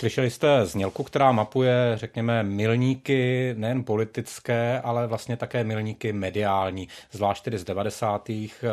Slyšeli 0.00 0.30
jste 0.30 0.66
znělku, 0.66 1.02
která 1.04 1.32
mapuje, 1.32 1.92
řekněme, 1.94 2.42
milníky 2.42 3.54
nejen 3.58 3.84
politické, 3.84 4.80
ale 4.80 5.06
vlastně 5.06 5.36
také 5.36 5.64
milníky 5.64 6.12
mediální, 6.12 6.88
zvlášť 7.12 7.44
tedy 7.44 7.58
z 7.58 7.64
90. 7.64 8.28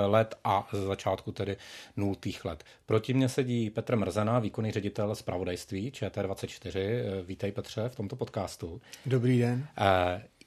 let 0.05 0.36
a 0.44 0.67
z 0.73 0.77
začátku 0.86 1.31
tedy 1.31 1.58
0. 1.98 2.16
let. 2.44 2.63
Proti 2.86 3.13
mně 3.13 3.30
sedí 3.30 3.70
Petr 3.70 3.95
Mrzena, 3.95 4.40
výkonný 4.40 4.72
ředitel 4.72 5.16
zpravodajství 5.16 5.91
ČT24. 5.91 6.80
Vítej 7.26 7.52
Petře 7.52 7.89
v 7.89 7.95
tomto 7.95 8.16
podcastu. 8.16 8.81
Dobrý 9.05 9.39
den. 9.39 9.67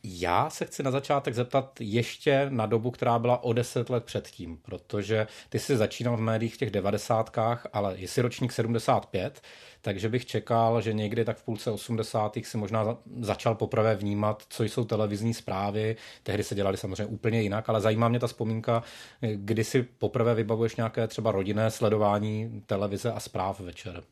Já 0.04 0.50
se 0.50 0.64
chci 0.64 0.82
na 0.82 0.90
začátek 0.90 1.34
zeptat 1.34 1.80
ještě 1.80 2.46
na 2.48 2.66
dobu, 2.66 2.90
která 2.90 3.18
byla 3.18 3.42
o 3.42 3.52
deset 3.52 3.90
let 3.90 4.04
předtím, 4.04 4.56
protože 4.56 5.26
ty 5.48 5.58
jsi 5.58 5.76
začínal 5.76 6.16
v 6.16 6.20
médiích 6.20 6.54
v 6.54 6.58
těch 6.58 6.70
devadesátkách, 6.70 7.66
ale 7.72 7.98
jsi 7.98 8.20
ročník 8.20 8.52
75, 8.52 9.40
takže 9.80 10.08
bych 10.08 10.26
čekal, 10.26 10.80
že 10.80 10.92
někdy 10.92 11.24
tak 11.24 11.36
v 11.36 11.44
půlce 11.44 11.70
80. 11.70 12.38
si 12.42 12.58
možná 12.58 12.96
začal 13.20 13.54
poprvé 13.54 13.96
vnímat, 13.96 14.42
co 14.48 14.64
jsou 14.64 14.84
televizní 14.84 15.34
zprávy. 15.34 15.96
Tehdy 16.22 16.44
se 16.44 16.54
dělali 16.54 16.76
samozřejmě 16.76 17.06
úplně 17.06 17.42
jinak, 17.42 17.68
ale 17.68 17.80
zajímá 17.80 18.08
mě 18.08 18.18
ta 18.20 18.26
vzpomínka, 18.26 18.82
kdy 19.20 19.64
si 19.64 19.82
poprvé 19.82 20.34
vybavuješ 20.34 20.76
nějaké 20.76 21.06
třeba 21.06 21.32
rodinné 21.32 21.70
sledování 21.70 22.62
televize 22.66 23.12
a 23.12 23.20
zpráv 23.20 23.60
večer. 23.60 24.02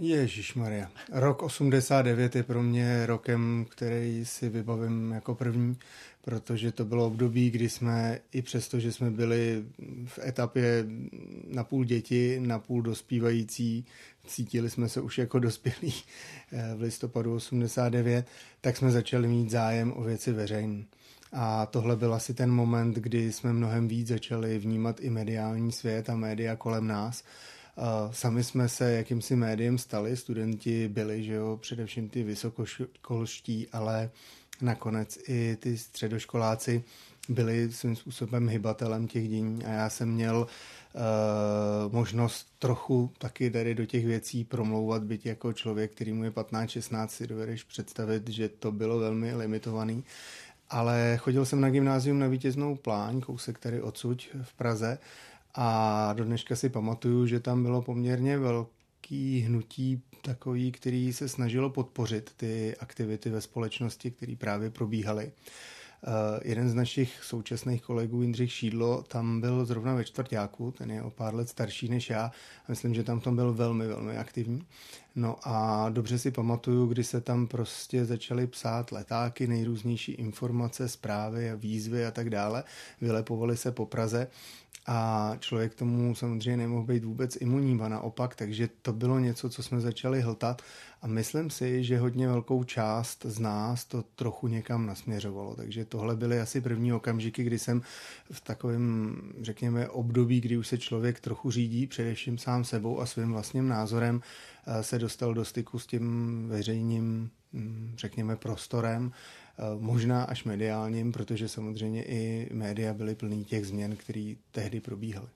Ježíš 0.00 0.54
Maria. 0.54 0.90
Rok 1.12 1.42
89 1.42 2.36
je 2.36 2.42
pro 2.42 2.62
mě 2.62 3.06
rokem, 3.06 3.66
který 3.70 4.24
si 4.24 4.48
vybavím 4.48 5.12
jako 5.12 5.34
první, 5.34 5.76
protože 6.24 6.72
to 6.72 6.84
bylo 6.84 7.06
období, 7.06 7.50
kdy 7.50 7.68
jsme 7.68 8.18
i 8.32 8.42
přesto, 8.42 8.80
že 8.80 8.92
jsme 8.92 9.10
byli 9.10 9.64
v 10.06 10.18
etapě 10.18 10.86
na 11.48 11.64
půl 11.64 11.84
děti, 11.84 12.40
na 12.40 12.58
půl 12.58 12.82
dospívající, 12.82 13.84
cítili 14.26 14.70
jsme 14.70 14.88
se 14.88 15.00
už 15.00 15.18
jako 15.18 15.38
dospělí 15.38 15.94
eh, 16.52 16.74
v 16.76 16.80
listopadu 16.80 17.34
89, 17.34 18.26
tak 18.60 18.76
jsme 18.76 18.90
začali 18.90 19.28
mít 19.28 19.50
zájem 19.50 19.92
o 19.96 20.02
věci 20.02 20.32
veřejné. 20.32 20.84
A 21.32 21.66
tohle 21.66 21.96
byl 21.96 22.14
asi 22.14 22.34
ten 22.34 22.50
moment, 22.50 22.96
kdy 22.96 23.32
jsme 23.32 23.52
mnohem 23.52 23.88
víc 23.88 24.08
začali 24.08 24.58
vnímat 24.58 25.00
i 25.00 25.10
mediální 25.10 25.72
svět 25.72 26.10
a 26.10 26.16
média 26.16 26.56
kolem 26.56 26.86
nás 26.86 27.24
Sami 28.10 28.44
jsme 28.44 28.68
se 28.68 28.92
jakýmsi 28.92 29.36
médiem 29.36 29.78
stali, 29.78 30.16
studenti 30.16 30.88
byli, 30.88 31.24
že 31.24 31.34
jo, 31.34 31.58
především 31.62 32.08
ty 32.08 32.22
vysokoškolští, 32.22 33.68
ale 33.72 34.10
nakonec 34.60 35.18
i 35.28 35.56
ty 35.56 35.78
středoškoláci 35.78 36.84
byli 37.28 37.72
svým 37.72 37.96
způsobem 37.96 38.48
hybatelem 38.48 39.08
těch 39.08 39.28
dění 39.28 39.64
a 39.64 39.68
já 39.68 39.90
jsem 39.90 40.10
měl 40.10 40.46
uh, 40.46 41.92
možnost 41.92 42.46
trochu 42.58 43.12
taky 43.18 43.50
tady 43.50 43.74
do 43.74 43.86
těch 43.86 44.06
věcí 44.06 44.44
promlouvat, 44.44 45.02
byť 45.04 45.26
jako 45.26 45.52
člověk, 45.52 45.92
který 45.92 46.12
mu 46.12 46.24
je 46.24 46.30
15-16, 46.30 47.06
si 47.06 47.26
dovedeš 47.26 47.64
představit, 47.64 48.28
že 48.28 48.48
to 48.48 48.72
bylo 48.72 48.98
velmi 48.98 49.34
limitovaný. 49.34 50.04
Ale 50.70 51.16
chodil 51.20 51.46
jsem 51.46 51.60
na 51.60 51.70
gymnázium 51.70 52.18
na 52.18 52.26
vítěznou 52.26 52.76
pláň, 52.76 53.20
kousek 53.20 53.58
tady 53.58 53.82
odsuť 53.82 54.28
v 54.42 54.54
Praze 54.54 54.98
a 55.54 56.12
do 56.12 56.24
dneška 56.24 56.56
si 56.56 56.68
pamatuju, 56.68 57.26
že 57.26 57.40
tam 57.40 57.62
bylo 57.62 57.82
poměrně 57.82 58.38
velký 58.38 59.40
hnutí 59.40 60.02
takový, 60.22 60.72
který 60.72 61.12
se 61.12 61.28
snažilo 61.28 61.70
podpořit 61.70 62.30
ty 62.36 62.76
aktivity 62.76 63.30
ve 63.30 63.40
společnosti, 63.40 64.10
které 64.10 64.36
právě 64.36 64.70
probíhaly. 64.70 65.32
Uh, 66.06 66.12
jeden 66.44 66.68
z 66.68 66.74
našich 66.74 67.24
současných 67.24 67.82
kolegů, 67.82 68.22
Jindřich 68.22 68.52
Šídlo, 68.52 69.02
tam 69.02 69.40
byl 69.40 69.64
zrovna 69.64 69.94
ve 69.94 70.04
čtvrtáku, 70.04 70.70
ten 70.70 70.90
je 70.90 71.02
o 71.02 71.10
pár 71.10 71.34
let 71.34 71.48
starší 71.48 71.88
než 71.88 72.10
já. 72.10 72.30
Myslím, 72.68 72.94
že 72.94 73.04
tam 73.04 73.20
tom 73.20 73.36
byl 73.36 73.52
velmi, 73.52 73.86
velmi 73.86 74.16
aktivní. 74.16 74.66
No 75.14 75.36
a 75.42 75.88
dobře 75.90 76.18
si 76.18 76.30
pamatuju, 76.30 76.86
kdy 76.86 77.04
se 77.04 77.20
tam 77.20 77.46
prostě 77.46 78.04
začaly 78.04 78.46
psát 78.46 78.92
letáky, 78.92 79.46
nejrůznější 79.46 80.12
informace, 80.12 80.88
zprávy 80.88 81.50
a 81.50 81.54
výzvy 81.54 82.06
a 82.06 82.10
tak 82.10 82.30
dále. 82.30 82.64
Vylepovaly 83.00 83.56
se 83.56 83.72
po 83.72 83.86
Praze 83.86 84.28
a 84.86 85.32
člověk 85.40 85.74
tomu 85.74 86.14
samozřejmě 86.14 86.56
nemohl 86.56 86.84
být 86.84 87.04
vůbec 87.04 87.36
imunní, 87.36 87.80
a 87.80 87.88
naopak, 87.88 88.34
takže 88.34 88.68
to 88.82 88.92
bylo 88.92 89.18
něco, 89.18 89.50
co 89.50 89.62
jsme 89.62 89.80
začali 89.80 90.20
hltat. 90.20 90.62
A 91.02 91.06
myslím 91.06 91.50
si, 91.50 91.84
že 91.84 91.98
hodně 91.98 92.28
velkou 92.28 92.64
část 92.64 93.26
z 93.28 93.38
nás 93.38 93.84
to 93.84 94.02
trochu 94.02 94.48
někam 94.48 94.86
nasměřovalo, 94.86 95.56
takže 95.56 95.84
tohle 95.84 96.16
byly 96.16 96.40
asi 96.40 96.60
první 96.60 96.92
okamžiky, 96.92 97.44
kdy 97.44 97.58
jsem 97.58 97.82
v 98.32 98.40
takovém, 98.40 99.16
řekněme, 99.40 99.88
období, 99.88 100.40
kdy 100.40 100.56
už 100.56 100.68
se 100.68 100.78
člověk 100.78 101.20
trochu 101.20 101.50
řídí, 101.50 101.86
především 101.86 102.38
sám 102.38 102.64
sebou 102.64 103.00
a 103.00 103.06
svým 103.06 103.32
vlastním 103.32 103.68
názorem, 103.68 104.20
eh, 104.66 104.82
se 104.82 104.98
dostal 104.98 105.34
do 105.34 105.44
styku 105.44 105.78
s 105.78 105.86
tím 105.86 106.46
veřejným, 106.48 107.30
hm, 107.52 107.94
řekněme, 107.96 108.36
prostorem 108.36 109.12
možná 109.78 110.24
až 110.24 110.44
mediálním, 110.44 111.12
protože 111.12 111.48
samozřejmě 111.48 112.04
i 112.04 112.48
média 112.52 112.94
byly 112.94 113.14
plný 113.14 113.44
těch 113.44 113.66
změn, 113.66 113.96
které 113.96 114.34
tehdy 114.52 114.80
probíhaly. 114.80 115.28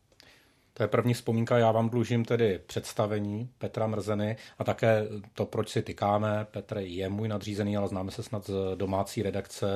To 0.79 0.85
je 0.85 0.89
první 0.89 1.15
vzpomínka. 1.15 1.59
Já 1.59 1.73
vám 1.73 1.91
dlužím 1.91 2.25
tedy 2.25 2.61
představení 2.67 3.49
Petra 3.59 3.87
Mrzeny 3.87 4.37
a 4.59 4.65
také 4.65 5.07
to, 5.35 5.47
proč 5.47 5.69
si 5.69 5.83
tykáme. 5.83 6.47
Petr 6.51 6.79
je 6.79 7.09
můj 7.09 7.29
nadřízený, 7.29 7.77
ale 7.77 7.89
známe 7.89 8.11
se 8.11 8.23
snad 8.23 8.47
z 8.47 8.53
domácí 8.75 9.23
redakce, 9.23 9.67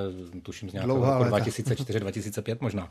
tuším 0.42 0.70
z 0.70 0.72
nějakého 0.72 1.18
roku 1.18 1.24
2004-2005 1.24 2.56
možná. 2.60 2.88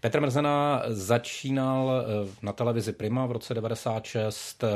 Petr 0.00 0.20
Mrzena 0.20 0.82
začínal 0.88 1.92
eh, 1.92 2.28
na 2.42 2.52
televizi 2.52 2.92
Prima 2.92 3.26
v 3.26 3.32
roce 3.32 3.54
96, 3.54 4.64
eh, 4.64 4.68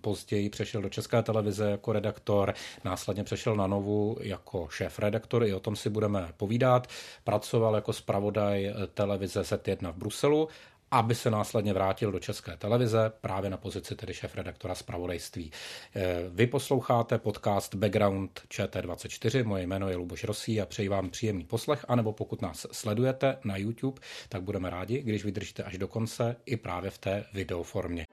později 0.00 0.50
přešel 0.50 0.82
do 0.82 0.88
České 0.88 1.22
televize 1.22 1.70
jako 1.70 1.92
redaktor, 1.92 2.54
následně 2.84 3.24
přešel 3.24 3.56
na 3.56 3.66
Novu 3.66 4.16
jako 4.20 4.68
šéf-redaktor, 4.70 5.44
i 5.44 5.54
o 5.54 5.60
tom 5.60 5.76
si 5.76 5.90
budeme 5.90 6.28
povídat. 6.36 6.86
Pracoval 7.24 7.74
jako 7.74 7.92
zpravodaj 7.92 8.66
eh, 8.66 8.74
televize 8.94 9.40
Z1 9.40 9.92
v 9.92 9.96
Bruselu 9.96 10.48
aby 10.92 11.14
se 11.14 11.30
následně 11.30 11.72
vrátil 11.72 12.12
do 12.12 12.18
České 12.18 12.56
televize 12.56 13.12
právě 13.20 13.50
na 13.50 13.56
pozici 13.56 13.96
tedy 13.96 14.14
šéf-redaktora 14.14 14.74
zpravodajství. 14.74 15.52
Eh, 15.94 16.16
vy 16.28 16.46
posloucháte 16.46 17.18
podcast 17.18 17.74
Background 17.74 18.40
ČT24, 18.48 19.44
moje 19.44 19.66
jméno 19.66 19.88
je 19.88 19.96
Luboš 19.96 20.24
Rosí 20.24 20.60
a 20.60 20.66
přeji 20.66 20.88
vám 20.88 21.10
příjemný 21.10 21.44
poslech, 21.44 21.84
anebo 21.88 22.12
pokud 22.12 22.42
nás 22.42 22.66
sledujete 22.72 23.38
na 23.44 23.56
YouTube, 23.56 24.00
tak 24.28 24.42
budeme 24.42 24.70
rádi, 24.70 25.02
když 25.02 25.24
vydržíte 25.24 25.62
až 25.62 25.78
do 25.78 25.88
konce 25.88 26.36
i 26.46 26.56
právě 26.56 26.90
v 26.90 26.98
té 26.98 27.24
videoformě. 27.32 28.06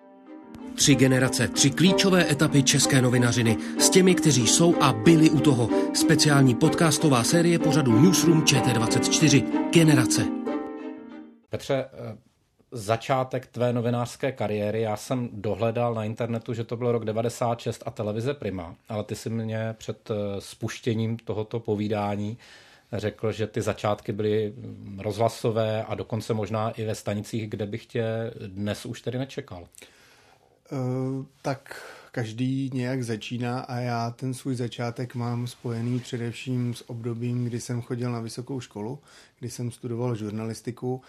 Tři 0.75 0.96
generace, 0.96 1.47
tři 1.47 1.69
klíčové 1.69 2.31
etapy 2.31 2.63
české 2.63 3.01
novinařiny 3.01 3.57
s 3.79 3.90
těmi, 3.90 4.16
kteří 4.16 4.47
jsou 4.47 4.81
a 4.81 4.94
byli 4.94 5.29
u 5.29 5.40
toho. 5.40 5.69
Speciální 5.94 6.56
podcastová 6.56 7.23
série 7.23 7.59
pořadu 7.59 8.01
Newsroom 8.01 8.44
ČT24. 8.44 9.69
Generace. 9.72 10.25
Petře, 11.50 11.85
eh, 11.94 12.28
začátek 12.72 13.47
tvé 13.47 13.74
novinářské 13.74 14.31
kariéry. 14.31 14.82
Já 14.82 14.97
jsem 14.97 15.29
dohledal 15.34 15.94
na 15.94 16.03
internetu, 16.03 16.53
že 16.53 16.64
to 16.64 16.78
byl 16.78 16.91
rok 16.91 17.05
96 17.05 17.84
a 17.85 17.91
televize 17.91 18.34
Prima, 18.34 18.76
ale 18.90 19.03
ty 19.03 19.16
si 19.16 19.29
mě 19.29 19.76
před 19.78 20.11
eh, 20.11 20.41
spuštěním 20.41 21.17
tohoto 21.17 21.59
povídání 21.59 22.38
řekl, 22.94 23.32
že 23.32 23.47
ty 23.47 23.61
začátky 23.61 24.11
byly 24.11 24.53
rozhlasové 24.97 25.84
a 25.84 25.96
dokonce 25.96 26.34
možná 26.34 26.72
i 26.72 26.85
ve 26.85 26.96
stanicích, 26.96 27.49
kde 27.49 27.66
bych 27.66 27.85
tě 27.85 28.05
dnes 28.47 28.85
už 28.85 29.02
tedy 29.02 29.17
nečekal. 29.17 29.67
Uh, 30.72 31.26
tak 31.41 31.82
každý 32.11 32.70
nějak 32.73 33.03
začíná 33.03 33.59
a 33.59 33.79
já 33.79 34.11
ten 34.11 34.34
svůj 34.34 34.55
začátek 34.55 35.16
mám 35.16 35.47
spojený 35.47 35.99
především 35.99 36.73
s 36.73 36.90
obdobím, 36.90 37.46
kdy 37.46 37.61
jsem 37.61 37.82
chodil 37.82 38.11
na 38.11 38.20
vysokou 38.20 38.59
školu, 38.59 38.99
kdy 39.40 39.49
jsem 39.49 39.72
studoval 39.72 40.16
žurnalistiku 40.16 41.02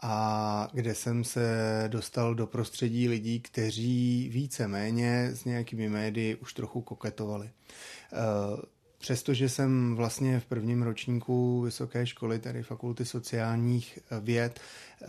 a 0.00 0.68
kde 0.72 0.94
jsem 0.94 1.24
se 1.24 1.84
dostal 1.88 2.34
do 2.34 2.46
prostředí 2.46 3.08
lidí, 3.08 3.40
kteří 3.40 4.28
více 4.32 4.68
méně 4.68 5.30
s 5.34 5.44
nějakými 5.44 5.88
médii 5.88 6.34
už 6.34 6.54
trochu 6.54 6.80
koketovali. 6.80 7.50
Eh, 8.96 9.06
Přestože 9.06 9.48
jsem 9.48 9.96
vlastně 9.96 10.40
v 10.40 10.46
prvním 10.46 10.82
ročníku 10.82 11.60
vysoké 11.60 12.06
školy, 12.06 12.38
tedy 12.38 12.62
fakulty 12.62 13.04
sociálních 13.04 13.98
věd, 14.20 14.60
eh, 15.02 15.06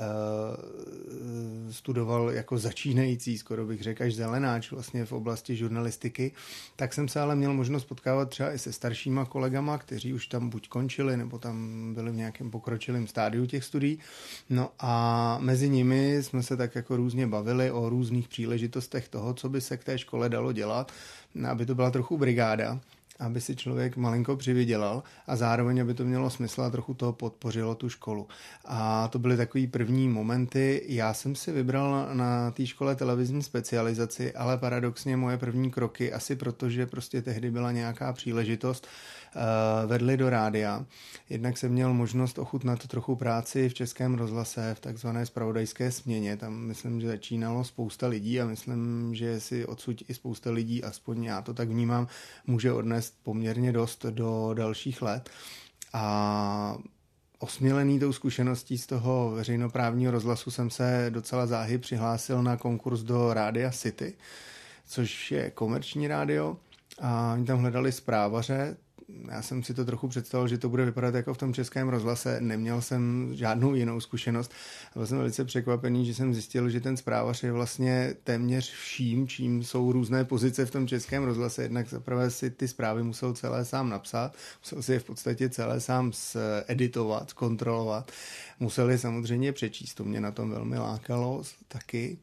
studoval 1.71 2.31
jako 2.31 2.57
začínající, 2.57 3.37
skoro 3.37 3.65
bych 3.65 3.81
řekl, 3.81 4.03
až 4.03 4.15
zelenáč 4.15 4.71
vlastně 4.71 5.05
v 5.05 5.11
oblasti 5.11 5.55
žurnalistiky, 5.55 6.31
tak 6.75 6.93
jsem 6.93 7.07
se 7.07 7.19
ale 7.19 7.35
měl 7.35 7.53
možnost 7.53 7.85
potkávat 7.85 8.29
třeba 8.29 8.53
i 8.53 8.59
se 8.59 8.73
staršíma 8.73 9.25
kolegama, 9.25 9.77
kteří 9.77 10.13
už 10.13 10.27
tam 10.27 10.49
buď 10.49 10.67
končili, 10.69 11.17
nebo 11.17 11.39
tam 11.39 11.93
byli 11.93 12.11
v 12.11 12.15
nějakém 12.15 12.51
pokročilém 12.51 13.07
stádiu 13.07 13.45
těch 13.45 13.63
studií. 13.63 13.99
No 14.49 14.71
a 14.79 15.37
mezi 15.41 15.69
nimi 15.69 16.23
jsme 16.23 16.43
se 16.43 16.57
tak 16.57 16.75
jako 16.75 16.95
různě 16.97 17.27
bavili 17.27 17.71
o 17.71 17.89
různých 17.89 18.27
příležitostech 18.27 19.09
toho, 19.09 19.33
co 19.33 19.49
by 19.49 19.61
se 19.61 19.77
k 19.77 19.83
té 19.83 19.97
škole 19.97 20.29
dalo 20.29 20.51
dělat, 20.51 20.91
aby 21.49 21.65
to 21.65 21.75
byla 21.75 21.91
trochu 21.91 22.17
brigáda 22.17 22.79
aby 23.19 23.41
si 23.41 23.55
člověk 23.55 23.97
malinko 23.97 24.35
přivydělal 24.35 25.03
a 25.27 25.35
zároveň, 25.35 25.81
aby 25.81 25.93
to 25.93 26.05
mělo 26.05 26.29
smysl 26.29 26.61
a 26.61 26.69
trochu 26.69 26.93
to 26.93 27.13
podpořilo 27.13 27.75
tu 27.75 27.89
školu. 27.89 28.27
A 28.65 29.07
to 29.07 29.19
byly 29.19 29.37
takový 29.37 29.67
první 29.67 30.09
momenty. 30.09 30.83
Já 30.87 31.13
jsem 31.13 31.35
si 31.35 31.51
vybral 31.51 32.09
na 32.13 32.51
té 32.51 32.65
škole 32.65 32.95
televizní 32.95 33.43
specializaci, 33.43 34.33
ale 34.33 34.57
paradoxně 34.57 35.17
moje 35.17 35.37
první 35.37 35.71
kroky, 35.71 36.13
asi 36.13 36.35
protože 36.35 36.85
prostě 36.85 37.21
tehdy 37.21 37.51
byla 37.51 37.71
nějaká 37.71 38.13
příležitost, 38.13 38.87
vedli 39.85 40.17
do 40.17 40.29
rádia. 40.29 40.85
Jednak 41.29 41.57
jsem 41.57 41.71
měl 41.71 41.93
možnost 41.93 42.39
ochutnat 42.39 42.87
trochu 42.87 43.15
práci 43.15 43.69
v 43.69 43.73
Českém 43.73 44.15
rozhlase 44.15 44.73
v 44.73 44.79
takzvané 44.79 45.25
spravodajské 45.25 45.91
směně. 45.91 46.37
Tam 46.37 46.53
myslím, 46.53 47.01
že 47.01 47.07
začínalo 47.07 47.63
spousta 47.63 48.07
lidí 48.07 48.41
a 48.41 48.45
myslím, 48.45 49.11
že 49.15 49.39
si 49.39 49.65
odsud 49.65 50.03
i 50.07 50.13
spousta 50.13 50.51
lidí, 50.51 50.83
aspoň 50.83 51.23
já 51.23 51.41
to 51.41 51.53
tak 51.53 51.69
vnímám, 51.69 52.07
může 52.47 52.71
odnést 52.71 53.13
poměrně 53.23 53.71
dost 53.71 54.05
do 54.05 54.53
dalších 54.53 55.01
let. 55.01 55.29
A 55.93 56.77
osmělený 57.39 57.99
tou 57.99 58.13
zkušeností 58.13 58.77
z 58.77 58.87
toho 58.87 59.31
veřejnoprávního 59.31 60.11
rozhlasu 60.11 60.51
jsem 60.51 60.69
se 60.69 61.07
docela 61.09 61.47
záhy 61.47 61.77
přihlásil 61.77 62.43
na 62.43 62.57
konkurs 62.57 63.01
do 63.01 63.33
Rádia 63.33 63.71
City, 63.71 64.13
což 64.87 65.31
je 65.31 65.51
komerční 65.51 66.07
rádio 66.07 66.57
a 67.01 67.33
oni 67.33 67.45
tam 67.45 67.59
hledali 67.59 67.91
zprávaře, 67.91 68.77
já 69.31 69.41
jsem 69.41 69.63
si 69.63 69.73
to 69.73 69.85
trochu 69.85 70.07
představil, 70.07 70.47
že 70.47 70.57
to 70.57 70.69
bude 70.69 70.85
vypadat 70.85 71.15
jako 71.15 71.33
v 71.33 71.37
tom 71.37 71.53
českém 71.53 71.89
rozhlase. 71.89 72.41
Neměl 72.41 72.81
jsem 72.81 73.29
žádnou 73.31 73.75
jinou 73.75 73.99
zkušenost. 73.99 74.51
Byl 74.95 75.07
jsem 75.07 75.17
velice 75.17 75.45
překvapený, 75.45 76.05
že 76.05 76.13
jsem 76.13 76.33
zjistil, 76.33 76.69
že 76.69 76.79
ten 76.79 76.97
zprávař 76.97 77.43
je 77.43 77.51
vlastně 77.51 78.15
téměř 78.23 78.71
vším, 78.71 79.27
čím 79.27 79.63
jsou 79.63 79.91
různé 79.91 80.25
pozice 80.25 80.65
v 80.65 80.71
tom 80.71 80.87
českém 80.87 81.23
rozhlase. 81.23 81.63
Jednak 81.63 81.89
zaprvé 81.89 82.31
si 82.31 82.49
ty 82.49 82.67
zprávy 82.67 83.03
musel 83.03 83.33
celé 83.33 83.65
sám 83.65 83.89
napsat, 83.89 84.35
musel 84.63 84.81
si 84.81 84.93
je 84.93 84.99
v 84.99 85.03
podstatě 85.03 85.49
celé 85.49 85.79
sám 85.79 86.11
editovat, 86.67 87.33
kontrolovat. 87.33 88.11
Museli 88.59 88.97
samozřejmě 88.97 89.53
přečíst, 89.53 89.93
to 89.93 90.03
mě 90.03 90.21
na 90.21 90.31
tom 90.31 90.49
velmi 90.49 90.77
lákalo 90.77 91.43
taky. 91.67 92.17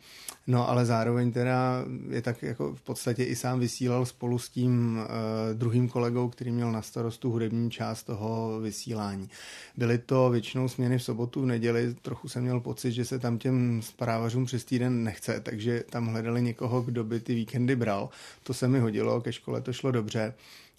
No 0.47 0.69
ale 0.69 0.87
zároveň 0.87 1.33
teda 1.33 1.85
je 2.11 2.23
tak 2.23 2.43
jako 2.43 2.75
v 2.75 2.81
podstatě 2.81 3.25
i 3.25 3.37
sám 3.37 3.61
vysílal 3.61 4.07
spolu 4.07 4.39
s 4.39 4.49
tím 4.49 4.99
uh, 4.99 5.59
druhým 5.59 5.89
kolegou, 5.89 6.29
který 6.29 6.53
měl 6.53 6.73
na 6.75 6.83
starost 6.83 7.19
tu 7.19 7.31
hudební 7.31 7.71
část 7.71 8.03
toho 8.03 8.61
vysílání. 8.61 9.29
Byly 9.77 9.99
to 9.99 10.31
většinou 10.31 10.69
směny 10.69 10.99
v 10.99 11.03
sobotu, 11.03 11.43
v 11.43 11.47
neděli, 11.47 11.95
trochu 12.03 12.29
jsem 12.29 12.43
měl 12.43 12.61
pocit, 12.61 12.93
že 12.93 13.05
se 13.05 13.19
tam 13.19 13.39
těm 13.39 13.83
zprávařům 13.83 14.45
přes 14.45 14.65
týden 14.65 15.05
nechce, 15.05 15.41
takže 15.41 15.85
tam 15.91 16.07
hledali 16.07 16.43
někoho, 16.43 16.83
kdo 16.83 17.05
by 17.05 17.21
ty 17.21 17.35
víkendy 17.35 17.77
bral. 17.77 18.09
To 18.43 18.55
se 18.55 18.69
mi 18.69 18.81
hodilo, 18.81 19.21
ke 19.21 19.33
škole 19.33 19.61
to 19.61 19.73
šlo 19.73 19.91
dobře 19.91 20.35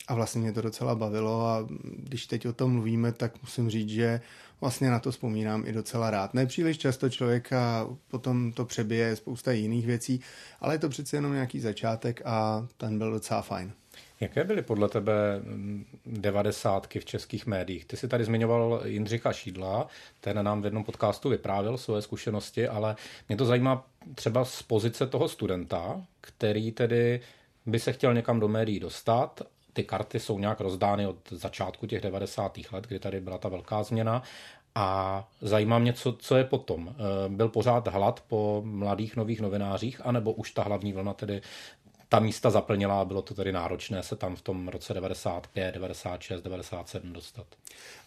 a 0.07 0.15
vlastně 0.15 0.41
mě 0.41 0.53
to 0.53 0.61
docela 0.61 0.95
bavilo 0.95 1.47
a 1.47 1.67
když 1.83 2.27
teď 2.27 2.47
o 2.47 2.53
tom 2.53 2.71
mluvíme, 2.71 3.11
tak 3.11 3.41
musím 3.41 3.69
říct, 3.69 3.89
že 3.89 4.21
vlastně 4.61 4.89
na 4.89 4.99
to 4.99 5.11
vzpomínám 5.11 5.63
i 5.67 5.71
docela 5.71 6.09
rád. 6.09 6.33
Nepříliš 6.33 6.77
často 6.77 7.09
člověka 7.09 7.87
potom 8.07 8.51
to 8.51 8.65
přebije 8.65 9.15
spousta 9.15 9.51
jiných 9.51 9.85
věcí, 9.85 10.21
ale 10.59 10.73
je 10.73 10.79
to 10.79 10.89
přece 10.89 11.17
jenom 11.17 11.33
nějaký 11.33 11.59
začátek 11.59 12.21
a 12.25 12.67
ten 12.77 12.97
byl 12.97 13.11
docela 13.11 13.41
fajn. 13.41 13.71
Jaké 14.19 14.43
byly 14.43 14.61
podle 14.61 14.89
tebe 14.89 15.13
devadesátky 16.05 16.99
v 16.99 17.05
českých 17.05 17.45
médiích? 17.45 17.85
Ty 17.85 17.97
jsi 17.97 18.07
tady 18.07 18.25
zmiňoval 18.25 18.81
Jindřicha 18.85 19.33
Šídla, 19.33 19.87
ten 20.19 20.45
nám 20.45 20.61
v 20.61 20.65
jednom 20.65 20.83
podcastu 20.83 21.29
vyprávěl 21.29 21.77
svoje 21.77 22.01
zkušenosti, 22.01 22.67
ale 22.67 22.95
mě 23.27 23.37
to 23.37 23.45
zajímá 23.45 23.85
třeba 24.15 24.45
z 24.45 24.61
pozice 24.61 25.07
toho 25.07 25.27
studenta, 25.27 26.01
který 26.21 26.71
tedy 26.71 27.21
by 27.65 27.79
se 27.79 27.93
chtěl 27.93 28.13
někam 28.13 28.39
do 28.39 28.47
médií 28.47 28.79
dostat. 28.79 29.41
Ty 29.73 29.83
karty 29.83 30.19
jsou 30.19 30.39
nějak 30.39 30.59
rozdány 30.59 31.07
od 31.07 31.17
začátku 31.31 31.87
těch 31.87 32.01
90. 32.01 32.57
let, 32.71 32.87
kdy 32.87 32.99
tady 32.99 33.21
byla 33.21 33.37
ta 33.37 33.49
velká 33.49 33.83
změna. 33.83 34.23
A 34.75 35.27
zajímá 35.41 35.79
mě, 35.79 35.93
co, 35.93 36.13
co 36.13 36.35
je 36.35 36.43
potom. 36.43 36.95
Byl 37.27 37.49
pořád 37.49 37.87
hlad 37.87 38.23
po 38.27 38.61
mladých 38.65 39.15
nových 39.15 39.41
novinářích, 39.41 40.01
anebo 40.03 40.31
už 40.31 40.51
ta 40.51 40.63
hlavní 40.63 40.93
vlna 40.93 41.13
tedy 41.13 41.41
ta 42.15 42.19
místa 42.19 42.49
zaplnila 42.49 43.01
a 43.01 43.05
bylo 43.05 43.21
to 43.21 43.33
tedy 43.33 43.51
náročné 43.51 44.03
se 44.03 44.15
tam 44.15 44.35
v 44.35 44.41
tom 44.41 44.67
roce 44.67 44.93
95, 44.93 45.75
96, 45.75 46.41
97 46.41 47.13
dostat. 47.13 47.45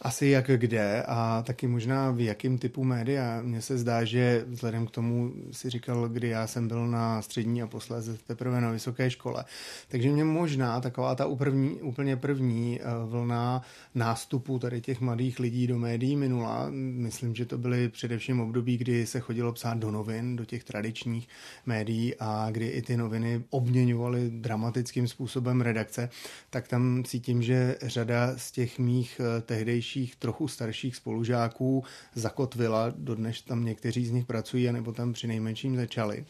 Asi 0.02 0.26
jak 0.26 0.46
kde 0.46 1.02
a 1.02 1.42
taky 1.46 1.66
možná 1.66 2.10
v 2.10 2.20
jakým 2.20 2.58
typu 2.58 2.84
média. 2.84 3.40
Mně 3.42 3.62
se 3.62 3.78
zdá, 3.78 4.04
že 4.04 4.44
vzhledem 4.48 4.86
k 4.86 4.90
tomu 4.90 5.32
si 5.52 5.70
říkal, 5.70 6.08
kdy 6.08 6.28
já 6.28 6.46
jsem 6.46 6.68
byl 6.68 6.86
na 6.86 7.22
střední 7.22 7.62
a 7.62 7.66
posléze 7.66 8.18
teprve 8.26 8.60
na 8.60 8.70
vysoké 8.70 9.10
škole. 9.10 9.44
Takže 9.88 10.10
mě 10.10 10.24
možná 10.24 10.80
taková 10.80 11.14
ta 11.14 11.28
první, 11.28 11.70
úplně 11.70 12.16
první 12.16 12.80
eh, 12.80 12.84
vlna 13.06 13.62
nástupu 13.94 14.58
tady 14.58 14.80
těch 14.80 15.00
mladých 15.00 15.38
lidí 15.38 15.66
do 15.66 15.78
médií 15.78 16.16
minula. 16.16 16.66
Myslím, 16.70 17.34
že 17.34 17.46
to 17.46 17.58
byly 17.58 17.88
především 17.88 18.40
období, 18.40 18.76
kdy 18.76 19.06
se 19.06 19.20
chodilo 19.20 19.52
psát 19.52 19.78
do 19.78 19.90
novin, 19.90 20.36
do 20.36 20.44
těch 20.44 20.64
tradičních 20.64 21.28
médií 21.66 22.14
a 22.20 22.48
kdy 22.50 22.66
i 22.66 22.82
ty 22.82 22.96
noviny 22.96 23.44
obměňovaly 23.50 23.97
dramatickým 24.28 25.08
způsobem 25.08 25.60
redakce, 25.60 26.10
tak 26.50 26.68
tam 26.68 27.04
cítím, 27.06 27.42
že 27.42 27.76
řada 27.82 28.38
z 28.38 28.52
těch 28.52 28.78
mých 28.78 29.20
eh, 29.20 29.40
tehdejších 29.42 30.16
trochu 30.16 30.48
starších 30.48 30.96
spolužáků 30.96 31.84
zakotvila, 32.14 32.92
dodnes 32.96 33.42
tam 33.42 33.64
někteří 33.64 34.06
z 34.06 34.10
nich 34.10 34.24
pracují, 34.24 34.72
nebo 34.72 34.92
tam 34.92 35.12
při 35.12 35.26
nejmenším 35.26 35.76
začali 35.76 36.24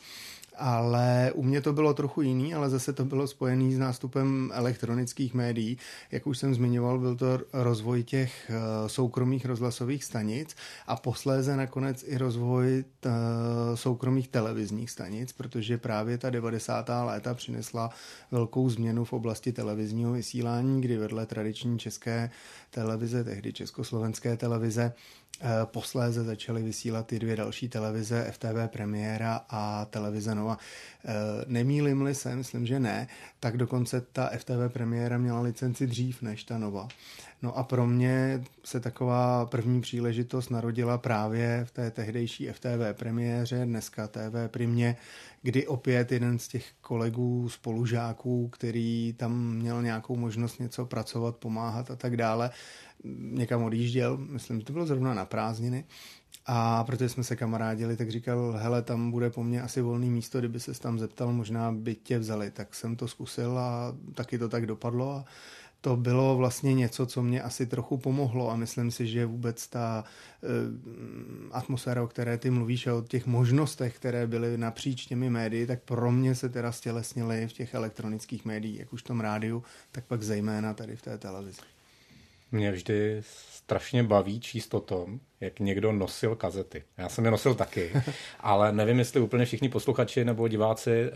ale 0.59 1.33
u 1.35 1.43
mě 1.43 1.61
to 1.61 1.73
bylo 1.73 1.95
trochu 1.95 2.23
jiný, 2.23 2.55
ale 2.55 2.71
zase 2.71 2.93
to 2.93 3.05
bylo 3.05 3.27
spojené 3.27 3.71
s 3.71 3.79
nástupem 3.79 4.51
elektronických 4.55 5.35
médií. 5.35 5.79
Jak 6.11 6.27
už 6.27 6.39
jsem 6.39 6.55
zmiňoval, 6.55 6.99
byl 6.99 7.17
to 7.17 7.39
rozvoj 7.53 8.03
těch 8.03 8.51
eh, 8.51 8.89
soukromých 8.89 9.47
rozhlasových 9.47 10.05
stanic 10.05 10.57
a 10.87 10.97
posléze 10.97 11.57
nakonec 11.57 12.05
i 12.07 12.19
rozvoj 12.19 12.85
eh, 13.07 13.11
soukromých 13.75 14.29
televizních 14.29 14.91
stanic, 14.91 15.33
protože 15.33 15.79
právě 15.79 16.19
ta 16.19 16.31
90. 16.31 16.91
léta 17.05 17.35
přinesla 17.35 17.91
velkou 18.31 18.71
změnu 18.71 19.05
v 19.05 19.13
oblasti 19.13 19.53
televizního 19.53 20.13
vysílání, 20.13 20.81
kdy 20.81 20.97
vedle 20.97 21.27
tradiční 21.27 21.79
české 21.79 22.31
televize, 22.71 23.25
tehdy 23.25 23.53
československé 23.53 24.37
televize, 24.37 24.93
posléze 25.65 26.25
začaly 26.25 26.63
vysílat 26.63 27.07
ty 27.07 27.19
dvě 27.19 27.37
další 27.37 27.69
televize, 27.69 28.27
FTV 28.31 28.69
Premiéra 28.73 29.41
a 29.49 29.85
Televize 29.85 30.35
Nova. 30.35 30.59
Eh, 31.05 31.13
nemýlim-li 31.47 32.15
se, 32.15 32.37
myslím, 32.37 32.67
že 32.67 32.81
ne, 32.81 33.09
tak 33.41 33.57
dokonce 33.57 34.01
ta 34.01 34.31
FTV 34.39 34.73
Premiéra 34.73 35.19
měla 35.19 35.41
licenci 35.41 35.87
dřív 35.87 36.23
než 36.23 36.45
ta 36.45 36.59
Nova. 36.59 36.89
No 37.43 37.59
a 37.59 37.63
pro 37.63 37.87
mě 37.87 38.45
se 38.65 38.81
taková 38.81 39.47
první 39.47 39.81
příležitost 39.81 40.51
narodila 40.51 40.99
právě 40.99 41.65
v 41.65 41.71
té 41.71 41.91
tehdejší 41.91 42.47
FTV 42.47 42.93
premiéře, 42.93 43.65
dneska 43.65 44.09
TV 44.09 44.49
Primě, 44.49 44.97
kdy 45.43 45.67
opět 45.67 46.13
jeden 46.13 46.39
z 46.39 46.49
těch 46.49 46.67
kolegů, 46.81 47.49
spolužáků, 47.49 48.49
který 48.49 49.15
tam 49.17 49.55
měl 49.55 49.83
nějakou 49.83 50.17
možnost 50.17 50.61
něco 50.61 50.87
pracovat, 50.87 51.37
pomáhat 51.37 51.91
a 51.91 51.97
tak 51.97 52.17
dále, 52.17 52.51
někam 53.05 53.63
odjížděl, 53.63 54.17
myslím, 54.17 54.59
že 54.59 54.65
to 54.65 54.73
bylo 54.73 54.87
zrovna 54.87 55.15
na 55.15 55.25
prázdniny, 55.25 55.85
a 56.51 56.85
protože 56.85 57.09
jsme 57.09 57.25
se 57.25 57.37
kamarádili, 57.37 57.97
tak 57.97 58.11
říkal, 58.11 58.53
hele, 58.53 58.83
tam 58.83 59.11
bude 59.11 59.31
po 59.31 59.45
mně 59.45 59.63
asi 59.63 59.81
volný 59.81 60.11
místo, 60.11 60.39
kdyby 60.39 60.61
se 60.61 60.81
tam 60.81 60.99
zeptal, 60.99 61.33
možná 61.33 61.73
by 61.73 61.95
tě 61.95 62.19
vzali. 62.19 62.51
Tak 62.51 62.75
jsem 62.75 62.97
to 62.97 63.09
zkusil 63.09 63.59
a 63.59 63.97
taky 64.15 64.39
to 64.39 64.49
tak 64.49 64.67
dopadlo 64.67 65.13
a 65.13 65.25
to 65.81 65.97
bylo 65.97 66.37
vlastně 66.37 66.75
něco, 66.75 67.07
co 67.07 67.23
mě 67.23 67.43
asi 67.43 67.67
trochu 67.67 67.99
pomohlo 67.99 68.51
a 68.51 68.57
myslím 68.57 68.91
si, 68.91 69.07
že 69.07 69.27
vůbec 69.27 69.67
ta 69.67 70.05
uh, 70.43 70.49
atmosféra, 71.53 72.03
o 72.03 72.07
které 72.07 72.39
ty 72.39 72.51
mluvíš 72.51 72.87
a 72.87 72.95
o 72.95 73.03
těch 73.03 73.27
možnostech, 73.27 73.97
které 73.97 74.27
byly 74.27 74.59
napříč 74.59 75.07
těmi 75.07 75.31
médii, 75.31 75.67
tak 75.67 75.83
pro 75.83 76.13
mě 76.13 76.35
se 76.35 76.49
teda 76.49 76.73
stělesnily 76.73 77.49
v 77.49 77.53
těch 77.53 77.75
elektronických 77.75 78.45
médiích, 78.45 78.79
jak 78.79 78.93
už 78.93 79.01
v 79.01 79.05
tom 79.05 79.21
rádiu, 79.21 79.63
tak 79.93 80.05
pak 80.05 80.23
zejména 80.23 80.75
tady 80.75 80.97
v 80.97 81.03
té 81.03 81.19
televizi. 81.19 81.61
Mě 82.51 82.73
vždy 82.73 83.19
strašně 83.21 84.03
baví 84.03 84.41
číst 84.41 84.75
o 84.75 84.81
tom, 84.81 85.21
jak 85.41 85.61
někdo 85.61 85.93
nosil 85.93 86.37
kazety. 86.37 86.83
Já 86.99 87.09
jsem 87.09 87.25
je 87.25 87.31
nosil 87.31 87.55
taky, 87.55 87.93
ale 88.41 88.73
nevím, 88.73 88.99
jestli 88.99 89.21
úplně 89.21 89.45
všichni 89.45 89.69
posluchači 89.69 90.25
nebo 90.25 90.49
diváci 90.49 90.91
eh, 90.91 91.11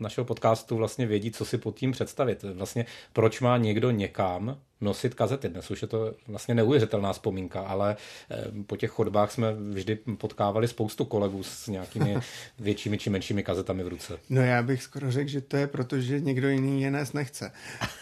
našeho 0.00 0.24
podcastu 0.24 0.76
vlastně 0.76 1.06
vědí, 1.06 1.30
co 1.30 1.44
si 1.44 1.58
pod 1.58 1.76
tím 1.76 1.92
představit. 1.92 2.42
Vlastně 2.42 2.86
proč 3.12 3.40
má 3.40 3.56
někdo 3.56 3.90
někam 3.90 4.58
nosit 4.80 5.14
kazety. 5.14 5.48
Dnes 5.48 5.70
už 5.70 5.82
je 5.82 5.88
to 5.88 6.14
vlastně 6.28 6.54
neuvěřitelná 6.54 7.12
vzpomínka, 7.12 7.60
ale 7.60 7.96
eh, 8.30 8.44
po 8.66 8.76
těch 8.76 8.90
chodbách 8.90 9.32
jsme 9.32 9.54
vždy 9.54 9.96
potkávali 9.96 10.68
spoustu 10.68 11.04
kolegů 11.04 11.42
s 11.42 11.66
nějakými 11.68 12.16
většími 12.58 12.98
či 12.98 13.10
menšími 13.10 13.42
kazetami 13.42 13.84
v 13.84 13.88
ruce. 13.88 14.18
No 14.30 14.42
já 14.42 14.62
bych 14.62 14.82
skoro 14.82 15.12
řekl, 15.12 15.30
že 15.30 15.40
to 15.40 15.56
je 15.56 15.66
proto, 15.66 16.00
že 16.00 16.20
někdo 16.20 16.48
jiný 16.48 16.82
je 16.82 16.90
nás 16.90 17.12
nechce. 17.12 17.52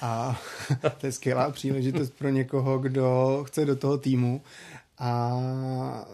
A 0.00 0.40
to 1.00 1.07
je 1.07 1.12
skvělá 1.12 1.50
příležitost 1.50 2.11
pro 2.19 2.28
někoho, 2.28 2.78
kdo 2.78 3.45
chce 3.47 3.64
do 3.64 3.76
toho 3.76 3.99
týmu 3.99 4.42
a 4.99 6.07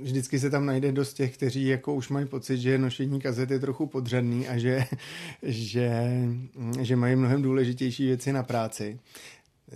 vždycky 0.00 0.38
se 0.38 0.50
tam 0.50 0.66
najde 0.66 0.92
dost 0.92 1.14
těch, 1.14 1.34
kteří 1.34 1.66
jako 1.66 1.94
už 1.94 2.08
mají 2.08 2.26
pocit, 2.26 2.58
že 2.58 2.78
nošení 2.78 3.20
kazet 3.20 3.50
je 3.50 3.58
trochu 3.58 3.86
podřadný 3.86 4.48
a 4.48 4.58
že, 4.58 4.84
že, 5.42 6.12
že 6.80 6.96
mají 6.96 7.16
mnohem 7.16 7.42
důležitější 7.42 8.06
věci 8.06 8.32
na 8.32 8.42
práci. 8.42 8.98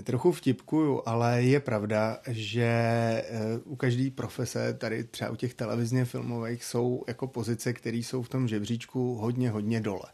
Trochu 0.04 0.32
vtipkuju, 0.32 1.02
ale 1.06 1.42
je 1.42 1.60
pravda, 1.60 2.18
že 2.28 2.64
eh, 2.64 3.24
u 3.64 3.76
každé 3.76 4.10
profese, 4.10 4.74
tady 4.74 5.04
třeba 5.04 5.30
u 5.30 5.36
těch 5.36 5.54
televizně 5.54 6.04
filmových, 6.04 6.64
jsou 6.64 7.04
jako 7.08 7.26
pozice, 7.26 7.72
které 7.72 7.96
jsou 7.96 8.22
v 8.22 8.28
tom 8.28 8.48
žebříčku 8.48 9.14
hodně, 9.14 9.50
hodně 9.50 9.80
dole. 9.80 10.04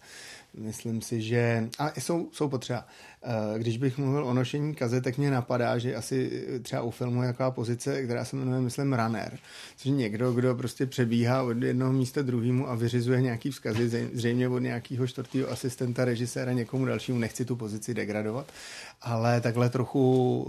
Myslím 0.58 1.02
si, 1.02 1.22
že... 1.22 1.68
A 1.78 2.00
jsou, 2.00 2.28
jsou 2.32 2.48
potřeba. 2.48 2.86
Eh, 3.22 3.58
když 3.58 3.78
bych 3.78 3.98
mluvil 3.98 4.24
o 4.24 4.34
nošení 4.34 4.74
kazet, 4.74 5.04
tak 5.04 5.18
mě 5.18 5.30
napadá, 5.30 5.78
že 5.78 5.94
asi 5.94 6.46
třeba 6.62 6.82
u 6.82 6.90
filmu 6.90 7.22
je 7.22 7.34
pozice, 7.50 8.04
která 8.04 8.24
se 8.24 8.36
jmenuje, 8.36 8.60
myslím, 8.60 8.92
runner. 8.92 9.38
Což 9.76 9.86
je 9.86 9.92
někdo, 9.92 10.32
kdo 10.32 10.54
prostě 10.54 10.86
přebíhá 10.86 11.42
od 11.42 11.62
jednoho 11.62 11.92
místa 11.92 12.22
druhému 12.22 12.68
a 12.68 12.74
vyřizuje 12.74 13.22
nějaký 13.22 13.50
vzkazy, 13.50 14.10
zřejmě 14.12 14.48
od 14.48 14.58
nějakého 14.58 15.06
čtvrtého 15.06 15.50
asistenta, 15.50 16.04
režiséra, 16.04 16.52
někomu 16.52 16.84
dalšímu. 16.84 17.18
Nechci 17.18 17.44
tu 17.44 17.56
pozici 17.56 17.94
degradovat, 17.94 18.52
ale 19.00 19.40
takhle 19.40 19.70
trochu 19.70 20.46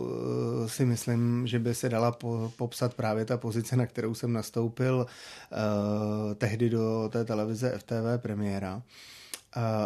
eh, 0.66 0.70
si 0.70 0.86
myslím, 0.86 1.48
že 1.48 1.60
by 1.60 1.76
se 1.76 1.90
dala 1.90 2.18
popsat 2.58 2.94
právě 2.94 3.26
ta 3.26 3.38
pozice, 3.38 3.76
na 3.76 3.86
kterou 3.86 4.14
jsem 4.14 4.34
nastoupil 4.34 5.06
uh, 5.06 6.34
tehdy 6.34 6.70
do 6.70 7.10
té 7.12 7.26
televize 7.26 7.74
FTV 7.78 8.18
premiéra 8.18 8.82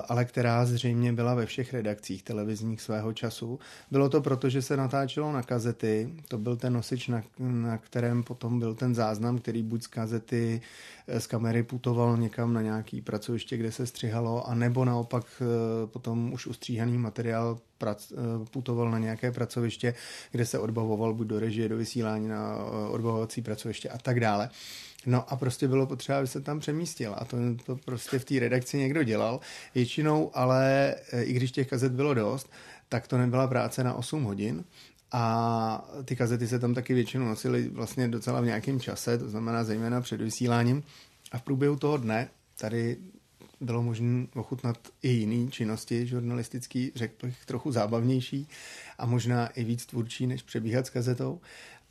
ale 0.07 0.25
která 0.25 0.65
zřejmě 0.65 1.13
byla 1.13 1.33
ve 1.33 1.45
všech 1.45 1.73
redakcích 1.73 2.23
televizních 2.23 2.81
svého 2.81 3.13
času. 3.13 3.59
Bylo 3.91 4.09
to 4.09 4.21
proto, 4.21 4.49
že 4.49 4.61
se 4.61 4.77
natáčelo 4.77 5.31
na 5.31 5.43
kazety, 5.43 6.13
to 6.27 6.37
byl 6.37 6.55
ten 6.55 6.73
nosič, 6.73 7.07
na, 7.07 7.23
na 7.39 7.77
kterém 7.77 8.23
potom 8.23 8.59
byl 8.59 8.75
ten 8.75 8.95
záznam, 8.95 9.39
který 9.39 9.63
buď 9.63 9.83
z 9.83 9.87
kazety 9.87 10.61
eh, 11.07 11.19
z 11.19 11.27
kamery 11.27 11.63
putoval 11.63 12.17
někam 12.17 12.53
na 12.53 12.61
nějaký 12.61 13.01
pracoviště, 13.01 13.57
kde 13.57 13.71
se 13.71 13.85
střihalo, 13.85 14.47
a 14.47 14.55
nebo 14.55 14.85
naopak 14.85 15.25
eh, 15.41 15.87
potom 15.87 16.33
už 16.33 16.47
ustříhaný 16.47 16.97
materiál 16.97 17.57
prac, 17.77 18.11
eh, 18.11 18.15
putoval 18.51 18.91
na 18.91 18.99
nějaké 18.99 19.31
pracoviště, 19.31 19.93
kde 20.31 20.45
se 20.45 20.59
odbavoval 20.59 21.13
buď 21.13 21.27
do 21.27 21.39
režie, 21.39 21.69
do 21.69 21.77
vysílání 21.77 22.27
na 22.27 22.55
odbavovací 22.89 23.41
pracoviště 23.41 23.89
a 23.89 23.97
tak 23.97 24.19
dále. 24.19 24.49
No 25.05 25.33
a 25.33 25.35
prostě 25.35 25.67
bylo 25.67 25.87
potřeba, 25.87 26.17
aby 26.17 26.27
se 26.27 26.41
tam 26.41 26.59
přemístil 26.59 27.15
a 27.17 27.25
to, 27.25 27.37
to 27.65 27.75
prostě 27.75 28.19
v 28.19 28.25
té 28.25 28.39
redakci 28.39 28.77
někdo 28.77 29.03
dělal. 29.03 29.39
Většinou, 29.75 30.31
ale 30.33 30.95
e, 31.11 31.23
i 31.23 31.33
když 31.33 31.51
těch 31.51 31.67
kazet 31.67 31.91
bylo 31.91 32.13
dost, 32.13 32.49
tak 32.89 33.07
to 33.07 33.17
nebyla 33.17 33.47
práce 33.47 33.83
na 33.83 33.93
8 33.93 34.23
hodin, 34.23 34.63
a 35.13 35.85
ty 36.05 36.15
kazety 36.15 36.47
se 36.47 36.59
tam 36.59 36.73
taky 36.73 36.93
většinou 36.93 37.25
nosily 37.25 37.69
vlastně 37.69 38.07
docela 38.07 38.41
v 38.41 38.45
nějakém 38.45 38.79
čase, 38.79 39.17
to 39.17 39.29
znamená 39.29 39.63
zejména 39.63 40.01
před 40.01 40.21
vysíláním. 40.21 40.83
A 41.31 41.37
v 41.37 41.41
průběhu 41.41 41.75
toho 41.75 41.97
dne 41.97 42.29
tady 42.57 42.97
bylo 43.61 43.83
možné 43.83 44.27
ochutnat 44.35 44.77
i 45.01 45.09
jiné 45.09 45.51
činnosti 45.51 46.07
žurnalistický, 46.07 46.91
řekl 46.95 47.27
bych 47.27 47.45
trochu 47.45 47.71
zábavnější 47.71 48.47
a 48.97 49.05
možná 49.05 49.47
i 49.47 49.63
víc 49.63 49.85
tvůrčí, 49.85 50.27
než 50.27 50.41
přebíhat 50.41 50.85
s 50.85 50.89
kazetou. 50.89 51.41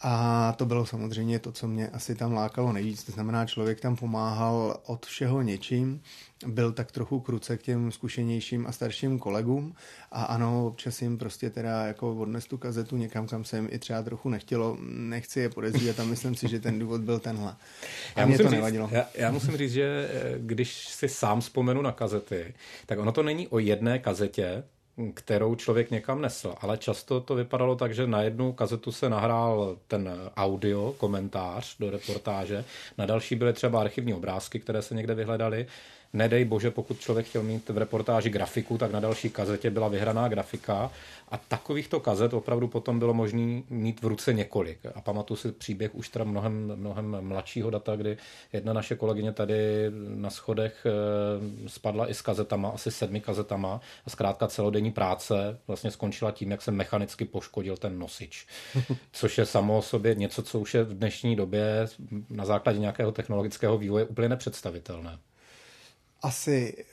A 0.04 0.52
to 0.52 0.66
bylo 0.66 0.87
samozřejmě 0.87 1.38
to, 1.38 1.52
co 1.52 1.68
mě 1.68 1.88
asi 1.88 2.14
tam 2.14 2.32
lákalo 2.32 2.73
nejvíc. 2.73 3.04
To 3.04 3.12
znamená, 3.12 3.47
člověk 3.47 3.80
tam 3.80 3.97
pomáhal 3.97 4.80
od 4.87 5.06
všeho 5.06 5.42
něčím, 5.42 6.02
byl 6.47 6.73
tak 6.73 6.92
trochu 6.92 7.21
kruce 7.21 7.56
k 7.56 7.62
těm 7.62 7.92
zkušenějším 7.92 8.66
a 8.66 8.73
starším 8.73 9.18
kolegům 9.18 9.75
a 10.12 10.25
ano, 10.25 10.66
občas 10.66 11.02
jim 11.02 11.18
prostě 11.18 11.50
teda 11.50 11.87
jako 11.87 12.16
odnes 12.16 12.47
tu 12.47 12.59
kazetu 12.59 12.97
někam, 12.97 13.26
kam 13.26 13.44
se 13.44 13.56
jim 13.56 13.68
i 13.71 13.78
třeba 13.78 14.02
trochu 14.02 14.28
nechtělo, 14.28 14.76
nechci 14.80 15.40
je 15.40 15.49
podezřívat 15.49 16.00
a 16.00 16.04
myslím 16.04 16.35
si, 16.35 16.49
že 16.49 16.61
ten 16.61 16.78
důvod 16.78 17.00
byl 17.00 17.18
tenhle. 17.18 17.56
A 18.16 18.21
já 18.21 18.26
mě 18.26 18.37
to 18.37 18.42
říct, 18.42 18.52
nevadilo. 18.52 18.88
Já, 18.92 19.06
já 19.14 19.30
musím 19.30 19.56
říct, 19.56 19.73
že 19.73 20.11
eh, 20.12 20.35
když 20.38 20.88
si 20.88 21.09
sám 21.09 21.40
vzpomenu 21.40 21.82
na 21.82 21.92
kazety, 21.92 22.54
tak 22.87 22.99
ono 22.99 23.12
to 23.12 23.23
není 23.23 23.49
o 23.49 23.59
jedné 23.59 23.99
kazetě, 23.99 24.64
kterou 25.14 25.54
člověk 25.54 25.90
někam 25.90 26.20
nesl. 26.20 26.54
Ale 26.61 26.78
často 26.78 27.20
to 27.20 27.34
vypadalo 27.34 27.76
tak, 27.76 27.94
že 27.94 28.06
na 28.06 28.22
jednu 28.22 28.52
kazetu 28.52 28.92
se 28.92 29.11
nahrál 29.11 29.76
ten 29.88 30.11
audio, 30.37 30.92
komentář 30.99 31.76
do 31.78 31.90
reportáže, 31.90 32.64
na 32.99 33.06
další 33.06 33.34
byly 33.34 33.52
třeba 33.52 33.80
archivní 33.80 34.14
obrázky, 34.14 34.61
které 34.61 34.82
se 34.82 34.94
někde 34.94 35.14
vyhledaly 35.14 35.66
Nedej 36.14 36.45
bože, 36.45 36.71
pokud 36.71 37.00
člověk 37.00 37.26
chtěl 37.26 37.42
mít 37.42 37.69
v 37.69 37.78
reportáži 37.78 38.31
grafiku, 38.31 38.78
tak 38.78 38.92
na 38.92 39.00
další 39.00 39.31
kazetě 39.31 39.71
byla 39.71 39.88
vyhraná 39.88 40.28
grafika 40.28 40.90
a 41.28 41.38
takovýchto 41.38 42.00
kazet 42.00 42.35
opravdu 42.35 42.69
potom 42.69 42.99
bylo 42.99 43.14
možné 43.14 43.62
mít 43.71 44.02
v 44.02 44.07
ruce 44.07 44.33
několik. 44.33 44.78
A 44.95 45.00
pamatuju 45.00 45.37
si 45.37 45.52
příběh 45.52 45.95
už 45.95 46.09
teda 46.09 46.25
mnohem, 46.25 46.73
mnohem 46.76 47.16
mladšího 47.21 47.71
data, 47.71 47.97
kdy 47.97 48.16
jedna 48.52 48.73
naše 48.73 48.97
kolegyně 48.97 49.33
tady 49.33 49.90
na 50.09 50.31
schodech 50.31 50.87
eh, 50.87 51.69
spadla 51.69 52.11
i 52.11 52.14
s 52.14 52.23
kazetama, 52.23 52.69
asi 52.69 52.90
sedmi 52.90 53.21
kazetama 53.21 53.81
a 54.07 54.11
zkrátka 54.11 54.49
celodenní 54.49 54.92
práce 54.92 55.59
vlastně 55.66 55.90
skončila 55.90 56.31
tím, 56.31 56.50
jak 56.50 56.62
se 56.62 56.71
mechanicky 56.71 57.25
poškodil 57.25 57.76
ten 57.76 57.99
nosič. 57.99 58.47
Což 59.12 59.38
je 59.38 59.47
samo 59.47 59.78
o 59.78 59.83
sobě 59.83 60.14
něco, 60.14 60.42
co 60.42 60.59
už 60.59 60.75
je 60.75 60.85
v 60.85 60.95
dnešní 60.95 61.37
době 61.37 61.87
na 62.31 62.45
základě 62.45 62.78
nějakého 62.78 63.12
technologického 63.12 63.78
vývoje 63.78 64.04
úplně 64.04 64.28
nepředstavitelné. 64.28 65.19
Asi 66.23 66.85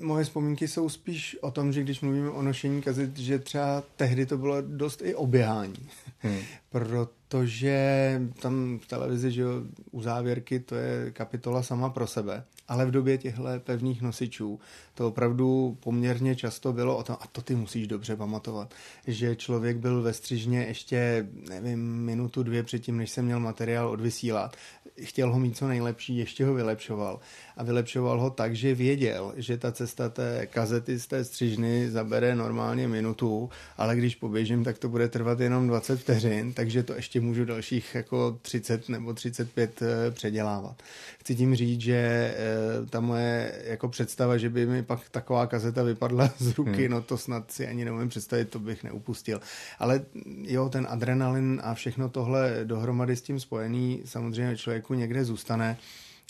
moje 0.00 0.24
vzpomínky 0.24 0.68
jsou 0.68 0.88
spíš 0.88 1.36
o 1.40 1.50
tom, 1.50 1.72
že 1.72 1.82
když 1.82 2.00
mluvíme 2.00 2.30
o 2.30 2.42
nošení 2.42 2.82
kazet, 2.82 3.16
že 3.16 3.38
třeba 3.38 3.82
tehdy 3.96 4.26
to 4.26 4.38
bylo 4.38 4.56
dost 4.60 5.02
i 5.02 5.14
oběhání. 5.14 5.88
Hmm. 6.18 6.38
Protože 6.70 8.20
tam 8.40 8.78
v 8.82 8.86
televizi, 8.86 9.32
že 9.32 9.42
jo, 9.42 9.50
u 9.90 10.02
závěrky 10.02 10.60
to 10.60 10.74
je 10.74 11.10
kapitola 11.10 11.62
sama 11.62 11.90
pro 11.90 12.06
sebe. 12.06 12.44
Ale 12.68 12.86
v 12.86 12.90
době 12.90 13.18
těchto 13.18 13.42
pevných 13.58 14.02
nosičů 14.02 14.60
to 14.94 15.08
opravdu 15.08 15.76
poměrně 15.80 16.36
často 16.36 16.72
bylo 16.72 16.96
o 16.96 17.02
tom, 17.02 17.16
a 17.20 17.26
to 17.26 17.42
ty 17.42 17.54
musíš 17.54 17.86
dobře 17.86 18.16
pamatovat, 18.16 18.74
že 19.06 19.36
člověk 19.36 19.76
byl 19.76 20.02
ve 20.02 20.12
střižně 20.12 20.64
ještě, 20.64 21.28
nevím, 21.48 22.04
minutu, 22.04 22.42
dvě 22.42 22.62
předtím, 22.62 22.96
než 22.96 23.10
se 23.10 23.22
měl 23.22 23.40
materiál 23.40 23.88
odvysílat. 23.88 24.56
Chtěl 25.02 25.32
ho 25.32 25.38
mít 25.38 25.56
co 25.56 25.68
nejlepší, 25.68 26.16
ještě 26.16 26.46
ho 26.46 26.54
vylepšoval. 26.54 27.20
A 27.56 27.62
vylepšoval 27.62 28.20
ho 28.20 28.30
tak, 28.30 28.56
že 28.56 28.74
věděl, 28.74 29.32
že 29.36 29.56
ta 29.56 29.72
cesta 29.72 30.08
té 30.08 30.46
kazety 30.46 30.98
z 31.00 31.06
té 31.06 31.24
střižny 31.24 31.90
zabere 31.90 32.34
normálně 32.34 32.88
minutu, 32.88 33.50
ale 33.76 33.96
když 33.96 34.14
poběžím, 34.14 34.64
tak 34.64 34.78
to 34.78 34.88
bude 34.88 35.08
trvat 35.08 35.40
jenom 35.40 35.68
20 35.68 36.00
vteřin, 36.00 36.52
takže 36.52 36.82
to 36.82 36.94
ještě 36.94 37.20
můžu 37.20 37.44
dalších 37.44 37.94
jako 37.94 38.38
30 38.42 38.88
nebo 38.88 39.14
35 39.14 39.82
eh, 39.82 40.10
předělávat. 40.10 40.82
Chci 41.18 41.34
tím 41.34 41.54
říct, 41.54 41.80
že 41.80 41.94
eh, 42.36 42.86
ta 42.90 43.00
moje 43.00 43.62
jako 43.64 43.88
představa, 43.88 44.38
že 44.38 44.50
by 44.50 44.66
mi 44.66 44.82
pak 44.82 45.08
taková 45.10 45.46
kazeta 45.46 45.82
vypadla 45.82 46.30
z 46.38 46.58
ruky, 46.58 46.82
hmm. 46.82 46.90
no 46.90 47.02
to 47.02 47.18
snad 47.18 47.50
si 47.50 47.66
ani 47.66 47.84
neumím 47.84 48.08
představit, 48.08 48.50
to 48.50 48.58
bych 48.58 48.84
neupustil. 48.84 49.40
Ale 49.78 50.00
jo, 50.42 50.68
ten 50.68 50.86
adrenalin 50.90 51.60
a 51.64 51.74
všechno 51.74 52.08
tohle 52.08 52.60
dohromady 52.64 53.16
s 53.16 53.22
tím 53.22 53.40
spojený 53.40 54.02
samozřejmě 54.04 54.56
člověku 54.56 54.94
někde 54.94 55.24
zůstane. 55.24 55.76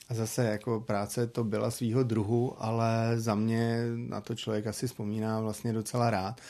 A 0.08 0.14
zase 0.14 0.44
jako 0.44 0.80
práce 0.80 1.26
to 1.26 1.44
byla 1.44 1.70
svýho 1.70 2.02
druhu, 2.02 2.54
ale 2.58 3.12
za 3.16 3.34
mě 3.34 3.80
na 3.96 4.20
to 4.20 4.34
člověk 4.34 4.66
asi 4.66 4.86
vzpomíná 4.86 5.40
vlastně 5.40 5.72
docela 5.72 6.10
rád 6.10 6.40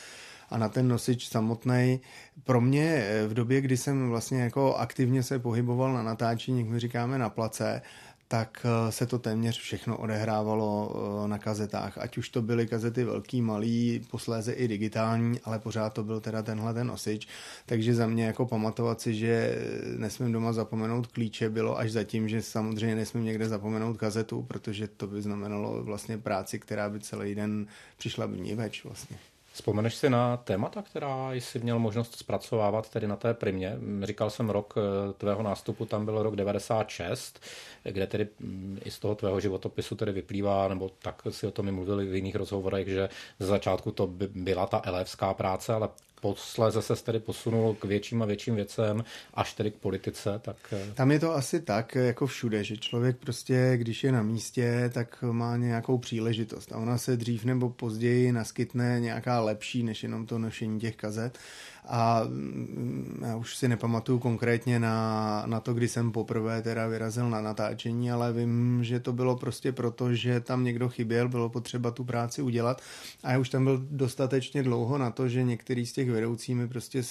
a 0.49 0.57
na 0.57 0.69
ten 0.69 0.87
nosič 0.87 1.29
samotný. 1.29 2.01
Pro 2.43 2.61
mě 2.61 3.05
v 3.27 3.33
době, 3.33 3.61
kdy 3.61 3.77
jsem 3.77 4.09
vlastně 4.09 4.41
jako 4.41 4.75
aktivně 4.75 5.23
se 5.23 5.39
pohyboval 5.39 5.93
na 5.93 6.03
natáčení, 6.03 6.59
jak 6.59 6.69
my 6.69 6.79
říkáme 6.79 7.17
na 7.17 7.29
place, 7.29 7.81
tak 8.27 8.65
eh, 8.65 8.91
se 8.91 9.05
to 9.05 9.19
téměř 9.19 9.59
všechno 9.59 9.97
odehrávalo 9.97 10.95
eh, 10.95 11.27
na 11.27 11.37
kazetách. 11.37 11.97
Ať 11.97 12.17
už 12.17 12.29
to 12.29 12.41
byly 12.41 12.67
kazety 12.67 13.03
velký, 13.03 13.41
malý, 13.41 14.01
posléze 14.11 14.53
i 14.53 14.67
digitální, 14.67 15.39
ale 15.43 15.59
pořád 15.59 15.93
to 15.93 16.03
byl 16.03 16.19
teda 16.19 16.43
tenhle 16.43 16.73
ten 16.73 16.87
nosič. 16.87 17.27
Takže 17.65 17.95
za 17.95 18.07
mě 18.07 18.25
jako 18.25 18.45
pamatovat 18.45 19.01
si, 19.01 19.15
že 19.15 19.55
nesmím 19.97 20.31
doma 20.31 20.53
zapomenout 20.53 21.07
klíče, 21.07 21.49
bylo 21.49 21.77
až 21.77 21.91
zatím, 21.91 22.29
že 22.29 22.41
samozřejmě 22.41 22.95
nesmím 22.95 23.23
někde 23.23 23.49
zapomenout 23.49 23.97
kazetu, 23.97 24.43
protože 24.43 24.87
to 24.87 25.07
by 25.07 25.21
znamenalo 25.21 25.83
vlastně 25.83 26.17
práci, 26.17 26.59
která 26.59 26.89
by 26.89 26.99
celý 26.99 27.35
den 27.35 27.67
přišla 27.97 28.27
by 28.27 28.55
več 28.55 28.83
vlastně. 28.83 29.17
Vzpomeneš 29.57 29.95
si 29.95 30.09
na 30.09 30.37
témata, 30.37 30.81
která 30.81 31.33
jsi 31.33 31.59
měl 31.59 31.79
možnost 31.79 32.15
zpracovávat 32.15 32.89
tedy 32.89 33.07
na 33.07 33.15
té 33.15 33.33
primě? 33.33 33.77
Říkal 34.03 34.29
jsem 34.29 34.49
rok 34.49 34.73
eh, 34.77 35.13
tvého 35.13 35.43
nástupu, 35.43 35.85
tam 35.85 36.05
byl 36.05 36.23
rok 36.23 36.35
96, 36.35 37.39
kde 37.83 38.07
tedy 38.07 38.27
mm, 38.39 38.79
i 38.85 38.91
z 38.91 38.99
toho 38.99 39.15
tvého 39.15 39.39
životopisu 39.39 39.95
tedy 39.95 40.11
vyplývá, 40.11 40.67
nebo 40.67 40.91
tak 41.01 41.21
si 41.29 41.47
o 41.47 41.51
tom 41.51 41.67
i 41.67 41.71
mluvili 41.71 42.05
v 42.05 42.15
jiných 42.15 42.35
rozhovorech, 42.35 42.87
že 42.87 43.09
ze 43.39 43.45
začátku 43.45 43.91
to 43.91 44.07
by 44.07 44.27
byla 44.27 44.67
ta 44.67 44.81
elevská 44.85 45.33
práce, 45.33 45.73
ale 45.73 45.89
posléze 46.21 46.81
se 46.81 46.95
tedy 46.95 47.19
posunul 47.19 47.73
k 47.73 47.85
větším 47.85 48.21
a 48.21 48.25
větším 48.25 48.55
věcem, 48.55 49.03
až 49.33 49.53
tedy 49.53 49.71
k 49.71 49.75
politice, 49.75 50.39
tak... 50.41 50.55
Eh, 50.71 50.93
Tam 50.93 51.11
je 51.11 51.19
to 51.19 51.35
asi 51.35 51.59
tak, 51.61 51.95
jako 51.95 52.27
všude, 52.27 52.63
že 52.63 52.77
člověk 52.77 53.17
prostě, 53.17 53.73
když 53.77 54.03
je 54.03 54.11
na 54.11 54.23
místě, 54.23 54.89
tak 54.93 55.23
má 55.31 55.57
nějakou 55.57 55.97
příležitost. 55.97 56.71
A 56.71 56.77
ona 56.77 56.97
se 56.97 57.17
dřív 57.17 57.45
nebo 57.45 57.69
později 57.69 58.31
naskytne 58.31 58.99
nějaká 58.99 59.41
lepší, 59.41 59.83
než 59.83 60.03
jenom 60.03 60.25
to 60.25 60.39
nošení 60.39 60.79
těch 60.79 60.95
kazet 60.95 61.37
a 61.85 62.21
mm, 62.27 63.23
já 63.27 63.35
už 63.35 63.55
si 63.55 63.67
nepamatuju 63.67 64.19
konkrétně 64.19 64.79
na, 64.79 65.43
na 65.45 65.59
to, 65.59 65.73
kdy 65.73 65.87
jsem 65.87 66.11
poprvé 66.11 66.61
teda 66.61 66.87
vyrazil 66.87 67.29
na 67.29 67.41
natáčení, 67.41 68.11
ale 68.11 68.33
vím, 68.33 68.83
že 68.83 68.99
to 68.99 69.13
bylo 69.13 69.35
prostě 69.35 69.71
proto, 69.71 70.15
že 70.15 70.39
tam 70.39 70.63
někdo 70.63 70.89
chyběl, 70.89 71.29
bylo 71.29 71.49
potřeba 71.49 71.91
tu 71.91 72.03
práci 72.03 72.41
udělat 72.41 72.81
a 73.23 73.31
já 73.31 73.39
už 73.39 73.49
tam 73.49 73.63
byl 73.63 73.85
dostatečně 73.91 74.63
dlouho 74.63 74.97
na 74.97 75.11
to, 75.11 75.29
že 75.29 75.43
některý 75.43 75.85
z 75.85 75.93
těch 75.93 76.09
vedoucí 76.09 76.55
mi 76.55 76.67
prostě 76.67 77.03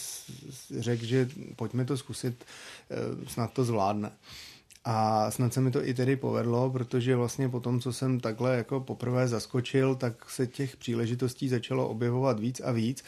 řekl, 0.79 1.05
že 1.05 1.29
pojďme 1.57 1.85
to 1.85 1.97
zkusit, 1.97 2.45
eh, 2.91 2.97
snad 3.29 3.53
to 3.53 3.65
zvládne. 3.65 4.13
A 4.89 5.31
snad 5.31 5.55
se 5.55 5.61
mi 5.61 5.71
to 5.71 5.87
i 5.87 5.95
tedy 5.95 6.17
povedlo, 6.17 6.71
protože 6.71 7.17
vlastně 7.17 7.49
po 7.49 7.61
tom, 7.61 7.81
co 7.81 7.93
jsem 7.93 8.21
takhle 8.21 8.57
jako 8.57 8.81
poprvé 8.81 9.29
zaskočil, 9.29 9.95
tak 9.95 10.31
se 10.31 10.47
těch 10.47 10.77
příležitostí 10.77 11.49
začalo 11.49 11.89
objevovat 11.89 12.41
víc 12.41 12.61
a 12.61 12.73
víc 12.73 13.05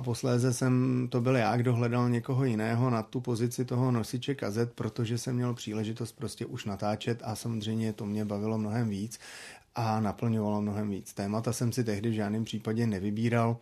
a 0.00 0.02
posléze 0.02 0.52
jsem 0.52 1.06
to 1.10 1.20
byl 1.20 1.36
já, 1.36 1.56
kdo 1.56 1.74
hledal 1.74 2.08
někoho 2.08 2.44
jiného 2.44 2.90
na 2.90 3.02
tu 3.02 3.20
pozici 3.20 3.64
toho 3.64 3.90
nosiče 3.90 4.34
kazet, 4.34 4.72
protože 4.72 5.18
jsem 5.18 5.34
měl 5.34 5.54
příležitost 5.54 6.12
prostě 6.12 6.46
už 6.46 6.64
natáčet 6.64 7.22
a 7.24 7.34
samozřejmě 7.34 7.92
to 7.92 8.06
mě 8.06 8.24
bavilo 8.24 8.58
mnohem 8.58 8.88
víc 8.88 9.18
a 9.74 10.00
naplňovalo 10.00 10.62
mnohem 10.62 10.90
víc. 10.90 11.14
Témata 11.14 11.52
jsem 11.52 11.72
si 11.72 11.84
tehdy 11.84 12.10
v 12.10 12.12
žádném 12.12 12.44
případě 12.44 12.86
nevybíral, 12.86 13.56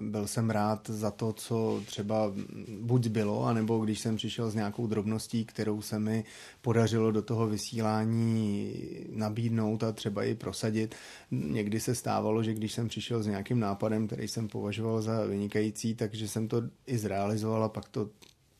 byl 0.00 0.26
jsem 0.26 0.50
rád 0.50 0.90
za 0.90 1.10
to, 1.10 1.32
co 1.32 1.82
třeba 1.86 2.32
buď 2.80 3.08
bylo, 3.08 3.44
anebo 3.44 3.78
když 3.78 4.00
jsem 4.00 4.16
přišel 4.16 4.50
s 4.50 4.54
nějakou 4.54 4.86
drobností, 4.86 5.44
kterou 5.44 5.82
se 5.82 5.98
mi 5.98 6.24
podařilo 6.62 7.12
do 7.12 7.22
toho 7.22 7.46
vysílání 7.46 8.74
nabídnout 9.12 9.82
a 9.82 9.92
třeba 9.92 10.24
i 10.24 10.34
prosadit. 10.34 10.94
Někdy 11.30 11.80
se 11.80 11.94
stávalo, 11.94 12.42
že 12.42 12.54
když 12.54 12.72
jsem 12.72 12.88
přišel 12.88 13.22
s 13.22 13.26
nějakým 13.26 13.60
nápadem, 13.60 14.06
který 14.06 14.28
jsem 14.28 14.48
považoval 14.48 15.02
za 15.02 15.24
vynikající, 15.24 15.94
takže 15.94 16.28
jsem 16.28 16.48
to 16.48 16.62
i 16.86 16.98
zrealizoval 16.98 17.64
a 17.64 17.68
pak 17.68 17.88
to 17.88 18.08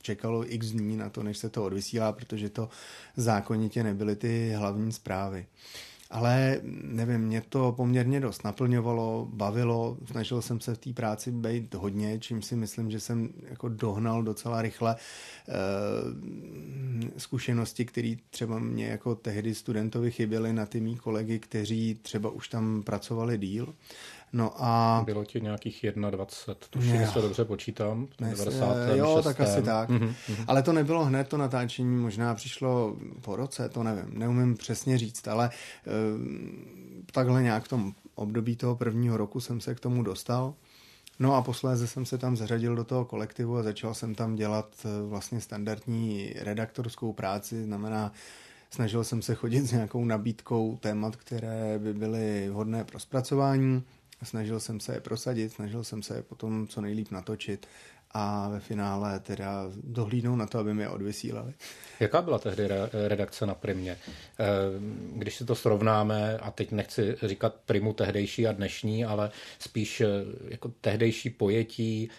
čekalo 0.03 0.55
x 0.55 0.71
dní 0.71 0.97
na 0.97 1.11
to, 1.11 1.23
než 1.23 1.39
se 1.39 1.49
to 1.49 1.65
odvysílá, 1.65 2.13
protože 2.13 2.51
to 2.51 2.69
zákonitě 3.17 3.83
nebyly 3.83 4.17
ty 4.17 4.53
hlavní 4.57 4.93
zprávy 4.93 5.47
ale 6.13 6.61
nevím, 6.83 7.21
mě 7.21 7.43
to 7.49 7.73
poměrně 7.73 8.21
dost 8.21 8.45
naplňovalo, 8.45 9.29
bavilo, 9.33 9.97
snažil 10.11 10.43
jsem 10.43 10.61
se 10.61 10.75
v 10.75 10.79
té 10.79 10.93
práci 10.93 11.31
být 11.31 11.75
hodně, 11.75 12.19
čím 12.19 12.43
si 12.43 12.57
myslím, 12.57 12.91
že 12.91 13.01
jsem 13.01 13.29
jako 13.51 13.69
dohnal 13.69 14.23
docela 14.23 14.63
rychle 14.63 14.97
e, 14.97 14.99
zkušenosti, 17.19 17.85
které 17.85 18.15
třeba 18.31 18.59
mě 18.59 18.87
jako 18.87 19.15
tehdy 19.15 19.55
studentovi 19.55 20.11
chyběly 20.11 20.53
na 20.53 20.67
ty 20.67 20.81
mý 20.81 20.97
kolegy, 20.97 21.39
kteří 21.39 21.95
třeba 21.95 22.31
už 22.31 22.49
tam 22.49 22.83
pracovali 22.83 23.39
díl. 23.39 23.75
No 24.33 24.53
a... 24.57 25.03
Bylo 25.07 25.25
ti 25.25 25.41
nějakých 25.41 25.87
21, 26.11 26.55
tuším, 26.71 26.95
jestli 26.95 27.23
dobře 27.23 27.45
počítám, 27.45 28.09
90. 28.19 28.77
Jo, 28.95 29.21
tak 29.25 29.41
asi 29.41 29.63
tak. 29.63 29.91
Mm-hmm. 29.91 30.15
Ale 30.47 30.63
to 30.63 30.73
nebylo 30.73 31.05
hned, 31.05 31.29
to 31.29 31.37
natáčení 31.37 31.97
možná 31.97 32.35
přišlo 32.35 32.97
po 33.21 33.37
roce, 33.37 33.69
to 33.69 33.83
nevím, 33.83 34.19
neumím 34.19 34.57
přesně 34.57 34.99
říct, 34.99 35.29
ale 35.29 35.51
e, 35.51 35.53
takhle 37.13 37.43
nějak 37.43 37.65
v 37.65 37.69
tom 37.69 37.93
období 38.15 38.57
toho 38.57 38.77
prvního 38.77 39.17
roku 39.17 39.41
jsem 39.41 39.61
se 39.61 39.75
k 39.75 39.81
tomu 39.81 40.03
dostal. 40.03 40.55
No 41.19 41.35
a 41.35 41.43
posléze 41.43 41.87
jsem 41.87 42.07
se 42.07 42.19
tam 42.19 42.37
zařadil 42.37 42.77
do 42.77 42.85
toho 42.85 43.05
kolektivu 43.05 43.57
a 43.57 43.63
začal 43.63 43.95
jsem 43.95 44.15
tam 44.15 44.35
dělat 44.35 44.75
eh, 44.85 45.09
vlastně 45.09 45.41
standardní 45.41 46.33
redaktorskou 46.39 47.13
práci, 47.13 47.65
znamená 47.65 48.13
snažil 48.71 49.05
jsem 49.05 49.23
se 49.23 49.35
chodit 49.35 49.61
s 49.61 49.73
nějakou 49.73 50.05
nabídkou 50.05 50.77
témat, 50.77 51.17
které 51.17 51.79
by 51.79 51.95
byly 51.95 52.49
vhodné 52.51 52.85
pro 52.85 52.99
zpracování 52.99 53.83
snažil 54.23 54.61
jsem 54.61 54.81
se 54.81 54.95
je 54.95 55.01
prosadit, 55.01 55.53
snažil 55.53 55.85
jsem 55.85 56.03
se 56.03 56.17
je 56.17 56.23
potom 56.23 56.67
co 56.67 56.81
nejlíp 56.81 57.11
natočit 57.11 57.67
a 58.15 58.49
ve 58.49 58.61
finále 58.61 59.21
teda 59.21 59.65
dohlídnout 59.85 60.39
na 60.39 60.47
to, 60.47 60.59
aby 60.59 60.75
mě 60.75 60.89
odvysílali. 60.89 61.55
Jaká 62.01 62.23
byla 62.23 62.39
tehdy 62.39 62.69
redakce 63.09 63.47
na 63.47 63.55
Primě? 63.55 63.99
Eh, 64.41 64.45
když 65.17 65.37
si 65.37 65.45
to 65.45 65.55
srovnáme, 65.55 66.39
a 66.39 66.51
teď 66.51 66.73
nechci 66.73 67.17
říkat 67.23 67.55
Primu 67.67 67.93
tehdejší 67.93 68.47
a 68.47 68.53
dnešní, 68.53 69.05
ale 69.05 69.31
spíš 69.59 70.01
eh, 70.01 70.07
jako 70.49 70.73
tehdejší 70.81 71.31
pojetí 71.31 72.11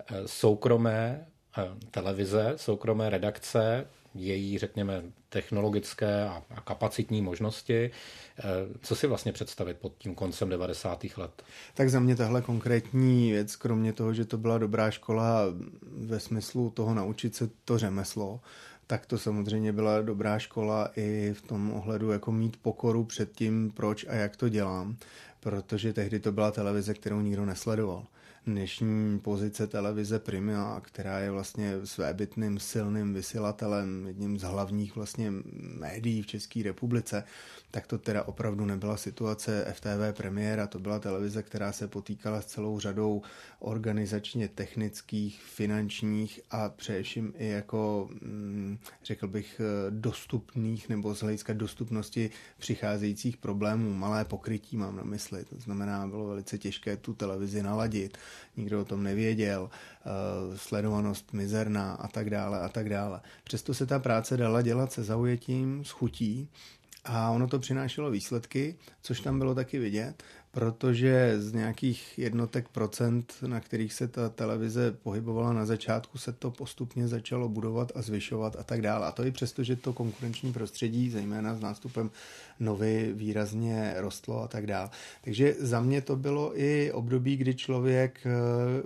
eh, 0.00 0.22
soukromé 0.26 1.26
televize, 1.90 2.52
soukromé 2.56 3.10
redakce, 3.10 3.86
její, 4.14 4.58
řekněme, 4.58 5.02
technologické 5.30 6.24
a, 6.24 6.42
a 6.50 6.60
kapacitní 6.60 7.22
možnosti. 7.22 7.90
Eh, 8.38 8.42
co 8.82 8.96
si 8.96 9.06
vlastně 9.06 9.32
představit 9.32 9.76
pod 9.76 9.92
tím 9.98 10.14
koncem 10.14 10.48
90. 10.48 11.04
let? 11.16 11.42
Tak 11.74 11.90
za 11.90 12.00
mě 12.00 12.16
tahle 12.16 12.42
konkrétní 12.42 13.30
věc, 13.30 13.56
kromě 13.56 13.92
toho, 13.92 14.14
že 14.14 14.24
to 14.24 14.38
byla 14.38 14.58
dobrá 14.58 14.90
škola 14.90 15.40
ve 15.82 16.20
smyslu 16.20 16.70
toho 16.70 16.94
naučit 16.94 17.36
se 17.36 17.50
to 17.64 17.78
řemeslo, 17.78 18.40
tak 18.86 19.06
to 19.06 19.18
samozřejmě 19.18 19.72
byla 19.72 20.02
dobrá 20.02 20.38
škola 20.38 20.90
i 20.96 21.34
v 21.34 21.42
tom 21.42 21.72
ohledu 21.72 22.10
jako 22.10 22.32
mít 22.32 22.56
pokoru 22.56 23.04
před 23.04 23.32
tím, 23.32 23.70
proč 23.70 24.06
a 24.08 24.14
jak 24.14 24.36
to 24.36 24.48
dělám, 24.48 24.96
protože 25.40 25.92
tehdy 25.92 26.20
to 26.20 26.32
byla 26.32 26.50
televize, 26.50 26.94
kterou 26.94 27.20
nikdo 27.20 27.46
nesledoval 27.46 28.06
dnešní 28.46 29.18
pozice 29.18 29.66
televize 29.66 30.18
Prima, 30.18 30.80
která 30.80 31.18
je 31.18 31.30
vlastně 31.30 31.72
svébytným 31.84 32.58
silným 32.58 33.14
vysílatelem, 33.14 34.06
jedním 34.06 34.38
z 34.38 34.42
hlavních 34.42 34.96
vlastně 34.96 35.32
médií 35.78 36.22
v 36.22 36.26
České 36.26 36.62
republice, 36.62 37.24
tak 37.70 37.86
to 37.86 37.98
teda 37.98 38.22
opravdu 38.22 38.66
nebyla 38.66 38.96
situace 38.96 39.66
FTV 39.72 40.16
premiéra, 40.16 40.66
to 40.66 40.78
byla 40.78 40.98
televize, 40.98 41.42
která 41.42 41.72
se 41.72 41.88
potýkala 41.88 42.40
s 42.40 42.46
celou 42.46 42.80
řadou 42.80 43.22
organizačně 43.58 44.48
technických, 44.48 45.42
finančních 45.42 46.40
a 46.50 46.68
především 46.68 47.34
i 47.38 47.46
jako, 47.48 48.08
mm, 48.22 48.78
řekl 49.04 49.28
bych, 49.28 49.60
dostupných 49.90 50.88
nebo 50.88 51.14
z 51.14 51.20
hlediska 51.22 51.52
dostupnosti 51.52 52.30
přicházejících 52.58 53.36
problémů. 53.36 53.94
Malé 53.94 54.24
pokrytí 54.24 54.76
mám 54.76 54.96
na 54.96 55.02
mysli, 55.02 55.44
to 55.44 55.60
znamená, 55.60 56.06
bylo 56.06 56.26
velice 56.26 56.58
těžké 56.58 56.96
tu 56.96 57.14
televizi 57.14 57.62
naladit, 57.62 58.18
nikdo 58.56 58.80
o 58.80 58.84
tom 58.84 59.02
nevěděl, 59.02 59.70
eh, 59.70 60.58
sledovanost 60.58 61.32
mizerná 61.32 61.92
a 61.92 62.08
tak 62.08 62.30
dále 62.30 62.60
a 62.60 62.68
tak 62.68 62.88
dále. 62.88 63.20
Přesto 63.44 63.74
se 63.74 63.86
ta 63.86 63.98
práce 63.98 64.36
dala 64.36 64.62
dělat 64.62 64.92
se 64.92 65.02
zaujetím, 65.02 65.84
s 65.84 65.90
chutí 65.90 66.48
a 67.04 67.30
ono 67.30 67.46
to 67.48 67.58
přinášelo 67.58 68.10
výsledky, 68.10 68.76
což 69.02 69.20
tam 69.20 69.38
bylo 69.38 69.54
taky 69.54 69.78
vidět 69.78 70.22
protože 70.52 71.34
z 71.40 71.52
nějakých 71.52 72.18
jednotek 72.18 72.68
procent, 72.68 73.34
na 73.46 73.60
kterých 73.60 73.92
se 73.92 74.08
ta 74.08 74.28
televize 74.28 74.92
pohybovala 75.02 75.52
na 75.52 75.66
začátku, 75.66 76.18
se 76.18 76.32
to 76.32 76.50
postupně 76.50 77.08
začalo 77.08 77.48
budovat 77.48 77.92
a 77.94 78.02
zvyšovat 78.02 78.56
a 78.58 78.62
tak 78.62 78.82
dále. 78.82 79.06
A 79.06 79.12
to 79.12 79.24
i 79.24 79.30
přesto, 79.30 79.62
že 79.62 79.76
to 79.76 79.92
konkurenční 79.92 80.52
prostředí, 80.52 81.10
zejména 81.10 81.54
s 81.54 81.60
nástupem 81.60 82.10
novy, 82.60 83.12
výrazně 83.14 83.94
rostlo 83.96 84.42
a 84.42 84.48
tak 84.48 84.66
dále. 84.66 84.90
Takže 85.24 85.54
za 85.58 85.80
mě 85.80 86.00
to 86.00 86.16
bylo 86.16 86.60
i 86.60 86.92
období, 86.92 87.36
kdy 87.36 87.54
člověk 87.54 88.20
eh, 88.26 88.30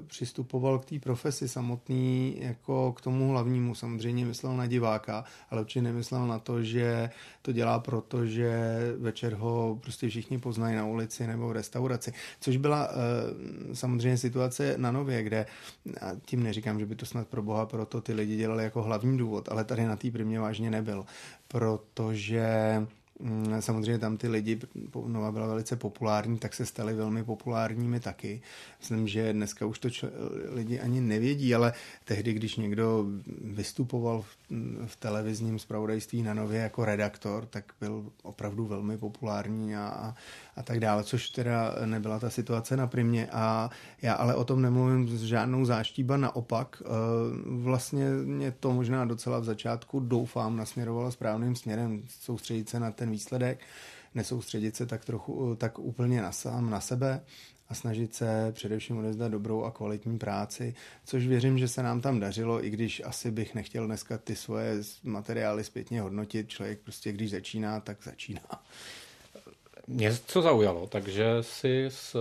přistupoval 0.07 0.79
k 0.79 0.85
té 0.85 0.99
profesi 0.99 1.49
samotný 1.49 2.37
jako 2.41 2.93
k 2.93 3.01
tomu 3.01 3.31
hlavnímu. 3.31 3.75
Samozřejmě 3.75 4.25
myslel 4.27 4.57
na 4.57 4.67
diváka, 4.67 5.25
ale 5.51 5.61
určitě 5.61 5.83
nemyslel 5.83 6.27
na 6.27 6.39
to, 6.39 6.63
že 6.63 7.11
to 7.43 7.53
dělá 7.53 7.79
proto, 7.79 8.27
že 8.27 8.79
večer 8.99 9.35
ho 9.35 9.79
prostě 9.83 10.09
všichni 10.09 10.39
poznají 10.39 10.77
na 10.77 10.87
ulici 10.87 11.27
nebo 11.27 11.54
restauraci, 11.55 12.13
což 12.41 12.57
byla 12.57 12.89
uh, 12.89 12.95
samozřejmě 13.73 14.19
situace 14.19 14.75
na 14.77 14.93
Nově, 14.93 15.23
kde, 15.23 15.47
a 16.01 16.11
tím 16.25 16.43
neříkám, 16.43 16.81
že 16.81 16.87
by 16.87 16.95
to 16.95 17.07
snad 17.07 17.29
pro 17.29 17.43
boha 17.43 17.67
proto 17.67 18.01
ty 18.01 18.13
lidi 18.13 18.37
dělali 18.37 18.65
jako 18.65 18.83
hlavní 18.83 19.19
důvod, 19.19 19.49
ale 19.49 19.65
tady 19.65 19.85
na 19.85 19.97
té 19.97 20.11
primě 20.11 20.41
vážně 20.41 20.71
nebyl, 20.71 21.05
protože 21.49 22.87
Mm, 23.21 23.57
samozřejmě 23.61 23.99
tam 23.99 24.17
ty 24.17 24.29
lidi, 24.29 24.61
Nova 25.07 25.33
byla 25.33 25.47
velice 25.47 25.77
populární, 25.77 26.39
tak 26.39 26.55
se 26.55 26.67
stali 26.67 26.95
velmi 26.95 27.25
populárními 27.25 28.01
taky. 28.01 28.43
Myslím, 28.81 29.09
že 29.09 29.33
dneska 29.33 29.67
už 29.67 29.79
to 29.79 29.89
čl- 29.89 30.11
lidi 30.49 30.81
ani 30.81 31.01
nevědí, 31.01 31.55
ale 31.55 31.73
tehdy, 32.05 32.33
když 32.33 32.57
někdo 32.57 33.07
vystupoval 33.45 34.23
v, 34.23 34.37
v 34.87 34.97
televizním 34.97 35.59
zpravodajství 35.59 36.23
na 36.23 36.35
Nově 36.35 36.61
jako 36.61 36.85
redaktor, 36.85 37.47
tak 37.47 37.73
byl 37.81 38.05
opravdu 38.23 38.67
velmi 38.67 38.99
populární 38.99 39.77
a, 39.77 39.89
a, 39.89 40.15
a 40.57 40.63
tak 40.63 40.81
dále, 40.81 41.05
což 41.05 41.31
teda 41.31 41.75
nebyla 41.85 42.19
ta 42.19 42.31
situace 42.31 42.77
na 42.77 42.87
primě. 42.87 43.29
A 43.33 43.71
já 44.03 44.15
ale 44.15 44.35
o 44.35 44.45
tom 44.45 44.63
nemluvím 44.63 45.09
s 45.09 45.23
žádnou 45.23 45.65
záštíba, 45.65 46.17
naopak 46.17 46.83
e, 46.85 46.89
vlastně 47.45 48.11
mě 48.11 48.51
to 48.51 48.73
možná 48.73 49.05
docela 49.05 49.39
v 49.39 49.45
začátku 49.45 50.01
doufám 50.01 50.57
nasměrovalo 50.57 51.13
správným 51.13 51.57
směrem, 51.57 52.03
soustředit 52.09 52.69
se 52.69 52.81
na 52.81 52.91
ten 52.91 53.05
ten 53.05 53.11
výsledek, 53.11 53.61
nesoustředit 54.15 54.77
se 54.77 54.87
tak 54.87 55.05
trochu, 55.05 55.57
tak 55.57 55.79
úplně 55.79 56.23
na 56.23 56.33
sám, 56.33 56.71
na 56.71 56.81
sebe 56.81 57.21
a 57.69 57.75
snažit 57.75 58.15
se 58.15 58.53
především 58.53 58.99
odezdat 58.99 59.29
dobrou 59.29 59.65
a 59.65 59.71
kvalitní 59.71 60.19
práci, 60.19 60.75
což 61.05 61.27
věřím, 61.27 61.59
že 61.59 61.69
se 61.69 61.83
nám 61.83 62.01
tam 62.01 62.21
dařilo, 62.21 62.65
i 62.65 62.71
když 62.71 63.03
asi 63.05 63.31
bych 63.31 63.55
nechtěl 63.55 63.87
dneska 63.87 64.19
ty 64.19 64.37
svoje 64.37 64.83
materiály 65.03 65.65
zpětně 65.65 66.01
hodnotit. 66.01 66.49
Člověk 66.49 66.81
prostě, 66.81 67.13
když 67.13 67.31
začíná, 67.31 67.81
tak 67.81 68.03
začíná. 68.05 68.65
Mě 69.87 70.13
co 70.27 70.43
zaujalo, 70.43 70.87
takže 70.87 71.25
si 71.41 71.87
z 71.89 72.17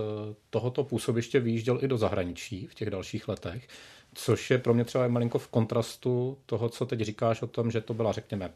tohoto 0.50 0.84
působiště 0.84 1.40
vyjížděl 1.40 1.80
i 1.82 1.88
do 1.88 1.98
zahraničí 1.98 2.68
v 2.68 2.76
těch 2.76 2.90
dalších 2.90 3.28
letech 3.28 3.68
což 4.14 4.52
je 4.52 4.58
pro 4.58 4.74
mě 4.74 4.86
třeba 4.86 5.08
malinko 5.08 5.40
v 5.40 5.48
kontrastu 5.48 6.38
toho, 6.46 6.70
co 6.70 6.86
teď 6.86 7.00
říkáš 7.00 7.42
o 7.42 7.48
tom, 7.48 7.72
že 7.72 7.82
to 7.82 7.94
byla, 7.94 8.12
řekněme, 8.12 8.52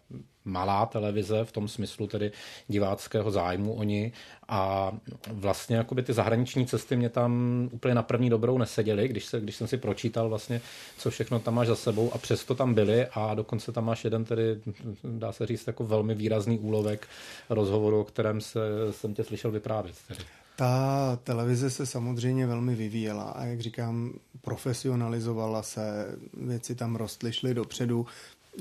malá 0.45 0.85
televize 0.85 1.45
v 1.45 1.51
tom 1.51 1.67
smyslu 1.67 2.07
tedy 2.07 2.31
diváckého 2.67 3.31
zájmu 3.31 3.73
oni 3.73 4.11
a 4.47 4.91
vlastně 5.31 5.75
jakoby 5.75 6.03
ty 6.03 6.13
zahraniční 6.13 6.65
cesty 6.65 6.95
mě 6.95 7.09
tam 7.09 7.69
úplně 7.71 7.95
na 7.95 8.03
první 8.03 8.29
dobrou 8.29 8.57
neseděly, 8.57 9.07
když, 9.07 9.25
se, 9.25 9.39
když 9.39 9.55
jsem 9.55 9.67
si 9.67 9.77
pročítal 9.77 10.29
vlastně, 10.29 10.61
co 10.97 11.09
všechno 11.09 11.39
tam 11.39 11.53
máš 11.53 11.67
za 11.67 11.75
sebou 11.75 12.13
a 12.13 12.17
přesto 12.17 12.55
tam 12.55 12.73
byli 12.73 13.07
a 13.13 13.33
dokonce 13.33 13.71
tam 13.71 13.85
máš 13.85 14.03
jeden 14.03 14.25
tedy, 14.25 14.61
dá 15.03 15.31
se 15.31 15.45
říct, 15.45 15.67
jako 15.67 15.83
velmi 15.83 16.15
výrazný 16.15 16.59
úlovek 16.59 17.07
rozhovoru, 17.49 17.99
o 17.99 18.03
kterém 18.03 18.41
se, 18.41 18.59
jsem 18.91 19.13
tě 19.13 19.23
slyšel 19.23 19.51
vyprávět. 19.51 19.95
Tedy. 20.07 20.19
Ta 20.57 21.19
televize 21.23 21.69
se 21.69 21.85
samozřejmě 21.85 22.47
velmi 22.47 22.75
vyvíjela 22.75 23.23
a 23.23 23.45
jak 23.45 23.61
říkám, 23.61 24.13
profesionalizovala 24.41 25.63
se, 25.63 26.15
věci 26.33 26.75
tam 26.75 26.95
rostly, 26.95 27.33
šly 27.33 27.53
dopředu. 27.53 28.05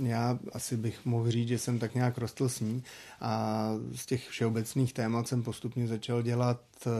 Já 0.03 0.39
asi 0.53 0.77
bych 0.77 1.07
mohl 1.07 1.31
říct, 1.31 1.49
že 1.49 1.59
jsem 1.59 1.79
tak 1.79 1.95
nějak 1.95 2.19
rostl 2.19 2.49
s 2.49 2.61
ní 2.61 2.83
a 3.21 3.71
z 3.95 4.07
těch 4.07 4.29
všeobecných 4.29 4.93
témat 4.93 5.29
jsem 5.29 5.43
postupně 5.43 5.87
začal 5.87 6.23
dělat 6.23 6.61
eh, 6.87 6.91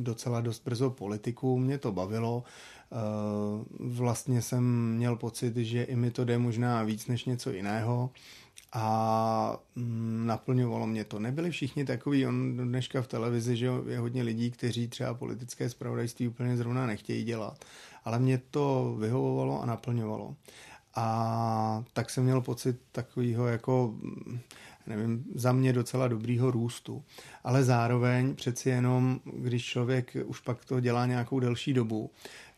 docela 0.00 0.40
dost 0.40 0.62
brzo 0.64 0.90
politiku. 0.90 1.58
Mě 1.58 1.78
to 1.78 1.92
bavilo. 1.92 2.44
Eh, 2.92 2.96
vlastně 3.78 4.42
jsem 4.42 4.94
měl 4.94 5.16
pocit, 5.16 5.56
že 5.56 5.82
i 5.82 5.96
mi 5.96 6.10
to 6.10 6.24
jde 6.24 6.38
možná 6.38 6.82
víc 6.82 7.06
než 7.06 7.24
něco 7.24 7.50
jiného 7.50 8.10
a 8.72 9.56
mm, 9.76 10.26
naplňovalo 10.26 10.86
mě 10.86 11.04
to. 11.04 11.18
Nebyli 11.18 11.50
všichni 11.50 11.84
takový, 11.84 12.26
on 12.26 12.56
dneška 12.56 13.02
v 13.02 13.06
televizi, 13.06 13.56
že 13.56 13.70
je 13.88 13.98
hodně 13.98 14.22
lidí, 14.22 14.50
kteří 14.50 14.88
třeba 14.88 15.14
politické 15.14 15.68
spravodajství 15.68 16.28
úplně 16.28 16.56
zrovna 16.56 16.86
nechtějí 16.86 17.24
dělat, 17.24 17.64
ale 18.04 18.18
mě 18.18 18.38
to 18.50 18.96
vyhovovalo 18.98 19.62
a 19.62 19.66
naplňovalo. 19.66 20.36
A 20.94 21.84
tak 21.92 22.10
jsem 22.10 22.24
měl 22.24 22.40
pocit 22.40 22.80
takového 22.92 23.46
jako, 23.46 23.94
mm, 24.02 24.40
nevím, 24.86 25.24
za 25.34 25.52
mě 25.52 25.72
docela 25.72 26.08
dobrýho 26.08 26.50
růstu. 26.50 27.04
Ale 27.44 27.64
zároveň 27.64 28.34
přeci 28.34 28.68
jenom, 28.68 29.20
když 29.24 29.64
člověk 29.64 30.16
už 30.24 30.40
pak 30.40 30.64
to 30.64 30.80
dělá 30.80 31.06
nějakou 31.06 31.40
delší 31.40 31.72
dobu, 31.72 32.10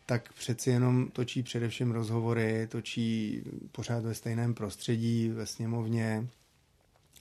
tak 0.05 0.33
přeci 0.33 0.69
jenom 0.69 1.07
točí 1.07 1.43
především 1.43 1.91
rozhovory, 1.91 2.67
točí 2.67 3.41
pořád 3.71 4.03
ve 4.03 4.13
stejném 4.13 4.53
prostředí, 4.53 5.29
ve 5.29 5.45
sněmovně, 5.45 6.27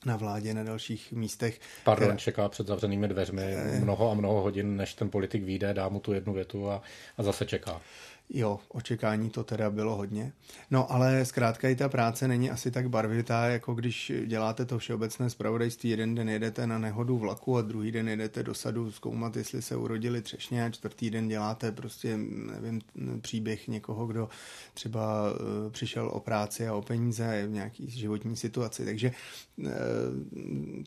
na 0.07 0.17
vládě, 0.17 0.55
na 0.55 0.65
dalších 0.65 1.13
místech. 1.13 1.61
Pardon, 1.85 2.09
které... 2.09 2.19
čeká 2.19 2.49
před 2.49 2.67
zavřenými 2.67 3.09
dveřmi 3.09 3.43
eh. 3.43 3.81
mnoho 3.81 4.11
a 4.11 4.15
mnoho 4.15 4.43
hodin, 4.43 4.77
než 4.77 4.95
ten 4.95 5.11
politik 5.11 5.43
vyjde, 5.43 5.75
dá 5.75 5.89
mu 5.89 6.01
tu 6.01 6.13
jednu 6.13 6.33
větu 6.33 6.71
a, 6.71 6.83
a 7.19 7.23
zase 7.23 7.47
čeká. 7.47 7.81
Jo, 8.31 8.61
očekání 8.69 9.31
to 9.31 9.45
teda 9.45 9.71
bylo 9.71 9.97
hodně. 9.97 10.33
No 10.71 10.93
ale 10.93 11.25
zkrátka 11.25 11.69
i 11.69 11.77
ta 11.77 11.89
práce 11.89 12.29
není 12.29 12.51
asi 12.51 12.71
tak 12.71 12.89
barvitá, 12.89 13.47
jako 13.47 13.75
když 13.75 14.13
děláte 14.27 14.65
to 14.65 14.79
všeobecné 14.79 15.31
zpravodajství. 15.31 15.91
Jeden 15.91 16.15
den 16.15 16.29
jedete 16.29 16.67
na 16.67 16.79
nehodu 16.79 17.19
vlaku 17.19 17.57
a 17.57 17.63
druhý 17.63 17.93
den 17.93 18.09
jedete 18.09 18.43
do 18.43 18.55
sadu 18.55 18.93
zkoumat, 18.93 19.37
jestli 19.37 19.63
se 19.63 19.77
urodili 19.77 20.23
třešně 20.23 20.65
a 20.65 20.71
čtvrtý 20.71 21.11
den 21.11 21.29
děláte 21.29 21.73
prostě, 21.73 22.17
nevím, 22.17 22.81
příběh 23.21 23.69
někoho, 23.69 24.07
kdo 24.07 24.29
třeba 24.75 25.33
uh, 25.33 25.73
přišel 25.73 26.09
o 26.09 26.21
práci 26.21 26.69
a 26.69 26.75
o 26.75 26.83
peníze 26.83 27.47
v 27.47 27.51
nějaký 27.51 27.91
životní 27.91 28.37
situaci. 28.37 28.85
Takže 28.85 29.13
uh, 29.57 29.67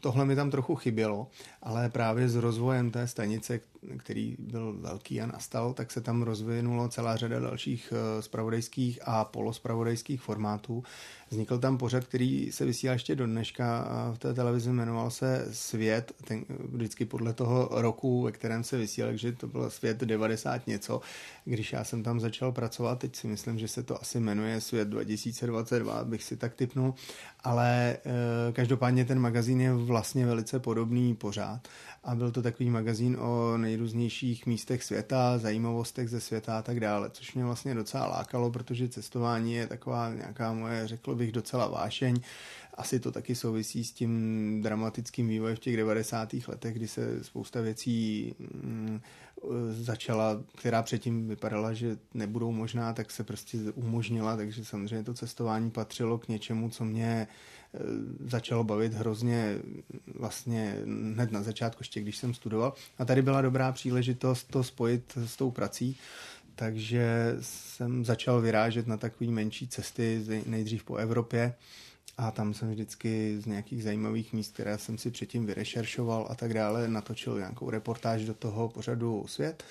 tohle 0.02 0.26
mi 0.26 0.36
tam 0.36 0.52
trochu 0.52 0.76
chybělo, 0.76 1.28
ale 1.62 1.89
právě 1.89 2.30
s 2.30 2.36
rozvojem 2.36 2.91
té 2.91 3.08
stanice, 3.08 3.60
který 3.97 4.36
byl 4.39 4.73
velký 4.80 5.21
a 5.21 5.26
nastal, 5.26 5.73
tak 5.73 5.91
se 5.91 6.02
tam 6.02 6.21
rozvinulo 6.21 6.89
celá 6.89 7.15
řada 7.15 7.39
dalších 7.39 7.93
spravodajských 8.19 8.97
eh, 9.02 9.02
a 9.06 9.26
polospravodajských 9.26 10.21
formátů. 10.21 10.84
Vznikl 11.30 11.60
tam 11.60 11.78
pořad, 11.78 12.04
který 12.04 12.52
se 12.52 12.65
vysílá 12.65 12.93
ještě 12.93 13.15
do 13.15 13.26
dneška 13.26 13.88
v 14.13 14.17
té 14.17 14.34
televizi, 14.34 14.69
jmenoval 14.69 15.12
se 15.12 15.47
Svět, 15.52 16.12
ten, 16.23 16.45
vždycky 16.50 17.06
podle 17.06 17.34
toho 17.34 17.69
roku, 17.71 18.23
ve 18.23 18.32
kterém 18.32 18.63
se 18.63 18.78
vysílal, 18.78 19.12
takže 19.12 19.32
to 19.32 19.47
byl 19.47 19.69
Svět 19.69 19.97
90 19.97 20.67
něco. 20.67 21.02
Když 21.49 21.73
já 21.73 21.83
jsem 21.83 22.03
tam 22.03 22.19
začal 22.19 22.51
pracovat, 22.51 22.99
teď 22.99 23.15
si 23.15 23.27
myslím, 23.27 23.60
že 23.60 23.67
se 23.67 23.83
to 23.83 24.01
asi 24.01 24.19
jmenuje 24.19 24.62
Svět 24.62 24.88
2022, 24.88 26.03
bych 26.03 26.23
si 26.23 26.38
tak 26.38 26.53
typnul, 26.53 26.93
ale 27.43 27.97
e, 28.49 28.51
každopádně 28.51 29.05
ten 29.05 29.19
magazín 29.19 29.62
je 29.62 29.73
vlastně 29.73 30.25
velice 30.25 30.60
podobný 30.60 31.15
pořád 31.15 31.67
a 32.03 32.15
byl 32.15 32.31
to 32.31 32.41
takový 32.41 32.69
magazín 32.69 33.17
o 33.19 33.57
nejrůznějších 33.57 34.45
místech 34.45 34.83
světa, 34.83 35.38
zajímavostech 35.38 36.10
ze 36.10 36.19
světa 36.19 36.57
a 36.57 36.62
tak 36.62 36.79
dále, 36.79 37.10
což 37.10 37.33
mě 37.33 37.45
vlastně 37.45 37.75
docela 37.75 38.07
lákalo, 38.07 38.51
protože 38.51 38.89
cestování 38.89 39.53
je 39.53 39.67
taková 39.67 40.13
nějaká 40.13 40.53
moje, 40.53 40.88
řekl 40.88 41.15
bych, 41.15 41.31
docela 41.31 41.67
vášeň. 41.67 42.19
Asi 42.73 42.99
to 42.99 43.12
taky 43.12 43.36
souvisí 43.36 43.83
s 43.83 43.91
tím 43.91 44.62
dramatickým 44.63 45.27
vývojem 45.27 45.55
v 45.55 45.60
těch 45.60 45.77
90. 45.77 46.33
letech, 46.47 46.75
kdy 46.75 46.88
se 46.88 47.23
spousta 47.23 47.62
věcí 47.62 48.33
mm, 48.39 49.01
začala, 49.69 50.43
která 50.56 50.84
předtím 50.84 51.28
vypadala, 51.28 51.73
že 51.73 51.97
nebudou 52.13 52.52
možná, 52.52 52.93
tak 52.93 53.12
se 53.12 53.23
prostě 53.23 53.58
umožnila, 53.76 54.38
takže 54.38 54.65
samozřejmě 54.65 55.04
to 55.04 55.13
cestování 55.13 55.71
patřilo 55.71 56.17
k 56.17 56.28
něčemu, 56.28 56.69
co 56.69 56.86
mě 56.86 57.28
Eh, 57.73 57.80
začalo 58.30 58.63
bavit 58.63 58.93
hrozně 58.93 59.60
vlastně 60.15 60.76
hned 61.13 61.32
na 61.32 61.43
začátku, 61.43 61.82
ještě 61.82 62.02
když 62.02 62.17
jsem 62.17 62.34
studoval. 62.34 62.73
A 62.97 63.06
tady 63.06 63.21
byla 63.21 63.41
dobrá 63.41 63.71
příležitost 63.71 64.47
to 64.52 64.63
spojit 64.63 65.17
s 65.26 65.36
tou 65.36 65.52
prací, 65.52 65.97
takže 66.56 67.36
jsem 67.41 68.06
začal 68.06 68.41
vyrážet 68.41 68.88
na 68.88 68.97
takové 68.97 69.32
menší 69.32 69.67
cesty, 69.67 70.23
nejdřív 70.45 70.84
po 70.84 70.95
Evropě, 70.95 71.54
a 72.17 72.32
tam 72.32 72.53
jsem 72.53 72.69
vždycky 72.69 73.41
z 73.41 73.45
nějakých 73.45 73.84
zajímavých 73.84 74.34
míst, 74.34 74.53
které 74.53 74.77
jsem 74.77 74.97
si 74.97 75.12
předtím 75.12 75.45
vyrešeršoval 75.45 76.27
a 76.30 76.36
tak 76.36 76.53
dále, 76.53 76.88
natočil 76.88 77.38
nějakou 77.38 77.69
reportáž 77.69 78.25
do 78.25 78.34
toho 78.34 78.69
pořadu 78.69 79.25
Svět. 79.27 79.63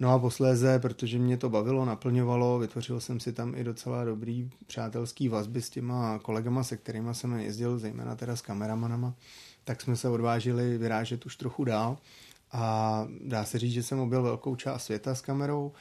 No 0.00 0.12
a 0.12 0.18
posléze, 0.18 0.78
protože 0.78 1.18
mě 1.18 1.36
to 1.36 1.50
bavilo, 1.50 1.84
naplňovalo, 1.84 2.58
vytvořil 2.58 3.00
jsem 3.00 3.20
si 3.20 3.32
tam 3.32 3.54
i 3.54 3.64
docela 3.64 4.04
dobrý 4.04 4.50
přátelský 4.66 5.28
vazby 5.28 5.62
s 5.62 5.70
těma 5.70 6.18
kolegama, 6.18 6.64
se 6.64 6.76
kterými 6.76 7.14
jsem 7.14 7.32
jezdil, 7.32 7.78
zejména 7.78 8.16
teda 8.16 8.36
s 8.36 8.42
kameramanama, 8.42 9.14
tak 9.64 9.80
jsme 9.80 9.96
se 9.96 10.08
odvážili 10.08 10.78
vyrážet 10.78 11.26
už 11.26 11.36
trochu 11.36 11.64
dál. 11.64 11.98
A 12.52 13.06
dá 13.24 13.44
se 13.44 13.58
říct, 13.58 13.72
že 13.72 13.82
jsem 13.82 14.00
objel 14.00 14.22
velkou 14.22 14.56
část 14.56 14.84
světa 14.84 15.14
s 15.14 15.20
kamerou 15.20 15.72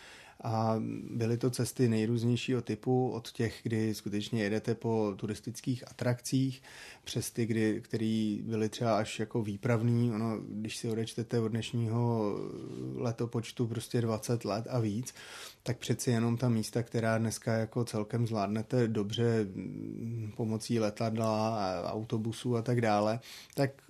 a 0.43 0.75
byly 1.11 1.37
to 1.37 1.49
cesty 1.49 1.89
nejrůznějšího 1.89 2.61
typu, 2.61 3.09
od 3.09 3.31
těch, 3.31 3.59
kdy 3.63 3.95
skutečně 3.95 4.43
jedete 4.43 4.75
po 4.75 5.13
turistických 5.15 5.91
atrakcích, 5.91 6.61
přes 7.03 7.31
ty, 7.31 7.45
kdy, 7.45 7.81
který 7.81 8.41
byly 8.45 8.69
třeba 8.69 8.97
až 8.97 9.19
jako 9.19 9.41
výpravný. 9.41 10.11
Ono, 10.11 10.37
když 10.49 10.77
si 10.77 10.89
odečtete 10.89 11.39
od 11.39 11.47
dnešního 11.47 12.35
letopočtu 12.95 13.67
prostě 13.67 14.01
20 14.01 14.45
let 14.45 14.67
a 14.69 14.79
víc, 14.79 15.13
tak 15.63 15.77
přeci 15.77 16.11
jenom 16.11 16.37
ta 16.37 16.49
místa, 16.49 16.83
která 16.83 17.17
dneska 17.17 17.53
jako 17.53 17.85
celkem 17.85 18.27
zvládnete 18.27 18.87
dobře 18.87 19.47
pomocí 20.35 20.79
letadla, 20.79 21.59
autobusů 21.85 22.55
a 22.55 22.61
tak 22.61 22.81
dále, 22.81 23.19
tak 23.55 23.88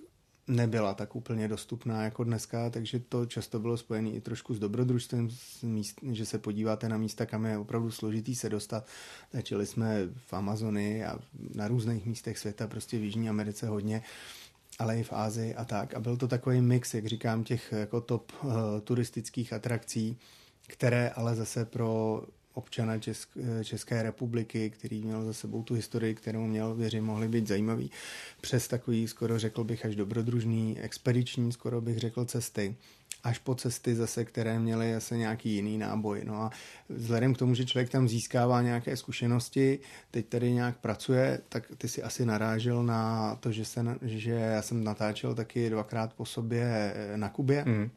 nebyla 0.50 0.94
tak 0.94 1.16
úplně 1.16 1.48
dostupná 1.48 2.04
jako 2.04 2.24
dneska, 2.24 2.70
takže 2.70 3.00
to 3.00 3.26
často 3.26 3.58
bylo 3.58 3.76
spojené 3.76 4.10
i 4.10 4.20
trošku 4.20 4.54
s 4.54 4.58
dobrodružstvím, 4.58 5.30
že 6.12 6.26
se 6.26 6.38
podíváte 6.38 6.88
na 6.88 6.96
místa, 6.96 7.26
kam 7.26 7.46
je 7.46 7.58
opravdu 7.58 7.90
složitý 7.90 8.34
se 8.34 8.48
dostat. 8.48 8.86
Začali 9.32 9.66
jsme 9.66 10.08
v 10.26 10.32
Amazonii 10.32 11.04
a 11.04 11.18
na 11.54 11.68
různých 11.68 12.06
místech 12.06 12.38
světa, 12.38 12.66
prostě 12.66 12.98
v 12.98 13.02
Jižní 13.02 13.28
Americe 13.28 13.66
hodně. 13.66 14.02
ale 14.78 14.98
i 14.98 15.02
v 15.02 15.12
Ázii 15.12 15.54
a 15.54 15.64
tak. 15.64 15.94
A 15.94 16.00
byl 16.00 16.16
to 16.16 16.28
takový 16.28 16.60
mix, 16.60 16.94
jak 16.94 17.06
říkám, 17.06 17.44
těch 17.44 17.72
jako 17.72 18.00
top 18.00 18.32
uh, 18.42 18.52
turistických 18.84 19.52
atrakcí, 19.52 20.18
které 20.66 21.10
ale 21.10 21.34
zase 21.34 21.64
pro 21.64 22.22
občana 22.54 22.98
Česk, 22.98 23.38
České 23.64 24.02
republiky, 24.02 24.70
který 24.70 25.02
měl 25.02 25.24
za 25.24 25.32
sebou 25.32 25.62
tu 25.62 25.74
historii, 25.74 26.14
kterou 26.14 26.46
měl, 26.46 26.74
věřím, 26.74 27.04
mohly 27.04 27.28
být 27.28 27.48
zajímavý. 27.48 27.90
Přes 28.40 28.68
takový, 28.68 29.08
skoro 29.08 29.38
řekl 29.38 29.64
bych, 29.64 29.86
až 29.86 29.96
dobrodružný, 29.96 30.80
expediční, 30.80 31.52
skoro 31.52 31.80
bych 31.80 31.98
řekl, 31.98 32.24
cesty 32.24 32.76
až 33.24 33.38
po 33.38 33.54
cesty 33.54 33.94
zase, 33.94 34.24
které 34.24 34.58
měly 34.58 34.94
zase 34.94 35.16
nějaký 35.16 35.54
jiný 35.54 35.78
náboj. 35.78 36.22
No 36.24 36.34
a 36.34 36.50
vzhledem 36.88 37.34
k 37.34 37.38
tomu, 37.38 37.54
že 37.54 37.64
člověk 37.64 37.90
tam 37.90 38.08
získává 38.08 38.62
nějaké 38.62 38.96
zkušenosti, 38.96 39.78
teď 40.10 40.26
tady 40.26 40.52
nějak 40.52 40.78
pracuje, 40.78 41.40
tak 41.48 41.72
ty 41.78 41.88
si 41.88 42.02
asi 42.02 42.26
narážel 42.26 42.82
na 42.82 43.34
to, 43.36 43.52
že, 43.52 43.64
se, 43.64 43.84
že 44.02 44.30
já 44.30 44.62
jsem 44.62 44.84
natáčel 44.84 45.34
taky 45.34 45.70
dvakrát 45.70 46.12
po 46.12 46.26
sobě 46.26 46.94
na 47.16 47.28
Kubě. 47.28 47.64
Mm. 47.64 47.90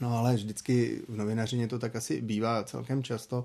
No 0.00 0.18
ale 0.18 0.34
vždycky 0.34 1.02
v 1.08 1.16
novinařině 1.16 1.68
to 1.68 1.78
tak 1.78 1.96
asi 1.96 2.20
bývá 2.20 2.64
celkem 2.64 3.02
často, 3.02 3.44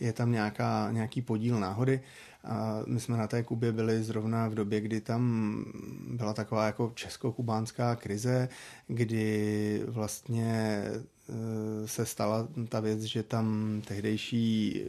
je 0.00 0.12
tam 0.12 0.32
nějaká, 0.32 0.88
nějaký 0.92 1.22
podíl 1.22 1.60
náhody. 1.60 2.00
A 2.44 2.82
my 2.86 3.00
jsme 3.00 3.16
na 3.16 3.26
té 3.26 3.42
Kubě 3.42 3.72
byli 3.72 4.02
zrovna 4.02 4.48
v 4.48 4.54
době, 4.54 4.80
kdy 4.80 5.00
tam 5.00 5.64
byla 6.10 6.32
taková 6.32 6.66
jako 6.66 6.92
česko-kubánská 6.94 7.96
krize, 7.96 8.48
kdy 8.88 9.82
vlastně 9.86 10.82
e, 10.84 11.88
se 11.88 12.06
stala 12.06 12.48
ta 12.68 12.80
věc, 12.80 13.00
že 13.00 13.22
tam 13.22 13.82
tehdejší 13.86 14.82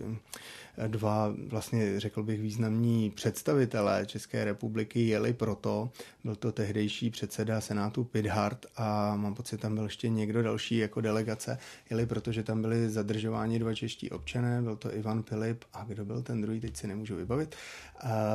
dva, 0.88 1.34
vlastně 1.48 2.00
řekl 2.00 2.24
bych, 2.24 2.42
významní 2.42 3.10
představitelé 3.10 4.06
České 4.06 4.46
republiky 4.46 5.08
jeli 5.08 5.34
proto. 5.34 5.90
Byl 6.24 6.36
to 6.36 6.52
tehdejší 6.52 7.10
předseda 7.10 7.62
Senátu 7.62 8.04
Pidhart 8.04 8.66
a 8.76 9.16
mám 9.16 9.34
pocit, 9.34 9.58
tam 9.58 9.76
byl 9.76 9.84
ještě 9.84 10.10
někdo 10.10 10.44
další 10.44 10.78
jako 10.78 11.02
delegace. 11.02 11.58
Jeli 11.90 12.06
proto, 12.06 12.32
že 12.32 12.44
tam 12.44 12.62
byli 12.62 12.90
zadržováni 12.90 13.60
dva 13.60 13.74
čeští 13.74 14.10
občané, 14.10 14.62
byl 14.62 14.76
to 14.76 14.96
Ivan 14.96 15.24
Pilip 15.24 15.64
a 15.74 15.84
kdo 15.84 16.06
byl 16.06 16.22
ten 16.22 16.42
druhý, 16.42 16.60
teď 16.60 16.78
si 16.78 16.88
nemůžu 16.88 17.16
vybavit, 17.16 17.56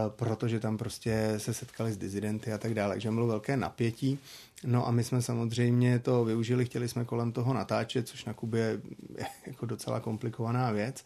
protože 0.08 0.60
tam 0.60 0.78
prostě 0.78 1.34
se 1.36 1.54
setkali 1.54 1.92
s 1.92 1.96
dizidenty 1.96 2.52
a 2.52 2.58
tak 2.58 2.74
dále. 2.74 2.94
Takže 2.94 3.10
bylo 3.10 3.26
velké 3.26 3.56
napětí. 3.56 4.18
No 4.64 4.88
a 4.88 4.90
my 4.90 5.04
jsme 5.04 5.22
samozřejmě 5.22 5.98
to 5.98 6.24
využili, 6.24 6.64
chtěli 6.64 6.88
jsme 6.88 7.04
kolem 7.04 7.32
toho 7.32 7.54
natáčet, 7.54 8.08
což 8.08 8.24
na 8.24 8.32
Kubě 8.32 8.80
je 9.18 9.26
jako 9.46 9.66
docela 9.66 10.00
komplikovaná 10.00 10.70
věc 10.70 11.04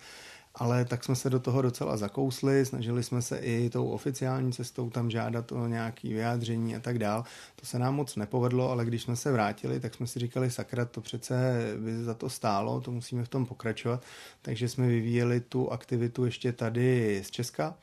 ale 0.54 0.84
tak 0.84 1.04
jsme 1.04 1.16
se 1.16 1.30
do 1.30 1.40
toho 1.40 1.62
docela 1.62 1.96
zakousli, 1.96 2.66
snažili 2.66 3.02
jsme 3.02 3.22
se 3.22 3.38
i 3.38 3.70
tou 3.70 3.88
oficiální 3.88 4.52
cestou 4.52 4.90
tam 4.90 5.10
žádat 5.10 5.52
o 5.52 5.66
nějaké 5.66 6.08
vyjádření 6.08 6.76
a 6.76 6.80
tak 6.80 6.98
dál. 6.98 7.24
To 7.56 7.66
se 7.66 7.78
nám 7.78 7.94
moc 7.94 8.16
nepovedlo, 8.16 8.70
ale 8.70 8.84
když 8.84 9.02
jsme 9.02 9.16
se 9.16 9.32
vrátili, 9.32 9.80
tak 9.80 9.94
jsme 9.94 10.06
si 10.06 10.18
říkali, 10.18 10.50
sakra, 10.50 10.84
to 10.84 11.00
přece 11.00 11.56
by 11.78 12.04
za 12.04 12.14
to 12.14 12.30
stálo, 12.30 12.80
to 12.80 12.90
musíme 12.90 13.24
v 13.24 13.28
tom 13.28 13.46
pokračovat. 13.46 14.02
Takže 14.42 14.68
jsme 14.68 14.86
vyvíjeli 14.86 15.40
tu 15.40 15.72
aktivitu 15.72 16.24
ještě 16.24 16.52
tady 16.52 17.20
z 17.24 17.30
Česka 17.30 17.74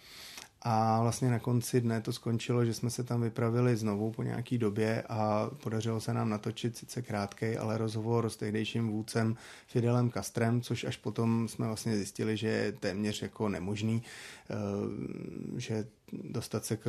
a 0.61 1.01
vlastně 1.01 1.29
na 1.29 1.39
konci 1.39 1.81
dne 1.81 2.01
to 2.01 2.13
skončilo, 2.13 2.65
že 2.65 2.73
jsme 2.73 2.89
se 2.89 3.03
tam 3.03 3.21
vypravili 3.21 3.75
znovu 3.75 4.11
po 4.11 4.23
nějaký 4.23 4.57
době 4.57 5.03
a 5.09 5.49
podařilo 5.63 6.01
se 6.01 6.13
nám 6.13 6.29
natočit 6.29 6.77
sice 6.77 7.01
krátkej, 7.01 7.57
ale 7.57 7.77
rozhovor 7.77 8.29
s 8.29 8.37
tehdejším 8.37 8.89
vůdcem 8.89 9.35
Fidelem 9.67 10.11
Castrem, 10.11 10.61
což 10.61 10.83
až 10.83 10.97
potom 10.97 11.47
jsme 11.47 11.67
vlastně 11.67 11.95
zjistili, 11.95 12.37
že 12.37 12.47
je 12.47 12.71
téměř 12.71 13.21
jako 13.21 13.49
nemožný, 13.49 14.03
eh, 14.49 14.53
že 15.57 15.87
dostat 16.13 16.65
se 16.65 16.77
k, 16.77 16.87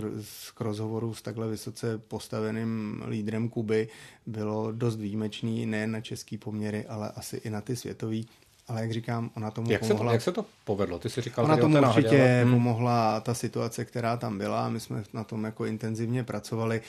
rozhovoru 0.61 1.15
s 1.15 1.23
takhle 1.23 1.49
vysoce 1.49 1.99
postaveným 1.99 3.03
lídrem 3.09 3.49
Kuby 3.49 3.89
bylo 4.27 4.73
dost 4.73 4.97
výjimečný 4.97 5.67
nejen 5.67 5.91
na 5.91 6.01
český 6.01 6.39
poměry, 6.39 6.87
ale 6.87 7.09
asi 7.09 7.37
i 7.37 7.51
na 7.51 7.61
ty 7.61 7.77
světový 7.77 8.29
ale 8.69 8.81
jak 8.81 8.93
říkám, 8.93 9.31
ona 9.37 9.51
tomu 9.51 9.71
jak 9.71 9.81
pomohla. 9.81 9.99
Se 9.99 10.05
to, 10.05 10.13
jak 10.13 10.23
se 10.23 10.33
to 10.33 10.45
povedlo? 10.65 10.99
Ty 10.99 11.11
jsi 11.11 11.21
říkal, 11.21 11.45
ona 11.45 11.57
tomu 11.57 11.79
určitě 11.79 12.21
ale... 12.21 12.43
Hmm. 12.43 12.53
pomohla 12.53 13.21
ta 13.21 13.35
situace, 13.35 13.85
která 13.85 14.17
tam 14.17 14.39
byla. 14.39 14.69
My 14.69 14.81
jsme 14.81 15.05
na 15.13 15.25
tom 15.25 15.45
jako 15.45 15.65
intenzivně 15.67 16.25
pracovali. 16.25 16.83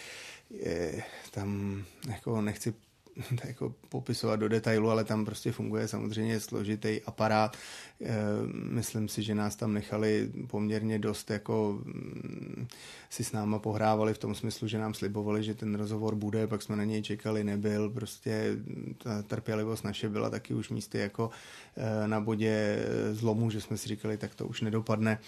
Je, 0.50 1.04
tam 1.32 1.82
jako 2.10 2.42
nechci 2.42 2.74
jako 3.46 3.74
popisovat 3.90 4.36
do 4.36 4.50
detailu, 4.50 4.90
ale 4.90 5.04
tam 5.04 5.26
prostě 5.26 5.52
funguje 5.52 5.88
samozřejmě 5.88 6.40
složitý 6.40 7.02
aparát. 7.06 7.58
Eh, 8.02 8.16
myslím 8.54 9.08
si, 9.08 9.24
že 9.24 9.36
nás 9.36 9.56
tam 9.56 9.74
nechali 9.74 10.32
poměrně 10.48 11.00
dost 11.00 11.32
jako 11.32 11.80
mm, 11.84 12.68
si 13.10 13.24
s 13.24 13.32
náma 13.32 13.60
pohrávali 13.60 14.14
v 14.14 14.18
tom 14.18 14.36
smyslu, 14.36 14.68
že 14.68 14.78
nám 14.78 14.94
slibovali, 14.94 15.44
že 15.44 15.54
ten 15.54 15.76
rozhovor 15.76 16.16
bude, 16.16 16.48
pak 16.48 16.62
jsme 16.62 16.76
na 16.76 16.84
něj 16.84 17.02
čekali, 17.02 17.44
nebyl. 17.44 17.90
Prostě 17.90 18.58
ta 18.98 19.22
trpělivost 19.22 19.84
naše 19.84 20.10
byla 20.10 20.30
taky 20.30 20.54
už 20.54 20.70
místy 20.70 20.98
jako 20.98 21.30
eh, 21.78 22.08
na 22.08 22.20
bodě 22.20 22.86
zlomu, 23.12 23.50
že 23.50 23.62
jsme 23.62 23.78
si 23.78 23.88
říkali, 23.88 24.18
tak 24.18 24.36
to 24.36 24.48
už 24.48 24.62
nedopadne. 24.62 25.20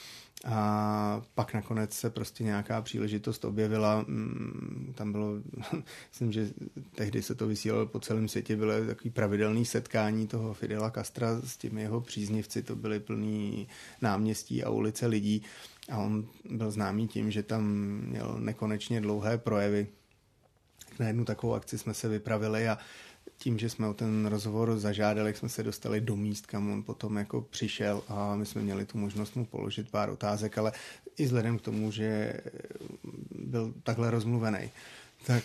A 0.45 1.21
pak 1.35 1.53
nakonec 1.53 1.93
se 1.93 2.09
prostě 2.09 2.43
nějaká 2.43 2.81
příležitost 2.81 3.45
objevila. 3.45 4.05
Mm, 4.07 4.93
tam 4.95 5.11
bylo, 5.11 5.27
myslím, 6.09 6.31
že 6.31 6.49
tehdy 6.95 7.21
se 7.21 7.35
to 7.35 7.47
vysílalo 7.47 7.85
po 7.85 7.99
celém 7.99 8.27
světě, 8.27 8.55
bylo 8.55 8.85
takový 8.85 9.09
pravidelný 9.09 9.65
setkání 9.65 10.27
toho 10.27 10.53
Fidela 10.53 10.91
Castra 10.91 11.41
s 11.41 11.57
těmi 11.57 11.81
jeho 11.81 12.01
příznivci, 12.01 12.63
to 12.63 12.75
byly 12.75 12.99
plný 12.99 13.67
náměstí 14.01 14.63
a 14.63 14.69
ulice 14.69 15.07
lidí. 15.07 15.43
A 15.91 15.97
on 15.97 16.27
byl 16.49 16.71
známý 16.71 17.07
tím, 17.07 17.31
že 17.31 17.43
tam 17.43 17.63
měl 18.07 18.37
nekonečně 18.39 19.01
dlouhé 19.01 19.37
projevy. 19.37 19.87
Na 20.99 21.07
jednu 21.07 21.25
takovou 21.25 21.53
akci 21.53 21.77
jsme 21.77 21.93
se 21.93 22.07
vypravili 22.07 22.69
a 22.69 22.77
tím, 23.37 23.59
že 23.59 23.69
jsme 23.69 23.87
o 23.87 23.93
ten 23.93 24.25
rozhovor 24.25 24.79
zažádali, 24.79 25.33
jsme 25.33 25.49
se 25.49 25.63
dostali 25.63 26.01
do 26.01 26.15
míst, 26.15 26.45
kam 26.45 26.71
on 26.71 26.83
potom 26.83 27.17
jako 27.17 27.41
přišel 27.41 28.03
a 28.07 28.35
my 28.35 28.45
jsme 28.45 28.61
měli 28.61 28.85
tu 28.85 28.97
možnost 28.97 29.35
mu 29.35 29.45
položit 29.45 29.91
pár 29.91 30.09
otázek, 30.09 30.57
ale 30.57 30.71
i 31.17 31.25
vzhledem 31.25 31.57
k 31.57 31.61
tomu, 31.61 31.91
že 31.91 32.33
byl 33.35 33.73
takhle 33.83 34.11
rozmluvený, 34.11 34.71
tak, 35.25 35.43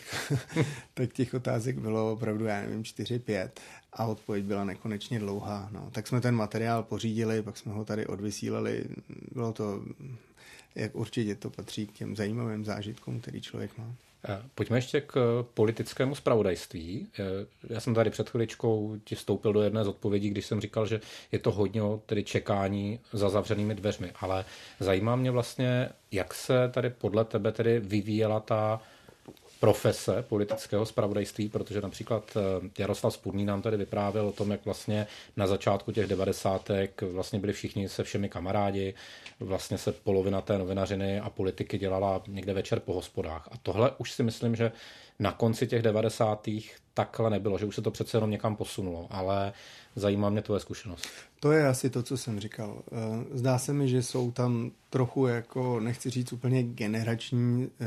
tak 0.95 1.13
těch 1.13 1.35
otázek 1.35 1.79
bylo 1.79 2.13
opravdu, 2.13 2.45
já 2.45 2.61
nevím, 2.61 2.85
čtyři, 2.85 3.19
pět 3.19 3.61
a 3.93 4.07
odpověď 4.07 4.45
byla 4.45 4.65
nekonečně 4.65 5.19
dlouhá. 5.19 5.69
No. 5.73 5.91
Tak 5.93 6.07
jsme 6.07 6.21
ten 6.21 6.35
materiál 6.35 6.83
pořídili, 6.83 7.43
pak 7.43 7.57
jsme 7.57 7.73
ho 7.73 7.85
tady 7.85 8.07
odvysílali. 8.07 8.85
Bylo 9.33 9.53
to, 9.53 9.85
jak 10.75 10.95
určitě 10.95 11.35
to 11.35 11.51
patří 11.51 11.87
k 11.87 11.93
těm 11.93 12.17
zajímavým 12.17 12.65
zážitkům, 12.65 13.21
který 13.21 13.41
člověk 13.41 13.79
má. 13.79 13.95
Pojďme 14.55 14.79
ještě 14.79 15.01
k 15.01 15.17
eh, 15.17 15.45
politickému 15.55 16.15
spravodajství. 16.15 17.09
Eh, 17.19 17.25
já 17.75 17.81
jsem 17.81 17.95
tady 17.95 18.11
před 18.11 18.31
chviličkou 18.31 18.97
ti 19.05 19.15
vstoupil 19.15 19.53
do 19.53 19.63
jedné 19.63 19.85
z 19.85 19.89
odpovědí, 19.89 20.31
když 20.31 20.47
jsem 20.47 20.61
říkal, 20.61 20.87
že 20.87 21.01
je 21.33 21.39
to 21.39 21.51
hodně 21.51 21.83
tedy 22.07 22.25
čekání 22.25 23.01
za 23.13 23.29
zavřenými 23.29 23.75
dveřmi, 23.75 24.13
ale 24.21 24.45
zajímá 24.81 25.17
mě 25.17 25.31
vlastně, 25.31 25.89
jak 26.13 26.35
se 26.35 26.71
tady 26.75 26.91
podle 26.91 27.25
tebe 27.25 27.53
tedy 27.53 27.81
vyvíjela 27.81 28.41
ta 28.41 28.81
profese 29.61 30.23
politického 30.23 30.87
spravodajství, 30.87 31.49
protože 31.49 31.81
například 31.81 32.37
Jaroslav 32.79 33.15
Spurný 33.15 33.45
nám 33.45 33.63
tady 33.63 33.77
vyprávěl 33.77 34.29
o 34.29 34.33
tom, 34.33 34.51
jak 34.51 34.65
vlastně 34.65 35.07
na 35.37 35.47
začátku 35.47 35.93
těch 35.93 36.07
devadesátek 36.07 37.03
vlastně 37.03 37.39
byli 37.39 37.53
všichni 37.53 37.89
se 37.89 38.05
všemi 38.05 38.29
kamarádi, 38.29 38.95
vlastně 39.41 39.79
se 39.79 39.93
polovina 39.93 40.41
té 40.41 40.59
novinařiny 40.59 41.21
a 41.21 41.31
politiky 41.31 41.79
dělala 41.79 42.23
někde 42.27 42.53
večer 42.53 42.81
po 42.81 42.95
hospodách. 42.95 43.49
A 43.53 43.57
tohle 43.63 43.91
už 43.99 44.13
si 44.13 44.23
myslím, 44.23 44.57
že 44.57 44.73
na 45.19 45.33
konci 45.33 45.67
těch 45.67 45.83
devadesátých 45.83 46.77
takhle 46.95 47.31
nebylo, 47.31 47.59
že 47.59 47.67
už 47.67 47.75
se 47.75 47.83
to 47.83 47.91
přece 47.91 48.17
jenom 48.17 48.31
někam 48.31 48.57
posunulo, 48.57 49.07
ale 49.11 49.53
zajímá 49.97 50.31
mě 50.31 50.43
tvoje 50.43 50.61
zkušenost. 50.61 51.09
To 51.47 51.53
je 51.53 51.69
asi 51.69 51.91
to, 51.91 52.03
co 52.03 52.17
jsem 52.17 52.41
říkal. 52.41 52.83
Eh, 52.93 53.39
zdá 53.39 53.59
se 53.59 53.73
mi, 53.73 53.89
že 53.89 54.03
jsou 54.03 54.31
tam 54.31 54.71
trochu 54.91 55.27
jako, 55.27 55.81
nechci 55.81 56.11
říct 56.11 56.33
úplně 56.33 56.63
generační 56.63 57.65
e, 57.65 57.87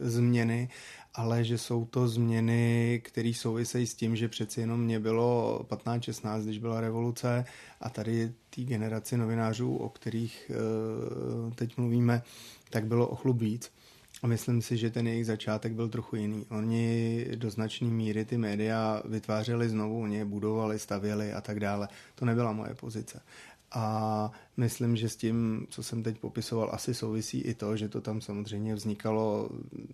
změny, 0.00 0.68
ale 1.14 1.44
že 1.44 1.58
jsou 1.58 1.84
to 1.84 2.08
změny, 2.08 3.00
které 3.04 3.32
souvisejí 3.34 3.86
s 3.86 3.94
tím, 3.94 4.16
že 4.16 4.28
přeci 4.28 4.60
jenom 4.60 4.80
mě 4.80 5.00
bylo 5.00 5.60
15-16, 5.68 6.42
když 6.42 6.58
byla 6.58 6.80
revoluce 6.80 7.44
a 7.80 7.90
tady 7.90 8.32
té 8.50 8.62
generaci 8.62 9.16
novinářů, 9.16 9.76
o 9.76 9.88
kterých 9.88 10.50
e, 10.50 11.54
teď 11.54 11.76
mluvíme, 11.76 12.22
tak 12.70 12.84
bylo 12.84 13.08
o 13.08 13.32
víc. 13.32 13.72
A 14.22 14.26
myslím 14.26 14.62
si, 14.62 14.76
že 14.76 14.90
ten 14.90 15.06
jejich 15.06 15.26
začátek 15.26 15.72
byl 15.72 15.88
trochu 15.88 16.16
jiný. 16.16 16.46
Oni 16.50 17.26
do 17.34 17.50
značné 17.50 17.88
míry 17.88 18.24
ty 18.24 18.38
média 18.38 19.02
vytvářeli 19.04 19.68
znovu, 19.68 20.02
oni 20.02 20.16
je 20.16 20.24
budovali, 20.24 20.78
stavěli 20.78 21.32
a 21.32 21.40
tak 21.40 21.60
dále. 21.60 21.88
To 22.14 22.24
nebyla 22.24 22.52
moje 22.52 22.74
pozice. 22.74 23.22
A 23.72 24.32
myslím, 24.56 24.96
že 24.96 25.08
s 25.08 25.16
tím, 25.16 25.66
co 25.70 25.82
jsem 25.82 26.02
teď 26.02 26.18
popisoval, 26.18 26.70
asi 26.72 26.94
souvisí 26.94 27.40
i 27.40 27.54
to, 27.54 27.76
že 27.76 27.88
to 27.88 28.00
tam 28.00 28.20
samozřejmě 28.20 28.74
vznikalo 28.74 29.48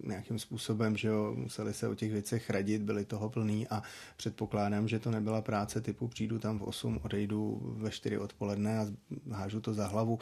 nějakým 0.04 0.38
způsobem, 0.38 0.96
že 0.96 1.08
jo, 1.08 1.34
museli 1.36 1.74
se 1.74 1.88
o 1.88 1.94
těch 1.94 2.12
věcech 2.12 2.50
radit, 2.50 2.82
byli 2.82 3.04
toho 3.04 3.30
plný 3.30 3.68
a 3.68 3.82
předpokládám, 4.16 4.88
že 4.88 4.98
to 4.98 5.10
nebyla 5.10 5.42
práce 5.42 5.80
typu 5.80 6.08
přijdu 6.08 6.38
tam 6.38 6.58
v 6.58 6.62
8, 6.62 7.00
odejdu 7.04 7.60
ve 7.76 7.90
4 7.90 8.18
odpoledne 8.18 8.78
a 8.78 8.86
hážu 9.32 9.60
to 9.60 9.74
za 9.74 9.86
hlavu. 9.86 10.18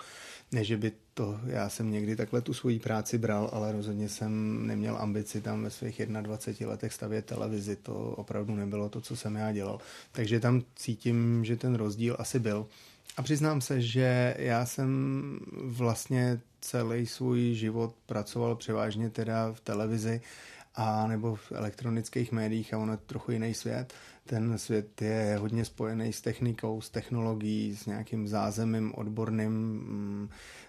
Ne, 0.53 0.65
že 0.65 0.77
by 0.77 0.93
to, 1.15 1.41
já 1.47 1.69
jsem 1.69 1.91
někdy 1.91 2.17
takhle 2.17 2.41
tu 2.41 2.55
svoji 2.55 2.79
práci 2.79 3.19
bral, 3.19 3.51
ale 3.53 3.73
rozhodně 3.73 4.09
jsem 4.09 4.67
neměl 4.67 4.97
ambici 4.97 5.41
tam 5.41 5.63
ve 5.63 5.71
svých 5.71 6.03
21 6.07 6.73
letech 6.73 6.93
stavět 6.93 7.27
televizi. 7.27 7.77
To 7.77 7.95
opravdu 7.95 8.55
nebylo 8.55 8.89
to, 8.89 9.01
co 9.01 9.17
jsem 9.17 9.35
já 9.35 9.53
dělal. 9.53 9.79
Takže 10.13 10.41
tam 10.41 10.63
cítím, 10.77 11.45
že 11.45 11.57
ten 11.57 11.75
rozdíl 11.75 12.17
asi 12.19 12.39
byl. 12.39 12.67
A 13.17 13.23
přiznám 13.23 13.61
se, 13.61 13.81
že 13.81 14.35
já 14.39 14.67
jsem 14.67 15.39
vlastně 15.53 16.41
celý 16.61 17.07
svůj 17.07 17.55
život 17.55 17.95
pracoval 18.07 18.57
převážně 18.57 19.11
teda 19.11 19.53
v 19.53 19.61
televizi 19.61 20.21
a 20.75 21.07
nebo 21.07 21.35
v 21.35 21.53
elektronických 21.53 22.33
médiích 22.33 22.75
a 22.75 22.79
ono 22.79 22.93
je 22.93 22.97
trochu 22.97 23.33
jiný 23.33 23.55
svět. 23.55 23.95
Ten 24.27 24.59
svět 24.59 25.03
je 25.03 25.37
hodně 25.41 25.65
spojený 25.65 26.13
s 26.13 26.21
technikou, 26.21 26.81
s 26.81 26.91
technologií, 26.91 27.77
s 27.77 27.87
nějakým 27.87 28.29
zázemím 28.29 28.95
odborným, 28.95 29.53
mm, 29.53 30.29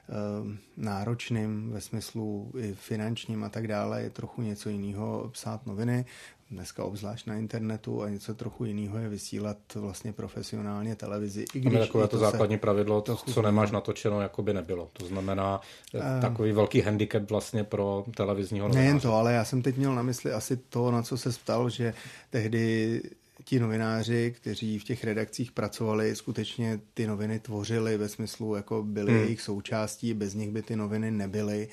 eh, 0.10 0.58
náročným 0.78 1.72
ve 1.72 1.82
smyslu 1.82 2.52
i 2.58 2.74
finančním 2.74 3.44
a 3.44 3.50
tak 3.50 3.68
dále. 3.68 4.02
Je 4.02 4.10
trochu 4.10 4.42
něco 4.42 4.70
jiného 4.70 5.30
psát 5.34 5.66
noviny 5.66 6.06
dneska 6.52 6.84
obzvlášť 6.84 7.28
na 7.28 7.36
internetu 7.36 8.04
a 8.04 8.10
něco 8.10 8.34
trochu 8.34 8.66
jiného 8.66 8.98
je 8.98 9.10
vysílat 9.10 9.58
vlastně 9.76 10.14
profesionálně 10.14 10.96
televizi. 10.96 11.46
I 11.54 11.60
když 11.60 11.80
takové 11.80 12.08
to, 12.08 12.18
to 12.18 12.18
základní 12.18 12.58
pravidlo, 12.58 13.02
to, 13.02 13.16
co 13.16 13.42
nemáš 13.42 13.72
natočeno, 13.72 14.22
jako 14.22 14.44
by 14.44 14.54
nebylo. 14.54 14.90
To 14.94 15.06
znamená 15.06 15.62
uh, 15.94 16.02
takový 16.22 16.52
velký 16.52 16.82
handicap 16.82 17.30
vlastně 17.30 17.64
pro 17.64 18.06
televizního 18.16 18.68
novináře. 18.68 18.86
Nejen 18.86 19.00
to, 19.00 19.14
ale 19.14 19.34
já 19.34 19.46
jsem 19.46 19.62
teď 19.62 19.78
měl 19.78 19.96
na 19.96 20.02
mysli 20.02 20.32
asi 20.32 20.58
to, 20.58 20.92
na 20.92 21.02
co 21.02 21.18
se 21.18 21.30
ptal, 21.30 21.70
že 21.70 21.94
tehdy 22.30 23.02
ti 23.46 23.60
novináři, 23.60 24.34
kteří 24.38 24.80
v 24.80 24.84
těch 24.84 25.04
redakcích 25.04 25.52
pracovali, 25.52 26.16
skutečně 26.16 26.80
ty 26.94 27.08
noviny 27.08 27.40
tvořili 27.40 27.98
ve 27.98 28.10
smyslu, 28.10 28.56
jako 28.56 28.84
byly 28.84 29.12
hmm. 29.12 29.22
jejich 29.22 29.42
součástí, 29.42 30.14
bez 30.14 30.34
nich 30.34 30.52
by 30.52 30.62
ty 30.62 30.76
noviny 30.76 31.12
nebyly 31.12 31.68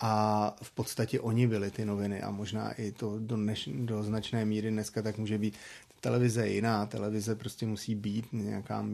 a 0.00 0.56
v 0.62 0.70
podstatě 0.70 1.20
oni 1.20 1.46
byli 1.46 1.70
ty 1.70 1.84
noviny 1.84 2.22
a 2.22 2.30
možná 2.30 2.72
i 2.72 2.92
to 2.92 3.18
do, 3.18 3.36
dneš, 3.36 3.68
do 3.72 4.02
značné 4.02 4.44
míry 4.44 4.70
dneska 4.70 5.02
tak 5.02 5.18
může 5.18 5.38
být. 5.38 5.54
Televize 6.00 6.46
je 6.46 6.54
jiná, 6.54 6.86
televize 6.86 7.34
prostě 7.34 7.66
musí 7.66 7.94
být 7.94 8.32
nějaká 8.32 8.84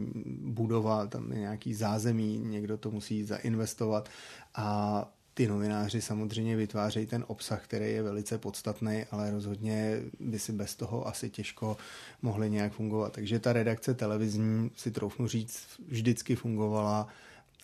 budova, 0.41 1.07
tam 1.07 1.31
je 1.31 1.39
nějaký 1.39 1.73
zázemí, 1.73 2.37
někdo 2.37 2.77
to 2.77 2.91
musí 2.91 3.23
zainvestovat 3.23 4.09
a 4.55 5.14
ty 5.35 5.47
novináři 5.47 6.01
samozřejmě 6.01 6.55
vytvářejí 6.55 7.05
ten 7.05 7.23
obsah, 7.27 7.63
který 7.63 7.85
je 7.85 8.03
velice 8.03 8.37
podstatný, 8.37 9.05
ale 9.11 9.31
rozhodně 9.31 10.01
by 10.19 10.39
si 10.39 10.51
bez 10.51 10.75
toho 10.75 11.07
asi 11.07 11.29
těžko 11.29 11.77
mohli 12.21 12.49
nějak 12.49 12.73
fungovat. 12.73 13.13
Takže 13.13 13.39
ta 13.39 13.53
redakce 13.53 13.93
televizní, 13.93 14.71
si 14.75 14.91
troufnu 14.91 15.27
říct, 15.27 15.67
vždycky 15.87 16.35
fungovala 16.35 17.07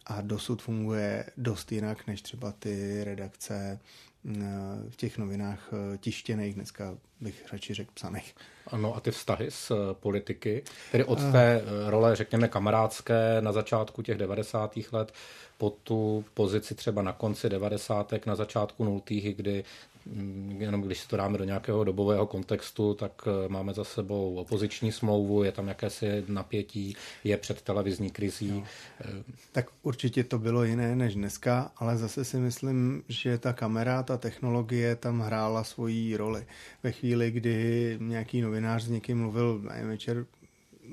a 0.05 0.21
dosud 0.21 0.62
funguje 0.62 1.25
dost 1.38 1.71
jinak 1.71 2.07
než 2.07 2.21
třeba 2.21 2.51
ty 2.51 3.03
redakce 3.03 3.79
v 4.89 4.95
těch 4.95 5.17
novinách 5.17 5.69
eh, 5.73 5.97
tištěných, 5.97 6.55
dneska 6.55 6.97
bych 7.21 7.51
radši 7.51 7.73
řekl 7.73 7.91
psaných. 7.93 8.36
Ano, 8.67 8.95
a 8.95 8.99
ty 8.99 9.12
vztahy 9.12 9.51
s 9.51 9.71
eh, 9.71 9.93
politiky, 9.93 10.63
tedy 10.91 11.03
od 11.03 11.19
té 11.31 11.62
eh, 11.62 11.89
role, 11.89 12.15
řekněme, 12.15 12.47
kamarádské 12.47 13.38
na 13.39 13.51
začátku 13.51 14.01
těch 14.01 14.17
90. 14.17 14.77
let 14.91 15.13
po 15.57 15.69
tu 15.69 16.25
pozici 16.34 16.75
třeba 16.75 17.01
na 17.01 17.13
konci 17.13 17.49
90. 17.49 18.13
na 18.25 18.36
začátku 18.36 18.84
nultých, 18.84 19.36
kdy 19.36 19.63
jenom 20.58 20.82
když 20.82 21.00
si 21.00 21.08
to 21.08 21.18
dáme 21.18 21.38
do 21.38 21.44
nějakého 21.44 21.84
dobového 21.84 22.28
kontextu, 22.28 22.94
tak 22.94 23.12
eh, 23.28 23.50
máme 23.50 23.74
za 23.74 23.84
sebou 23.84 24.36
opoziční 24.36 24.92
smlouvu, 24.92 25.44
je 25.44 25.52
tam 25.52 25.68
jakési 25.68 26.24
napětí, 26.28 26.96
je 27.24 27.38
před 27.38 27.62
televizní 27.62 28.10
krizí. 28.10 28.52
No. 28.52 28.64
Tak 29.52 29.66
určitě 29.82 30.24
to 30.24 30.40
bylo 30.40 30.64
jiné 30.64 30.96
než 30.96 31.16
dneska, 31.16 31.72
ale 31.78 31.98
zase 31.98 32.26
si 32.26 32.38
myslím, 32.38 33.04
že 33.08 33.38
ta 33.38 33.54
kamera, 33.54 34.04
ta 34.04 34.18
technologie 34.18 34.96
tam 34.96 35.20
hrála 35.20 35.64
svoji 35.64 36.18
roli. 36.18 36.46
Ve 36.84 36.92
chvíli, 36.92 37.32
kdy 37.32 37.98
nějaký 38.02 38.42
novinář 38.42 38.84
s 38.84 38.90
někým 38.90 39.18
mluvil 39.18 39.62
na 39.64 39.88
večer 39.88 40.26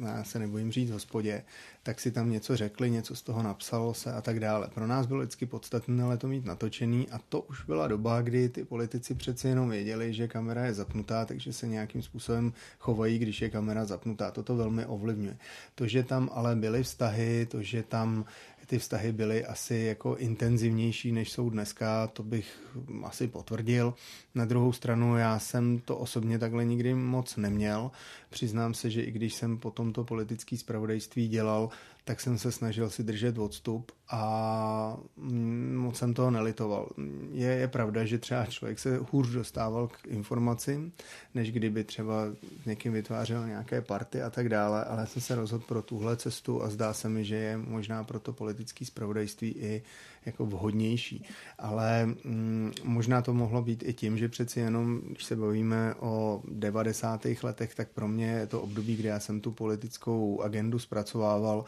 já 0.07 0.25
se 0.25 0.39
nebojím 0.39 0.73
říct 0.73 0.91
v 0.91 0.93
hospodě, 0.93 1.43
tak 1.89 2.01
si 2.01 2.11
tam 2.11 2.31
něco 2.31 2.57
řekli, 2.57 2.91
něco 2.91 3.17
z 3.17 3.23
toho 3.23 3.43
napsalo 3.43 3.95
se 3.95 4.13
a 4.13 4.21
tak 4.21 4.41
dále. 4.41 4.69
Pro 4.75 4.87
nás 4.87 5.07
bylo 5.07 5.21
vždycky 5.21 5.47
podstatné 5.47 6.03
ale 6.05 6.17
to 6.17 6.29
mít 6.29 6.45
natočený 6.45 7.09
a 7.09 7.19
to 7.29 7.41
už 7.41 7.65
byla 7.65 7.89
doba, 7.89 8.21
kdy 8.23 8.49
ty 8.49 8.65
politici 8.65 9.15
přeci 9.15 9.49
jenom 9.49 9.71
věděli, 9.71 10.15
že 10.15 10.29
kamera 10.29 10.65
je 10.65 10.75
zapnutá, 10.75 11.25
takže 11.25 11.53
se 11.53 11.67
nějakým 11.67 12.03
způsobem 12.03 12.53
chovají, 12.79 13.19
když 13.19 13.43
je 13.43 13.51
kamera 13.51 13.85
zapnutá. 13.85 14.31
Toto 14.31 14.57
velmi 14.57 14.87
ovlivňuje. 14.87 15.37
To, 15.75 15.87
že 15.87 16.03
tam 16.03 16.31
ale 16.33 16.57
byly 16.57 16.83
vztahy, 16.83 17.47
to, 17.47 17.63
že 17.63 17.83
tam 17.83 18.25
ty 18.69 18.79
vztahy 18.79 19.13
byly 19.13 19.45
asi 19.45 19.75
jako 19.75 20.17
intenzivnější, 20.17 21.13
než 21.13 21.33
jsou 21.33 21.51
dneska, 21.51 22.07
to 22.07 22.23
bych 22.23 22.77
asi 23.05 23.29
potvrdil. 23.29 23.95
Na 24.35 24.45
druhou 24.45 24.73
stranu 24.73 25.17
já 25.17 25.39
jsem 25.39 25.79
to 25.79 25.97
osobně 25.97 26.39
takhle 26.39 26.65
nikdy 26.65 26.95
moc 26.95 27.37
neměl. 27.37 27.91
Přiznám 28.31 28.75
se, 28.75 28.91
že 28.91 29.03
i 29.03 29.11
když 29.11 29.35
jsem 29.35 29.59
potom 29.59 29.93
to 29.93 30.05
politické 30.05 30.57
spravodajství 30.57 31.29
dělal, 31.29 31.71
tak 32.09 32.21
jsem 32.21 32.39
se 32.39 32.53
snažil 32.53 32.91
si 32.91 33.03
držet 33.03 33.39
odstup 33.39 33.93
a 34.11 34.97
mm, 35.17 35.77
moc 35.77 35.97
jsem 35.97 36.15
toho 36.15 36.31
nelitoval. 36.31 36.89
Je, 37.33 37.49
je 37.49 37.69
pravda, 37.69 38.05
že 38.05 38.19
třeba 38.19 38.47
člověk 38.47 38.79
se 38.79 39.01
hůř 39.11 39.29
dostával 39.29 39.89
k 39.89 40.07
informacím, 40.07 40.93
než 41.35 41.53
kdyby 41.53 41.85
třeba 41.85 42.15
s 42.63 42.67
někým 42.67 42.93
vytvářel 42.93 43.47
nějaké 43.47 43.81
party 43.81 44.23
a 44.23 44.31
tak 44.31 44.49
dále, 44.49 44.85
ale 44.85 45.07
jsem 45.07 45.23
se 45.23 45.35
rozhodl 45.35 45.65
pro 45.69 45.83
tuhle 45.83 46.17
cestu 46.17 46.63
a 46.63 46.71
zdá 46.71 46.93
se 46.93 47.09
mi, 47.09 47.25
že 47.25 47.37
je 47.37 47.57
možná 47.57 48.05
pro 48.05 48.21
to 48.21 48.33
politické 48.33 48.85
spravodajství 48.85 49.51
i 49.51 49.83
jako 50.27 50.47
vhodnější. 50.47 51.25
Ale 51.59 52.07
mm, 52.07 52.73
možná 52.85 53.23
to 53.23 53.35
mohlo 53.35 53.63
být 53.63 53.83
i 53.87 53.93
tím, 53.93 54.19
že 54.19 54.29
přeci 54.29 54.61
jenom, 54.61 55.01
když 55.01 55.25
se 55.25 55.37
bavíme 55.37 55.95
o 56.01 56.43
90. 56.49 57.27
letech, 57.43 57.75
tak 57.75 57.89
pro 57.89 58.09
mě 58.09 58.27
je 58.27 58.47
to 58.47 58.61
období, 58.61 58.97
kdy 58.97 59.09
já 59.09 59.21
jsem 59.21 59.41
tu 59.41 59.51
politickou 59.51 60.43
agendu 60.43 60.79
zpracovával, 60.79 61.65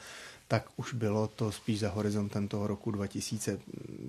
tak 0.51 0.69
už 0.77 0.95
bylo 0.95 1.29
to 1.29 1.53
spíš 1.53 1.79
za 1.81 1.91
horizontem 1.91 2.49
toho 2.49 2.67
roku 2.67 2.91
2000, 2.91 3.59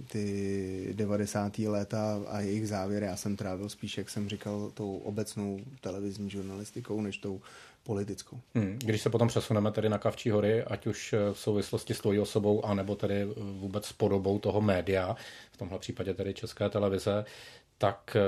ty 0.08 0.94
90. 0.98 1.60
léta 1.60 2.22
a 2.28 2.40
jejich 2.40 2.68
závěry. 2.68 3.06
Já 3.06 3.16
jsem 3.16 3.36
trávil 3.36 3.70
spíš, 3.70 3.98
jak 3.98 4.10
jsem 4.10 4.30
říkal, 4.30 4.72
tou 4.74 4.98
obecnou 4.98 5.60
televizní 5.82 6.30
žurnalistikou, 6.30 7.02
než 7.02 7.18
tou 7.18 7.42
politickou. 7.84 8.40
Hmm. 8.56 8.80
Když 8.80 9.02
se 9.02 9.10
potom 9.10 9.28
přesuneme 9.28 9.72
tedy 9.72 9.90
na 9.90 9.98
Kavčí 9.98 10.30
hory, 10.30 10.64
ať 10.64 10.88
už 10.88 11.16
v 11.34 11.40
souvislosti 11.40 11.94
s 11.94 12.00
tvojí 12.00 12.20
osobou, 12.20 12.66
anebo 12.66 12.96
tedy 12.96 13.26
vůbec 13.38 13.86
s 13.86 13.94
podobou 13.94 14.40
toho 14.40 14.62
média, 14.62 15.16
v 15.52 15.58
tomhle 15.58 15.80
případě 15.80 16.14
tedy 16.14 16.34
České 16.34 16.70
televize, 16.70 17.26
tak 17.78 18.16
eh, 18.16 18.22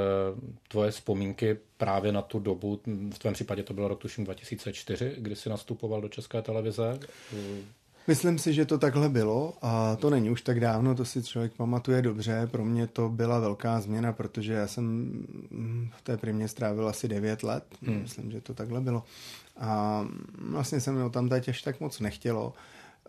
tvoje 0.68 0.92
vzpomínky 0.92 1.58
právě 1.78 2.12
na 2.12 2.22
tu 2.22 2.40
dobu, 2.40 2.80
v 3.14 3.20
tvém 3.20 3.34
případě 3.34 3.64
to 3.64 3.74
bylo 3.74 3.88
rok 3.88 4.00
tuším 4.00 4.24
2004, 4.24 5.16
kdy 5.18 5.36
jsi 5.36 5.50
nastupoval 5.50 6.02
do 6.02 6.10
České 6.10 6.42
televize, 6.42 7.00
Myslím 8.08 8.40
si, 8.40 8.54
že 8.54 8.66
to 8.66 8.78
takhle 8.78 9.10
bylo 9.10 9.54
a 9.62 9.96
to 9.96 10.10
není 10.10 10.30
už 10.30 10.42
tak 10.42 10.60
dávno, 10.60 10.96
to 10.96 11.06
si 11.06 11.24
člověk 11.24 11.54
pamatuje 11.54 12.02
dobře. 12.02 12.48
Pro 12.52 12.66
mě 12.66 12.88
to 12.88 13.10
byla 13.10 13.40
velká 13.40 13.82
změna, 13.82 14.14
protože 14.14 14.54
já 14.54 14.68
jsem 14.68 15.12
v 15.98 16.02
té 16.02 16.18
primě 16.18 16.48
strávil 16.48 16.88
asi 16.88 17.08
9 17.08 17.44
let, 17.44 17.64
hmm. 17.82 18.02
myslím, 18.02 18.32
že 18.32 18.42
to 18.42 18.54
takhle 18.54 18.82
bylo. 18.82 19.04
A 19.58 20.06
vlastně 20.50 20.82
se 20.82 20.92
mi 20.92 21.10
tam 21.10 21.30
teď 21.30 21.50
až 21.50 21.62
tak 21.62 21.80
moc 21.80 22.00
nechtělo. 22.00 22.54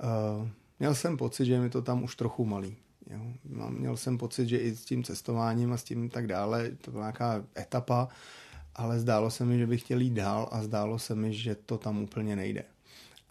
Uh, 0.02 0.48
měl 0.78 0.94
jsem 0.94 1.16
pocit, 1.16 1.44
že 1.44 1.60
mi 1.60 1.70
to 1.70 1.82
tam 1.82 2.02
už 2.02 2.16
trochu 2.16 2.44
malý. 2.44 2.76
Jo. 3.10 3.20
Měl 3.68 3.96
jsem 3.96 4.18
pocit, 4.18 4.48
že 4.48 4.58
i 4.58 4.76
s 4.76 4.84
tím 4.84 5.04
cestováním 5.04 5.72
a 5.72 5.76
s 5.76 5.84
tím 5.84 6.08
tak 6.10 6.26
dále, 6.26 6.70
to 6.70 6.90
byla 6.90 7.04
nějaká 7.04 7.44
etapa, 7.58 8.08
ale 8.74 9.00
zdálo 9.00 9.30
se 9.30 9.44
mi, 9.44 9.58
že 9.58 9.66
bych 9.66 9.80
chtěl 9.80 10.00
jít 10.00 10.14
dál 10.14 10.48
a 10.52 10.62
zdálo 10.62 10.98
se 10.98 11.14
mi, 11.14 11.34
že 11.34 11.54
to 11.54 11.78
tam 11.78 12.02
úplně 12.02 12.36
nejde 12.36 12.64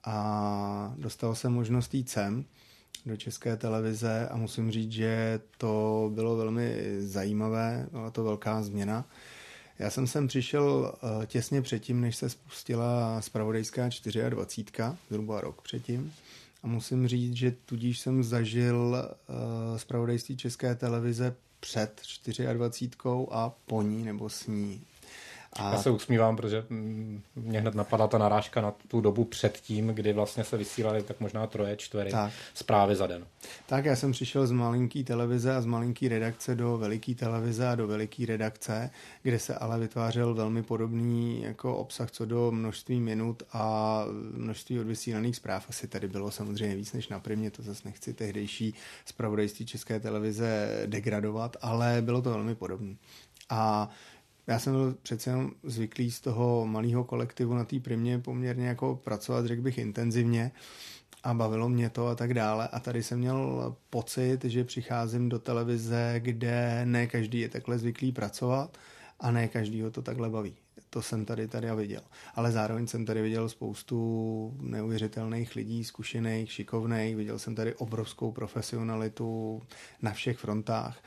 a 0.04 0.93
dostal 0.97 1.36
jsem 1.36 1.54
možnost 1.54 1.93
jít 1.93 2.10
sem 2.10 2.45
do 3.06 3.17
české 3.17 3.58
televize 3.58 4.28
a 4.32 4.38
musím 4.38 4.71
říct, 4.71 4.91
že 4.91 5.39
to 5.58 6.12
bylo 6.13 6.36
velmi 6.36 6.95
zajímavé, 6.99 7.88
byla 7.91 8.12
to 8.12 8.23
velká 8.23 8.62
změna. 8.62 9.06
Já 9.79 9.89
jsem 9.89 10.07
sem 10.07 10.27
přišel 10.27 10.93
eh, 11.23 11.25
těsně 11.25 11.62
předtím, 11.62 12.01
než 12.01 12.15
se 12.15 12.29
spustila 12.29 13.21
spravodajská 13.21 13.89
24, 14.29 14.83
zhruba 15.09 15.41
rok 15.41 15.62
předtím. 15.62 16.13
A 16.63 16.67
musím 16.67 17.07
říct, 17.07 17.36
že 17.36 17.55
tudíž 17.65 17.99
jsem 17.99 18.23
zažil 18.23 18.97
spravodajství 19.77 20.36
eh, 20.36 20.38
české 20.38 20.75
televize 20.75 21.36
před 21.59 22.01
24 22.25 22.47
a 23.31 23.51
po 23.65 23.81
ní 23.81 24.03
nebo 24.03 24.29
s 24.29 24.47
ní 24.47 24.81
A... 25.59 25.71
Já 25.71 25.77
se 25.77 25.89
usmívám, 25.89 26.35
protože 26.35 26.65
mm, 26.69 27.21
mě 27.35 27.61
hned 27.61 27.75
napadla 27.75 28.07
ta 28.07 28.17
narážka 28.17 28.61
na 28.61 28.73
tu 28.87 29.01
dobu 29.01 29.25
předtím, 29.25 29.87
kdy 29.87 30.13
vlastně 30.13 30.43
se 30.43 30.57
vysílali 30.57 31.03
tak 31.03 31.19
možná 31.19 31.47
troje, 31.47 31.77
čtvery 31.77 32.11
tak. 32.11 32.31
zprávy 32.53 32.95
za 32.95 33.07
den. 33.07 33.25
Tak 33.65 33.85
já 33.85 33.95
jsem 33.95 34.11
přišel 34.11 34.47
z 34.47 34.51
malinký 34.51 35.03
televize 35.03 35.55
a 35.55 35.61
z 35.61 35.65
malinký 35.65 36.07
redakce 36.07 36.55
do 36.55 36.77
veliký 36.77 37.15
televize 37.15 37.67
a 37.67 37.75
do 37.75 37.87
veliký 37.87 38.25
redakce, 38.25 38.89
kde 39.23 39.39
se 39.39 39.55
ale 39.55 39.79
vytvářel 39.79 40.33
velmi 40.33 40.63
podobný 40.63 41.43
jako 41.43 41.75
obsah 41.75 42.11
co 42.11 42.25
do 42.25 42.51
množství 42.51 42.99
minut 42.99 43.43
a 43.53 44.05
množství 44.33 44.79
odvysílaných 44.79 45.35
zpráv. 45.35 45.65
Asi 45.69 45.87
tady 45.87 46.07
bylo 46.07 46.31
samozřejmě 46.31 46.75
víc 46.75 46.93
než 46.93 47.07
na 47.07 47.19
primě, 47.19 47.51
to 47.51 47.61
zase 47.61 47.81
nechci 47.85 48.13
tehdejší 48.13 48.73
zpravodajství 49.05 49.65
České 49.65 49.99
televize 49.99 50.81
degradovat, 50.85 51.57
ale 51.61 51.97
bylo 52.01 52.21
to 52.21 52.30
velmi 52.30 52.55
podobné. 52.55 52.95
A 53.49 53.89
já 54.47 54.59
jsem 54.59 54.73
byl 54.73 54.95
přece 55.01 55.29
jenom 55.29 55.51
zvyklý 55.63 56.11
z 56.11 56.21
toho 56.21 56.65
malého 56.65 57.03
kolektivu 57.03 57.53
na 57.53 57.65
té 57.65 57.79
primě 57.79 58.19
poměrně 58.19 58.67
jako 58.67 58.95
pracovat, 59.03 59.45
řekl 59.45 59.61
bych, 59.61 59.77
intenzivně 59.77 60.51
a 61.23 61.33
bavilo 61.33 61.69
mě 61.69 61.89
to 61.89 62.07
a 62.07 62.15
tak 62.15 62.33
dále. 62.33 62.67
A 62.67 62.79
tady 62.79 63.03
jsem 63.03 63.19
měl 63.19 63.75
pocit, 63.89 64.43
že 64.43 64.63
přicházím 64.63 65.29
do 65.29 65.39
televize, 65.39 66.15
kde 66.17 66.81
ne 66.85 67.07
každý 67.07 67.39
je 67.39 67.49
takhle 67.49 67.77
zvyklý 67.77 68.11
pracovat 68.11 68.77
a 69.19 69.31
ne 69.31 69.47
každý 69.47 69.81
ho 69.81 69.91
to 69.91 70.01
takhle 70.01 70.29
baví. 70.29 70.55
To 70.89 71.01
jsem 71.01 71.25
tady 71.25 71.47
tady 71.47 71.69
a 71.69 71.75
viděl. 71.75 72.01
Ale 72.35 72.51
zároveň 72.51 72.87
jsem 72.87 73.05
tady 73.05 73.21
viděl 73.21 73.49
spoustu 73.49 74.57
neuvěřitelných 74.61 75.55
lidí, 75.55 75.83
zkušených, 75.83 76.51
šikovných. 76.51 77.15
Viděl 77.15 77.39
jsem 77.39 77.55
tady 77.55 77.75
obrovskou 77.75 78.31
profesionalitu 78.31 79.61
na 80.01 80.11
všech 80.11 80.37
frontách. 80.37 81.03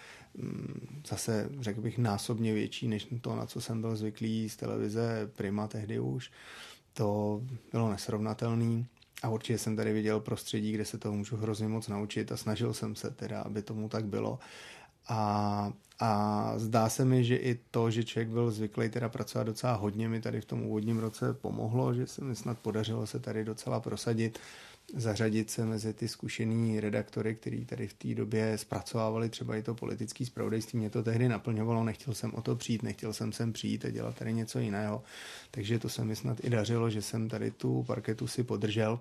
Zase 1.08 1.48
řekl 1.60 1.80
bych 1.80 1.98
násobně 1.98 2.54
větší 2.54 2.88
než 2.88 3.08
to, 3.20 3.36
na 3.36 3.46
co 3.46 3.60
jsem 3.60 3.80
byl 3.80 3.96
zvyklý 3.96 4.48
z 4.48 4.56
televize 4.56 5.30
Prima 5.36 5.68
tehdy 5.68 5.98
už. 5.98 6.30
To 6.92 7.40
bylo 7.72 7.90
nesrovnatelný. 7.90 8.86
A 9.22 9.28
určitě 9.28 9.58
jsem 9.58 9.76
tady 9.76 9.92
viděl 9.92 10.20
prostředí, 10.20 10.72
kde 10.72 10.84
se 10.84 10.98
toho 10.98 11.14
můžu 11.14 11.36
hrozně 11.36 11.68
moc 11.68 11.88
naučit 11.88 12.32
a 12.32 12.36
snažil 12.36 12.74
jsem 12.74 12.94
se 12.94 13.10
teda, 13.10 13.40
aby 13.40 13.62
tomu 13.62 13.88
tak 13.88 14.04
bylo. 14.04 14.38
A, 15.08 15.72
a 16.00 16.52
zdá 16.56 16.88
se 16.88 17.04
mi, 17.04 17.24
že 17.24 17.36
i 17.36 17.58
to, 17.70 17.90
že 17.90 18.04
člověk 18.04 18.28
byl 18.28 18.50
zvyklý 18.50 18.88
teda 18.88 19.08
pracovat 19.08 19.44
docela 19.44 19.72
hodně, 19.74 20.08
mi 20.08 20.20
tady 20.20 20.40
v 20.40 20.44
tom 20.44 20.62
úvodním 20.62 20.98
roce 20.98 21.34
pomohlo, 21.34 21.94
že 21.94 22.06
se 22.06 22.24
mi 22.24 22.36
snad 22.36 22.58
podařilo 22.58 23.06
se 23.06 23.18
tady 23.18 23.44
docela 23.44 23.80
prosadit 23.80 24.38
zařadit 24.94 25.50
se 25.50 25.64
mezi 25.64 25.92
ty 25.92 26.08
zkušený 26.08 26.80
redaktory, 26.80 27.34
který 27.34 27.64
tady 27.64 27.88
v 27.88 27.94
té 27.94 28.14
době 28.14 28.58
zpracovávali 28.58 29.28
třeba 29.28 29.56
i 29.56 29.62
to 29.62 29.74
politický 29.74 30.26
zpravodajství. 30.26 30.78
Mě 30.78 30.90
to 30.90 31.02
tehdy 31.02 31.28
naplňovalo, 31.28 31.84
nechtěl 31.84 32.14
jsem 32.14 32.34
o 32.34 32.42
to 32.42 32.56
přijít, 32.56 32.82
nechtěl 32.82 33.12
jsem 33.12 33.32
sem 33.32 33.52
přijít 33.52 33.84
a 33.84 33.90
dělat 33.90 34.14
tady 34.16 34.32
něco 34.32 34.58
jiného. 34.58 35.02
Takže 35.50 35.78
to 35.78 35.88
se 35.88 36.04
mi 36.04 36.16
snad 36.16 36.44
i 36.44 36.50
dařilo, 36.50 36.90
že 36.90 37.02
jsem 37.02 37.28
tady 37.28 37.50
tu 37.50 37.82
parketu 37.82 38.26
si 38.26 38.44
podržel. 38.44 39.00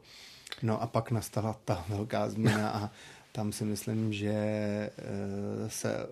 No 0.61 0.81
a 0.81 0.87
pak 0.87 1.11
nastala 1.11 1.59
ta 1.65 1.85
velká 1.89 2.29
změna 2.29 2.69
a 2.69 2.91
tam 3.31 3.51
si 3.51 3.65
myslím, 3.65 4.13
že 4.13 4.33
eh, 4.33 4.91
se 5.67 6.07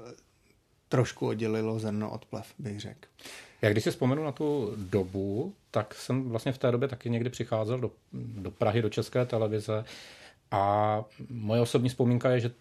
trošku 0.89 1.28
oddělilo 1.28 1.80
zrno 1.80 2.11
od 2.11 2.26
plev, 2.26 2.53
bych 2.59 2.80
řekl. 2.80 3.07
Já 3.64 3.70
když 3.70 3.84
si 3.84 3.91
vzpomenu 3.91 4.24
na 4.24 4.32
tu 4.32 4.74
dobu, 4.78 5.53
tak 5.72 5.93
jsem 5.93 6.30
vlastně 6.30 6.51
v 6.51 6.57
té 6.57 6.72
době 6.72 6.88
taky 6.88 7.09
někdy 7.09 7.30
přicházel 7.30 7.80
do, 7.80 7.91
do 8.14 8.51
Prahy, 8.51 8.82
do 8.82 8.89
České 8.89 9.26
televize 9.26 9.86
a 10.51 11.03
moje 11.30 11.61
osobní 11.61 11.89
vzpomínka 11.89 12.32
je, 12.32 12.39
že 12.39 12.51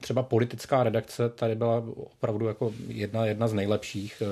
třeba 0.00 0.22
politická 0.22 0.82
redakce 0.82 1.28
tady 1.28 1.54
byla 1.54 1.82
opravdu 1.96 2.46
jako 2.46 2.72
jedna, 2.88 3.26
jedna 3.26 3.48
z 3.48 3.52
nejlepších. 3.52 4.22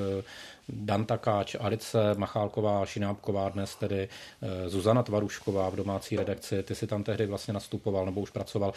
Dan 0.69 1.05
Takáč, 1.05 1.57
Alice 1.61 2.15
Machálková, 2.17 2.87
Šinábková, 2.87 3.49
dnes 3.49 3.77
tedy 3.77 4.09
eh, 4.43 4.69
Zuzana 4.69 5.03
Tvarušková 5.03 5.69
v 5.69 5.77
domácí 5.77 6.17
redakci, 6.17 6.63
ty 6.63 6.75
si 6.75 6.87
tam 6.87 7.05
tehdy 7.05 7.27
vlastně 7.27 7.55
nastupoval 7.55 8.07
nebo 8.07 8.21
už 8.21 8.31
pracoval. 8.31 8.73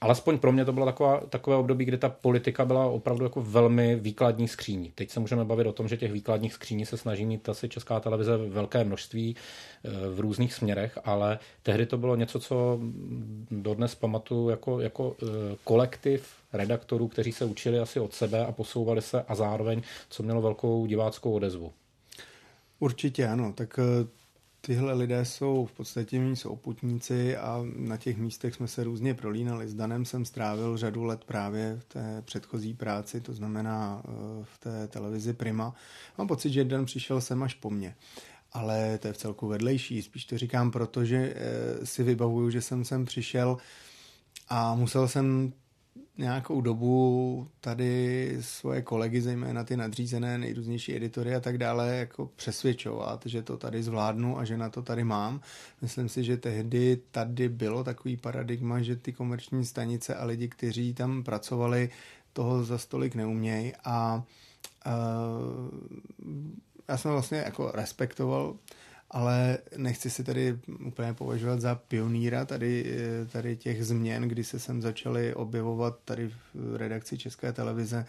Alespoň 0.00 0.38
pro 0.38 0.52
mě 0.52 0.64
to 0.64 0.72
bylo 0.72 0.86
taková, 0.86 1.20
takové 1.20 1.56
období, 1.56 1.84
kdy 1.84 1.98
ta 1.98 2.08
politika 2.08 2.64
byla 2.64 2.86
opravdu 2.86 3.24
jako 3.24 3.42
velmi 3.42 3.96
výkladní 3.96 4.48
skříní. 4.48 4.92
Teď 4.94 5.10
se 5.10 5.20
můžeme 5.20 5.44
bavit 5.44 5.66
o 5.66 5.72
tom, 5.72 5.88
že 5.88 5.96
těch 5.96 6.12
výkladních 6.12 6.54
skříní 6.54 6.86
se 6.86 6.96
snaží 6.96 7.26
mít 7.26 7.48
asi 7.48 7.68
česká 7.68 8.00
televize 8.00 8.36
velké 8.36 8.84
množství 8.84 9.36
eh, 9.36 9.90
v 10.08 10.20
různých 10.20 10.54
směrech, 10.54 10.98
ale 11.04 11.38
tehdy 11.62 11.86
to 11.86 11.98
bylo 11.98 12.16
něco, 12.16 12.40
co 12.40 12.78
dodnes 13.50 13.94
pamatuju 13.94 14.48
jako, 14.48 14.80
jako 14.80 15.16
eh, 15.22 15.26
kolektiv 15.64 16.32
redaktorů, 16.52 17.08
kteří 17.08 17.32
se 17.32 17.44
učili 17.44 17.78
asi 17.78 18.00
od 18.00 18.14
sebe 18.14 18.46
a 18.46 18.52
posouvali 18.52 19.02
se 19.02 19.22
a 19.22 19.34
zároveň, 19.34 19.82
co 20.10 20.22
mělo 20.22 20.42
velkou 20.42 20.86
diváckou 20.86 21.32
odezvu. 21.32 21.72
Určitě 22.78 23.26
ano, 23.26 23.52
tak 23.52 23.78
eh, 23.78 24.06
Tyhle 24.60 24.92
lidé 24.92 25.24
jsou 25.24 25.66
v 25.66 25.72
podstatě 25.72 26.20
mý 26.20 26.36
souputníci 26.36 27.36
a 27.36 27.64
na 27.76 27.96
těch 27.96 28.16
místech 28.16 28.54
jsme 28.54 28.68
se 28.68 28.84
různě 28.84 29.14
prolínali. 29.14 29.68
S 29.68 29.74
Danem 29.74 30.04
jsem 30.04 30.24
strávil 30.24 30.76
řadu 30.76 31.04
let 31.04 31.24
právě 31.24 31.76
v 31.80 31.84
té 31.84 32.22
předchozí 32.22 32.74
práci, 32.74 33.20
to 33.20 33.32
znamená 33.32 34.02
eh, 34.04 34.10
v 34.42 34.58
té 34.58 34.88
televizi 34.88 35.32
Prima. 35.32 35.74
Mám 36.18 36.28
pocit, 36.28 36.52
že 36.52 36.64
Dan 36.64 36.84
přišel 36.84 37.20
sem 37.20 37.42
až 37.42 37.54
po 37.54 37.70
mně. 37.70 37.94
Ale 38.52 38.98
to 38.98 39.06
je 39.06 39.12
v 39.12 39.16
celku 39.16 39.48
vedlejší. 39.48 40.02
Spíš 40.02 40.24
to 40.24 40.38
říkám, 40.38 40.70
protože 40.70 41.34
eh, 41.36 41.86
si 41.86 42.02
vybavuju, 42.02 42.50
že 42.50 42.60
jsem 42.60 42.84
sem 42.84 43.04
přišel 43.04 43.56
a 44.48 44.74
musel 44.74 45.08
jsem 45.08 45.52
nějakou 46.18 46.60
dobu 46.60 47.48
tady 47.60 48.36
svoje 48.40 48.82
kolegy, 48.82 49.20
zejména 49.20 49.64
ty 49.64 49.76
nadřízené, 49.76 50.38
nejrůznější 50.38 50.96
editory 50.96 51.34
a 51.34 51.40
tak 51.40 51.58
dále, 51.58 51.96
jako 51.96 52.30
přesvědčovat, 52.36 53.22
že 53.26 53.42
to 53.42 53.56
tady 53.56 53.82
zvládnu 53.82 54.38
a 54.38 54.44
že 54.44 54.56
na 54.56 54.70
to 54.70 54.82
tady 54.82 55.04
mám. 55.04 55.40
Myslím 55.82 56.08
si, 56.08 56.24
že 56.24 56.36
tehdy 56.36 57.00
tady 57.10 57.48
bylo 57.48 57.84
takový 57.84 58.16
paradigma, 58.16 58.82
že 58.82 58.96
ty 58.96 59.12
komerční 59.12 59.64
stanice 59.64 60.14
a 60.14 60.24
lidi, 60.24 60.48
kteří 60.48 60.94
tam 60.94 61.22
pracovali, 61.22 61.90
toho 62.32 62.64
za 62.64 62.78
stolik 62.78 63.14
neumějí 63.14 63.72
a 63.84 64.22
uh, 64.86 64.92
já 66.88 66.96
jsem 66.96 67.10
vlastně 67.10 67.38
jako 67.38 67.70
respektoval 67.74 68.56
ale 69.10 69.58
nechci 69.76 70.10
si 70.10 70.24
tady 70.24 70.58
úplně 70.86 71.14
považovat 71.14 71.60
za 71.60 71.74
pionýra 71.74 72.44
tady, 72.44 72.96
tady 73.32 73.56
těch 73.56 73.84
změn, 73.84 74.22
kdy 74.22 74.44
se 74.44 74.58
sem 74.58 74.82
začaly 74.82 75.34
objevovat 75.34 75.98
tady 76.04 76.30
v 76.54 76.76
redakci 76.76 77.18
České 77.18 77.52
televize 77.52 78.06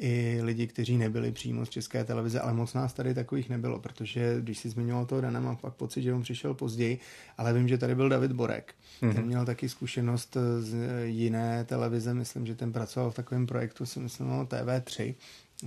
i 0.00 0.40
lidi, 0.42 0.66
kteří 0.66 0.96
nebyli 0.96 1.32
přímo 1.32 1.66
z 1.66 1.68
České 1.68 2.04
televize, 2.04 2.40
ale 2.40 2.54
moc 2.54 2.74
nás 2.74 2.92
tady 2.92 3.14
takových 3.14 3.48
nebylo, 3.48 3.78
protože 3.78 4.36
když 4.40 4.58
si 4.58 4.68
zmiňoval 4.68 5.06
toho 5.06 5.20
Dana, 5.20 5.40
mám 5.40 5.56
pak 5.56 5.74
pocit, 5.74 6.02
že 6.02 6.14
on 6.14 6.22
přišel 6.22 6.54
později, 6.54 6.98
ale 7.38 7.52
vím, 7.52 7.68
že 7.68 7.78
tady 7.78 7.94
byl 7.94 8.08
David 8.08 8.32
Borek. 8.32 8.74
Mm-hmm. 9.02 9.14
Ten 9.14 9.26
měl 9.26 9.44
taky 9.44 9.68
zkušenost 9.68 10.36
z 10.60 10.76
jiné 11.04 11.64
televize, 11.64 12.14
myslím, 12.14 12.46
že 12.46 12.54
ten 12.54 12.72
pracoval 12.72 13.10
v 13.10 13.14
takovém 13.14 13.46
projektu, 13.46 13.86
si 13.86 14.00
myslím, 14.00 14.28
no, 14.28 14.44
TV3, 14.44 15.14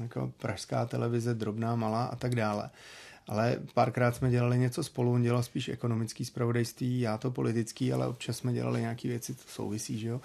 jako 0.02 0.34
pražská 0.38 0.86
televize, 0.86 1.34
drobná, 1.34 1.76
malá 1.76 2.06
a 2.06 2.16
tak 2.16 2.36
dále 2.36 2.70
ale 3.28 3.60
párkrát 3.74 4.16
jsme 4.16 4.32
dělali 4.32 4.58
něco 4.58 4.84
spolu, 4.84 5.12
on 5.12 5.22
dělal 5.22 5.44
spíš 5.44 5.70
ekonomický 5.70 6.26
zpravodajství, 6.26 7.00
já 7.00 7.18
to 7.18 7.32
politický, 7.32 7.94
ale 7.94 8.08
občas 8.08 8.38
jsme 8.38 8.54
dělali 8.54 8.82
nějaké 8.82 9.08
věci, 9.08 9.34
to 9.34 9.44
souvisí, 9.48 10.00
že 10.00 10.08
jo. 10.08 10.22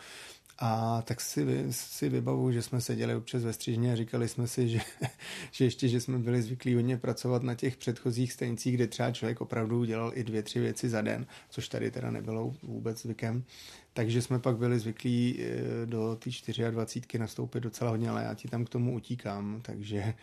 A 0.61 1.03
tak 1.03 1.21
si, 1.21 1.67
si 1.71 2.09
vybavu, 2.09 2.53
že 2.53 2.63
jsme 2.63 2.81
seděli 2.81 3.15
občas 3.15 3.43
ve 3.43 3.53
střižně 3.53 3.93
a 3.93 3.97
říkali 3.97 4.29
jsme 4.29 4.49
si, 4.49 4.69
že, 4.69 4.81
že 5.53 5.65
ještě, 5.65 5.89
že 5.89 6.01
jsme 6.01 6.19
byli 6.19 6.43
zvyklí 6.43 6.75
hodně 6.75 6.97
pracovat 6.97 7.43
na 7.43 7.55
těch 7.55 7.77
předchozích 7.77 8.33
stanicích, 8.33 8.75
kde 8.75 8.87
třeba 8.87 9.11
člověk 9.11 9.41
opravdu 9.41 9.85
dělal 9.85 10.13
i 10.15 10.25
dvě, 10.25 10.43
tři 10.43 10.61
věci 10.61 10.89
za 10.89 11.03
den, 11.03 11.27
což 11.51 11.69
tady 11.69 11.91
teda 11.91 12.11
nebylo 12.11 12.55
vůbec 12.63 13.03
zvykem. 13.03 13.45
Takže 13.93 14.23
jsme 14.23 14.39
pak 14.39 14.57
byli 14.57 14.79
zvyklí 14.79 15.39
eh, 15.41 15.87
do 15.87 16.17
té 16.17 16.31
24 16.71 17.19
nastoupit 17.19 17.61
docela 17.61 17.91
hodně, 17.91 18.11
ale 18.11 18.23
já 18.23 18.35
ti 18.35 18.49
tam 18.49 18.65
k 18.65 18.69
tomu 18.69 18.95
utíkám, 18.95 19.61
takže 19.63 20.15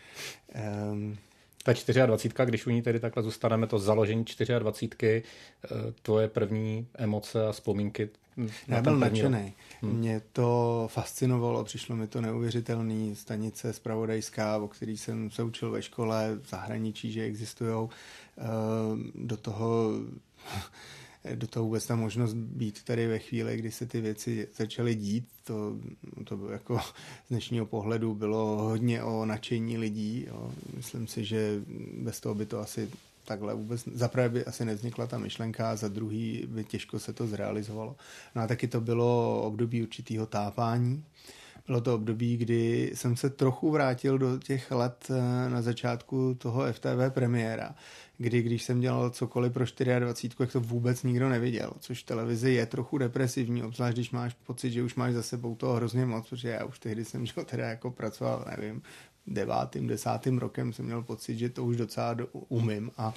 um, 0.92 1.16
ta 1.66 2.06
24, 2.06 2.46
když 2.48 2.66
u 2.66 2.70
ní 2.70 2.82
tedy 2.82 3.00
takhle 3.00 3.22
zůstaneme, 3.22 3.66
to 3.66 3.78
založení 3.78 4.24
24, 4.58 5.22
eh, 5.64 5.68
tvoje 6.02 6.28
první 6.28 6.86
emoce 6.98 7.46
a 7.46 7.52
vzpomínky 7.52 8.08
já 8.68 8.82
byl 8.82 8.98
nadšený. 8.98 9.54
Hmm. 9.82 9.92
Mě 9.92 10.22
to 10.32 10.88
fascinovalo, 10.92 11.64
přišlo 11.64 11.96
mi 11.96 12.06
to 12.06 12.20
neuvěřitelný. 12.20 13.16
Stanice 13.16 13.72
spravodajská, 13.72 14.58
o 14.58 14.68
který 14.68 14.96
jsem 14.96 15.30
se 15.30 15.42
učil 15.42 15.70
ve 15.70 15.82
škole, 15.82 16.38
v 16.42 16.48
zahraničí, 16.48 17.12
že 17.12 17.22
existují. 17.22 17.88
Eh, 18.38 18.42
do 19.14 19.36
toho 19.36 19.90
do 21.34 21.46
toho 21.46 21.64
vůbec 21.64 21.86
ta 21.86 21.96
možnost 21.96 22.34
být 22.34 22.82
tady 22.82 23.06
ve 23.06 23.18
chvíli, 23.18 23.56
kdy 23.56 23.70
se 23.70 23.86
ty 23.86 24.00
věci 24.00 24.48
začaly 24.56 24.94
dít, 24.94 25.28
to, 25.44 25.76
to 26.24 26.36
bylo 26.36 26.50
jako 26.50 26.78
z 27.26 27.28
dnešního 27.30 27.66
pohledu 27.66 28.14
bylo 28.14 28.56
hodně 28.56 29.02
o 29.02 29.24
nadšení 29.24 29.78
lidí. 29.78 30.24
Jo. 30.28 30.52
Myslím 30.76 31.06
si, 31.06 31.24
že 31.24 31.60
bez 31.98 32.20
toho 32.20 32.34
by 32.34 32.46
to 32.46 32.60
asi 32.60 32.88
takhle 33.24 33.54
vůbec, 33.54 33.88
za 33.92 34.08
prvé 34.08 34.28
by 34.28 34.44
asi 34.44 34.64
nevznikla 34.64 35.06
ta 35.06 35.18
myšlenka, 35.18 35.70
a 35.70 35.76
za 35.76 35.88
druhý 35.88 36.44
by 36.48 36.64
těžko 36.64 36.98
se 36.98 37.12
to 37.12 37.26
zrealizovalo. 37.26 37.96
No 38.34 38.42
a 38.42 38.46
taky 38.46 38.68
to 38.68 38.80
bylo 38.80 39.42
období 39.42 39.82
určitého 39.82 40.26
tápání, 40.26 41.04
bylo 41.66 41.80
to 41.80 41.94
období, 41.94 42.36
kdy 42.36 42.90
jsem 42.94 43.16
se 43.16 43.30
trochu 43.30 43.70
vrátil 43.70 44.18
do 44.18 44.38
těch 44.38 44.70
let 44.70 45.06
eh, 45.10 45.50
na 45.50 45.62
začátku 45.62 46.34
toho 46.34 46.72
FTV 46.72 47.10
premiéra, 47.10 47.74
kdy 48.18 48.42
když 48.42 48.62
jsem 48.62 48.80
dělal 48.80 49.10
cokoliv 49.10 49.52
pro 49.52 49.64
24, 49.98 50.34
jak 50.40 50.52
to 50.52 50.60
vůbec 50.60 51.02
nikdo 51.02 51.28
neviděl, 51.28 51.72
což 51.80 52.02
televizi 52.02 52.50
je 52.50 52.66
trochu 52.66 52.98
depresivní, 52.98 53.62
obzvlášť 53.62 53.96
když 53.96 54.10
máš 54.10 54.34
pocit, 54.34 54.70
že 54.70 54.82
už 54.82 54.94
máš 54.94 55.14
za 55.14 55.22
sebou 55.22 55.54
toho 55.54 55.74
hrozně 55.74 56.06
moc, 56.06 56.28
protože 56.28 56.48
já 56.48 56.64
už 56.64 56.78
tehdy 56.78 57.04
jsem 57.04 57.26
že, 57.26 57.32
teda 57.44 57.68
jako 57.68 57.90
pracoval, 57.90 58.44
nevím, 58.56 58.82
devátým, 59.26 59.86
desátým 59.86 60.38
rokem 60.38 60.72
jsem 60.72 60.84
měl 60.84 61.02
pocit, 61.02 61.38
že 61.38 61.48
to 61.48 61.64
už 61.64 61.76
docela 61.76 62.14
do, 62.14 62.26
umím 62.32 62.90
a, 62.96 63.14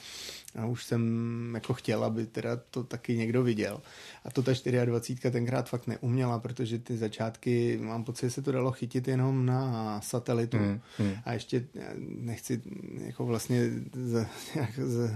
a 0.60 0.66
už 0.66 0.84
jsem 0.84 1.52
jako 1.54 1.74
chtěl, 1.74 2.04
aby 2.04 2.26
teda 2.26 2.56
to 2.56 2.84
taky 2.84 3.18
někdo 3.18 3.44
viděl. 3.44 3.82
A 4.26 4.32
to 4.32 4.44
ta 4.44 4.52
24 4.86 5.32
tenkrát 5.32 5.70
fakt 5.70 5.88
neuměla, 5.88 6.40
protože 6.40 6.80
ty 6.80 6.98
začátky, 6.98 7.80
mám 7.82 8.04
pocit, 8.04 8.26
že 8.26 8.32
se 8.32 8.42
to 8.42 8.52
dalo 8.52 8.72
chytit 8.72 9.08
jenom 9.08 9.46
na 9.46 10.02
satelitu. 10.02 10.58
Hmm, 10.58 10.80
hmm. 10.98 11.14
A 11.26 11.34
ještě 11.34 11.66
nechci 12.00 12.62
jako 13.06 13.26
vlastně 13.26 13.72
z, 13.94 14.28
z, 14.78 15.12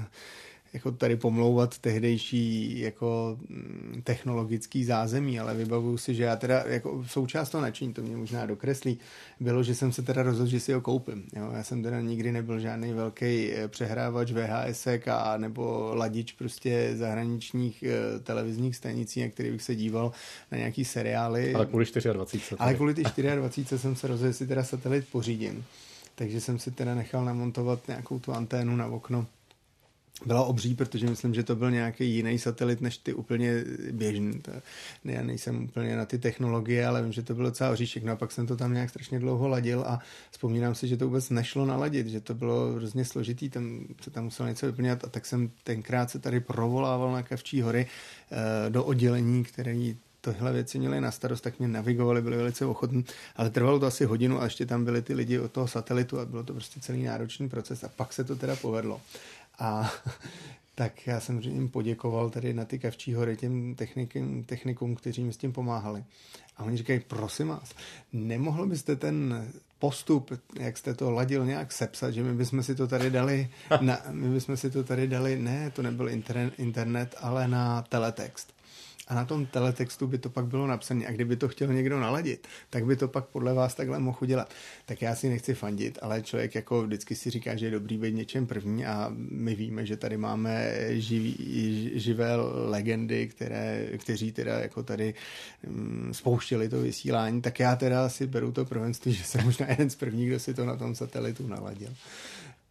jako 0.74 0.92
tady 0.92 1.16
pomlouvat 1.16 1.78
tehdejší 1.78 2.80
jako 2.80 3.38
mm, 3.50 4.02
technologický 4.04 4.86
zázemí, 4.86 5.40
ale 5.40 5.54
vybavuju 5.54 5.98
si, 5.98 6.16
že 6.16 6.24
já 6.24 6.36
teda 6.36 6.64
jako 6.68 7.04
součást 7.08 7.50
toho 7.50 7.62
nadšení, 7.62 7.94
to 7.94 8.02
mě 8.02 8.18
možná 8.18 8.46
dokreslí, 8.46 9.00
bylo, 9.40 9.64
že 9.64 9.76
jsem 9.76 9.92
se 9.92 10.02
teda 10.02 10.24
rozhodl, 10.24 10.50
že 10.50 10.60
si 10.60 10.74
ho 10.74 10.82
koupím. 10.82 11.24
Jo? 11.36 11.52
Já 11.54 11.64
jsem 11.64 11.84
teda 11.84 12.02
nikdy 12.02 12.32
nebyl 12.32 12.60
žádný 12.60 12.94
velký 12.94 13.52
eh, 13.52 13.68
přehrávač 13.68 14.32
VHS 14.32 14.88
a 15.12 15.38
nebo 15.38 15.92
ladič 15.96 16.32
prostě 16.32 16.92
zahraničních 16.96 17.84
eh, 17.84 18.20
televizních 18.20 18.76
stanicí, 18.76 19.22
na 19.22 19.30
který 19.30 19.52
bych 19.52 19.62
se 19.62 19.76
díval 19.76 20.12
na 20.52 20.58
nějaký 20.58 20.86
seriály. 20.86 21.54
Ale 21.54 21.66
kvůli 21.66 21.86
24. 22.14 22.60
Ale 22.60 22.74
kvůli 22.74 22.94
ty 22.94 23.04
24 23.04 23.82
jsem 23.82 23.96
se 23.96 24.08
rozhodl, 24.08 24.32
že 24.32 24.38
si 24.38 24.48
teda 24.48 24.64
satelit 24.64 25.08
pořídím. 25.12 25.66
Takže 26.16 26.42
jsem 26.42 26.60
si 26.60 26.72
teda 26.72 26.96
nechal 26.96 27.26
namontovat 27.26 27.88
nějakou 27.88 28.20
tu 28.20 28.34
anténu 28.34 28.76
na 28.76 28.88
okno 28.88 29.26
byla 30.26 30.44
obří, 30.44 30.76
protože 30.76 31.08
myslím, 31.08 31.34
že 31.34 31.44
to 31.44 31.56
byl 31.56 31.72
nějaký 31.72 32.10
jiný 32.16 32.40
satelit 32.40 32.82
než 32.82 32.98
ty 32.98 33.14
úplně 33.14 33.64
běžný. 33.92 34.42
Ne, 35.04 35.14
já 35.14 35.24
nejsem 35.24 35.64
úplně 35.64 35.96
na 35.96 36.06
ty 36.06 36.18
technologie, 36.18 36.88
ale 36.88 37.04
vím, 37.04 37.12
že 37.12 37.24
to 37.24 37.36
bylo 37.36 37.50
docela 37.50 37.70
oříšek. 37.70 38.04
No 38.04 38.14
a 38.14 38.16
pak 38.16 38.32
jsem 38.32 38.48
to 38.48 38.58
tam 38.58 38.74
nějak 38.74 38.90
strašně 38.90 39.20
dlouho 39.20 39.48
ladil 39.48 39.84
a 39.88 40.00
vzpomínám 40.32 40.76
si, 40.76 40.88
že 40.88 40.98
to 40.98 41.06
vůbec 41.06 41.30
nešlo 41.30 41.66
naladit, 41.66 42.08
že 42.08 42.22
to 42.22 42.34
bylo 42.34 42.74
hrozně 42.74 43.06
složitý, 43.06 43.50
tam 43.50 43.86
se 44.02 44.12
tam 44.12 44.24
musel 44.24 44.48
něco 44.48 44.66
vyplňovat 44.66 45.04
a 45.04 45.10
tak 45.10 45.26
jsem 45.26 45.52
tenkrát 45.64 46.10
se 46.10 46.20
tady 46.20 46.40
provolával 46.40 47.12
na 47.12 47.24
Kavčí 47.24 47.62
hory 47.62 47.88
eh, 48.32 48.70
do 48.70 48.84
oddělení, 48.84 49.44
které 49.44 49.76
tohle 50.24 50.54
věci 50.54 50.80
měli 50.80 51.02
na 51.02 51.12
starost, 51.12 51.42
tak 51.42 51.60
mě 51.60 51.68
navigovali, 51.68 52.22
byli 52.22 52.38
velice 52.38 52.66
ochotní, 52.66 53.06
ale 53.36 53.50
trvalo 53.50 53.80
to 53.80 53.86
asi 53.86 54.06
hodinu 54.06 54.42
a 54.42 54.44
ještě 54.44 54.66
tam 54.66 54.86
byli 54.86 55.02
ty 55.02 55.14
lidi 55.14 55.40
od 55.40 55.52
toho 55.52 55.68
satelitu 55.68 56.20
a 56.20 56.26
bylo 56.26 56.44
to 56.44 56.54
prostě 56.54 56.80
celý 56.80 57.04
náročný 57.04 57.50
proces 57.50 57.84
a 57.84 57.90
pak 57.90 58.14
se 58.14 58.24
to 58.24 58.36
teda 58.36 58.56
povedlo. 58.56 59.02
A 59.60 59.92
tak 60.76 61.08
já 61.08 61.20
jsem 61.20 61.40
jim 61.40 61.70
poděkoval 61.70 62.30
tady 62.30 62.54
na 62.54 62.66
ty 62.66 62.80
Kavčí 62.80 63.14
hory 63.14 63.38
těm 63.38 63.76
technikům, 63.76 64.44
technikům, 64.44 64.96
kteří 64.96 65.24
mi 65.24 65.34
s 65.34 65.38
tím 65.38 65.54
pomáhali. 65.54 66.04
A 66.58 66.64
oni 66.64 66.78
říkají, 66.78 67.00
prosím 67.00 67.48
vás, 67.48 67.74
nemohl 68.14 68.66
byste 68.66 68.96
ten 68.96 69.48
postup, 69.80 70.32
jak 70.60 70.78
jste 70.78 70.94
to 70.94 71.12
ladil, 71.12 71.46
nějak 71.46 71.72
sepsat, 71.72 72.12
že 72.12 72.24
my 72.24 72.34
bychom 72.34 72.64
si 72.64 72.76
to 72.76 72.88
tady 72.88 73.10
dali, 73.10 73.50
na, 73.82 74.00
my 74.12 74.30
bychom 74.30 74.58
si 74.58 74.72
to 74.72 74.84
tady 74.84 75.08
dali, 75.08 75.40
ne, 75.40 75.72
to 75.72 75.82
nebyl 75.82 76.10
internet, 76.58 77.16
ale 77.22 77.48
na 77.48 77.82
teletext 77.82 78.53
a 79.08 79.16
na 79.16 79.26
tom 79.26 79.46
teletextu 79.46 80.08
by 80.08 80.18
to 80.18 80.30
pak 80.30 80.46
bylo 80.46 80.68
napsané. 80.68 81.08
A 81.08 81.12
kdyby 81.12 81.36
to 81.36 81.48
chtěl 81.48 81.74
někdo 81.74 82.00
naladit, 82.00 82.48
tak 82.70 82.86
by 82.86 82.96
to 82.96 83.08
pak 83.08 83.26
podle 83.26 83.54
vás 83.54 83.76
takhle 83.76 84.00
mohl 84.00 84.18
udělat. 84.22 84.54
Tak 84.86 85.02
já 85.02 85.16
si 85.16 85.30
nechci 85.30 85.54
fandit, 85.54 86.00
ale 86.02 86.22
člověk 86.22 86.56
jako 86.56 86.84
vždycky 86.84 87.16
si 87.16 87.30
říká, 87.30 87.56
že 87.56 87.66
je 87.66 87.72
dobrý 87.72 87.98
být 87.98 88.16
něčem 88.16 88.48
první 88.48 88.86
a 88.86 89.12
my 89.16 89.56
víme, 89.56 89.86
že 89.86 89.98
tady 89.98 90.18
máme 90.18 90.74
živý, 90.90 91.92
živé 91.96 92.36
legendy, 92.70 93.28
které, 93.28 93.88
kteří 93.98 94.32
teda 94.32 94.60
jako 94.60 94.84
tady 94.84 95.14
um, 95.68 96.14
spouštěli 96.14 96.70
to 96.70 96.82
vysílání, 96.82 97.42
tak 97.42 97.60
já 97.60 97.76
teda 97.76 98.10
si 98.10 98.28
beru 98.28 98.52
to 98.52 98.66
prvenství, 98.66 99.14
že 99.14 99.24
jsem 99.24 99.46
možná 99.46 99.70
jeden 99.70 99.90
z 99.90 99.96
prvních, 99.96 100.28
kdo 100.28 100.40
si 100.40 100.54
to 100.54 100.66
na 100.66 100.76
tom 100.76 100.96
satelitu 100.96 101.48
naladil. 101.48 101.94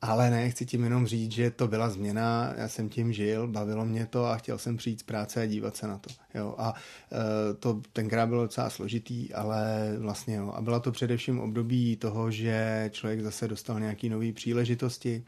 Ale 0.04 0.30
ne, 0.30 0.50
chci 0.50 0.66
tím 0.66 0.84
jenom 0.84 1.06
říct, 1.06 1.32
že 1.32 1.50
to 1.50 1.68
byla 1.68 1.90
změna, 1.90 2.54
já 2.56 2.68
jsem 2.68 2.88
tím 2.88 3.12
žil, 3.12 3.46
bavilo 3.46 3.84
mě 3.84 4.06
to 4.06 4.24
a 4.24 4.36
chtěl 4.36 4.58
jsem 4.58 4.76
přijít 4.76 5.00
z 5.00 5.02
práce 5.02 5.42
a 5.42 5.46
dívat 5.46 5.76
se 5.76 5.86
na 5.86 5.98
to. 5.98 6.10
Jo. 6.34 6.54
A 6.58 6.74
e, 7.12 7.54
to 7.54 7.80
tenkrát 7.92 8.26
bylo 8.26 8.42
docela 8.42 8.70
složitý, 8.70 9.34
ale 9.34 9.92
vlastně 9.98 10.34
jo. 10.36 10.52
A 10.54 10.62
byla 10.62 10.80
to 10.80 10.92
především 10.92 11.40
období 11.40 11.96
toho, 11.96 12.30
že 12.30 12.90
člověk 12.92 13.20
zase 13.20 13.48
dostal 13.48 13.80
nějaký 13.80 14.08
nové 14.08 14.32
příležitosti, 14.32 15.24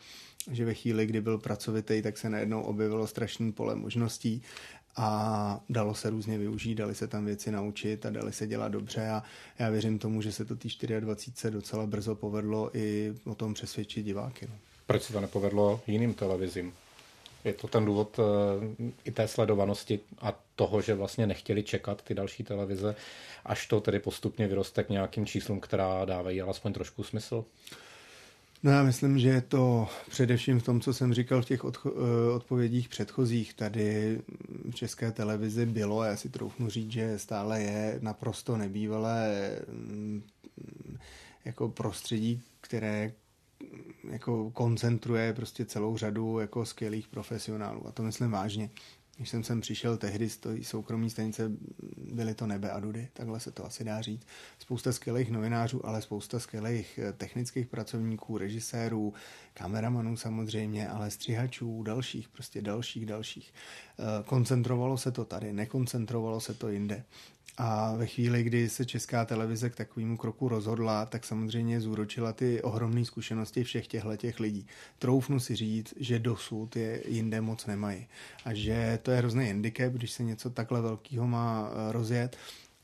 že 0.50 0.64
ve 0.64 0.74
chvíli, 0.74 1.06
kdy 1.06 1.20
byl 1.20 1.38
pracovitý, 1.38 2.02
tak 2.02 2.18
se 2.18 2.30
najednou 2.30 2.62
objevilo 2.62 3.06
strašný 3.06 3.52
pole 3.52 3.74
možností 3.74 4.42
a 4.96 5.60
dalo 5.68 5.94
se 5.94 6.10
různě 6.10 6.38
využít, 6.38 6.74
dali 6.74 6.94
se 6.94 7.06
tam 7.06 7.24
věci 7.24 7.50
naučit 7.50 8.06
a 8.06 8.10
dali 8.10 8.32
se 8.32 8.46
dělat 8.46 8.68
dobře 8.68 9.08
a 9.08 9.22
já 9.58 9.70
věřím 9.70 9.98
tomu, 9.98 10.22
že 10.22 10.32
se 10.32 10.44
to 10.44 10.56
té 10.56 10.68
24 11.00 11.54
docela 11.54 11.86
brzo 11.86 12.14
povedlo 12.14 12.76
i 12.76 13.14
o 13.24 13.34
tom 13.34 13.54
přesvědčit 13.54 14.02
diváky. 14.02 14.46
No. 14.46 14.54
Proč 14.86 15.02
se 15.02 15.12
to 15.12 15.20
nepovedlo 15.20 15.80
jiným 15.86 16.14
televizím? 16.14 16.72
Je 17.44 17.52
to 17.52 17.68
ten 17.68 17.84
důvod 17.84 18.18
uh, 18.18 18.24
i 19.04 19.10
té 19.10 19.28
sledovanosti 19.28 20.00
a 20.18 20.40
toho, 20.56 20.80
že 20.82 20.94
vlastně 20.94 21.26
nechtěli 21.26 21.62
čekat 21.62 22.02
ty 22.02 22.14
další 22.14 22.44
televize, 22.44 22.96
až 23.44 23.66
to 23.66 23.80
tedy 23.80 23.98
postupně 23.98 24.48
vyroste 24.48 24.84
k 24.84 24.88
nějakým 24.88 25.26
číslům, 25.26 25.60
která 25.60 26.04
dávají 26.04 26.40
alespoň 26.40 26.72
trošku 26.72 27.02
smysl? 27.02 27.44
No 28.64 28.70
já 28.70 28.82
myslím, 28.82 29.18
že 29.18 29.28
je 29.28 29.40
to 29.40 29.88
především 30.10 30.60
v 30.60 30.62
tom, 30.62 30.80
co 30.80 30.94
jsem 30.94 31.14
říkal 31.14 31.42
v 31.42 31.44
těch 31.44 31.64
odcho- 31.64 31.92
eh, 31.96 32.32
odpovědích 32.32 32.88
předchozích. 32.88 33.54
Tady 33.54 34.20
v 34.70 34.74
české 34.74 35.12
televizi 35.12 35.66
bylo, 35.66 36.00
a 36.00 36.06
já 36.06 36.16
si 36.16 36.28
troufnu 36.28 36.70
říct, 36.70 36.90
že 36.90 37.18
stále 37.18 37.62
je 37.62 37.98
naprosto 38.02 38.56
nebývalé 38.56 39.50
mm, 39.72 40.22
jako 41.44 41.68
prostředí, 41.68 42.42
které 42.60 43.12
jako 44.10 44.50
koncentruje 44.50 45.32
prostě 45.32 45.64
celou 45.64 45.96
řadu 45.96 46.38
jako 46.38 46.64
skvělých 46.64 47.08
profesionálů. 47.08 47.86
A 47.86 47.92
to 47.92 48.02
myslím 48.02 48.30
vážně. 48.30 48.70
Když 49.16 49.30
jsem 49.30 49.44
sem 49.44 49.60
přišel 49.60 49.96
tehdy 49.96 50.28
z 50.28 50.38
soukromí 50.62 51.10
stanice, 51.10 51.52
byly 52.14 52.34
to 52.34 52.46
nebe 52.46 52.70
a 52.70 52.80
dudy, 52.80 53.08
takhle 53.12 53.40
se 53.40 53.50
to 53.50 53.66
asi 53.66 53.84
dá 53.84 54.00
říct. 54.00 54.26
Spousta 54.58 54.92
skvělých 54.92 55.30
novinářů, 55.30 55.86
ale 55.86 56.02
spousta 56.02 56.38
skvělých 56.38 56.98
eh, 56.98 57.12
technických 57.12 57.66
pracovníků, 57.66 58.38
režisérů, 58.38 59.14
kameramanů 59.54 60.16
samozřejmě, 60.16 60.88
ale 60.88 61.10
střihačů, 61.10 61.82
dalších, 61.82 62.28
prostě 62.28 62.62
dalších, 62.62 63.06
dalších. 63.06 63.54
Eh, 63.98 64.24
koncentrovalo 64.24 64.98
se 64.98 65.12
to 65.12 65.24
tady, 65.24 65.52
nekoncentrovalo 65.52 66.40
se 66.40 66.54
to 66.54 66.68
jinde. 66.68 67.04
A 67.56 67.94
ve 67.94 68.06
chvíli, 68.06 68.42
kdy 68.42 68.68
se 68.68 68.84
česká 68.84 69.24
televize 69.24 69.70
k 69.70 69.76
takovému 69.76 70.16
kroku 70.16 70.48
rozhodla, 70.48 71.06
tak 71.06 71.24
samozřejmě 71.24 71.80
zúročila 71.80 72.32
ty 72.32 72.62
ohromné 72.62 73.04
zkušenosti 73.04 73.64
všech 73.64 73.86
těchto 73.86 74.16
těch 74.16 74.40
lidí. 74.40 74.66
Troufnu 74.98 75.40
si 75.40 75.56
říct, 75.56 75.94
že 75.96 76.18
dosud 76.18 76.76
je 76.76 77.02
jinde 77.06 77.40
moc 77.40 77.66
nemají. 77.66 78.06
A 78.44 78.54
že 78.54 78.98
to 79.02 79.10
je 79.10 79.18
hrozný 79.18 79.46
handicap, 79.46 79.92
když 79.92 80.12
se 80.12 80.22
něco 80.22 80.50
takhle 80.50 80.80
velkého 80.80 81.26
má 81.26 81.70
eh, 81.70 81.92
rozjet. 81.92 82.36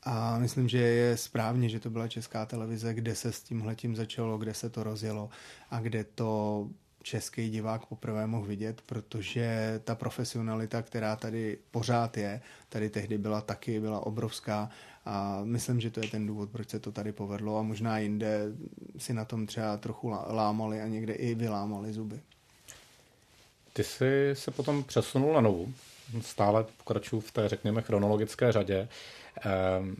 A 0.03 0.39
myslím, 0.39 0.69
že 0.69 0.77
je 0.77 1.17
správně, 1.17 1.69
že 1.69 1.79
to 1.79 1.89
byla 1.89 2.07
česká 2.07 2.45
televize, 2.45 2.93
kde 2.93 3.15
se 3.15 3.31
s 3.31 3.43
tímhletím 3.43 3.95
začalo, 3.95 4.37
kde 4.37 4.53
se 4.53 4.69
to 4.69 4.83
rozjelo 4.83 5.29
a 5.71 5.79
kde 5.79 6.03
to 6.03 6.69
český 7.03 7.49
divák 7.49 7.85
poprvé 7.85 8.27
mohl 8.27 8.45
vidět, 8.45 8.81
protože 8.85 9.79
ta 9.83 9.95
profesionalita, 9.95 10.81
která 10.81 11.15
tady 11.15 11.57
pořád 11.71 12.17
je, 12.17 12.41
tady 12.69 12.89
tehdy 12.89 13.17
byla 13.17 13.41
taky, 13.41 13.79
byla 13.79 14.05
obrovská 14.05 14.69
a 15.05 15.41
myslím, 15.43 15.79
že 15.79 15.91
to 15.91 15.99
je 15.99 16.09
ten 16.09 16.27
důvod, 16.27 16.49
proč 16.49 16.69
se 16.69 16.79
to 16.79 16.91
tady 16.91 17.11
povedlo 17.11 17.57
a 17.57 17.61
možná 17.61 17.97
jinde 17.97 18.45
si 18.97 19.13
na 19.13 19.25
tom 19.25 19.45
třeba 19.47 19.77
trochu 19.77 20.09
lámali 20.09 20.81
a 20.81 20.87
někde 20.87 21.13
i 21.13 21.35
vylámali 21.35 21.93
zuby. 21.93 22.19
Ty 23.73 23.83
jsi 23.83 24.29
se 24.33 24.51
potom 24.51 24.83
přesunul 24.83 25.33
na 25.33 25.41
novou, 25.41 25.73
stále 26.21 26.65
pokračuju 26.77 27.19
v 27.21 27.31
té, 27.31 27.49
řekněme, 27.49 27.81
chronologické 27.81 28.51
řadě. 28.51 28.87
Ehm, 29.41 29.95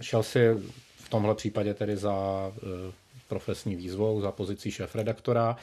šel 0.00 0.22
si 0.22 0.48
v 0.96 1.08
tomhle 1.08 1.34
případě 1.34 1.74
tedy 1.74 1.96
za 1.96 2.16
eh, 2.56 2.92
profesní 3.28 3.76
výzvou, 3.76 4.20
za 4.20 4.32
pozicí 4.32 4.70
šéf-redaktora 4.70 5.56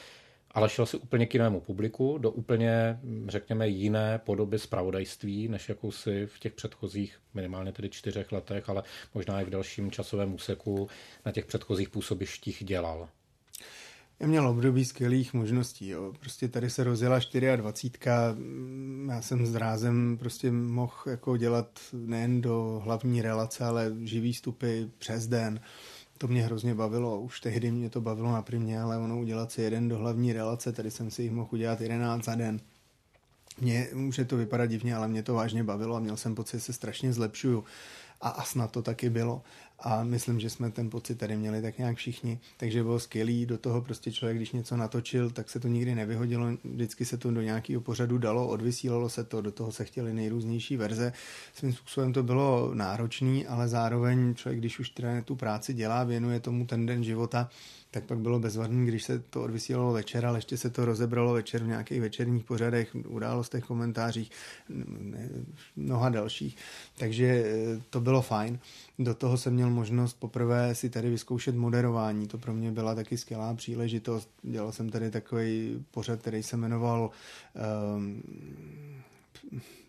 ale 0.50 0.68
šel 0.68 0.86
si 0.86 0.96
úplně 0.96 1.26
k 1.26 1.34
jinému 1.34 1.60
publiku, 1.60 2.18
do 2.18 2.30
úplně, 2.30 3.00
řekněme, 3.28 3.68
jiné 3.68 4.18
podoby 4.18 4.58
zpravodajství, 4.58 5.48
než 5.48 5.68
jakou 5.68 5.92
si 5.92 6.26
v 6.26 6.38
těch 6.38 6.52
předchozích 6.52 7.18
minimálně 7.34 7.72
tedy 7.72 7.88
čtyřech 7.88 8.32
letech, 8.32 8.68
ale 8.68 8.82
možná 9.14 9.40
i 9.40 9.44
v 9.44 9.50
dalším 9.50 9.90
časovém 9.90 10.34
úseku 10.34 10.88
na 11.26 11.32
těch 11.32 11.46
předchozích 11.46 11.88
působištích 11.88 12.64
dělal. 12.64 13.08
Já 14.20 14.26
měl 14.26 14.48
období 14.48 14.84
skvělých 14.84 15.34
možností. 15.34 15.88
Jo. 15.88 16.12
Prostě 16.20 16.48
tady 16.48 16.70
se 16.70 16.84
rozjela 16.84 17.18
24. 17.56 18.06
Já 19.08 19.22
jsem 19.22 19.46
s 19.46 19.54
rázem 19.54 20.16
prostě 20.18 20.50
mohl 20.50 20.94
jako 21.06 21.36
dělat 21.36 21.80
nejen 21.92 22.40
do 22.40 22.82
hlavní 22.84 23.22
relace, 23.22 23.64
ale 23.64 23.92
živý 24.02 24.34
stupy 24.34 24.90
přes 24.98 25.26
den 25.26 25.60
To 26.18 26.28
mě 26.28 26.42
hrozně 26.42 26.74
bavilo, 26.74 27.20
už 27.20 27.40
tehdy 27.40 27.70
mě 27.70 27.90
to 27.90 28.00
bavilo 28.00 28.32
na 28.32 28.42
primě, 28.42 28.80
ale 28.80 28.98
ono 28.98 29.20
udělat 29.20 29.52
si 29.52 29.62
jeden 29.62 29.88
do 29.88 29.98
hlavní 29.98 30.32
relace, 30.32 30.72
tady 30.72 30.90
jsem 30.90 31.10
si 31.10 31.22
jich 31.22 31.30
mohl 31.30 31.48
udělat 31.52 31.80
jedenáct 31.80 32.24
za 32.24 32.34
den. 32.34 32.60
Mně 33.60 33.88
může 33.94 34.24
to 34.24 34.36
vypadat 34.36 34.66
divně, 34.66 34.96
ale 34.96 35.08
mě 35.08 35.22
to 35.22 35.34
vážně 35.34 35.64
bavilo 35.64 35.96
a 35.96 36.00
měl 36.00 36.16
jsem 36.16 36.34
pocit, 36.34 36.56
že 36.56 36.60
se 36.60 36.72
strašně 36.72 37.12
zlepšuju 37.12 37.64
a, 38.20 38.28
a 38.28 38.44
snad 38.44 38.70
to 38.70 38.82
taky 38.82 39.10
bylo. 39.10 39.42
A 39.78 40.04
myslím, 40.04 40.40
že 40.40 40.50
jsme 40.50 40.70
ten 40.70 40.90
pocit 40.90 41.14
tady 41.14 41.36
měli 41.36 41.62
tak 41.62 41.78
nějak 41.78 41.96
všichni, 41.96 42.40
takže 42.56 42.82
bylo 42.82 43.00
skvělý. 43.00 43.46
Do 43.46 43.58
toho 43.58 43.82
prostě 43.82 44.12
člověk, 44.12 44.36
když 44.36 44.52
něco 44.52 44.76
natočil, 44.76 45.30
tak 45.30 45.50
se 45.50 45.60
to 45.60 45.68
nikdy 45.68 45.94
nevyhodilo, 45.94 46.46
vždycky 46.64 47.04
se 47.04 47.16
to 47.16 47.30
do 47.30 47.42
nějakého 47.42 47.80
pořadu 47.80 48.18
dalo, 48.18 48.48
odvysílalo 48.48 49.08
se 49.08 49.24
to, 49.24 49.40
do 49.40 49.52
toho 49.52 49.72
se 49.72 49.84
chtěly 49.84 50.12
nejrůznější 50.12 50.76
verze. 50.76 51.12
Svým 51.54 51.72
způsobem 51.72 52.12
to 52.12 52.22
bylo 52.22 52.70
náročný, 52.74 53.46
ale 53.46 53.68
zároveň 53.68 54.34
člověk, 54.34 54.60
když 54.60 54.78
už 54.78 54.90
teda 54.90 55.20
tu 55.22 55.36
práci 55.36 55.74
dělá, 55.74 56.04
věnuje 56.04 56.40
tomu 56.40 56.66
ten 56.66 56.86
den 56.86 57.04
života, 57.04 57.50
tak 57.96 58.04
pak 58.04 58.18
bylo 58.18 58.38
bezvadný, 58.38 58.86
když 58.86 59.04
se 59.04 59.18
to 59.18 59.42
odvysílalo 59.42 59.92
večer, 59.92 60.26
ale 60.26 60.38
ještě 60.38 60.56
se 60.56 60.70
to 60.70 60.84
rozebralo 60.84 61.32
večer 61.32 61.64
v 61.64 61.66
nějakých 61.66 62.00
večerních 62.00 62.44
pořadech, 62.44 62.96
událostech, 63.08 63.64
komentářích, 63.64 64.30
mnoha 65.76 66.08
dalších. 66.08 66.56
Takže 66.98 67.26
eh, 67.26 67.82
to 67.90 68.00
bylo 68.00 68.22
fajn. 68.22 68.58
Do 68.98 69.14
toho 69.14 69.38
jsem 69.38 69.54
měl 69.54 69.70
možnost 69.70 70.14
poprvé 70.20 70.74
si 70.74 70.90
tady 70.90 71.10
vyzkoušet 71.10 71.54
moderování. 71.54 72.28
To 72.28 72.38
pro 72.38 72.54
mě 72.54 72.72
byla 72.72 72.94
taky 72.94 73.18
skvělá 73.18 73.54
příležitost. 73.54 74.30
Dělal 74.42 74.72
jsem 74.72 74.90
tady 74.90 75.10
takový 75.10 75.84
pořad, 75.90 76.20
který 76.20 76.42
se 76.42 76.56
jmenoval 76.56 77.10
um, 77.96 78.22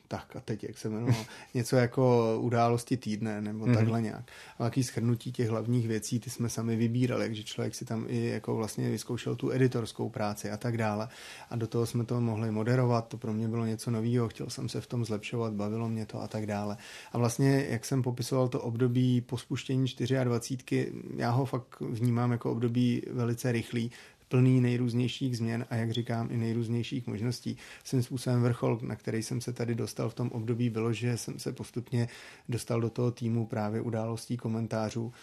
tak 0.07 0.35
a 0.35 0.39
teď, 0.39 0.63
jak 0.63 0.77
se 0.77 0.87
jmenovalo, 0.87 1.25
něco 1.53 1.75
jako 1.75 2.35
události 2.41 2.97
týdne 2.97 3.41
nebo 3.41 3.65
mm-hmm. 3.65 3.75
takhle 3.75 4.01
nějak. 4.01 4.31
A 4.59 4.63
taký 4.63 4.83
schrnutí 4.83 5.31
těch 5.31 5.49
hlavních 5.49 5.87
věcí, 5.87 6.19
ty 6.19 6.29
jsme 6.29 6.49
sami 6.49 6.75
vybírali, 6.75 7.25
takže 7.25 7.43
člověk 7.43 7.75
si 7.75 7.85
tam 7.85 8.05
i 8.07 8.25
jako 8.25 8.55
vlastně 8.55 8.89
vyzkoušel 8.89 9.35
tu 9.35 9.51
editorskou 9.51 10.09
práci 10.09 10.51
a 10.51 10.57
tak 10.57 10.77
dále. 10.77 11.07
A 11.49 11.55
do 11.55 11.67
toho 11.67 11.85
jsme 11.85 12.05
to 12.05 12.21
mohli 12.21 12.51
moderovat, 12.51 13.07
to 13.07 13.17
pro 13.17 13.33
mě 13.33 13.47
bylo 13.47 13.65
něco 13.65 13.91
nového, 13.91 14.29
chtěl 14.29 14.49
jsem 14.49 14.69
se 14.69 14.81
v 14.81 14.87
tom 14.87 15.05
zlepšovat, 15.05 15.53
bavilo 15.53 15.89
mě 15.89 16.05
to 16.05 16.21
a 16.21 16.27
tak 16.27 16.45
dále. 16.45 16.77
A 17.11 17.17
vlastně, 17.17 17.65
jak 17.69 17.85
jsem 17.85 18.01
popisoval 18.01 18.47
to 18.47 18.61
období 18.61 19.21
po 19.21 19.37
spuštění 19.37 19.85
24, 20.23 20.91
já 21.15 21.29
ho 21.29 21.45
fakt 21.45 21.79
vnímám 21.79 22.31
jako 22.31 22.51
období 22.51 23.01
velice 23.11 23.51
rychlý, 23.51 23.91
plný 24.29 24.61
nejrůznějších 24.61 25.37
změn 25.37 25.65
a 25.69 25.75
jak 25.75 25.91
říkám 25.91 26.31
i 26.31 26.37
nejrůznějších 26.37 27.07
možností. 27.07 27.57
Svým 27.83 28.03
způsobem 28.03 28.43
vrchol, 28.43 28.79
na 28.81 28.95
který 28.95 29.23
jsem 29.23 29.41
se 29.41 29.53
tady 29.53 29.75
dostal 29.75 30.09
v 30.09 30.13
tom 30.13 30.29
období, 30.29 30.69
bylo, 30.69 30.93
že 30.93 31.17
jsem 31.17 31.39
se 31.39 31.53
postupně 31.53 32.07
dostal 32.49 32.81
do 32.81 32.89
toho 32.89 33.11
týmu 33.11 33.45
právě 33.45 33.81
událostí 33.81 34.37
komentářů 34.37 35.13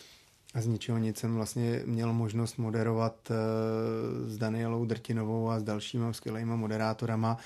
a 0.54 0.60
z 0.60 0.66
ničeho 0.66 0.98
nic 0.98 1.18
jsem 1.18 1.34
vlastně 1.34 1.82
měl 1.84 2.12
možnost 2.12 2.56
moderovat 2.56 3.30
eh, 3.30 3.34
s 4.30 4.38
Danielou 4.38 4.84
Drtinovou 4.84 5.50
a 5.50 5.60
s 5.60 5.62
dalšíma 5.62 6.12
skvělýma 6.12 6.56
moderátorama. 6.56 7.36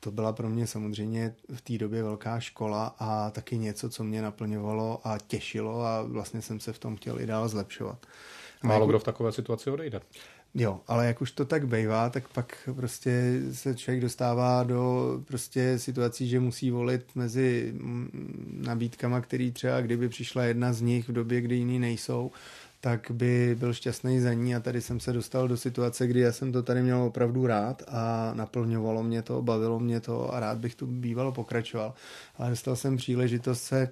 To 0.00 0.10
byla 0.10 0.32
pro 0.32 0.48
mě 0.48 0.66
samozřejmě 0.66 1.34
v 1.54 1.60
té 1.60 1.78
době 1.78 2.02
velká 2.02 2.40
škola 2.40 2.94
a 2.98 3.30
taky 3.30 3.58
něco, 3.58 3.90
co 3.90 4.04
mě 4.04 4.22
naplňovalo 4.22 5.00
a 5.04 5.18
těšilo 5.26 5.84
a 5.84 6.02
vlastně 6.02 6.42
jsem 6.42 6.60
se 6.60 6.72
v 6.72 6.78
tom 6.78 6.96
chtěl 6.96 7.20
i 7.20 7.26
dál 7.26 7.48
zlepšovat. 7.48 8.06
Málo 8.62 8.86
kdo 8.86 8.98
v 8.98 9.04
takové 9.04 9.32
situaci 9.32 9.70
odejde. 9.70 10.00
Jo, 10.58 10.80
ale 10.86 11.06
jak 11.06 11.22
už 11.22 11.30
to 11.30 11.44
tak 11.44 11.66
bývá, 11.66 12.10
tak 12.10 12.28
pak 12.28 12.68
prostě 12.76 13.40
se 13.52 13.74
člověk 13.74 14.02
dostává 14.02 14.62
do 14.62 15.12
prostě 15.24 15.78
situací, 15.78 16.28
že 16.28 16.40
musí 16.40 16.70
volit 16.70 17.04
mezi 17.14 17.74
nabídkama, 18.52 19.20
který 19.20 19.52
třeba 19.52 19.80
kdyby 19.80 20.08
přišla 20.08 20.42
jedna 20.44 20.72
z 20.72 20.80
nich 20.80 21.08
v 21.08 21.12
době, 21.12 21.40
kdy 21.40 21.56
jiný 21.56 21.78
nejsou, 21.78 22.30
tak 22.80 23.10
by 23.10 23.56
byl 23.58 23.74
šťastný 23.74 24.20
za 24.20 24.32
ní 24.32 24.54
a 24.54 24.60
tady 24.60 24.80
jsem 24.80 25.00
se 25.00 25.12
dostal 25.12 25.48
do 25.48 25.56
situace, 25.56 26.06
kdy 26.06 26.20
já 26.20 26.32
jsem 26.32 26.52
to 26.52 26.62
tady 26.62 26.82
měl 26.82 27.02
opravdu 27.02 27.46
rád 27.46 27.82
a 27.88 28.32
naplňovalo 28.34 29.02
mě 29.02 29.22
to, 29.22 29.42
bavilo 29.42 29.80
mě 29.80 30.00
to 30.00 30.34
a 30.34 30.40
rád 30.40 30.58
bych 30.58 30.74
tu 30.74 30.86
bývalo 30.86 31.32
pokračoval. 31.32 31.94
Ale 32.38 32.50
dostal 32.50 32.76
jsem 32.76 32.96
příležitost 32.96 33.62
se 33.62 33.88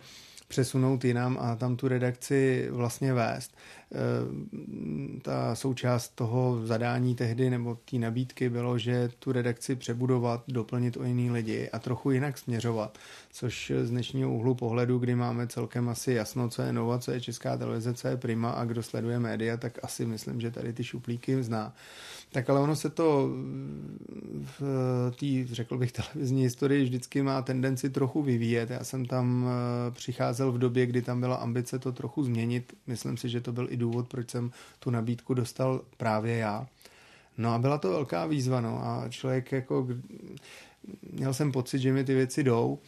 přesunout 0.48 1.04
jinam 1.04 1.38
a 1.40 1.56
tam 1.56 1.76
tu 1.76 1.88
redakci 1.88 2.68
vlastně 2.70 3.12
vést. 3.14 3.54
Eh, 3.94 5.20
ta 5.20 5.54
součást 5.54 6.08
toho 6.08 6.66
zadání 6.66 7.14
tehdy 7.14 7.50
nebo 7.50 7.78
té 7.90 7.96
nabídky 7.96 8.50
bylo, 8.50 8.78
že 8.78 9.10
tu 9.18 9.32
redakci 9.32 9.76
přebudovat, 9.76 10.44
doplnit 10.48 10.96
o 10.96 11.04
jiný 11.04 11.30
lidi 11.30 11.70
a 11.70 11.78
trochu 11.78 12.10
jinak 12.10 12.38
směřovat, 12.38 12.98
což 13.30 13.72
z 13.82 13.90
dnešního 13.90 14.34
úhlu 14.34 14.54
pohledu, 14.54 14.98
kdy 14.98 15.14
máme 15.14 15.46
celkem 15.46 15.88
asi 15.88 16.12
jasno, 16.12 16.48
co 16.48 16.62
je 16.62 16.72
Nova, 16.72 16.98
co 16.98 17.12
je 17.12 17.20
Česká 17.20 17.56
televize, 17.56 17.94
co 17.94 18.08
je 18.08 18.16
Prima 18.16 18.50
a 18.50 18.64
kdo 18.64 18.82
sleduje 18.82 19.18
média, 19.18 19.56
tak 19.56 19.78
asi 19.82 20.06
myslím, 20.06 20.40
že 20.40 20.50
tady 20.50 20.72
ty 20.72 20.84
šuplíky 20.84 21.42
zná. 21.42 21.74
Tak 22.34 22.50
ale 22.50 22.60
ono 22.60 22.76
se 22.76 22.90
to 22.90 23.28
v 24.58 24.62
té, 25.18 25.54
řekl 25.54 25.78
bych, 25.78 25.92
televizní 26.12 26.42
historii 26.42 26.84
vždycky 26.84 27.22
má 27.22 27.42
tendenci 27.42 27.90
trochu 27.90 28.22
vyvíjet. 28.22 28.70
Já 28.70 28.84
jsem 28.84 29.06
tam 29.06 29.46
eh, 29.46 29.90
přicházel 29.90 30.52
v 30.52 30.58
době, 30.58 30.86
kdy 30.86 31.02
tam 31.02 31.20
byla 31.20 31.36
ambice 31.36 31.78
to 31.78 31.92
trochu 31.92 32.24
změnit. 32.24 32.72
Myslím 32.86 33.16
si, 33.16 33.28
že 33.28 33.40
to 33.40 33.52
byl 33.52 33.66
i 33.70 33.76
důvod, 33.76 34.08
proč 34.08 34.30
jsem 34.30 34.50
tu 34.78 34.90
nabídku 34.90 35.34
dostal 35.34 35.80
právě 35.96 36.36
já. 36.36 36.66
No 37.38 37.54
a 37.54 37.58
byla 37.58 37.78
to 37.78 37.90
velká 37.90 38.26
výzva, 38.26 38.60
no 38.60 38.84
a 38.84 39.08
člověk 39.08 39.52
jako, 39.52 39.88
měl 41.12 41.34
jsem 41.34 41.52
pocit, 41.52 41.78
že 41.78 41.92
mi 41.92 42.04
ty 42.04 42.14
věci 42.14 42.44
jdou 42.44 42.78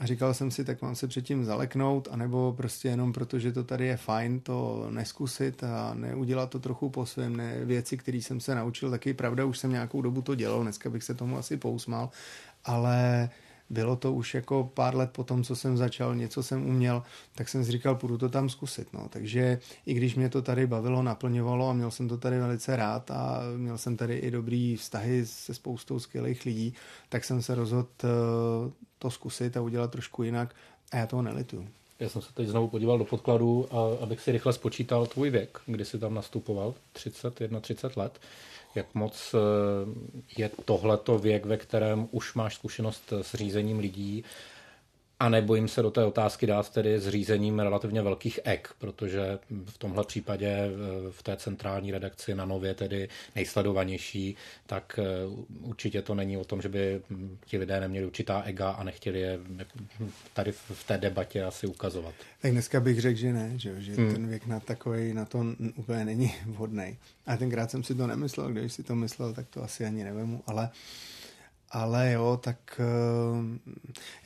a 0.00 0.06
říkal 0.06 0.34
jsem 0.34 0.50
si, 0.50 0.64
tak 0.64 0.82
mám 0.82 0.94
se 0.94 1.08
předtím 1.08 1.44
zaleknout, 1.44 2.08
anebo 2.10 2.54
prostě 2.56 2.88
jenom 2.88 3.12
proto, 3.12 3.38
že 3.38 3.52
to 3.52 3.64
tady 3.64 3.86
je 3.86 3.96
fajn, 3.96 4.40
to 4.40 4.86
neskusit 4.90 5.64
a 5.64 5.94
neudělat 5.94 6.50
to 6.50 6.58
trochu 6.58 6.90
po 6.90 7.06
svém, 7.06 7.36
ne 7.36 7.64
věci, 7.64 7.96
které 7.96 8.18
jsem 8.18 8.40
se 8.40 8.54
naučil, 8.54 8.90
taky 8.90 9.14
pravda, 9.14 9.44
už 9.44 9.58
jsem 9.58 9.72
nějakou 9.72 10.02
dobu 10.02 10.22
to 10.22 10.34
dělal, 10.34 10.62
dneska 10.62 10.90
bych 10.90 11.02
se 11.02 11.14
tomu 11.14 11.38
asi 11.38 11.56
pousmal, 11.56 12.10
ale 12.64 13.30
bylo 13.70 13.96
to 13.96 14.12
už 14.12 14.34
jako 14.34 14.70
pár 14.74 14.96
let 14.96 15.10
po 15.12 15.24
tom, 15.24 15.44
co 15.44 15.56
jsem 15.56 15.76
začal, 15.76 16.14
něco 16.14 16.42
jsem 16.42 16.66
uměl, 16.66 17.02
tak 17.34 17.48
jsem 17.48 17.64
si 17.64 17.72
říkal, 17.72 17.94
půjdu 17.94 18.18
to 18.18 18.28
tam 18.28 18.48
zkusit. 18.48 18.92
No. 18.92 19.08
Takže 19.10 19.60
i 19.86 19.94
když 19.94 20.14
mě 20.14 20.28
to 20.28 20.42
tady 20.42 20.66
bavilo, 20.66 21.02
naplňovalo 21.02 21.68
a 21.68 21.72
měl 21.72 21.90
jsem 21.90 22.08
to 22.08 22.18
tady 22.18 22.38
velice 22.38 22.76
rád 22.76 23.10
a 23.10 23.40
měl 23.56 23.78
jsem 23.78 23.96
tady 23.96 24.16
i 24.16 24.30
dobrý 24.30 24.76
vztahy 24.76 25.26
se 25.26 25.54
spoustou 25.54 25.98
skvělých 25.98 26.44
lidí, 26.44 26.74
tak 27.08 27.24
jsem 27.24 27.42
se 27.42 27.54
rozhodl 27.54 27.88
eh, 28.04 28.08
to 28.98 29.10
zkusit 29.10 29.56
a 29.56 29.60
udělat 29.60 29.90
trošku 29.90 30.22
jinak 30.22 30.54
a 30.92 30.96
já 30.96 31.06
toho 31.06 31.22
nelituju. 31.22 31.68
Já 32.00 32.08
jsem 32.08 32.22
se 32.22 32.32
teď 32.34 32.48
znovu 32.48 32.68
podíval 32.68 32.98
do 32.98 33.04
podkladů, 33.04 33.68
a 33.70 34.02
abych 34.02 34.20
si 34.20 34.32
rychle 34.32 34.52
spočítal 34.52 35.06
tvůj 35.06 35.30
věk, 35.30 35.60
kdy 35.66 35.84
jsi 35.84 35.98
tam 35.98 36.14
nastupoval, 36.14 36.74
30, 36.92 37.34
31 37.60 38.02
let 38.02 38.20
jak 38.74 38.94
moc 38.94 39.34
eh, 39.34 39.38
je 40.38 40.50
tohleto 40.64 41.18
věk, 41.18 41.46
ve 41.46 41.56
kterém 41.56 42.08
už 42.10 42.34
máš 42.34 42.54
zkušenost 42.54 43.12
s 43.22 43.34
řízením 43.34 43.78
lidí 43.78 44.24
a 45.20 45.28
nebojím 45.28 45.68
se 45.68 45.82
do 45.82 45.90
té 45.90 46.04
otázky 46.04 46.46
dát 46.46 46.70
tedy 46.70 47.00
s 47.00 47.08
řízením 47.08 47.58
relativně 47.58 48.02
velkých 48.02 48.40
ek, 48.44 48.68
protože 48.78 49.38
v 49.64 49.78
tomhle 49.78 50.04
případě 50.04 50.48
eh, 50.48 50.70
v 51.10 51.22
té 51.22 51.36
centrální 51.36 51.92
redakci 51.92 52.34
na 52.34 52.44
Nově 52.44 52.74
tedy 52.74 53.08
nejsledovanější, 53.34 54.36
tak 54.66 54.98
eh, 55.02 55.04
určitě 55.60 56.02
to 56.02 56.14
není 56.14 56.36
o 56.36 56.44
tom, 56.44 56.62
že 56.62 56.68
by 56.68 57.02
ti 57.46 57.58
lidé 57.58 57.80
neměli 57.80 58.06
určitá 58.06 58.42
ega 58.42 58.70
a 58.70 58.84
nechtěli 58.84 59.20
je 59.20 59.38
tady 60.32 60.52
v 60.52 60.84
té 60.86 60.98
debatě 60.98 61.44
asi 61.44 61.66
ukazovat. 61.66 62.14
Tak 62.42 62.52
dneska 62.52 62.80
bych 62.80 63.00
řekl, 63.00 63.18
že 63.18 63.32
ne, 63.32 63.52
že, 63.56 63.80
že 63.80 63.94
hmm. 63.94 64.12
ten 64.12 64.28
věk 64.28 64.46
na 64.46 64.60
takový 64.60 65.14
na 65.14 65.24
to 65.24 65.44
úplně 65.76 66.04
není 66.04 66.34
vhodný. 66.46 66.96
A 67.26 67.36
tenkrát 67.36 67.70
jsem 67.70 67.82
si 67.82 67.94
to 67.94 68.06
nemyslel, 68.06 68.48
když 68.48 68.72
si 68.72 68.82
to 68.82 68.94
myslel, 68.94 69.32
tak 69.32 69.48
to 69.48 69.62
asi 69.62 69.84
ani 69.84 70.04
nevemu, 70.04 70.42
ale 70.46 70.70
ale 71.74 72.12
jo, 72.12 72.40
tak 72.42 72.80
eh, 72.80 73.58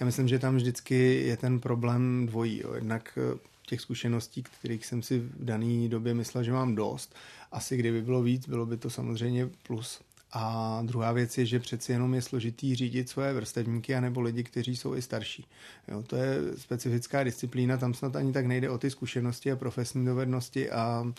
já 0.01 0.07
myslím, 0.07 0.29
že 0.29 0.39
tam 0.39 0.57
vždycky 0.57 1.23
je 1.27 1.37
ten 1.37 1.61
problém 1.61 2.27
dvojí. 2.27 2.61
Jo. 2.65 2.75
Jednak 2.75 3.19
eh, 3.35 3.39
těch 3.67 3.81
zkušeností, 3.81 4.43
kterých 4.43 4.87
jsem 4.87 5.03
si 5.03 5.19
v 5.19 5.45
dané 5.45 5.89
době 5.89 6.15
myslel, 6.15 6.45
že 6.45 6.53
mám 6.53 6.75
dost. 6.75 7.15
Asi 7.53 7.77
kdyby 7.77 8.03
bylo 8.03 8.23
víc, 8.23 8.49
bylo 8.49 8.67
by 8.67 8.77
to 8.77 8.91
samozřejmě 8.91 9.49
plus. 9.63 10.01
A 10.33 10.83
druhá 10.85 11.13
věc 11.13 11.39
je, 11.39 11.47
že 11.47 11.59
přeci 11.59 11.93
jenom 11.93 12.15
je 12.15 12.23
složitý 12.23 12.75
řídit 12.75 13.09
svoje 13.09 13.33
vrstevníky 13.33 13.95
anebo 13.95 14.21
lidi, 14.21 14.45
kteří 14.45 14.77
jsou 14.77 14.95
i 14.95 15.03
starší. 15.03 15.47
Jo, 15.89 16.03
to 16.03 16.17
je 16.17 16.37
specifická 16.57 17.25
disciplína, 17.25 17.77
tam 17.77 17.95
snad 17.95 18.17
ani 18.17 18.33
tak 18.33 18.47
nejde 18.47 18.71
o 18.71 18.79
ty 18.79 18.91
zkušenosti 18.91 19.53
a 19.53 19.57
profesní 19.57 20.07
dovednosti 20.07 20.71
a, 20.71 21.13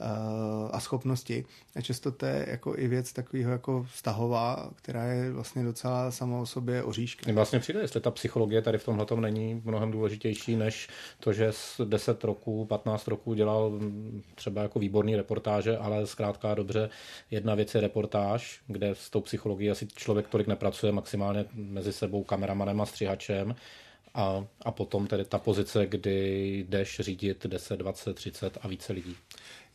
a, 0.00 0.68
a 0.72 0.80
schopnosti. 0.80 1.44
A 1.76 1.80
často 1.80 2.12
to 2.12 2.26
je 2.26 2.46
jako 2.48 2.74
i 2.78 2.88
věc 2.88 3.12
takového 3.12 3.52
jako 3.52 3.86
vztahová, 3.92 4.70
která 4.74 5.04
je 5.04 5.32
vlastně 5.32 5.64
docela 5.64 6.10
sama 6.10 6.38
o 6.38 6.46
sobě 6.46 6.82
oříška. 6.82 7.32
Vlastně 7.32 7.58
přijde, 7.58 7.80
jestli 7.80 8.00
ta 8.00 8.10
psychologie 8.10 8.62
tady 8.62 8.78
v 8.78 8.84
tomhle 8.84 9.06
není 9.20 9.62
mnohem 9.64 9.90
důležitější, 9.90 10.56
než 10.56 10.88
to, 11.20 11.32
že 11.32 11.52
z 11.52 11.80
10 11.84 12.24
roků, 12.24 12.64
15 12.64 13.08
roků 13.08 13.34
dělal 13.34 13.80
třeba 14.34 14.62
jako 14.62 14.78
výborný 14.78 15.16
reportáže, 15.16 15.78
ale 15.78 16.06
zkrátka 16.06 16.54
dobře, 16.54 16.90
jedna 17.30 17.54
věc 17.54 17.74
je 17.74 17.80
reportáž, 17.80 18.60
kde 18.66 18.90
s 18.94 19.10
tou 19.10 19.20
psychologií 19.20 19.70
asi 19.70 19.86
člověk 19.86 20.28
tolik 20.28 20.46
nepracuje, 20.46 20.92
maximálně 20.92 21.44
mezi 21.54 21.92
sebou 21.92 22.24
kameramanem 22.24 22.80
a 22.80 22.86
střihačem 22.86 23.54
a, 24.14 24.46
a 24.62 24.70
potom 24.70 25.06
tedy 25.06 25.24
ta 25.24 25.38
pozice, 25.38 25.86
kdy 25.86 26.58
jdeš 26.68 27.00
řídit 27.00 27.46
10, 27.46 27.76
20, 27.76 28.14
30 28.14 28.58
a 28.62 28.68
více 28.68 28.92
lidí. 28.92 29.16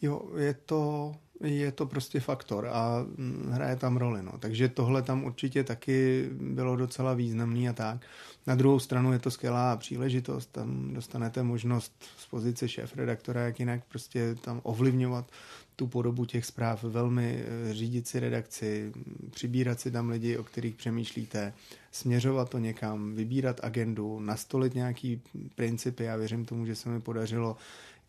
Jo, 0.01 0.21
je 0.37 0.53
to, 0.53 1.13
je 1.43 1.71
to 1.71 1.85
prostě 1.85 2.19
faktor 2.19 2.67
a 2.67 3.05
mm, 3.17 3.49
hraje 3.51 3.75
tam 3.75 3.97
roli. 3.97 4.23
No. 4.23 4.31
Takže 4.39 4.69
tohle 4.69 5.01
tam 5.01 5.23
určitě 5.23 5.63
taky 5.63 6.29
bylo 6.31 6.75
docela 6.75 7.13
významný 7.13 7.69
a 7.69 7.73
tak. 7.73 8.05
Na 8.47 8.55
druhou 8.55 8.79
stranu 8.79 9.13
je 9.13 9.19
to 9.19 9.31
skvělá 9.31 9.77
příležitost, 9.77 10.51
tam 10.51 10.93
dostanete 10.93 11.43
možnost 11.43 11.93
z 12.17 12.25
pozice 12.25 12.67
šéf-redaktora, 12.67 13.41
jak 13.41 13.59
jinak 13.59 13.81
prostě 13.89 14.35
tam 14.35 14.61
ovlivňovat 14.63 15.31
tu 15.75 15.87
podobu 15.87 16.25
těch 16.25 16.45
zpráv, 16.45 16.83
velmi 16.83 17.43
eh, 17.43 17.73
řídit 17.73 18.07
si 18.07 18.19
redakci, 18.19 18.91
přibírat 19.29 19.79
si 19.79 19.91
tam 19.91 20.09
lidi, 20.09 20.37
o 20.37 20.43
kterých 20.43 20.75
přemýšlíte, 20.75 21.53
směřovat 21.91 22.49
to 22.49 22.57
někam, 22.57 23.15
vybírat 23.15 23.59
agendu, 23.63 24.19
nastolit 24.19 24.75
nějaký 24.75 25.21
principy. 25.55 26.03
Já 26.03 26.15
věřím 26.15 26.45
tomu, 26.45 26.65
že 26.65 26.75
se 26.75 26.89
mi 26.89 27.01
podařilo 27.01 27.57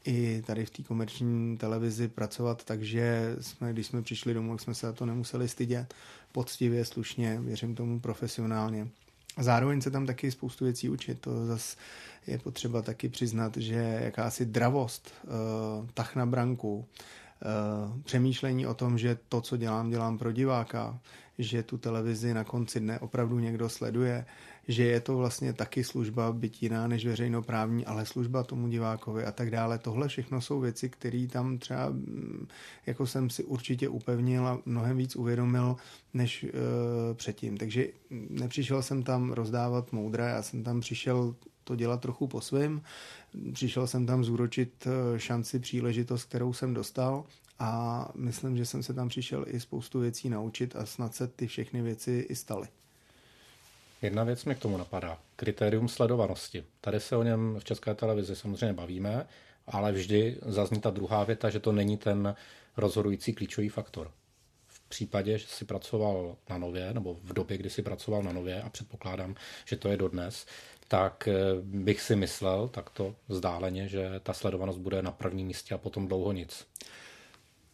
i 0.04 0.42
tady 0.46 0.64
v 0.64 0.70
té 0.70 0.82
komerční 0.82 1.56
televizi 1.56 2.08
pracovat, 2.08 2.64
takže 2.64 3.36
jsme, 3.40 3.72
když 3.72 3.86
jsme 3.86 4.02
přišli 4.02 4.34
domů, 4.34 4.58
jsme 4.58 4.74
se 4.74 4.92
to 4.92 5.06
nemuseli 5.06 5.48
stydět 5.48 5.94
poctivě, 6.32 6.84
slušně, 6.84 7.40
věřím 7.40 7.74
tomu 7.74 8.00
profesionálně. 8.00 8.88
Zároveň 9.38 9.80
se 9.80 9.90
tam 9.90 10.06
taky 10.06 10.30
spoustu 10.30 10.64
věcí 10.64 10.88
učit. 10.88 11.20
To 11.20 11.46
zase 11.46 11.76
je 12.26 12.38
potřeba 12.38 12.82
taky 12.82 13.08
přiznat, 13.08 13.56
že 13.56 14.00
jakási 14.02 14.46
dravost, 14.46 15.12
uh, 15.24 15.88
tah 15.94 16.16
na 16.16 16.26
branku, 16.26 16.76
uh, 16.76 18.00
přemýšlení 18.02 18.66
o 18.66 18.74
tom, 18.74 18.98
že 18.98 19.18
to, 19.28 19.40
co 19.40 19.56
dělám, 19.56 19.90
dělám 19.90 20.18
pro 20.18 20.32
diváka, 20.32 20.98
že 21.38 21.62
tu 21.62 21.78
televizi 21.78 22.34
na 22.34 22.44
konci 22.44 22.80
dne 22.80 22.98
opravdu 22.98 23.38
někdo 23.38 23.68
sleduje, 23.68 24.26
že 24.70 24.84
je 24.84 25.00
to 25.00 25.16
vlastně 25.16 25.52
taky 25.52 25.84
služba, 25.84 26.32
byť 26.32 26.62
jiná 26.62 26.86
než 26.86 27.06
veřejnoprávní, 27.06 27.86
ale 27.86 28.06
služba 28.06 28.42
tomu 28.42 28.68
divákovi 28.68 29.24
a 29.24 29.32
tak 29.32 29.50
dále. 29.50 29.78
Tohle 29.78 30.08
všechno 30.08 30.40
jsou 30.40 30.60
věci, 30.60 30.88
které 30.88 31.26
tam 31.26 31.58
třeba, 31.58 31.88
mm, 31.90 32.46
jako 32.86 33.06
jsem 33.06 33.30
si 33.30 33.44
určitě 33.44 33.88
upevnil 33.88 34.48
a 34.48 34.58
mnohem 34.66 34.96
víc 34.96 35.16
uvědomil, 35.16 35.76
než 36.14 36.44
uh, 36.44 36.50
předtím. 37.14 37.56
Takže 37.56 37.86
nepřišel 38.10 38.82
jsem 38.82 39.02
tam 39.02 39.32
rozdávat 39.32 39.92
moudra, 39.92 40.28
já 40.28 40.42
jsem 40.42 40.64
tam 40.64 40.80
přišel 40.80 41.34
to 41.64 41.76
dělat 41.76 42.00
trochu 42.00 42.26
po 42.26 42.40
svém. 42.40 42.82
Přišel 43.52 43.86
jsem 43.86 44.06
tam 44.06 44.24
zúročit 44.24 44.86
e, 44.86 45.18
šanci, 45.18 45.58
příležitost, 45.58 46.24
kterou 46.24 46.52
jsem 46.52 46.74
dostal 46.74 47.24
a 47.58 48.08
myslím, 48.14 48.56
že 48.56 48.66
jsem 48.66 48.82
se 48.82 48.94
tam 48.94 49.08
přišel 49.08 49.44
i 49.48 49.60
spoustu 49.60 50.00
věcí 50.00 50.28
naučit 50.28 50.76
a 50.76 50.86
snad 50.86 51.14
se 51.14 51.28
ty 51.28 51.46
všechny 51.46 51.82
věci 51.82 52.26
i 52.28 52.34
staly. 52.34 52.68
Jedna 54.02 54.24
věc 54.24 54.44
mi 54.44 54.54
k 54.54 54.58
tomu 54.58 54.76
napadá. 54.76 55.18
Kritérium 55.36 55.88
sledovanosti. 55.88 56.64
Tady 56.80 57.00
se 57.00 57.16
o 57.16 57.22
něm 57.22 57.56
v 57.58 57.64
české 57.64 57.94
televizi 57.94 58.36
samozřejmě 58.36 58.72
bavíme, 58.72 59.26
ale 59.66 59.92
vždy 59.92 60.36
zazní 60.46 60.80
ta 60.80 60.90
druhá 60.90 61.24
věta, 61.24 61.50
že 61.50 61.60
to 61.60 61.72
není 61.72 61.96
ten 61.96 62.34
rozhodující 62.76 63.32
klíčový 63.32 63.68
faktor. 63.68 64.10
V 64.68 64.80
případě, 64.88 65.38
že 65.38 65.46
si 65.46 65.64
pracoval 65.64 66.36
na 66.50 66.58
nově, 66.58 66.94
nebo 66.94 67.16
v 67.22 67.32
době, 67.32 67.58
kdy 67.58 67.70
si 67.70 67.82
pracoval 67.82 68.22
na 68.22 68.32
nově, 68.32 68.62
a 68.62 68.70
předpokládám, 68.70 69.34
že 69.64 69.76
to 69.76 69.88
je 69.88 69.96
dodnes, 69.96 70.46
tak 70.88 71.28
eh, 71.28 71.34
bych 71.62 72.00
si 72.00 72.16
myslel 72.16 72.68
takto 72.68 73.14
vzdáleně, 73.28 73.88
že 73.88 74.20
ta 74.22 74.32
sledovanost 74.32 74.78
bude 74.78 75.02
na 75.02 75.10
prvním 75.10 75.46
místě 75.46 75.74
a 75.74 75.78
potom 75.78 76.08
dlouho 76.08 76.32
nic. 76.32 76.66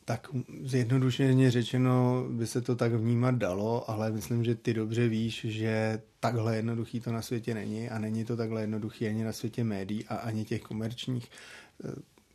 Tak 0.08 0.28
zjednodušeně 0.62 1.50
řečeno 1.50 2.26
by 2.30 2.46
se 2.46 2.60
to 2.60 2.76
tak 2.76 2.92
vnímat 2.92 3.34
dalo, 3.34 3.90
ale 3.90 4.12
myslím, 4.12 4.44
že 4.44 4.54
ty 4.54 4.74
dobře 4.74 5.08
víš, 5.08 5.46
že 5.48 6.02
takhle 6.20 6.56
jednoduchý 6.56 7.00
to 7.00 7.12
na 7.12 7.22
světě 7.22 7.54
není 7.54 7.90
a 7.90 7.98
není 7.98 8.24
to 8.24 8.36
takhle 8.36 8.60
jednoduchý 8.60 9.08
ani 9.08 9.24
na 9.24 9.32
světě 9.32 9.64
médií 9.64 10.04
a 10.04 10.16
ani 10.16 10.44
těch 10.44 10.62
komerčních. 10.62 11.30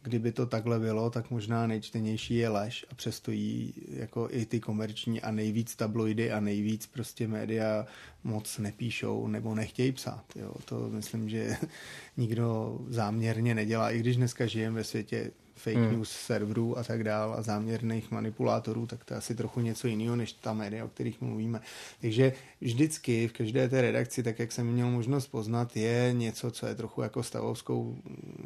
Kdyby 0.04 0.32
to 0.32 0.46
takhle 0.46 0.80
bylo, 0.80 1.10
tak 1.10 1.32
možná 1.32 1.68
nejčtenější 1.68 2.36
je 2.36 2.50
lež 2.50 2.86
a 2.92 2.96
přesto 2.96 3.32
jí 3.32 3.74
jako 3.90 4.28
i 4.32 4.46
ty 4.46 4.60
komerční 4.60 5.22
a 5.22 5.32
nejvíc 5.32 5.76
tabloidy 5.76 6.32
a 6.32 6.40
nejvíc 6.40 6.88
prostě 6.88 7.28
média 7.28 7.86
moc 8.24 8.58
nepíšou 8.58 9.28
nebo 9.28 9.56
nechtějí 9.56 9.92
psát. 9.92 10.24
Jo. 10.36 10.54
To 10.66 10.90
myslím, 10.90 11.30
že 11.30 11.58
nikdo 12.18 12.80
záměrně 12.88 13.56
nedělá, 13.56 13.92
i 13.92 14.00
když 14.00 14.18
dneska 14.18 14.46
žijeme 14.46 14.76
ve 14.76 14.84
světě 14.84 15.32
fake 15.64 15.78
hmm. 15.78 15.92
news 15.92 16.12
serverů 16.12 16.78
a 16.78 16.84
tak 16.84 17.04
dál 17.04 17.34
a 17.38 17.42
záměrných 17.42 18.12
manipulátorů, 18.12 18.88
tak 18.88 19.04
to 19.04 19.14
je 19.14 19.18
asi 19.18 19.36
trochu 19.36 19.62
něco 19.62 19.88
jiného, 19.88 20.16
než 20.16 20.34
ta 20.34 20.54
média, 20.54 20.86
o 20.86 20.88
kterých 20.88 21.22
mluvíme. 21.22 21.62
Takže 22.02 22.34
vždycky 22.62 23.28
v 23.28 23.34
každé 23.34 23.70
té 23.70 23.82
redakci, 23.82 24.24
tak 24.24 24.40
jak 24.40 24.52
jsem 24.52 24.68
měl 24.68 24.92
možnost 24.92 25.28
poznat, 25.28 25.78
je 25.78 26.14
něco, 26.14 26.52
co 26.52 26.68
je 26.68 26.76
trochu 26.76 27.02
jako 27.02 27.24
stavovskou 27.24 27.98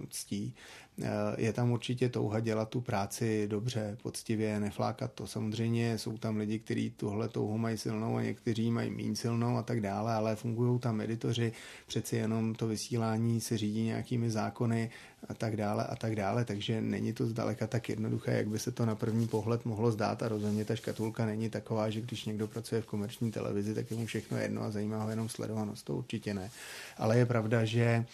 ctí. 0.09 0.55
Eh, 1.01 1.07
je 1.37 1.53
tam 1.53 1.71
určitě 1.71 2.09
touha 2.09 2.39
dělat 2.39 2.69
tu 2.69 2.81
práci 2.81 3.47
dobře, 3.47 3.97
poctivě, 4.03 4.59
neflákat 4.59 5.13
to. 5.13 5.27
Samozřejmě 5.27 5.97
jsou 5.97 6.17
tam 6.17 6.37
lidi, 6.37 6.59
kteří 6.59 6.89
tuhle 6.89 7.29
touhu 7.29 7.57
mají 7.57 7.77
silnou 7.77 8.17
a 8.17 8.21
někteří 8.21 8.71
mají 8.71 8.89
méně 8.89 9.15
silnou 9.15 9.57
a 9.57 9.63
tak 9.63 9.81
dále, 9.81 10.13
ale 10.13 10.35
fungují 10.35 10.79
tam 10.79 11.01
editoři, 11.01 11.51
přeci 11.87 12.15
jenom 12.15 12.55
to 12.55 12.67
vysílání 12.67 13.41
se 13.41 13.57
řídí 13.57 13.83
nějakými 13.83 14.31
zákony 14.31 14.89
a 15.29 15.33
tak 15.33 15.55
dále 15.55 15.85
a 15.85 15.95
tak 15.95 16.15
dále, 16.15 16.45
takže 16.45 16.81
není 16.81 17.13
to 17.13 17.25
zdaleka 17.25 17.67
tak 17.67 17.89
jednoduché, 17.89 18.31
jak 18.31 18.47
by 18.47 18.59
se 18.59 18.71
to 18.71 18.85
na 18.85 18.95
první 18.95 19.27
pohled 19.27 19.65
mohlo 19.65 19.91
zdát 19.91 20.23
a 20.23 20.27
rozhodně 20.27 20.65
ta 20.65 20.75
škatulka 20.75 21.25
není 21.25 21.49
taková, 21.49 21.89
že 21.89 22.01
když 22.01 22.25
někdo 22.25 22.47
pracuje 22.47 22.81
v 22.81 22.85
komerční 22.85 23.31
televizi, 23.31 23.75
tak 23.75 23.91
je 23.91 23.97
mu 23.97 24.05
všechno 24.05 24.37
jedno 24.37 24.61
a 24.61 24.71
zajímá 24.71 25.03
ho 25.03 25.09
jenom 25.09 25.29
sledovanost, 25.29 25.85
to 25.85 25.95
určitě 25.95 26.33
ne. 26.33 26.51
Ale 26.97 27.17
je 27.17 27.25
pravda, 27.25 27.65
že 27.65 28.05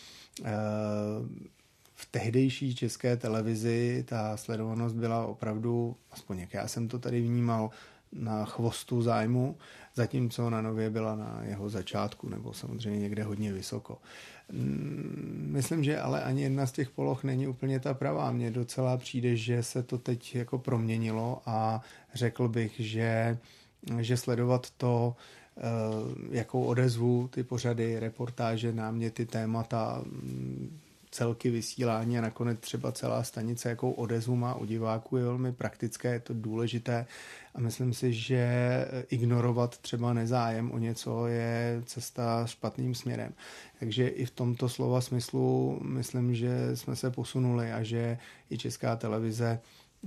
uh, 0.41 0.47
v 2.01 2.05
tehdejší 2.05 2.75
české 2.75 3.17
televizi 3.17 4.03
ta 4.07 4.37
sledovanost 4.37 4.95
byla 4.95 5.25
opravdu, 5.25 5.95
aspoň 6.11 6.39
jak 6.39 6.53
já 6.53 6.67
jsem 6.67 6.87
to 6.87 6.99
tady 6.99 7.21
vnímal, 7.21 7.69
na 8.13 8.45
chvostu 8.45 9.01
zájmu, 9.01 9.57
zatímco 9.95 10.49
na 10.49 10.61
Nově 10.61 10.89
byla 10.89 11.15
na 11.15 11.41
jeho 11.43 11.69
začátku, 11.69 12.29
nebo 12.29 12.53
samozřejmě 12.53 12.99
někde 12.99 13.23
hodně 13.23 13.53
vysoko. 13.53 13.97
Mm, 14.51 15.47
myslím, 15.51 15.83
že 15.83 15.99
ale 15.99 16.23
ani 16.23 16.41
jedna 16.41 16.65
z 16.65 16.71
těch 16.71 16.89
poloh 16.89 17.23
není 17.23 17.47
úplně 17.47 17.79
ta 17.79 17.93
pravá. 17.93 18.31
Mně 18.31 18.51
docela 18.51 18.97
přijde, 18.97 19.35
že 19.35 19.63
se 19.63 19.83
to 19.83 19.97
teď 19.97 20.35
jako 20.35 20.57
proměnilo 20.57 21.41
a 21.45 21.81
řekl 22.13 22.47
bych, 22.47 22.79
že, 22.79 23.37
že 23.99 24.17
sledovat 24.17 24.69
to, 24.69 25.15
eh, 25.57 25.61
jakou 26.31 26.63
odezvu 26.63 27.27
ty 27.27 27.43
pořady, 27.43 27.99
reportáže, 27.99 28.73
náměty, 28.73 29.25
témata, 29.25 30.01
mm, 30.05 30.79
celky 31.11 31.49
vysílání 31.49 32.17
a 32.17 32.21
nakonec 32.21 32.59
třeba 32.59 32.91
celá 32.91 33.23
stanice, 33.23 33.69
jakou 33.69 33.91
odezvu 33.91 34.35
má 34.35 34.55
u 34.55 34.65
diváků, 34.65 35.17
je 35.17 35.23
velmi 35.23 35.51
praktické, 35.51 36.13
je 36.13 36.19
to 36.19 36.33
důležité 36.33 37.05
a 37.55 37.59
myslím 37.59 37.93
si, 37.93 38.13
že 38.13 38.45
ignorovat 39.09 39.77
třeba 39.77 40.13
nezájem 40.13 40.71
o 40.71 40.77
něco 40.77 41.27
je 41.27 41.81
cesta 41.85 42.45
špatným 42.45 42.95
směrem. 42.95 43.33
Takže 43.79 44.07
i 44.07 44.25
v 44.25 44.31
tomto 44.31 44.69
slova 44.69 45.01
smyslu 45.01 45.79
myslím, 45.83 46.35
že 46.35 46.75
jsme 46.75 46.95
se 46.95 47.11
posunuli 47.11 47.71
a 47.71 47.83
že 47.83 48.17
i 48.49 48.57
česká 48.57 48.95
televize 48.95 49.59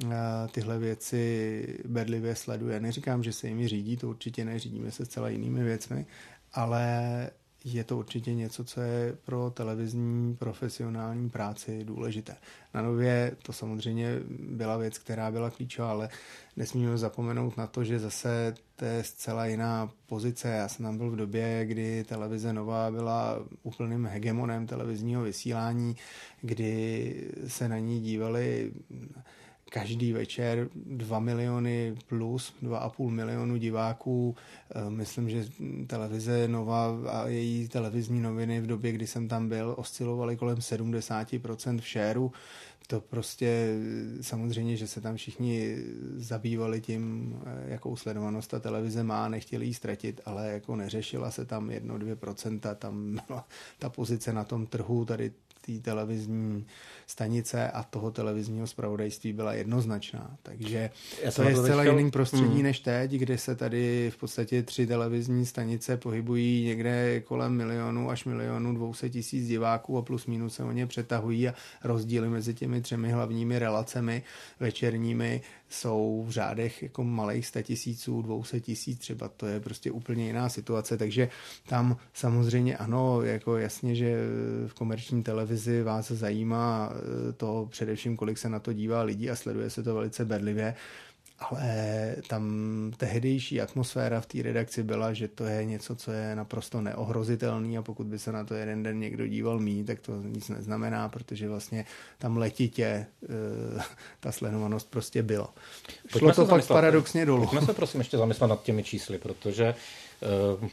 eh, 0.04 0.08
tyhle 0.50 0.78
věci 0.78 1.78
bedlivě 1.84 2.34
sleduje. 2.34 2.80
Neříkám, 2.80 3.22
že 3.22 3.32
se 3.32 3.48
jimi 3.48 3.68
řídí, 3.68 3.96
to 3.96 4.08
určitě 4.08 4.44
neřídíme 4.44 4.90
se 4.90 5.04
zcela 5.04 5.28
jinými 5.28 5.64
věcmi, 5.64 6.06
ale 6.52 7.30
je 7.64 7.84
to 7.84 7.98
určitě 7.98 8.34
něco, 8.34 8.64
co 8.64 8.80
je 8.80 9.16
pro 9.24 9.50
televizní 9.50 10.36
profesionální 10.36 11.30
práci 11.30 11.84
důležité. 11.84 12.36
Na 12.74 12.82
nově 12.82 13.36
to 13.42 13.52
samozřejmě 13.52 14.20
byla 14.48 14.76
věc, 14.76 14.98
která 14.98 15.30
byla 15.30 15.50
klíčová, 15.50 15.90
ale 15.90 16.08
nesmíme 16.56 16.98
zapomenout 16.98 17.56
na 17.56 17.66
to, 17.66 17.84
že 17.84 17.98
zase 17.98 18.54
to 18.76 18.84
je 18.84 19.04
zcela 19.04 19.46
jiná 19.46 19.90
pozice. 20.06 20.48
Já 20.48 20.68
jsem 20.68 20.84
tam 20.84 20.98
byl 20.98 21.10
v 21.10 21.16
době, 21.16 21.66
kdy 21.66 22.04
televize 22.04 22.52
Nová 22.52 22.90
byla 22.90 23.44
úplným 23.62 24.06
hegemonem 24.06 24.66
televizního 24.66 25.22
vysílání, 25.22 25.96
kdy 26.40 27.30
se 27.46 27.68
na 27.68 27.78
ní 27.78 28.00
dívali 28.00 28.72
každý 29.74 30.12
večer 30.12 30.68
2 30.74 31.18
miliony 31.18 31.94
plus, 32.06 32.54
2,5 32.62 33.10
milionu 33.10 33.56
diváků. 33.56 34.36
Eh, 34.70 34.90
myslím, 34.90 35.30
že 35.30 35.46
televize 35.86 36.48
Nova 36.48 36.98
a 37.08 37.26
její 37.26 37.68
televizní 37.68 38.20
noviny 38.20 38.60
v 38.60 38.66
době, 38.66 38.92
kdy 38.92 39.06
jsem 39.06 39.28
tam 39.28 39.48
byl, 39.48 39.74
oscilovaly 39.78 40.36
kolem 40.36 40.58
70% 40.58 41.80
v 41.80 41.88
šéru. 41.88 42.32
To 42.86 43.00
prostě 43.00 43.78
samozřejmě, 44.20 44.76
že 44.76 44.86
se 44.86 45.00
tam 45.00 45.16
všichni 45.16 45.76
zabývali 46.16 46.80
tím, 46.80 47.34
eh, 47.46 47.64
jakou 47.66 47.96
sledovanost 47.96 48.50
ta 48.50 48.60
televize 48.60 49.02
má, 49.02 49.28
nechtěli 49.28 49.66
ji 49.66 49.74
ztratit, 49.74 50.20
ale 50.24 50.48
jako 50.48 50.76
neřešila 50.76 51.30
se 51.30 51.44
tam 51.44 51.70
1-2%, 51.70 52.74
tam 52.74 53.18
byla 53.28 53.46
ta 53.78 53.88
pozice 53.88 54.32
na 54.32 54.44
tom 54.44 54.66
trhu, 54.66 55.04
tady 55.04 55.32
té 55.66 55.80
televizní 55.80 56.66
stanice 57.06 57.70
a 57.70 57.82
toho 57.82 58.10
televizního 58.10 58.66
zpravodajství 58.66 59.32
byla 59.32 59.52
jednoznačná. 59.54 60.36
Takže 60.42 60.90
Já 61.22 61.32
to 61.32 61.42
je 61.42 61.56
zcela 61.56 61.82
chtěl... 61.82 61.98
jiný 61.98 62.10
prostředí 62.10 62.54
hmm. 62.54 62.62
než 62.62 62.80
teď, 62.80 63.10
kde 63.10 63.38
se 63.38 63.54
tady 63.56 64.10
v 64.14 64.16
podstatě 64.16 64.62
tři 64.62 64.86
televizní 64.86 65.46
stanice 65.46 65.96
pohybují 65.96 66.64
někde 66.64 67.20
kolem 67.20 67.52
milionu 67.52 68.10
až 68.10 68.24
milionu 68.24 68.74
dvouset 68.74 69.10
tisíc 69.10 69.48
diváků 69.48 69.98
a 69.98 70.02
plus 70.02 70.26
minus 70.26 70.54
se 70.54 70.64
o 70.64 70.72
ně 70.72 70.86
přetahují 70.86 71.48
a 71.48 71.54
rozdíly 71.84 72.28
mezi 72.28 72.54
těmi 72.54 72.80
třemi 72.80 73.12
hlavními 73.12 73.58
relacemi 73.58 74.22
večerními 74.60 75.40
jsou 75.68 76.24
v 76.28 76.30
řádech 76.30 76.82
jako 76.82 77.04
malých 77.04 77.46
sta 77.46 77.62
tisíců, 77.62 78.22
dvouset 78.22 78.60
tisíc 78.60 78.98
třeba, 78.98 79.28
to 79.28 79.46
je 79.46 79.60
prostě 79.60 79.90
úplně 79.90 80.26
jiná 80.26 80.48
situace, 80.48 80.96
takže 80.96 81.28
tam 81.66 81.96
samozřejmě 82.12 82.76
ano, 82.76 83.22
jako 83.22 83.56
jasně, 83.56 83.94
že 83.94 84.16
v 84.66 84.74
komerční 84.74 85.22
televizi 85.22 85.82
vás 85.82 86.10
zajímá 86.10 86.92
eh, 86.94 87.32
to 87.32 87.68
především, 87.70 88.16
kolik 88.16 88.38
se 88.38 88.48
na 88.48 88.58
to 88.58 88.72
dívá 88.72 89.02
lidí 89.02 89.30
a 89.30 89.36
sleduje 89.36 89.70
se 89.70 89.82
to 89.82 89.94
velice 89.94 90.24
bedlivě, 90.24 90.74
ale 91.38 92.16
tam 92.28 92.44
tehdejší 92.96 93.60
atmosféra 93.60 94.20
v 94.20 94.26
té 94.26 94.42
redakci 94.42 94.82
byla, 94.82 95.12
že 95.12 95.28
to 95.28 95.44
je 95.44 95.64
něco, 95.64 95.96
co 95.96 96.12
je 96.12 96.36
naprosto 96.36 96.80
neohrozitelný 96.80 97.78
a 97.78 97.82
pokud 97.82 98.06
by 98.06 98.18
se 98.18 98.32
na 98.32 98.44
to 98.44 98.54
jeden 98.54 98.82
den 98.82 99.00
někdo 99.00 99.26
díval 99.26 99.60
mý, 99.60 99.84
tak 99.84 100.00
to 100.00 100.22
nic 100.22 100.48
neznamená, 100.48 101.08
protože 101.08 101.48
vlastně 101.48 101.84
tam 102.18 102.36
letitě 102.36 102.84
e, 102.84 103.06
ta 104.20 104.32
sledovanost 104.32 104.90
prostě 104.90 105.22
byla. 105.22 105.54
Šlo 106.18 106.32
to 106.32 106.46
pak 106.46 106.66
paradoxně 106.66 107.26
dolů. 107.26 107.46
Pojďme 107.46 107.66
se 107.66 107.74
prosím 107.74 108.00
ještě 108.00 108.18
zamyslet 108.18 108.48
nad 108.48 108.62
těmi 108.62 108.82
čísly, 108.82 109.18
protože 109.18 109.74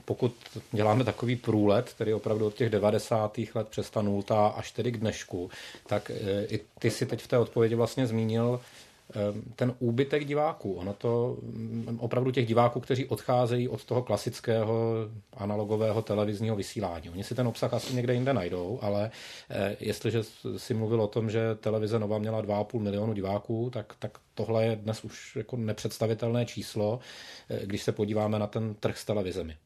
pokud 0.05 0.35
děláme 0.71 1.03
takový 1.03 1.35
průlet, 1.35 1.93
tedy 1.97 2.13
opravdu 2.13 2.45
od 2.45 2.53
těch 2.53 2.69
90. 2.69 3.37
let 3.55 3.67
přes 3.67 3.89
ta 3.89 4.01
nultá 4.01 4.47
až 4.47 4.71
tedy 4.71 4.91
k 4.91 4.97
dnešku, 4.97 5.49
tak 5.87 6.11
e, 6.11 6.45
i 6.45 6.59
ty 6.79 6.91
si 6.91 7.05
teď 7.05 7.21
v 7.21 7.27
té 7.27 7.37
odpovědi 7.37 7.75
vlastně 7.75 8.07
zmínil, 8.07 8.59
ten 9.55 9.75
úbytek 9.79 10.25
diváků. 10.25 10.73
Ono 10.73 10.93
to 10.93 11.37
mm, 11.41 11.97
opravdu 12.01 12.31
těch 12.31 12.47
diváků, 12.47 12.79
kteří 12.79 13.05
odcházejí 13.05 13.69
od 13.69 13.85
toho 13.85 14.03
klasického 14.03 14.93
analogového 15.33 16.01
televizního 16.01 16.55
vysílání. 16.55 17.09
Oni 17.09 17.23
si 17.23 17.35
ten 17.35 17.47
obsah 17.47 17.73
asi 17.73 17.95
někde 17.95 18.13
jinde 18.13 18.33
najdou, 18.33 18.79
ale 18.81 19.11
eh, 19.49 19.77
jestliže 19.79 20.23
si 20.57 20.73
mluvil 20.73 21.01
o 21.01 21.07
tom, 21.07 21.29
že 21.29 21.55
televize 21.55 21.99
Nova 21.99 22.17
měla 22.17 22.41
2,5 22.41 22.79
milionu 22.79 23.13
diváků, 23.13 23.69
tak, 23.73 23.95
tak 23.99 24.17
tohle 24.33 24.65
je 24.65 24.75
dnes 24.75 25.03
už 25.03 25.35
jako 25.35 25.57
nepředstavitelné 25.57 26.45
číslo, 26.45 26.99
eh, 27.49 27.65
když 27.65 27.83
se 27.83 27.91
podíváme 27.91 28.39
na 28.39 28.47
ten 28.47 28.75
trh 28.75 28.97
s 28.97 29.05
televizemi. 29.05 29.57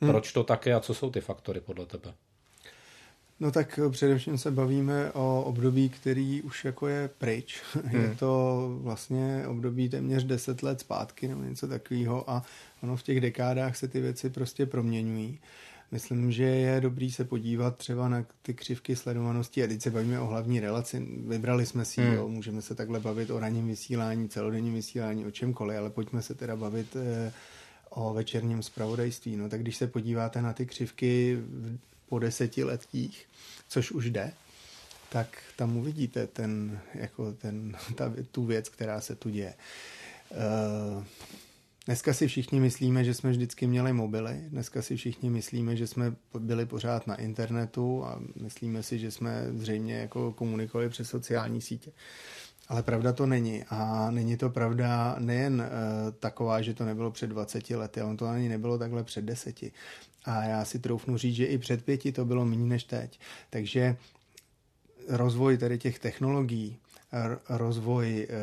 Hmm. 0.00 0.10
Proč 0.10 0.32
to 0.32 0.44
také 0.44 0.74
a 0.74 0.80
co 0.80 0.94
jsou 0.94 1.10
ty 1.10 1.20
faktory 1.20 1.60
podle 1.60 1.86
tebe? 1.86 2.14
No 3.40 3.50
tak 3.50 3.80
eh, 3.86 3.90
především 3.90 4.38
se 4.38 4.50
bavíme 4.50 5.12
o 5.12 5.42
období, 5.42 5.88
který 5.88 6.42
už 6.42 6.64
jako 6.64 6.86
je 6.88 7.10
pryč. 7.18 7.62
Hmm. 7.84 8.02
Je 8.02 8.16
to 8.18 8.78
vlastně 8.82 9.44
období 9.46 9.88
téměř 9.88 10.24
10 10.24 10.62
let 10.62 10.80
zpátky 10.80 11.28
nebo 11.28 11.42
něco 11.42 11.68
takového 11.68 12.30
a 12.30 12.42
ono 12.82 12.96
v 12.96 13.02
těch 13.02 13.20
dekádách 13.20 13.76
se 13.76 13.88
ty 13.88 14.00
věci 14.00 14.30
prostě 14.30 14.66
proměňují. 14.66 15.38
Myslím, 15.92 16.32
že 16.32 16.44
je 16.44 16.80
dobrý 16.80 17.12
se 17.12 17.24
podívat 17.24 17.76
třeba 17.76 18.08
na 18.08 18.24
ty 18.42 18.54
křivky 18.54 18.96
sledovanosti 18.96 19.64
a 19.64 19.66
teď 19.66 19.82
se 19.82 19.90
bavíme 19.90 20.20
o 20.20 20.26
hlavní 20.26 20.60
relaci. 20.60 21.06
Vybrali 21.26 21.66
jsme 21.66 21.84
si 21.84 22.02
hmm. 22.02 22.14
jo, 22.14 22.28
můžeme 22.28 22.62
se 22.62 22.74
takhle 22.74 23.00
bavit 23.00 23.30
o 23.30 23.40
ranním 23.40 23.66
vysílání, 23.66 24.28
celodenním 24.28 24.74
vysílání, 24.74 25.26
o 25.26 25.30
čemkoliv, 25.30 25.78
ale 25.78 25.90
pojďme 25.90 26.22
se 26.22 26.34
teda 26.34 26.56
bavit 26.56 26.96
eh, 26.96 27.32
o 27.90 28.14
večerním 28.14 28.62
zpravodajství. 28.62 29.36
No 29.36 29.48
tak 29.48 29.60
když 29.60 29.76
se 29.76 29.86
podíváte 29.86 30.42
na 30.42 30.52
ty 30.52 30.66
křivky 30.66 31.38
po 32.10 32.18
desetiletích, 32.18 33.26
což 33.68 33.90
už 33.90 34.10
jde, 34.10 34.32
tak 35.08 35.42
tam 35.56 35.76
uvidíte 35.76 36.26
ten, 36.26 36.80
jako 36.94 37.32
ten, 37.32 37.76
ta, 37.94 38.12
tu 38.32 38.44
věc, 38.44 38.68
která 38.68 39.00
se 39.00 39.14
tu 39.14 39.28
děje. 39.28 39.54
Uh, 40.30 41.04
Dneska 41.86 42.14
si 42.14 42.28
všichni 42.28 42.60
myslíme, 42.60 43.04
že 43.04 43.14
jsme 43.14 43.30
vždycky 43.30 43.66
měli 43.66 43.92
mobily, 43.92 44.44
dneska 44.48 44.82
si 44.82 44.96
všichni 44.96 45.30
myslíme, 45.30 45.76
že 45.76 45.86
jsme 45.86 46.14
byli 46.38 46.66
pořád 46.66 47.06
na 47.06 47.14
internetu 47.14 48.04
a 48.04 48.20
myslíme 48.42 48.82
si, 48.82 48.98
že 48.98 49.10
jsme 49.10 49.46
zřejmě 49.54 49.94
jako 49.94 50.32
komunikovali 50.32 50.88
přes 50.88 51.08
sociální 51.08 51.60
sítě. 51.60 51.92
Ale 52.68 52.82
pravda 52.82 53.12
to 53.12 53.26
není. 53.26 53.64
A 53.70 54.10
není 54.10 54.36
to 54.36 54.50
pravda 54.50 55.16
nejen 55.18 55.60
uh, 55.60 56.12
taková, 56.18 56.62
že 56.62 56.74
to 56.74 56.84
nebylo 56.84 57.10
před 57.10 57.26
20 57.26 57.70
lety, 57.70 58.00
ale 58.00 58.16
to 58.16 58.26
ani 58.26 58.48
nebylo 58.48 58.78
takhle 58.78 59.04
před 59.04 59.24
deseti. 59.24 59.72
A 60.24 60.44
já 60.44 60.64
si 60.64 60.78
troufnu 60.78 61.16
říct, 61.16 61.34
že 61.34 61.46
i 61.46 61.58
před 61.58 61.84
pěti 61.84 62.12
to 62.12 62.24
bylo 62.24 62.44
méně 62.44 62.66
než 62.66 62.84
teď. 62.84 63.20
Takže 63.50 63.96
rozvoj 65.08 65.58
tady 65.58 65.78
těch 65.78 65.98
technologií, 65.98 66.76
rozvoj, 67.48 68.26
eh, 68.30 68.36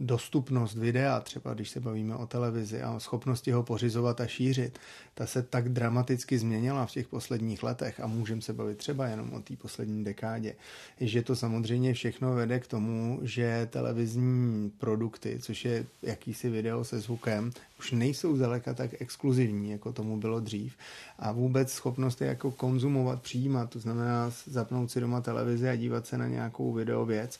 dostupnost 0.00 0.74
videa, 0.74 1.20
třeba 1.20 1.54
když 1.54 1.70
se 1.70 1.80
bavíme 1.80 2.16
o 2.16 2.26
televizi 2.26 2.82
a 2.82 2.92
o 2.92 3.00
schopnosti 3.00 3.50
ho 3.50 3.62
pořizovat 3.62 4.20
a 4.20 4.26
šířit, 4.26 4.78
ta 5.14 5.26
se 5.26 5.42
tak 5.42 5.68
dramaticky 5.68 6.38
změnila 6.38 6.86
v 6.86 6.90
těch 6.90 7.08
posledních 7.08 7.62
letech 7.62 8.00
a 8.00 8.06
můžeme 8.06 8.42
se 8.42 8.52
bavit 8.52 8.78
třeba 8.78 9.06
jenom 9.06 9.32
o 9.32 9.40
té 9.40 9.56
poslední 9.56 10.04
dekádě, 10.04 10.54
že 11.00 11.22
to 11.22 11.36
samozřejmě 11.36 11.94
všechno 11.94 12.34
vede 12.34 12.60
k 12.60 12.66
tomu, 12.66 13.20
že 13.22 13.68
televizní 13.70 14.70
produkty, 14.70 15.38
což 15.42 15.64
je 15.64 15.86
jakýsi 16.02 16.50
video 16.50 16.84
se 16.84 17.00
zvukem, 17.00 17.50
už 17.78 17.92
nejsou 17.92 18.36
zdaleka 18.36 18.74
tak 18.74 18.90
exkluzivní, 19.00 19.70
jako 19.70 19.92
tomu 19.92 20.16
bylo 20.16 20.40
dřív. 20.40 20.76
A 21.18 21.32
vůbec 21.32 21.72
schopnost 21.72 22.20
je 22.20 22.26
jako 22.26 22.50
konzumovat, 22.50 23.22
přijímat, 23.22 23.70
to 23.70 23.80
znamená 23.80 24.32
zapnout 24.46 24.90
si 24.90 25.00
doma 25.00 25.20
televizi 25.20 25.68
a 25.68 25.76
dívat 25.76 26.06
se 26.06 26.18
na 26.18 26.28
nějakou 26.28 26.72
video 26.72 27.06
věc, 27.06 27.38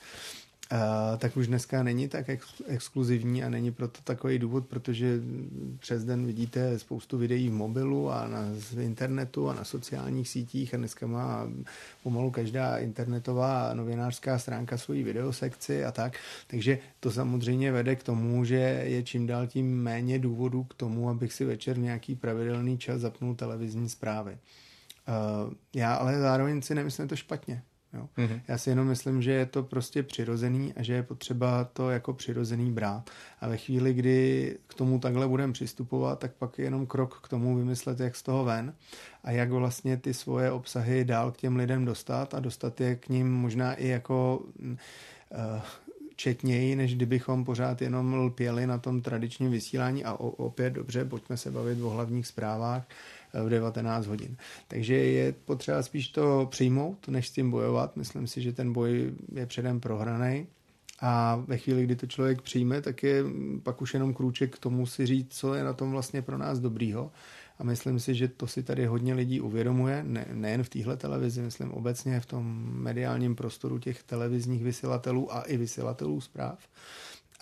Tak 1.18 1.36
už 1.36 1.46
dneska 1.46 1.82
není 1.82 2.08
tak 2.08 2.28
ex- 2.28 2.62
exkluzivní 2.66 3.44
a 3.44 3.48
není 3.48 3.72
proto 3.72 4.00
takový 4.04 4.38
důvod, 4.38 4.66
protože 4.66 5.20
přes 5.78 6.04
den 6.04 6.26
vidíte 6.26 6.78
spoustu 6.78 7.18
videí 7.18 7.48
v 7.48 7.52
mobilu 7.52 8.10
a 8.10 8.28
na 8.28 8.40
v 8.52 8.80
internetu 8.80 9.48
a 9.48 9.54
na 9.54 9.64
sociálních 9.64 10.28
sítích 10.28 10.74
a 10.74 10.76
dneska 10.76 11.06
má 11.06 11.48
pomalu 12.02 12.30
každá 12.30 12.76
internetová 12.76 13.74
novinářská 13.74 14.38
stránka 14.38 14.78
svoji 14.78 15.02
videosekci 15.02 15.84
a 15.84 15.92
tak. 15.92 16.16
Takže 16.46 16.78
to 17.00 17.10
samozřejmě 17.10 17.72
vede 17.72 17.96
k 17.96 18.02
tomu, 18.02 18.44
že 18.44 18.82
je 18.84 19.02
čím 19.02 19.26
dál 19.26 19.46
tím 19.46 19.82
méně 19.82 20.18
důvodů 20.18 20.64
k 20.64 20.74
tomu, 20.74 21.08
abych 21.08 21.32
si 21.32 21.44
večer 21.44 21.78
nějaký 21.78 22.14
pravidelný 22.14 22.78
čas 22.78 23.00
zapnul 23.00 23.34
televizní 23.34 23.88
zprávy. 23.88 24.38
Uh, 25.08 25.52
já 25.74 25.94
ale 25.94 26.18
zároveň 26.18 26.62
si 26.62 26.74
nemyslím 26.74 27.08
to 27.08 27.16
špatně. 27.16 27.62
Jo. 27.94 28.08
Mm-hmm. 28.18 28.40
Já 28.48 28.58
si 28.58 28.70
jenom 28.70 28.86
myslím, 28.86 29.22
že 29.22 29.32
je 29.32 29.46
to 29.46 29.62
prostě 29.62 30.02
přirozený 30.02 30.74
a 30.74 30.82
že 30.82 30.92
je 30.92 31.02
potřeba 31.02 31.64
to 31.64 31.90
jako 31.90 32.12
přirozený 32.12 32.72
brát. 32.72 33.10
A 33.40 33.48
ve 33.48 33.56
chvíli, 33.56 33.94
kdy 33.94 34.58
k 34.66 34.74
tomu 34.74 34.98
takhle 34.98 35.28
budeme 35.28 35.52
přistupovat, 35.52 36.18
tak 36.18 36.32
pak 36.32 36.58
je 36.58 36.64
jenom 36.64 36.86
krok 36.86 37.20
k 37.24 37.28
tomu 37.28 37.56
vymyslet, 37.56 38.00
jak 38.00 38.16
z 38.16 38.22
toho 38.22 38.44
ven 38.44 38.74
a 39.24 39.30
jak 39.30 39.50
vlastně 39.50 39.96
ty 39.96 40.14
svoje 40.14 40.50
obsahy 40.50 41.04
dál 41.04 41.32
k 41.32 41.36
těm 41.36 41.56
lidem 41.56 41.84
dostat 41.84 42.34
a 42.34 42.40
dostat 42.40 42.80
je 42.80 42.96
k 42.96 43.08
ním 43.08 43.32
možná 43.32 43.74
i 43.74 43.88
jako 43.88 44.42
uh, 44.60 44.68
četněji, 46.16 46.76
než 46.76 46.94
kdybychom 46.94 47.44
pořád 47.44 47.82
jenom 47.82 48.14
lpěli 48.14 48.66
na 48.66 48.78
tom 48.78 49.02
tradičním 49.02 49.50
vysílání 49.50 50.04
a 50.04 50.12
opět 50.12 50.70
dobře, 50.70 51.04
pojďme 51.04 51.36
se 51.36 51.50
bavit 51.50 51.82
o 51.82 51.90
hlavních 51.90 52.26
zprávách, 52.26 52.82
v 53.42 53.48
19 53.48 54.06
hodin. 54.06 54.36
Takže 54.68 54.94
je 54.94 55.32
potřeba 55.32 55.82
spíš 55.82 56.08
to 56.08 56.46
přijmout, 56.50 57.08
než 57.08 57.28
s 57.28 57.32
tím 57.32 57.50
bojovat. 57.50 57.96
Myslím 57.96 58.26
si, 58.26 58.42
že 58.42 58.52
ten 58.52 58.72
boj 58.72 59.12
je 59.32 59.46
předem 59.46 59.80
prohraný. 59.80 60.46
A 61.00 61.42
ve 61.46 61.58
chvíli, 61.58 61.84
kdy 61.84 61.96
to 61.96 62.06
člověk 62.06 62.42
přijme, 62.42 62.82
tak 62.82 63.02
je 63.02 63.24
pak 63.62 63.82
už 63.82 63.94
jenom 63.94 64.14
krůček 64.14 64.56
k 64.56 64.58
tomu 64.58 64.86
si 64.86 65.06
říct, 65.06 65.34
co 65.34 65.54
je 65.54 65.64
na 65.64 65.72
tom 65.72 65.90
vlastně 65.90 66.22
pro 66.22 66.38
nás 66.38 66.58
dobrýho. 66.58 67.10
A 67.58 67.64
myslím 67.64 68.00
si, 68.00 68.14
že 68.14 68.28
to 68.28 68.46
si 68.46 68.62
tady 68.62 68.86
hodně 68.86 69.14
lidí 69.14 69.40
uvědomuje, 69.40 70.04
ne, 70.06 70.26
nejen 70.32 70.62
v 70.62 70.68
téhle 70.68 70.96
televizi, 70.96 71.42
myslím 71.42 71.70
obecně 71.70 72.20
v 72.20 72.26
tom 72.26 72.70
mediálním 72.72 73.36
prostoru 73.36 73.78
těch 73.78 74.02
televizních 74.02 74.64
vysílatelů 74.64 75.34
a 75.34 75.42
i 75.42 75.56
vysílatelů 75.56 76.20
zpráv. 76.20 76.58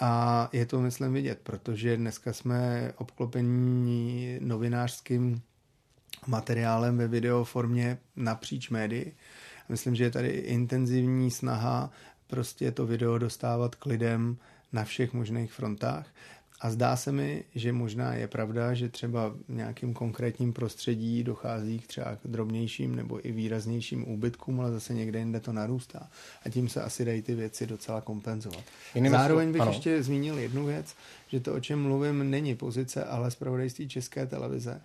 A 0.01 0.49
je 0.53 0.67
to, 0.67 0.81
myslím, 0.81 1.13
vidět, 1.13 1.41
protože 1.43 1.97
dneska 1.97 2.33
jsme 2.33 2.93
obklopení 2.97 4.39
novinářským 4.41 5.43
materiálem 6.27 6.99
ve 6.99 7.09
videoformě 7.09 7.99
napříč 8.17 8.71
médii. 8.71 9.17
Myslím, 9.69 9.95
že 9.95 10.05
je 10.05 10.11
tady 10.11 10.29
intenzivní 10.29 11.31
snaha 11.31 11.91
prostě 12.27 12.73
to 12.73 12.87
video 12.87 13.19
dostávat 13.19 13.75
k 13.75 13.87
lidem 13.87 14.37
na 14.73 14.85
všech 14.85 15.13
možných 15.13 15.53
frontách. 15.53 16.07
A 16.61 16.71
zdá 16.71 16.97
se 16.97 17.13
mi, 17.13 17.45
že 17.55 17.73
možná 17.73 18.15
je 18.15 18.29
pravda, 18.29 18.75
že 18.75 18.89
třeba 18.89 19.29
v 19.29 19.37
nějakým 19.49 19.95
konkrétním 19.95 20.53
prostředí 20.53 21.25
dochází 21.25 21.79
k 21.79 21.87
třeba 21.87 22.17
k 22.17 22.21
drobnějším 22.25 22.97
nebo 22.97 23.29
i 23.29 23.33
výraznějším 23.33 24.09
úbytkům, 24.09 24.61
ale 24.61 24.73
zase 24.73 24.95
někde 24.95 25.19
jinde 25.19 25.41
to 25.41 25.53
narůstá. 25.53 26.09
A 26.45 26.51
tím 26.51 26.69
se 26.69 26.83
asi 26.83 27.05
dají 27.05 27.23
ty 27.23 27.35
věci 27.35 27.67
docela 27.67 28.01
kompenzovat. 28.01 28.65
Jiným 28.95 29.13
Zároveň 29.13 29.53
bych 29.53 29.61
ano. 29.61 29.71
ještě 29.71 30.03
zmínil 30.03 30.39
jednu 30.39 30.67
věc, 30.67 30.95
že 31.29 31.41
to, 31.41 31.55
o 31.55 31.61
čem 31.61 31.83
mluvím, 31.83 32.31
není 32.31 32.55
pozice, 32.55 33.05
ale 33.05 33.31
zpravodajství 33.31 33.89
České 33.89 34.27
televize 34.27 34.81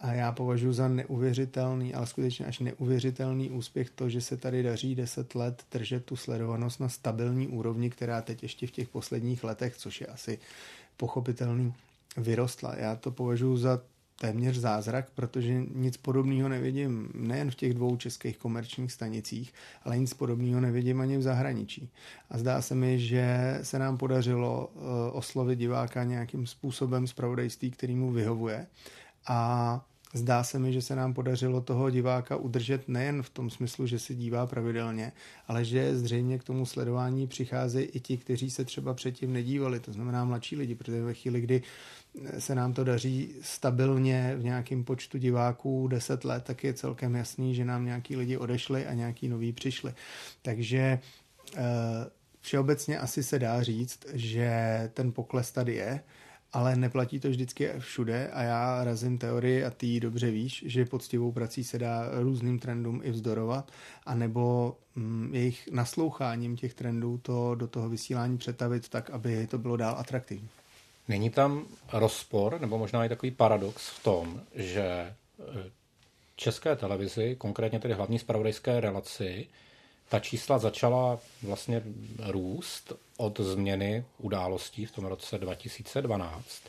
A 0.00 0.12
já 0.12 0.32
považuji 0.32 0.72
za 0.72 0.88
neuvěřitelný, 0.88 1.94
ale 1.94 2.06
skutečně 2.06 2.46
až 2.46 2.58
neuvěřitelný 2.58 3.50
úspěch 3.50 3.90
to, 3.90 4.08
že 4.08 4.20
se 4.20 4.36
tady 4.36 4.62
daří 4.62 4.94
10 4.94 5.34
let 5.34 5.64
držet 5.72 6.04
tu 6.04 6.16
sledovanost 6.16 6.80
na 6.80 6.88
stabilní 6.88 7.48
úrovni, 7.48 7.90
která 7.90 8.22
teď 8.22 8.42
ještě 8.42 8.66
v 8.66 8.70
těch 8.70 8.88
posledních 8.88 9.44
letech, 9.44 9.76
což 9.76 10.00
je 10.00 10.06
asi 10.06 10.38
pochopitelný, 10.96 11.74
vyrostla. 12.16 12.76
Já 12.76 12.96
to 12.96 13.10
považuji 13.10 13.56
za 13.56 13.80
téměř 14.20 14.56
zázrak, 14.56 15.10
protože 15.14 15.62
nic 15.74 15.96
podobného 15.96 16.48
nevidím 16.48 17.08
nejen 17.14 17.50
v 17.50 17.54
těch 17.54 17.74
dvou 17.74 17.96
českých 17.96 18.38
komerčních 18.38 18.92
stanicích, 18.92 19.54
ale 19.82 19.98
nic 19.98 20.14
podobného 20.14 20.60
nevidím 20.60 21.00
ani 21.00 21.18
v 21.18 21.22
zahraničí. 21.22 21.88
A 22.30 22.38
zdá 22.38 22.62
se 22.62 22.74
mi, 22.74 22.98
že 22.98 23.58
se 23.62 23.78
nám 23.78 23.96
podařilo 23.96 24.70
eh, 24.70 25.10
oslovit 25.12 25.58
diváka 25.58 26.04
nějakým 26.04 26.46
způsobem 26.46 27.06
zpravodajství, 27.06 27.70
který 27.70 27.96
mu 27.96 28.12
vyhovuje. 28.12 28.66
A 29.26 29.80
Zdá 30.14 30.42
se 30.42 30.58
mi, 30.58 30.72
že 30.72 30.82
se 30.82 30.96
nám 30.96 31.14
podařilo 31.14 31.60
toho 31.60 31.90
diváka 31.90 32.36
udržet 32.36 32.88
nejen 32.88 33.22
v 33.22 33.30
tom 33.30 33.50
smyslu, 33.50 33.86
že 33.86 33.98
se 33.98 34.14
dívá 34.14 34.46
pravidelně, 34.46 35.12
ale 35.48 35.64
že 35.64 35.96
zřejmě 35.96 36.38
k 36.38 36.44
tomu 36.44 36.66
sledování 36.66 37.26
přicházejí 37.26 37.86
i 37.86 38.00
ti, 38.00 38.16
kteří 38.16 38.50
se 38.50 38.64
třeba 38.64 38.94
předtím 38.94 39.32
nedívali, 39.32 39.80
to 39.80 39.92
znamená 39.92 40.24
mladší 40.24 40.56
lidi, 40.56 40.74
protože 40.74 41.02
ve 41.02 41.14
chvíli, 41.14 41.40
kdy 41.40 41.62
se 42.38 42.54
nám 42.54 42.72
to 42.72 42.84
daří 42.84 43.34
stabilně 43.42 44.34
v 44.36 44.44
nějakém 44.44 44.84
počtu 44.84 45.18
diváků 45.18 45.88
10 45.88 46.24
let, 46.24 46.44
tak 46.44 46.64
je 46.64 46.74
celkem 46.74 47.14
jasný, 47.14 47.54
že 47.54 47.64
nám 47.64 47.84
nějaký 47.84 48.16
lidi 48.16 48.36
odešli 48.36 48.86
a 48.86 48.94
nějaký 48.94 49.28
noví 49.28 49.52
přišli. 49.52 49.94
Takže 50.42 50.98
eh, 51.56 51.60
všeobecně 52.40 52.98
asi 52.98 53.22
se 53.22 53.38
dá 53.38 53.62
říct, 53.62 54.00
že 54.12 54.50
ten 54.94 55.12
pokles 55.12 55.52
tady 55.52 55.74
je, 55.74 56.00
ale 56.52 56.76
neplatí 56.76 57.20
to 57.20 57.28
vždycky 57.28 57.70
všude 57.78 58.28
a 58.28 58.42
já 58.42 58.84
razím 58.84 59.18
teorii 59.18 59.64
a 59.64 59.70
ty 59.70 60.00
dobře 60.00 60.30
víš, 60.30 60.64
že 60.66 60.84
poctivou 60.84 61.32
prací 61.32 61.64
se 61.64 61.78
dá 61.78 62.10
různým 62.12 62.58
trendům 62.58 63.00
i 63.04 63.10
vzdorovat, 63.10 63.70
anebo 64.06 64.76
mm, 64.94 65.34
jejich 65.34 65.68
nasloucháním 65.72 66.56
těch 66.56 66.74
trendů 66.74 67.18
to 67.18 67.54
do 67.54 67.66
toho 67.66 67.88
vysílání 67.88 68.38
přetavit 68.38 68.88
tak, 68.88 69.10
aby 69.10 69.46
to 69.46 69.58
bylo 69.58 69.76
dál 69.76 69.96
atraktivní. 69.98 70.48
Není 71.08 71.30
tam 71.30 71.66
rozpor, 71.92 72.60
nebo 72.60 72.78
možná 72.78 73.04
i 73.04 73.08
takový 73.08 73.30
paradox 73.30 73.88
v 73.88 74.02
tom, 74.02 74.40
že 74.54 74.82
e, 74.82 75.14
české 76.36 76.76
televizi, 76.76 77.36
konkrétně 77.38 77.80
tedy 77.80 77.94
hlavní 77.94 78.18
spravodajské 78.18 78.80
relaci, 78.80 79.46
ta 80.08 80.20
čísla 80.20 80.58
začala 80.58 81.18
vlastně 81.42 81.82
růst 82.26 82.92
od 83.20 83.40
změny 83.40 84.04
událostí 84.18 84.86
v 84.86 84.92
tom 84.92 85.04
roce 85.04 85.38
2012. 85.38 86.62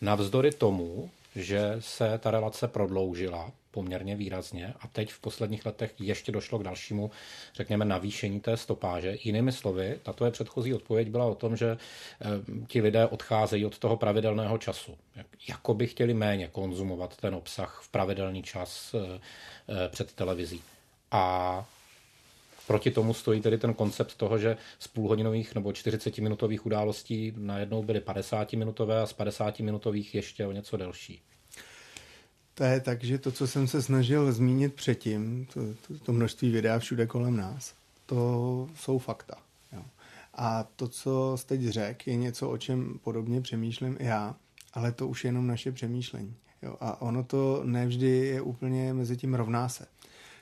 Navzdory 0.00 0.52
tomu, 0.52 1.10
že 1.36 1.76
se 1.78 2.18
ta 2.18 2.30
relace 2.30 2.68
prodloužila 2.68 3.52
poměrně 3.70 4.16
výrazně 4.16 4.74
a 4.80 4.88
teď 4.88 5.12
v 5.12 5.20
posledních 5.20 5.66
letech 5.66 5.94
ještě 5.98 6.32
došlo 6.32 6.58
k 6.58 6.62
dalšímu, 6.62 7.10
řekněme, 7.54 7.84
navýšení 7.84 8.40
té 8.40 8.56
stopáže. 8.56 9.16
Jinými 9.24 9.52
slovy, 9.52 9.98
tato 10.02 10.24
je 10.24 10.30
předchozí 10.30 10.74
odpověď 10.74 11.08
byla 11.08 11.24
o 11.24 11.34
tom, 11.34 11.56
že 11.56 11.70
e, 11.70 11.76
ti 12.66 12.80
lidé 12.80 13.06
odcházejí 13.06 13.66
od 13.66 13.78
toho 13.78 13.96
pravidelného 13.96 14.58
času. 14.58 14.96
Jako 15.48 15.74
by 15.74 15.86
chtěli 15.86 16.14
méně 16.14 16.48
konzumovat 16.48 17.16
ten 17.16 17.34
obsah 17.34 17.80
v 17.84 17.88
pravidelný 17.88 18.42
čas 18.42 18.94
e, 18.94 18.98
e, 18.98 19.88
před 19.88 20.12
televizí. 20.12 20.62
A 21.10 21.66
Proti 22.70 22.90
tomu 22.90 23.14
stojí 23.14 23.40
tedy 23.40 23.58
ten 23.58 23.74
koncept 23.74 24.16
toho, 24.16 24.38
že 24.38 24.56
z 24.78 24.88
půlhodinových 24.88 25.54
nebo 25.54 25.70
40-minutových 25.70 26.60
událostí 26.64 27.32
najednou 27.36 27.82
byly 27.82 28.00
50-minutové 28.00 29.02
a 29.02 29.06
z 29.06 29.16
50-minutových 29.16 30.14
ještě 30.14 30.46
o 30.46 30.52
něco 30.52 30.76
delší. 30.76 31.22
To 32.54 32.64
je 32.64 32.80
tak, 32.80 33.04
že 33.04 33.18
to, 33.18 33.32
co 33.32 33.46
jsem 33.46 33.66
se 33.66 33.82
snažil 33.82 34.32
zmínit 34.32 34.74
předtím, 34.74 35.46
to, 35.54 35.60
to, 35.86 35.98
to 35.98 36.12
množství 36.12 36.50
videa 36.50 36.78
všude 36.78 37.06
kolem 37.06 37.36
nás, 37.36 37.74
to 38.06 38.68
jsou 38.74 38.98
fakta. 38.98 39.34
Jo. 39.72 39.82
A 40.34 40.64
to, 40.76 40.88
co 40.88 41.36
jste 41.36 41.56
teď 41.56 41.68
řekl, 41.68 42.10
je 42.10 42.16
něco, 42.16 42.50
o 42.50 42.58
čem 42.58 42.98
podobně 43.02 43.40
přemýšlím 43.40 43.96
i 44.00 44.04
já, 44.04 44.36
ale 44.72 44.92
to 44.92 45.08
už 45.08 45.24
je 45.24 45.28
jenom 45.28 45.46
naše 45.46 45.72
přemýšlení. 45.72 46.34
Jo. 46.62 46.76
A 46.80 47.02
ono 47.02 47.24
to 47.24 47.62
nevždy 47.64 48.08
je 48.08 48.40
úplně 48.40 48.94
mezi 48.94 49.16
tím 49.16 49.34
rovná 49.34 49.68
se 49.68 49.86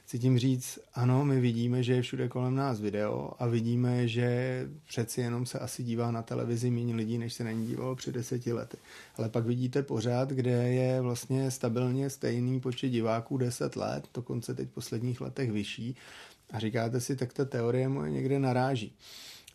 chci 0.09 0.19
tím 0.19 0.39
říct, 0.39 0.79
ano, 0.95 1.25
my 1.25 1.41
vidíme, 1.41 1.83
že 1.83 1.93
je 1.93 2.03
všude 2.03 2.29
kolem 2.29 2.55
nás 2.55 2.81
video 2.81 3.31
a 3.39 3.47
vidíme, 3.47 4.09
že 4.09 4.69
přeci 4.87 5.21
jenom 5.21 5.47
se 5.47 5.59
asi 5.59 5.83
dívá 5.83 6.11
na 6.11 6.23
televizi 6.23 6.71
méně 6.71 6.95
lidí, 6.95 7.19
než 7.19 7.33
se 7.33 7.45
na 7.45 7.53
ní 7.53 7.67
dívalo 7.67 7.97
před 7.97 8.15
deseti 8.15 8.53
lety. 8.53 8.77
Ale 9.17 9.29
pak 9.29 9.47
vidíte 9.47 9.83
pořád, 9.83 10.31
kde 10.31 10.51
je 10.51 11.01
vlastně 11.01 11.51
stabilně 11.51 12.11
stejný 12.11 12.61
počet 12.61 12.89
diváků 12.89 13.37
10 13.37 13.77
let, 13.77 14.09
dokonce 14.15 14.55
teď 14.55 14.69
v 14.69 14.75
posledních 14.75 15.21
letech 15.21 15.53
vyšší 15.53 15.97
a 16.51 16.59
říkáte 16.59 17.01
si, 17.01 17.17
tak 17.17 17.33
ta 17.33 17.45
teorie 17.45 17.89
moje 17.89 18.11
někde 18.11 18.39
naráží. 18.39 18.93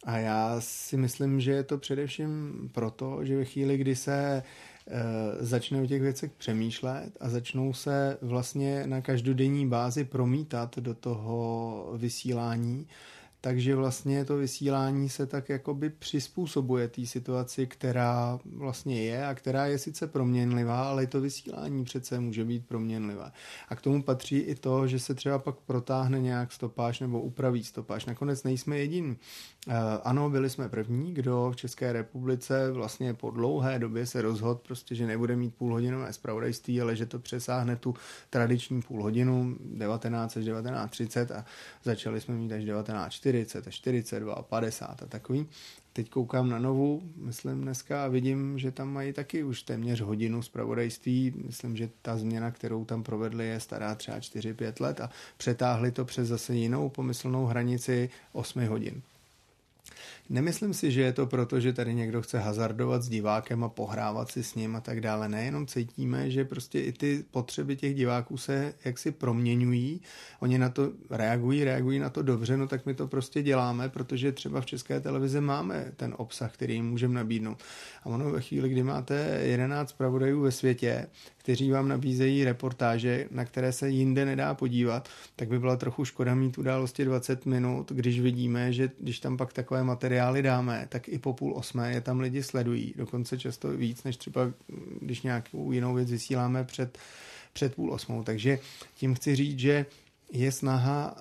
A 0.04 0.18
já 0.18 0.56
si 0.60 0.97
myslím, 0.97 1.41
že 1.41 1.51
je 1.51 1.64
to 1.64 1.78
především 1.78 2.54
proto, 2.74 3.26
že 3.26 3.38
ve 3.38 3.45
chvíli, 3.45 3.78
kdy 3.78 3.95
se 3.95 4.43
Eh, 4.43 4.43
začne 5.39 5.81
o 5.81 5.86
těch 5.86 6.01
věcech 6.01 6.31
přemýšlet 6.31 7.11
a 7.19 7.29
začnou 7.29 7.73
se 7.73 8.17
vlastně 8.21 8.88
na 8.88 9.01
každodenní 9.01 9.67
bázi 9.67 10.03
promítat 10.03 10.79
do 10.79 10.93
toho 10.93 11.93
vysílání, 11.97 12.88
takže 13.45 13.75
vlastně 13.75 14.25
to 14.25 14.37
vysílání 14.37 15.09
se 15.09 15.25
tak 15.25 15.49
jakoby 15.49 15.89
přizpůsobuje 15.89 16.87
té 16.87 17.05
situaci, 17.05 17.67
která 17.67 18.39
vlastně 18.45 19.03
je 19.03 19.25
a 19.25 19.33
která 19.33 19.65
je 19.65 19.77
sice 19.77 20.07
proměnlivá, 20.07 20.89
ale 20.89 21.07
to 21.07 21.21
vysílání 21.21 21.83
přece 21.83 22.19
může 22.19 22.45
být 22.45 22.67
proměnlivé. 22.67 23.31
A 23.69 23.75
k 23.75 23.81
tomu 23.81 24.03
patří 24.03 24.37
i 24.37 24.55
to, 24.55 24.87
že 24.87 24.99
se 24.99 25.15
třeba 25.15 25.39
pak 25.39 25.55
protáhne 25.55 26.19
nějak 26.19 26.51
stopáž 26.51 26.99
nebo 26.99 27.21
upraví 27.21 27.63
stopáž. 27.63 28.05
Nakonec 28.05 28.43
nejsme 28.43 28.77
jediní. 28.77 29.17
Eh, 29.67 29.73
ano, 30.03 30.29
byli 30.29 30.49
jsme 30.49 30.69
první, 30.69 31.13
kdo 31.13 31.51
v 31.51 31.55
České 31.55 31.93
republice 31.93 32.71
vlastně 32.71 33.13
po 33.13 33.31
dlouhé 33.31 33.79
době 33.79 34.05
se 34.05 34.21
rozhodl 34.21 34.61
prostě, 34.67 34.95
že 34.95 35.07
nebude 35.07 35.35
mít 35.35 35.55
půlhodinové 35.55 36.13
zpravodajství, 36.13 36.81
ale 36.81 36.95
že 36.95 37.05
to 37.05 37.19
přesáhne 37.19 37.75
tu 37.75 37.95
tradiční 38.29 38.81
půlhodinu 38.81 39.55
19 39.59 40.37
až 40.37 40.45
19.30 40.45 41.35
a 41.35 41.45
začali 41.83 42.21
jsme 42.21 42.35
mít 42.35 42.51
až 42.51 42.63
19.40 42.63 43.32
a 43.67 43.71
42 43.71 44.34
a 44.34 44.41
50 44.41 45.03
a 45.03 45.05
takový. 45.05 45.47
Teď 45.93 46.09
koukám 46.09 46.49
na 46.49 46.59
novou, 46.59 47.01
myslím 47.15 47.61
dneska 47.61 48.05
a 48.05 48.07
vidím, 48.07 48.59
že 48.59 48.71
tam 48.71 48.93
mají 48.93 49.13
taky 49.13 49.43
už 49.43 49.63
téměř 49.63 50.01
hodinu 50.01 50.41
zpravodajství. 50.41 51.34
Myslím, 51.45 51.77
že 51.77 51.89
ta 52.01 52.17
změna, 52.17 52.51
kterou 52.51 52.86
tam 52.86 53.03
provedli, 53.03 53.47
je 53.47 53.59
stará 53.59 53.95
třeba 53.95 54.19
4-5 54.19 54.73
let 54.81 55.01
a 55.01 55.09
přetáhli 55.38 55.91
to 55.91 56.05
přes 56.05 56.27
zase 56.27 56.55
jinou 56.55 56.89
pomyslnou 56.89 57.45
hranici 57.45 58.09
8 58.31 58.67
hodin. 58.67 59.01
Nemyslím 60.34 60.73
si, 60.73 60.91
že 60.91 61.01
je 61.01 61.13
to 61.13 61.25
proto, 61.25 61.59
že 61.59 61.73
tady 61.73 61.93
někdo 61.93 62.21
chce 62.21 62.39
hazardovat 62.39 63.03
s 63.03 63.09
divákem 63.09 63.63
a 63.63 63.69
pohrávat 63.69 64.31
si 64.31 64.43
s 64.43 64.55
ním 64.55 64.75
a 64.75 64.81
tak 64.81 65.01
dále. 65.01 65.29
Nejenom 65.29 65.67
cítíme, 65.67 66.31
že 66.31 66.45
prostě 66.45 66.81
i 66.81 66.91
ty 66.91 67.25
potřeby 67.31 67.75
těch 67.75 67.95
diváků 67.95 68.38
se 68.38 68.73
jaksi 68.86 69.11
proměňují. 69.11 70.01
Oni 70.39 70.57
na 70.57 70.69
to 70.69 70.91
reagují, 71.09 71.63
reagují 71.63 71.99
na 71.99 72.09
to 72.09 72.21
dobře, 72.21 72.57
no 72.57 72.67
tak 72.67 72.86
my 72.86 72.93
to 72.93 73.07
prostě 73.07 73.43
děláme, 73.43 73.89
protože 73.89 74.31
třeba 74.31 74.61
v 74.61 74.65
české 74.65 74.99
televizi 74.99 75.41
máme 75.41 75.91
ten 75.95 76.13
obsah, 76.17 76.53
který 76.53 76.73
jim 76.73 76.89
můžeme 76.89 77.13
nabídnout. 77.13 77.63
A 78.03 78.05
ono 78.05 78.31
ve 78.31 78.41
chvíli, 78.41 78.69
kdy 78.69 78.84
máte 78.84 79.39
11 79.43 79.91
pravodajů 79.91 80.41
ve 80.41 80.51
světě, 80.51 81.07
kteří 81.43 81.71
vám 81.71 81.87
nabízejí 81.87 82.43
reportáže, 82.43 83.27
na 83.31 83.45
které 83.45 83.71
se 83.71 83.89
jinde 83.89 84.25
nedá 84.25 84.53
podívat, 84.53 85.09
tak 85.35 85.47
by 85.47 85.59
byla 85.59 85.75
trochu 85.75 86.05
škoda 86.05 86.35
mít 86.35 86.57
události 86.57 87.05
20 87.05 87.45
minut, 87.45 87.91
když 87.91 88.19
vidíme, 88.19 88.73
že 88.73 88.91
když 88.99 89.19
tam 89.19 89.37
pak 89.37 89.53
takové 89.53 89.83
materiály 89.83 90.41
dáme, 90.41 90.85
tak 90.89 91.09
i 91.09 91.19
po 91.19 91.33
půl 91.33 91.53
osmé 91.55 91.93
je 91.93 92.01
tam 92.01 92.19
lidi 92.19 92.43
sledují, 92.43 92.93
dokonce 92.97 93.37
často 93.37 93.69
víc, 93.69 94.03
než 94.03 94.17
třeba 94.17 94.51
když 95.01 95.21
nějakou 95.21 95.71
jinou 95.71 95.93
věc 95.93 96.11
vysíláme 96.11 96.63
před, 96.63 96.97
před 97.53 97.75
půl 97.75 97.93
osmou. 97.93 98.23
Takže 98.23 98.59
tím 98.95 99.13
chci 99.15 99.35
říct, 99.35 99.59
že 99.59 99.85
je 100.31 100.51
snaha 100.51 101.15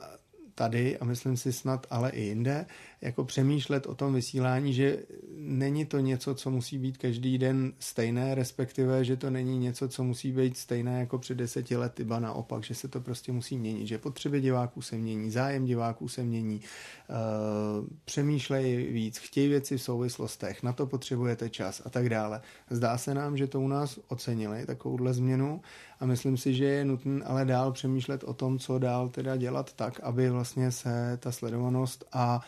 tady 0.54 0.98
a 0.98 1.04
myslím 1.04 1.36
si 1.36 1.52
snad 1.52 1.86
ale 1.90 2.10
i 2.10 2.22
jinde, 2.22 2.66
jako 3.02 3.24
přemýšlet 3.24 3.86
o 3.86 3.94
tom 3.94 4.14
vysílání, 4.14 4.74
že 4.74 4.98
není 5.36 5.84
to 5.84 5.98
něco, 5.98 6.34
co 6.34 6.50
musí 6.50 6.78
být 6.78 6.98
každý 6.98 7.38
den 7.38 7.72
stejné, 7.78 8.34
respektive, 8.34 9.04
že 9.04 9.16
to 9.16 9.30
není 9.30 9.58
něco, 9.58 9.88
co 9.88 10.04
musí 10.04 10.32
být 10.32 10.56
stejné 10.56 11.00
jako 11.00 11.18
před 11.18 11.34
deseti 11.34 11.76
lety, 11.76 12.04
ba 12.04 12.20
naopak, 12.20 12.64
že 12.64 12.74
se 12.74 12.88
to 12.88 13.00
prostě 13.00 13.32
musí 13.32 13.58
měnit, 13.58 13.86
že 13.86 13.98
potřeby 13.98 14.40
diváků 14.40 14.82
se 14.82 14.96
mění, 14.96 15.30
zájem 15.30 15.64
diváků 15.64 16.08
se 16.08 16.22
mění, 16.22 16.60
uh, 16.60 17.86
přemýšlej 18.04 18.92
víc, 18.92 19.18
chtějí 19.18 19.48
věci 19.48 19.76
v 19.76 19.82
souvislostech, 19.82 20.62
na 20.62 20.72
to 20.72 20.86
potřebujete 20.86 21.50
čas 21.50 21.82
a 21.84 21.90
tak 21.90 22.08
dále. 22.08 22.40
Zdá 22.70 22.98
se 22.98 23.14
nám, 23.14 23.36
že 23.36 23.46
to 23.46 23.60
u 23.60 23.68
nás 23.68 23.98
ocenili, 24.08 24.66
takovouhle 24.66 25.14
změnu 25.14 25.60
a 26.00 26.06
myslím 26.06 26.36
si, 26.36 26.54
že 26.54 26.64
je 26.64 26.84
nutné 26.84 27.24
ale 27.24 27.44
dál 27.44 27.72
přemýšlet 27.72 28.24
o 28.24 28.34
tom, 28.34 28.58
co 28.58 28.78
dál 28.78 29.08
teda 29.08 29.36
dělat 29.36 29.72
tak, 29.72 30.00
aby 30.00 30.30
vlastně 30.30 30.70
se 30.70 31.18
ta 31.20 31.32
sledovanost 31.32 32.04
a 32.12 32.40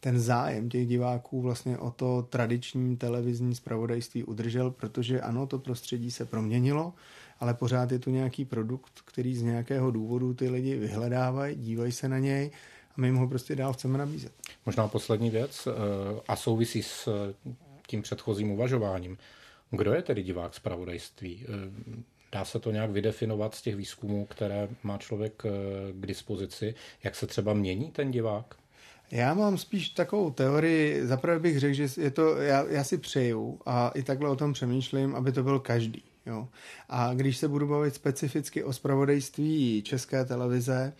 ten 0.00 0.20
zájem 0.20 0.68
těch 0.68 0.86
diváků 0.86 1.42
vlastně 1.42 1.78
o 1.78 1.90
to 1.90 2.26
tradiční 2.30 2.96
televizní 2.96 3.54
zpravodajství 3.54 4.24
udržel, 4.24 4.70
protože 4.70 5.20
ano, 5.20 5.46
to 5.46 5.58
prostředí 5.58 6.10
se 6.10 6.24
proměnilo, 6.24 6.92
ale 7.40 7.54
pořád 7.54 7.92
je 7.92 7.98
tu 7.98 8.10
nějaký 8.10 8.44
produkt, 8.44 8.92
který 9.04 9.36
z 9.36 9.42
nějakého 9.42 9.90
důvodu 9.90 10.34
ty 10.34 10.48
lidi 10.48 10.76
vyhledávají, 10.76 11.56
dívají 11.56 11.92
se 11.92 12.08
na 12.08 12.18
něj 12.18 12.50
a 12.90 13.00
my 13.00 13.06
jim 13.08 13.16
ho 13.16 13.28
prostě 13.28 13.56
dál 13.56 13.72
chceme 13.72 13.98
nabízet. 13.98 14.32
Možná 14.66 14.88
poslední 14.88 15.30
věc 15.30 15.66
eh, 15.66 16.20
a 16.28 16.36
souvisí 16.36 16.82
s 16.82 17.08
eh, 17.08 17.54
tím 17.86 18.02
předchozím 18.02 18.50
uvažováním. 18.50 19.18
Kdo 19.70 19.92
je 19.92 20.02
tedy 20.02 20.22
divák 20.22 20.54
zpravodajství? 20.54 21.44
Eh, 21.44 22.02
dá 22.32 22.44
se 22.44 22.60
to 22.60 22.70
nějak 22.70 22.90
vydefinovat 22.90 23.54
z 23.54 23.62
těch 23.62 23.76
výzkumů, 23.76 24.26
které 24.26 24.68
má 24.82 24.98
člověk 24.98 25.32
k 25.92 26.06
dispozici? 26.06 26.74
Jak 27.04 27.14
se 27.14 27.26
třeba 27.26 27.54
mění 27.54 27.90
ten 27.90 28.10
divák? 28.10 28.59
Já 29.12 29.34
mám 29.34 29.58
spíš 29.58 29.88
takovou 29.88 30.30
teorii, 30.30 31.06
zaprvé 31.06 31.38
bych 31.38 31.58
řekl, 31.58 31.74
že 31.74 31.88
je 31.96 32.10
to, 32.10 32.36
já, 32.36 32.64
já 32.68 32.84
si 32.84 32.98
přeju 32.98 33.60
a 33.66 33.88
i 33.94 34.02
takhle 34.02 34.28
o 34.28 34.36
tom 34.36 34.52
přemýšlím, 34.52 35.14
aby 35.14 35.32
to 35.32 35.42
byl 35.42 35.58
každý. 35.58 36.02
Jo. 36.26 36.48
A 36.88 37.14
když 37.14 37.36
se 37.36 37.48
budu 37.48 37.66
bavit 37.66 37.94
specificky 37.94 38.64
o 38.64 38.72
spravodajství 38.72 39.82
České 39.82 40.24
televize, 40.24 40.92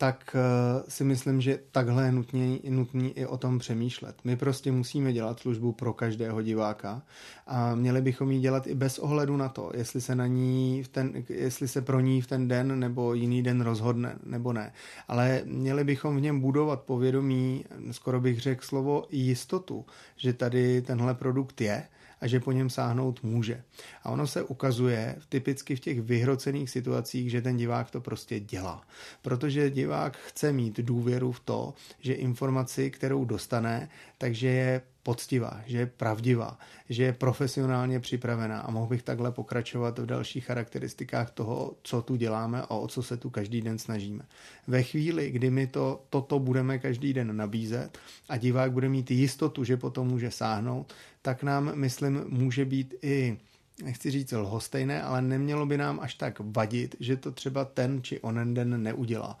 tak 0.00 0.36
eh, 0.36 0.90
si 0.90 1.04
myslím, 1.04 1.40
že 1.40 1.58
takhle 1.72 2.04
je 2.04 2.12
nutný, 2.12 2.60
nutný 2.68 3.18
i 3.18 3.26
o 3.26 3.36
tom 3.36 3.58
přemýšlet. 3.58 4.16
My 4.24 4.36
prostě 4.36 4.72
musíme 4.72 5.12
dělat 5.12 5.40
službu 5.40 5.72
pro 5.72 5.92
každého 5.92 6.42
diváka 6.42 7.02
a 7.46 7.74
měli 7.74 8.00
bychom 8.00 8.30
ji 8.30 8.40
dělat 8.40 8.66
i 8.66 8.74
bez 8.74 8.98
ohledu 8.98 9.36
na 9.36 9.48
to, 9.48 9.70
jestli 9.74 10.00
se 10.00 10.14
na 10.14 10.26
ní 10.26 10.82
v 10.82 10.88
ten, 10.88 11.24
jestli 11.28 11.68
se 11.68 11.82
pro 11.82 12.00
ní 12.00 12.20
v 12.20 12.26
ten 12.26 12.48
den 12.48 12.78
nebo 12.78 13.14
jiný 13.14 13.42
den 13.42 13.60
rozhodne 13.60 14.18
nebo 14.24 14.52
ne. 14.52 14.72
Ale 15.08 15.42
měli 15.44 15.84
bychom 15.84 16.16
v 16.16 16.20
něm 16.20 16.40
budovat 16.40 16.80
povědomí, 16.80 17.64
skoro 17.90 18.20
bych 18.20 18.40
řekl 18.40 18.64
slovo 18.64 19.04
jistotu, 19.10 19.86
že 20.16 20.32
tady 20.32 20.82
tenhle 20.82 21.14
produkt 21.14 21.60
je 21.60 21.88
a 22.20 22.26
že 22.26 22.40
po 22.40 22.52
něm 22.52 22.70
sáhnout 22.70 23.22
může. 23.22 23.62
A 24.02 24.10
ono 24.10 24.26
se 24.26 24.42
ukazuje 24.42 25.16
typicky 25.28 25.76
v 25.76 25.80
těch 25.80 26.00
vyhrocených 26.00 26.70
situacích, 26.70 27.30
že 27.30 27.42
ten 27.42 27.56
divák 27.56 27.90
to 27.90 28.00
prostě 28.00 28.40
dělá. 28.40 28.82
Protože 29.22 29.70
divák 29.70 30.16
chce 30.16 30.52
mít 30.52 30.80
důvěru 30.80 31.32
v 31.32 31.40
to, 31.40 31.74
že 32.00 32.14
informaci, 32.14 32.90
kterou 32.90 33.24
dostane, 33.24 33.88
takže 34.18 34.48
je 34.48 34.82
poctivá, 35.08 35.60
že 35.66 35.78
je 35.78 35.86
pravdivá, 35.86 36.58
že 36.88 37.02
je 37.02 37.12
profesionálně 37.12 38.00
připravená 38.00 38.60
a 38.60 38.70
mohl 38.70 38.86
bych 38.86 39.02
takhle 39.02 39.32
pokračovat 39.32 39.98
v 39.98 40.06
dalších 40.06 40.44
charakteristikách 40.44 41.30
toho, 41.30 41.74
co 41.82 42.02
tu 42.02 42.16
děláme 42.16 42.62
a 42.62 42.70
o 42.70 42.88
co 42.88 43.02
se 43.02 43.16
tu 43.16 43.30
každý 43.30 43.60
den 43.60 43.78
snažíme. 43.78 44.24
Ve 44.66 44.82
chvíli, 44.82 45.30
kdy 45.30 45.50
my 45.50 45.66
to, 45.66 46.04
toto 46.10 46.38
budeme 46.38 46.78
každý 46.78 47.12
den 47.12 47.36
nabízet 47.36 47.98
a 48.28 48.36
divák 48.36 48.72
bude 48.72 48.88
mít 48.88 49.10
jistotu, 49.10 49.64
že 49.64 49.76
potom 49.76 50.08
může 50.08 50.30
sáhnout, 50.30 50.92
tak 51.22 51.42
nám, 51.42 51.72
myslím, 51.74 52.24
může 52.28 52.64
být 52.64 52.94
i 53.02 53.38
nechci 53.84 54.10
říct 54.10 54.32
lhostejné, 54.32 55.02
ale 55.02 55.22
nemělo 55.22 55.66
by 55.66 55.78
nám 55.78 56.00
až 56.00 56.14
tak 56.14 56.40
vadit, 56.40 56.96
že 57.00 57.16
to 57.16 57.32
třeba 57.32 57.64
ten 57.64 58.02
či 58.02 58.20
onen 58.20 58.54
den 58.54 58.82
neudělá. 58.82 59.38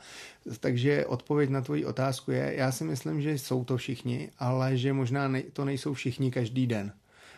Takže 0.60 1.06
odpověď 1.06 1.50
na 1.50 1.60
tvoji 1.60 1.84
otázku 1.84 2.30
je, 2.30 2.54
já 2.56 2.72
si 2.72 2.84
myslím, 2.84 3.22
že 3.22 3.32
jsou 3.32 3.64
to 3.64 3.76
všichni, 3.76 4.30
ale 4.38 4.76
že 4.76 4.92
možná 4.92 5.32
to 5.52 5.64
nejsou 5.64 5.94
všichni 5.94 6.30
každý 6.30 6.66
den. 6.66 6.92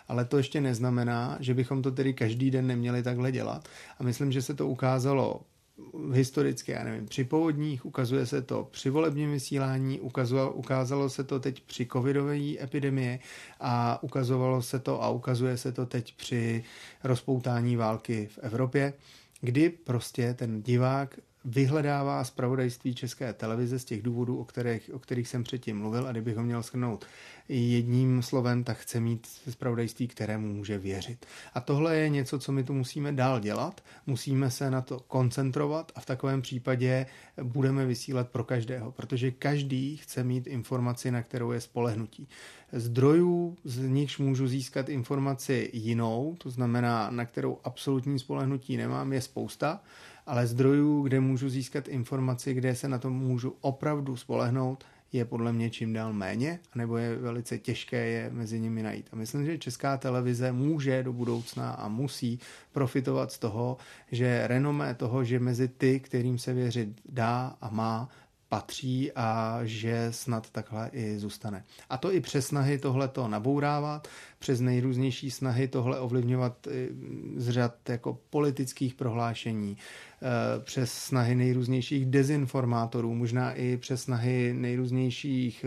Ale 0.09 0.25
to 0.25 0.37
ještě 0.37 0.61
neznamená, 0.61 1.37
že 1.41 1.55
bychom 1.55 1.83
to 1.83 1.91
tedy 1.91 2.15
každý 2.15 2.51
den 2.51 2.67
neměli 2.67 3.03
takhle 3.03 3.33
dělat. 3.33 3.69
A 3.99 4.03
myslím, 4.03 4.33
že 4.33 4.43
se 4.43 4.55
to 4.55 4.69
ukázalo 4.69 5.41
historicky, 6.13 6.73
já 6.73 6.85
nevím, 6.85 7.07
při 7.07 7.25
povodních, 7.25 7.87
ukazuje 7.87 8.27
se 8.27 8.43
to 8.43 8.69
při 8.71 8.91
volebním 8.91 9.33
vysílání, 9.33 10.01
ukazovalo, 10.01 10.53
ukázalo 10.53 11.11
se 11.11 11.25
to 11.25 11.41
teď 11.41 11.63
při 11.63 11.87
covidové 11.93 12.63
epidemii 12.63 13.19
a 13.61 14.03
ukazovalo 14.03 14.63
se 14.63 14.79
to 14.79 15.03
a 15.03 15.09
ukazuje 15.09 15.57
se 15.57 15.73
to 15.73 15.87
teď 15.87 16.17
při 16.17 16.65
rozpoutání 17.05 17.77
války 17.77 18.29
v 18.33 18.39
Evropě, 18.39 18.93
kdy 19.41 19.71
prostě 19.71 20.35
ten 20.35 20.63
divák 20.63 21.19
vyhledává 21.45 22.25
zpravodajství 22.25 22.95
České 22.95 23.33
televize 23.33 23.79
z 23.79 23.85
těch 23.85 24.03
důvodů, 24.03 24.39
o 24.39 24.45
kterých, 24.45 24.91
o 24.95 24.99
kterých 24.99 25.29
jsem 25.29 25.43
předtím 25.43 25.79
mluvil 25.79 26.07
a 26.09 26.13
kdybych 26.13 26.37
ho 26.37 26.43
měl 26.43 26.63
schrnout 26.63 27.07
jedním 27.49 28.23
slovem, 28.23 28.65
tak 28.65 28.79
chce 28.79 29.01
mít 29.01 29.27
zpravodajství, 29.51 30.09
kterému 30.09 30.55
může 30.55 30.79
věřit. 30.79 31.27
A 31.55 31.61
tohle 31.61 31.97
je 31.97 32.09
něco, 32.09 32.39
co 32.39 32.53
my 32.53 32.65
tu 32.65 32.75
musíme 32.75 33.13
dál 33.13 33.41
dělat, 33.41 33.85
musíme 34.07 34.51
se 34.51 34.71
na 34.71 34.81
to 34.81 35.01
koncentrovat 35.01 35.93
a 35.95 36.01
v 36.01 36.07
takovém 36.07 36.43
případě 36.43 37.07
budeme 37.43 37.87
vysílat 37.87 38.29
pro 38.29 38.45
každého, 38.45 38.93
protože 38.93 39.31
každý 39.31 39.97
chce 39.97 40.25
mít 40.25 40.47
informaci, 40.47 41.11
na 41.11 41.23
kterou 41.23 41.53
je 41.53 41.61
spolehnutí. 41.61 42.29
Zdrojů, 42.73 43.57
z 43.65 43.79
nichž 43.79 44.19
můžu 44.19 44.49
získat 44.49 44.89
informaci 44.89 45.71
jinou, 45.73 46.37
to 46.39 46.51
znamená, 46.51 47.11
na 47.11 47.25
kterou 47.25 47.59
absolutní 47.65 48.19
spolehnutí 48.19 48.77
nemám, 48.77 49.13
je 49.13 49.21
spousta, 49.21 49.81
ale 50.31 50.47
zdrojů, 50.47 51.03
kde 51.03 51.21
můžu 51.21 51.49
získat 51.49 51.89
informaci, 51.89 52.55
kde 52.55 52.75
se 52.75 52.89
na 52.89 52.99
to 52.99 53.11
můžu 53.11 53.57
opravdu 53.61 54.17
spolehnout, 54.17 54.85
je 55.13 55.25
podle 55.25 55.53
mě 55.53 55.71
čím 55.71 55.93
dál 55.93 56.13
méně, 56.13 56.61
nebo 56.75 56.97
je 56.97 57.17
velice 57.17 57.59
těžké 57.59 58.07
je 58.07 58.31
mezi 58.33 58.61
nimi 58.61 58.83
najít. 58.83 59.09
A 59.13 59.17
myslím, 59.17 59.47
že 59.47 59.59
česká 59.59 59.97
televize 59.97 60.53
může 60.53 61.03
do 61.03 61.13
budoucna 61.13 61.71
a 61.71 61.89
musí 61.89 62.39
profitovat 62.73 63.33
z 63.33 63.39
toho, 63.39 63.77
že 64.13 64.47
renomé 64.47 64.95
toho, 64.95 65.25
že 65.25 65.39
mezi 65.39 65.69
ty, 65.69 66.01
kterým 66.01 66.39
se 66.39 66.53
věřit 66.55 66.89
dá 67.09 67.57
a 67.61 67.71
má, 67.71 68.09
patří 68.49 69.13
a 69.13 69.61
že 69.63 70.09
snad 70.11 70.51
takhle 70.51 70.91
i 70.93 71.19
zůstane. 71.19 71.65
A 71.91 71.97
to 71.97 72.13
i 72.13 72.21
přes 72.21 72.47
snahy 72.47 72.79
tohleto 72.79 73.29
nabourávat, 73.29 74.09
přes 74.39 74.61
nejrůznější 74.61 75.31
snahy 75.31 75.69
tohle 75.69 76.01
ovlivňovat 76.01 76.69
z 77.37 77.49
řad 77.49 77.89
jako 77.89 78.19
politických 78.31 78.95
prohlášení, 78.95 79.77
Eh, 79.77 80.10
přes 80.65 80.93
snahy 80.93 81.35
nejrůznějších 81.35 82.07
dezinformátorů, 82.07 83.15
možná 83.15 83.53
i 83.53 83.77
přes 83.77 84.03
snahy 84.03 84.55
nejrůznějších 84.57 85.65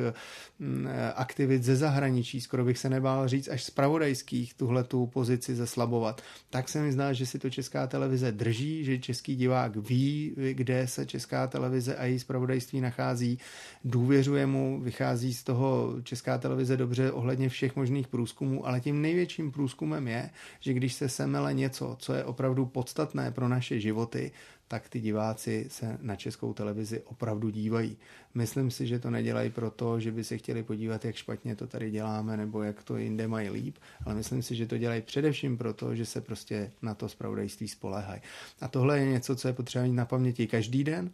mm, 0.59 0.87
eh, 0.87 1.13
aktivit 1.13 1.63
ze 1.63 1.75
zahraničí, 1.75 2.41
skoro 2.41 2.65
bych 2.65 2.77
se 2.77 2.89
nebál 2.89 3.27
říct 3.27 3.47
až 3.47 3.63
zpravodajských 3.63 4.53
tuhle 4.53 4.83
tu 4.83 5.07
pozici 5.07 5.55
zeslabovat. 5.55 6.21
Tak 6.49 6.69
se 6.69 6.81
mi 6.81 6.91
zdá, 6.91 7.13
že 7.13 7.25
si 7.25 7.39
to 7.39 7.49
česká 7.49 7.87
televize 7.87 8.31
drží, 8.31 8.83
že 8.83 8.99
český 8.99 9.35
divák 9.35 9.75
ví, 9.75 10.35
kde 10.51 10.87
se 10.87 11.05
česká 11.05 11.47
televize 11.47 11.95
a 11.95 12.05
její 12.05 12.19
zpravodajství 12.19 12.81
nachází, 12.81 13.39
důvěřuje 13.83 14.45
mu, 14.45 14.81
vychází 14.81 15.33
z 15.33 15.43
toho 15.43 15.95
česká 16.03 16.37
televize 16.37 16.77
dobře 16.77 17.11
ohledně 17.11 17.49
všech 17.49 17.75
možných 17.75 18.07
průzkumů, 18.07 18.67
ale 18.67 18.79
tím 18.79 19.01
největším 19.01 19.51
průzkumem 19.51 20.07
je, 20.07 20.29
že 20.59 20.73
když 20.73 20.93
se 20.93 21.09
semele 21.09 21.53
něco, 21.53 21.95
co 21.99 22.13
je 22.13 22.23
opravdu 22.23 22.65
podstatné 22.65 23.31
pro 23.31 23.47
naše 23.47 23.79
životy, 23.79 24.31
tak 24.73 24.89
ty 24.89 24.99
diváci 24.99 25.65
se 25.69 25.97
na 26.01 26.15
českou 26.15 26.53
televizi 26.53 27.01
opravdu 27.01 27.49
dívají. 27.49 27.97
Myslím 28.33 28.71
si, 28.71 28.87
že 28.87 28.99
to 28.99 29.09
nedělají 29.09 29.49
proto, 29.49 29.99
že 29.99 30.11
by 30.11 30.23
se 30.23 30.37
chtěli 30.37 30.63
podívat, 30.63 31.05
jak 31.05 31.15
špatně 31.15 31.55
to 31.55 31.67
tady 31.67 31.91
děláme 31.91 32.37
nebo 32.37 32.63
jak 32.63 32.83
to 32.83 32.97
jinde 32.97 33.27
mají 33.27 33.49
líp, 33.49 33.77
ale 34.05 34.15
myslím 34.15 34.41
si, 34.41 34.55
že 34.55 34.67
to 34.67 34.77
dělají 34.77 35.01
především 35.01 35.57
proto, 35.57 35.95
že 35.95 36.05
se 36.05 36.21
prostě 36.21 36.71
na 36.81 36.95
to 36.95 37.09
zpravodajství 37.09 37.67
spolehají. 37.67 38.21
A 38.61 38.67
tohle 38.67 38.99
je 38.99 39.05
něco, 39.05 39.35
co 39.35 39.47
je 39.47 39.53
potřeba 39.53 39.83
mít 39.85 39.93
na 39.93 40.05
paměti 40.05 40.47
každý 40.47 40.83
den, 40.83 41.11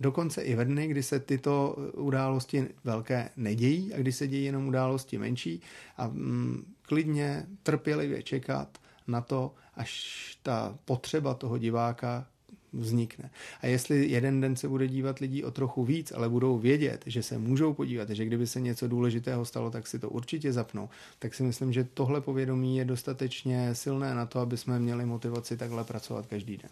Dokonce 0.00 0.42
i 0.42 0.54
ve 0.54 0.64
dny, 0.64 0.86
kdy 0.86 1.02
se 1.02 1.20
tyto 1.20 1.76
události 1.94 2.68
velké 2.84 3.30
nedějí 3.36 3.94
a 3.94 3.98
kdy 3.98 4.12
se 4.12 4.28
dějí 4.28 4.44
jenom 4.44 4.68
události 4.68 5.18
menší 5.18 5.60
a 5.96 6.06
mm, 6.06 6.74
klidně, 6.82 7.46
trpělivě 7.62 8.22
čekat 8.22 8.78
na 9.06 9.20
to, 9.20 9.54
až 9.74 10.38
ta 10.42 10.78
potřeba 10.84 11.34
toho 11.34 11.58
diváka 11.58 12.26
vznikne. 12.72 13.30
A 13.60 13.66
jestli 13.66 14.08
jeden 14.08 14.40
den 14.40 14.56
se 14.56 14.68
bude 14.68 14.88
dívat 14.88 15.18
lidí 15.18 15.44
o 15.44 15.50
trochu 15.50 15.84
víc, 15.84 16.12
ale 16.12 16.28
budou 16.28 16.58
vědět, 16.58 17.02
že 17.06 17.22
se 17.22 17.38
můžou 17.38 17.74
podívat, 17.74 18.10
že 18.10 18.24
kdyby 18.24 18.46
se 18.46 18.60
něco 18.60 18.88
důležitého 18.88 19.44
stalo, 19.44 19.70
tak 19.70 19.86
si 19.86 19.98
to 19.98 20.10
určitě 20.10 20.52
zapnou, 20.52 20.88
tak 21.18 21.34
si 21.34 21.42
myslím, 21.42 21.72
že 21.72 21.88
tohle 21.94 22.20
povědomí 22.20 22.76
je 22.76 22.84
dostatečně 22.84 23.74
silné 23.74 24.14
na 24.14 24.26
to, 24.26 24.40
aby 24.40 24.56
jsme 24.56 24.78
měli 24.78 25.06
motivaci 25.06 25.56
takhle 25.56 25.84
pracovat 25.84 26.26
každý 26.26 26.56
den. 26.56 26.70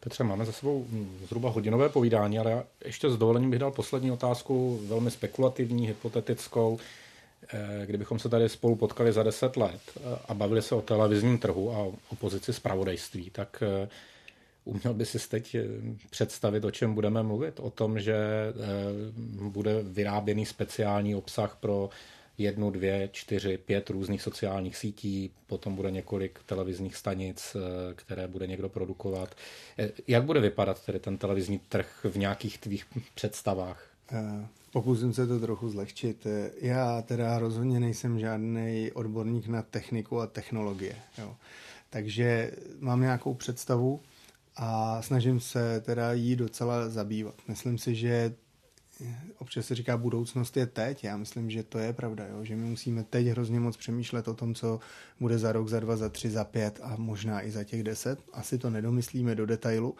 Petře, 0.00 0.24
máme 0.24 0.44
za 0.46 0.52
sebou 0.52 0.86
zhruba 1.26 1.50
hodinové 1.50 1.88
povídání, 1.88 2.38
ale 2.38 2.50
já 2.50 2.64
ještě 2.84 3.10
s 3.10 3.16
dovolením 3.16 3.50
bych 3.50 3.58
dal 3.58 3.70
poslední 3.70 4.10
otázku, 4.10 4.80
velmi 4.88 5.10
spekulativní, 5.10 5.86
hypotetickou. 5.86 6.78
Eh, 7.52 7.86
kdybychom 7.86 8.18
se 8.18 8.28
tady 8.28 8.48
spolu 8.48 8.76
potkali 8.76 9.12
za 9.12 9.22
deset 9.22 9.56
let 9.56 9.80
eh, 9.96 10.00
a 10.28 10.34
bavili 10.34 10.62
se 10.62 10.74
o 10.74 10.82
televizním 10.82 11.38
trhu 11.38 11.72
a 11.72 11.78
o 12.12 12.16
pozici 12.18 12.52
zpravodajství, 12.52 13.30
tak 13.30 13.62
eh, 13.62 13.88
Uměl 14.68 14.94
by 14.94 15.06
si 15.06 15.28
teď 15.28 15.56
představit, 16.10 16.64
o 16.64 16.70
čem 16.70 16.94
budeme 16.94 17.22
mluvit? 17.22 17.60
O 17.60 17.70
tom, 17.70 18.00
že 18.00 18.16
bude 19.48 19.82
vyráběný 19.82 20.46
speciální 20.46 21.14
obsah 21.14 21.56
pro 21.60 21.90
jednu, 22.38 22.70
dvě, 22.70 23.08
čtyři, 23.12 23.58
pět 23.58 23.90
různých 23.90 24.22
sociálních 24.22 24.76
sítí, 24.76 25.30
potom 25.46 25.74
bude 25.76 25.90
několik 25.90 26.38
televizních 26.46 26.96
stanic, 26.96 27.56
které 27.94 28.28
bude 28.28 28.46
někdo 28.46 28.68
produkovat. 28.68 29.34
Jak 30.08 30.24
bude 30.24 30.40
vypadat 30.40 30.86
tedy 30.86 30.98
ten 30.98 31.18
televizní 31.18 31.58
trh 31.58 32.06
v 32.10 32.16
nějakých 32.16 32.58
tvých 32.58 32.86
představách? 33.14 33.84
Pokusím 34.72 35.12
se 35.12 35.26
to 35.26 35.40
trochu 35.40 35.70
zlehčit. 35.70 36.26
Já 36.60 37.02
teda 37.02 37.38
rozhodně 37.38 37.80
nejsem 37.80 38.18
žádný 38.18 38.92
odborník 38.94 39.46
na 39.46 39.62
techniku 39.62 40.20
a 40.20 40.26
technologie. 40.26 40.96
Jo. 41.18 41.36
Takže 41.90 42.52
mám 42.80 43.00
nějakou 43.00 43.34
představu 43.34 44.00
a 44.58 45.02
snažím 45.02 45.40
se 45.40 45.80
teda 45.80 46.12
jí 46.12 46.36
docela 46.36 46.88
zabývat. 46.88 47.34
Myslím 47.48 47.78
si, 47.78 47.94
že 47.94 48.34
občas 49.38 49.66
se 49.66 49.74
říká, 49.74 49.96
budoucnost 49.96 50.56
je 50.56 50.66
teď. 50.66 51.04
Já 51.04 51.16
myslím, 51.16 51.50
že 51.50 51.62
to 51.62 51.78
je 51.78 51.92
pravda, 51.92 52.26
jo? 52.26 52.44
že 52.44 52.56
my 52.56 52.64
musíme 52.64 53.04
teď 53.04 53.26
hrozně 53.26 53.60
moc 53.60 53.76
přemýšlet 53.76 54.28
o 54.28 54.34
tom, 54.34 54.54
co 54.54 54.80
bude 55.20 55.38
za 55.38 55.52
rok, 55.52 55.68
za 55.68 55.80
dva, 55.80 55.96
za 55.96 56.08
tři, 56.08 56.30
za 56.30 56.44
pět 56.44 56.80
a 56.82 56.96
možná 56.96 57.46
i 57.46 57.50
za 57.50 57.64
těch 57.64 57.82
deset. 57.82 58.18
Asi 58.32 58.58
to 58.58 58.70
nedomyslíme 58.70 59.34
do 59.34 59.46
detailu, 59.46 59.96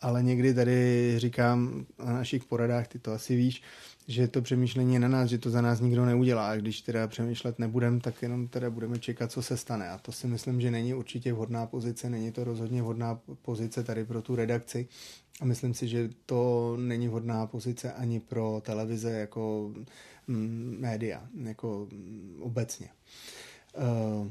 ale 0.00 0.22
někdy 0.22 0.54
tady 0.54 1.14
říkám 1.16 1.86
na 2.04 2.12
našich 2.12 2.44
poradách, 2.44 2.88
ty 2.88 2.98
to 2.98 3.12
asi 3.12 3.36
víš, 3.36 3.62
že 4.08 4.28
to 4.28 4.42
přemýšlení 4.42 4.94
je 4.94 5.00
na 5.00 5.08
nás, 5.08 5.30
že 5.30 5.38
to 5.38 5.50
za 5.50 5.60
nás 5.60 5.80
nikdo 5.80 6.04
neudělá. 6.04 6.50
A 6.50 6.56
když 6.56 6.80
teda 6.80 7.06
přemýšlet 7.06 7.58
nebudem, 7.58 8.00
tak 8.00 8.22
jenom 8.22 8.48
teda 8.48 8.70
budeme 8.70 8.98
čekat, 8.98 9.32
co 9.32 9.42
se 9.42 9.56
stane. 9.56 9.90
A 9.90 9.98
to 9.98 10.12
si 10.12 10.26
myslím, 10.26 10.60
že 10.60 10.70
není 10.70 10.94
určitě 10.94 11.32
vhodná 11.32 11.66
pozice, 11.66 12.10
není 12.10 12.32
to 12.32 12.44
rozhodně 12.44 12.82
vhodná 12.82 13.20
pozice 13.42 13.84
tady 13.84 14.04
pro 14.04 14.22
tu 14.22 14.36
redakci. 14.36 14.88
A 15.40 15.44
myslím 15.44 15.74
si, 15.74 15.88
že 15.88 16.10
to 16.26 16.76
není 16.80 17.08
vhodná 17.08 17.46
pozice 17.46 17.92
ani 17.92 18.20
pro 18.20 18.62
televize 18.64 19.10
jako 19.10 19.72
mm, 20.26 20.76
média, 20.80 21.22
jako 21.44 21.88
mm, 21.92 22.38
obecně. 22.42 22.88
Uh, 23.76 24.30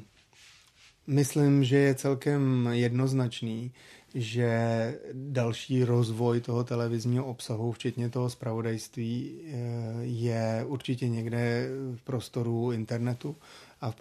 myslím, 1.07 1.63
že 1.63 1.77
je 1.77 1.95
celkem 1.95 2.69
jednoznačný, 2.71 3.71
že 4.13 4.99
další 5.13 5.83
rozvoj 5.83 6.41
toho 6.41 6.63
televizního 6.63 7.25
obsahu, 7.25 7.71
včetně 7.71 8.09
toho 8.09 8.29
zpravodajství, 8.29 9.31
eh, 9.31 9.53
je 10.01 10.65
určitě 10.67 11.09
někde 11.09 11.69
v 11.95 12.01
prostoru 12.01 12.71
internetu 12.71 13.35
a 13.81 13.91
v 13.91 13.95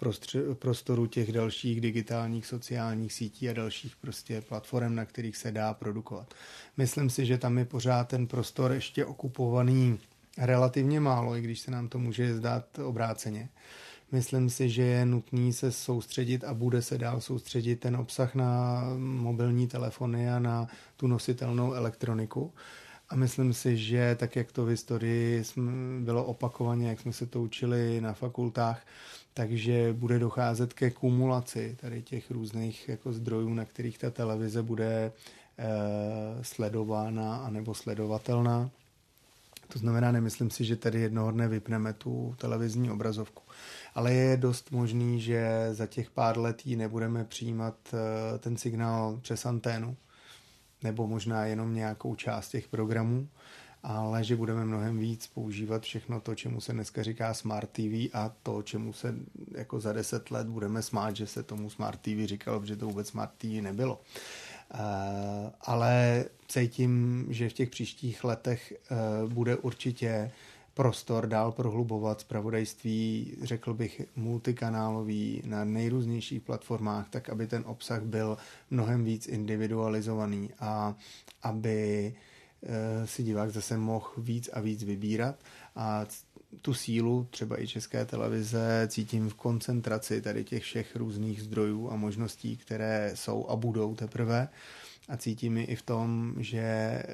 prostoru 0.53 1.07
těch 1.07 1.31
dalších 1.31 1.81
digitálních 1.81 2.45
sociálních 2.45 3.13
sítí 3.13 3.49
a 3.49 3.53
dalších 3.53 3.95
prostě 3.95 4.41
platform, 4.41 4.95
na 4.95 5.05
kterých 5.05 5.37
se 5.37 5.51
dá 5.51 5.73
produkovat. 5.73 6.33
Myslím 6.77 7.09
si, 7.09 7.25
že 7.25 7.37
tam 7.37 7.57
je 7.57 7.65
pořád 7.65 8.07
ten 8.07 8.27
prostor 8.27 8.71
ještě 8.71 9.05
okupovaný 9.05 9.99
relativně 10.37 10.99
málo, 10.99 11.35
i 11.35 11.41
když 11.41 11.59
se 11.59 11.71
nám 11.71 11.87
to 11.87 11.99
může 11.99 12.35
zdát 12.35 12.79
obráceně. 12.79 13.49
Myslím 14.11 14.49
si, 14.49 14.69
že 14.69 14.81
je 14.81 15.05
nutný 15.05 15.53
se 15.53 15.71
soustředit 15.71 16.43
a 16.43 16.53
bude 16.53 16.81
se 16.81 16.97
dál 16.97 17.21
soustředit 17.21 17.75
ten 17.75 17.95
obsah 17.95 18.35
na 18.35 18.83
mobilní 18.97 19.67
telefony 19.67 20.29
a 20.29 20.39
na 20.39 20.67
tu 20.97 21.07
nositelnou 21.07 21.73
elektroniku. 21.73 22.53
A 23.09 23.15
myslím 23.15 23.53
si, 23.53 23.77
že 23.77 24.15
tak, 24.19 24.35
jak 24.35 24.51
to 24.51 24.65
v 24.65 24.69
historii 24.69 25.43
bylo 25.99 26.25
opakovaně, 26.25 26.89
jak 26.89 26.99
jsme 26.99 27.13
se 27.13 27.25
to 27.25 27.41
učili 27.41 28.01
na 28.01 28.13
fakultách, 28.13 28.81
takže 29.33 29.93
bude 29.93 30.19
docházet 30.19 30.73
ke 30.73 30.91
kumulaci 30.91 31.77
tady 31.81 32.01
těch 32.01 32.31
různých 32.31 32.89
jako 32.89 33.13
zdrojů, 33.13 33.53
na 33.53 33.65
kterých 33.65 33.97
ta 33.97 34.09
televize 34.09 34.63
bude 34.63 34.91
e, 34.95 35.11
sledována 36.41 37.35
anebo 37.35 37.73
sledovatelná. 37.73 38.69
To 39.73 39.79
znamená, 39.79 40.11
nemyslím 40.11 40.49
si, 40.49 40.65
že 40.65 40.75
tady 40.75 41.01
jednoho 41.01 41.31
dne 41.31 41.47
vypneme 41.47 41.93
tu 41.93 42.35
televizní 42.37 42.91
obrazovku 42.91 43.41
ale 43.99 44.13
je 44.13 44.37
dost 44.37 44.71
možný, 44.71 45.21
že 45.21 45.69
za 45.71 45.87
těch 45.87 46.09
pár 46.09 46.37
let 46.37 46.65
ji 46.65 46.75
nebudeme 46.75 47.25
přijímat 47.25 47.75
eh, 47.93 48.39
ten 48.39 48.57
signál 48.57 49.19
přes 49.21 49.45
anténu, 49.45 49.97
nebo 50.83 51.07
možná 51.07 51.45
jenom 51.45 51.75
nějakou 51.75 52.15
část 52.15 52.49
těch 52.49 52.67
programů, 52.67 53.27
ale 53.83 54.23
že 54.23 54.35
budeme 54.35 54.65
mnohem 54.65 54.99
víc 54.99 55.27
používat 55.27 55.83
všechno 55.83 56.21
to, 56.21 56.35
čemu 56.35 56.61
se 56.61 56.73
dneska 56.73 57.03
říká 57.03 57.33
Smart 57.33 57.69
TV 57.69 58.09
a 58.13 58.31
to, 58.43 58.61
čemu 58.61 58.93
se 58.93 59.15
jako 59.51 59.79
za 59.79 59.93
deset 59.93 60.31
let 60.31 60.47
budeme 60.47 60.81
smát, 60.81 61.15
že 61.15 61.27
se 61.27 61.43
tomu 61.43 61.69
Smart 61.69 62.01
TV 62.01 62.25
říkalo, 62.25 62.59
protože 62.59 62.75
to 62.75 62.87
vůbec 62.87 63.07
Smart 63.07 63.31
TV 63.37 63.45
nebylo. 63.45 64.01
Uh, 64.73 64.79
ale 65.61 66.25
cítím, 66.47 67.25
že 67.29 67.49
v 67.49 67.53
těch 67.53 67.69
příštích 67.69 68.23
letech 68.23 68.73
uh, 69.23 69.33
bude 69.33 69.55
určitě 69.55 70.31
prostor 70.79 71.27
dál 71.27 71.51
prohlubovat 71.51 72.21
zpravodajství, 72.21 73.37
řekl 73.41 73.73
bych, 73.73 74.01
multikanálový 74.15 75.41
na 75.45 75.63
nejrůznějších 75.63 76.41
platformách, 76.41 77.09
tak 77.09 77.29
aby 77.29 77.47
ten 77.47 77.63
obsah 77.65 78.03
byl 78.03 78.37
mnohem 78.69 79.03
víc 79.03 79.27
individualizovaný 79.27 80.49
a 80.59 80.95
aby 81.43 82.13
eh, 82.63 83.07
si 83.07 83.23
divák 83.23 83.51
zase 83.51 83.77
mohl 83.77 84.09
víc 84.17 84.49
a 84.53 84.59
víc 84.59 84.83
vybírat. 84.83 85.35
A 85.75 86.05
tu 86.61 86.73
sílu 86.73 87.27
třeba 87.29 87.61
i 87.61 87.67
české 87.67 88.05
televize 88.05 88.87
cítím 88.87 89.29
v 89.29 89.33
koncentraci 89.33 90.21
tady 90.21 90.43
těch 90.43 90.63
všech 90.63 90.95
různých 90.95 91.41
zdrojů 91.41 91.91
a 91.91 91.95
možností, 91.95 92.57
které 92.57 93.11
jsou 93.15 93.47
a 93.47 93.55
budou 93.55 93.95
teprve 93.95 94.47
a 95.09 95.17
cítím 95.17 95.57
i 95.57 95.75
v 95.75 95.81
tom, 95.81 96.33
že 96.37 96.59
eh, 96.59 97.05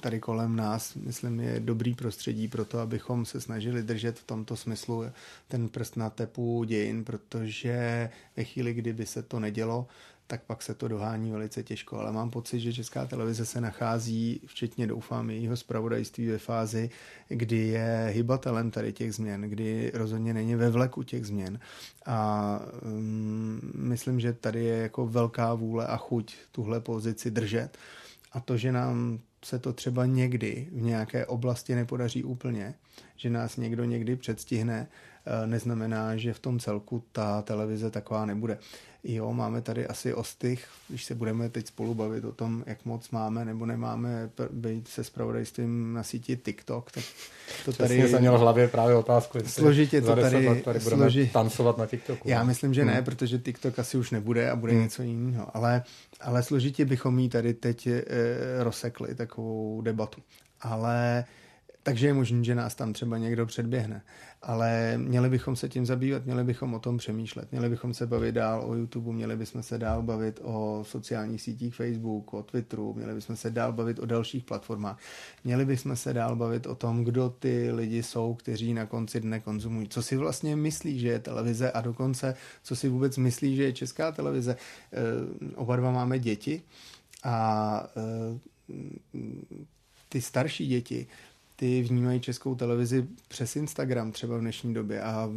tady 0.00 0.20
kolem 0.20 0.56
nás, 0.56 0.94
myslím, 0.94 1.40
je 1.40 1.60
dobrý 1.60 1.94
prostředí 1.94 2.48
pro 2.48 2.64
to, 2.64 2.78
abychom 2.78 3.24
se 3.24 3.40
snažili 3.40 3.82
držet 3.82 4.18
v 4.18 4.24
tomto 4.24 4.56
smyslu 4.56 5.04
ten 5.48 5.68
prst 5.68 5.96
na 5.96 6.10
tepu 6.10 6.64
dějin, 6.64 7.04
protože 7.04 8.10
ve 8.36 8.44
chvíli, 8.44 8.74
kdyby 8.74 9.06
se 9.06 9.22
to 9.22 9.40
nedělo, 9.40 9.86
tak 10.30 10.42
pak 10.42 10.62
se 10.62 10.74
to 10.74 10.88
dohání 10.88 11.30
velice 11.30 11.62
těžko. 11.62 11.98
Ale 11.98 12.12
mám 12.12 12.30
pocit, 12.30 12.60
že 12.60 12.72
Česká 12.72 13.06
televize 13.06 13.46
se 13.46 13.60
nachází, 13.60 14.40
včetně 14.46 14.86
doufám 14.86 15.30
jejího 15.30 15.56
zpravodajství 15.56 16.28
ve 16.28 16.38
fázi, 16.38 16.90
kdy 17.28 17.56
je 17.56 18.10
hybatelem 18.14 18.70
tady 18.70 18.92
těch 18.92 19.14
změn, 19.14 19.40
kdy 19.40 19.90
rozhodně 19.94 20.34
není 20.34 20.54
ve 20.54 20.70
vleku 20.70 21.02
těch 21.02 21.26
změn. 21.26 21.58
A 22.06 22.60
um, 22.82 23.60
myslím, 23.74 24.20
že 24.20 24.32
tady 24.32 24.64
je 24.64 24.76
jako 24.76 25.06
velká 25.06 25.54
vůle 25.54 25.86
a 25.86 25.96
chuť 25.96 26.34
tuhle 26.52 26.80
pozici 26.80 27.30
držet. 27.30 27.78
A 28.32 28.40
to, 28.40 28.56
že 28.56 28.72
nám 28.72 29.18
se 29.44 29.58
to 29.58 29.72
třeba 29.72 30.06
někdy 30.06 30.68
v 30.72 30.82
nějaké 30.82 31.26
oblasti 31.26 31.74
nepodaří 31.74 32.24
úplně, 32.24 32.74
že 33.16 33.30
nás 33.30 33.56
někdo 33.56 33.84
někdy 33.84 34.16
předstihne, 34.16 34.88
neznamená, 35.46 36.16
že 36.16 36.32
v 36.32 36.38
tom 36.38 36.58
celku 36.58 37.04
ta 37.12 37.42
televize 37.42 37.90
taková 37.90 38.26
nebude. 38.26 38.58
Jo, 39.04 39.32
máme 39.32 39.62
tady 39.62 39.86
asi 39.86 40.14
ostych, 40.14 40.66
když 40.88 41.04
se 41.04 41.14
budeme 41.14 41.48
teď 41.48 41.66
spolu 41.66 41.94
bavit 41.94 42.24
o 42.24 42.32
tom, 42.32 42.64
jak 42.66 42.84
moc 42.84 43.10
máme 43.10 43.44
nebo 43.44 43.66
nemáme 43.66 44.30
být 44.50 44.88
se 44.88 45.04
spravodajstvím 45.04 45.92
na 45.92 46.02
síti 46.02 46.36
TikTok, 46.36 46.90
tak 46.90 47.04
to 47.64 47.72
tady... 47.72 47.88
Přesně 47.88 48.08
jsem 48.08 48.20
měl 48.20 48.38
v 48.38 48.40
hlavě 48.40 48.68
právě 48.68 48.94
otázku, 48.94 49.38
jestli 49.38 49.62
složitě 49.62 50.00
to 50.00 50.16
tady, 50.16 50.62
tady 50.64 50.78
budeme 50.78 51.02
složi... 51.02 51.30
tancovat 51.32 51.78
na 51.78 51.86
TikToku. 51.86 52.28
Já 52.28 52.44
myslím, 52.44 52.74
že 52.74 52.84
ne, 52.84 52.94
hmm. 52.94 53.04
protože 53.04 53.38
TikTok 53.38 53.78
asi 53.78 53.98
už 53.98 54.10
nebude 54.10 54.50
a 54.50 54.56
bude 54.56 54.72
hmm. 54.72 54.82
něco 54.82 55.02
jiného, 55.02 55.56
ale, 55.56 55.82
ale 56.20 56.42
složitě 56.42 56.84
bychom 56.84 57.18
jí 57.18 57.28
tady 57.28 57.54
teď 57.54 57.86
e, 57.86 58.02
rozsekli 58.58 59.14
takovou 59.14 59.82
debatu. 59.82 60.22
Ale 60.60 61.24
takže 61.82 62.06
je 62.06 62.14
možné, 62.14 62.44
že 62.44 62.54
nás 62.54 62.74
tam 62.74 62.92
třeba 62.92 63.18
někdo 63.18 63.46
předběhne. 63.46 64.02
Ale 64.42 64.98
měli 64.98 65.30
bychom 65.30 65.56
se 65.56 65.68
tím 65.68 65.86
zabývat, 65.86 66.24
měli 66.24 66.44
bychom 66.44 66.74
o 66.74 66.78
tom 66.78 66.98
přemýšlet, 66.98 67.52
měli 67.52 67.68
bychom 67.68 67.94
se 67.94 68.06
bavit 68.06 68.32
dál 68.32 68.64
o 68.66 68.74
YouTube, 68.74 69.12
měli 69.12 69.36
bychom 69.36 69.62
se 69.62 69.78
dál 69.78 70.02
bavit 70.02 70.40
o 70.42 70.84
sociálních 70.86 71.42
sítích 71.42 71.74
Facebook, 71.74 72.34
o 72.34 72.42
Twitteru, 72.42 72.94
měli 72.94 73.14
bychom 73.14 73.36
se 73.36 73.50
dál 73.50 73.72
bavit 73.72 73.98
o 73.98 74.06
dalších 74.06 74.44
platformách, 74.44 74.98
měli 75.44 75.64
bychom 75.64 75.96
se 75.96 76.12
dál 76.12 76.36
bavit 76.36 76.66
o 76.66 76.74
tom, 76.74 77.04
kdo 77.04 77.30
ty 77.38 77.72
lidi 77.72 78.02
jsou, 78.02 78.34
kteří 78.34 78.74
na 78.74 78.86
konci 78.86 79.20
dne 79.20 79.40
konzumují. 79.40 79.88
Co 79.88 80.02
si 80.02 80.16
vlastně 80.16 80.56
myslí, 80.56 80.98
že 80.98 81.08
je 81.08 81.18
televize 81.18 81.72
a 81.72 81.80
dokonce, 81.80 82.34
co 82.62 82.76
si 82.76 82.88
vůbec 82.88 83.16
myslí, 83.16 83.56
že 83.56 83.62
je 83.62 83.72
česká 83.72 84.12
televize. 84.12 84.52
E, 84.52 84.56
oba 85.54 85.76
dva 85.76 85.90
máme 85.90 86.18
děti 86.18 86.62
a 87.24 87.86
e, 87.96 88.38
ty 90.08 90.20
starší 90.20 90.66
děti 90.66 91.06
ty 91.60 91.82
vnímají 91.82 92.20
českou 92.20 92.54
televizi 92.54 93.06
přes 93.28 93.56
Instagram 93.56 94.12
třeba 94.12 94.36
v 94.36 94.40
dnešní 94.40 94.74
době 94.74 95.02
a 95.02 95.30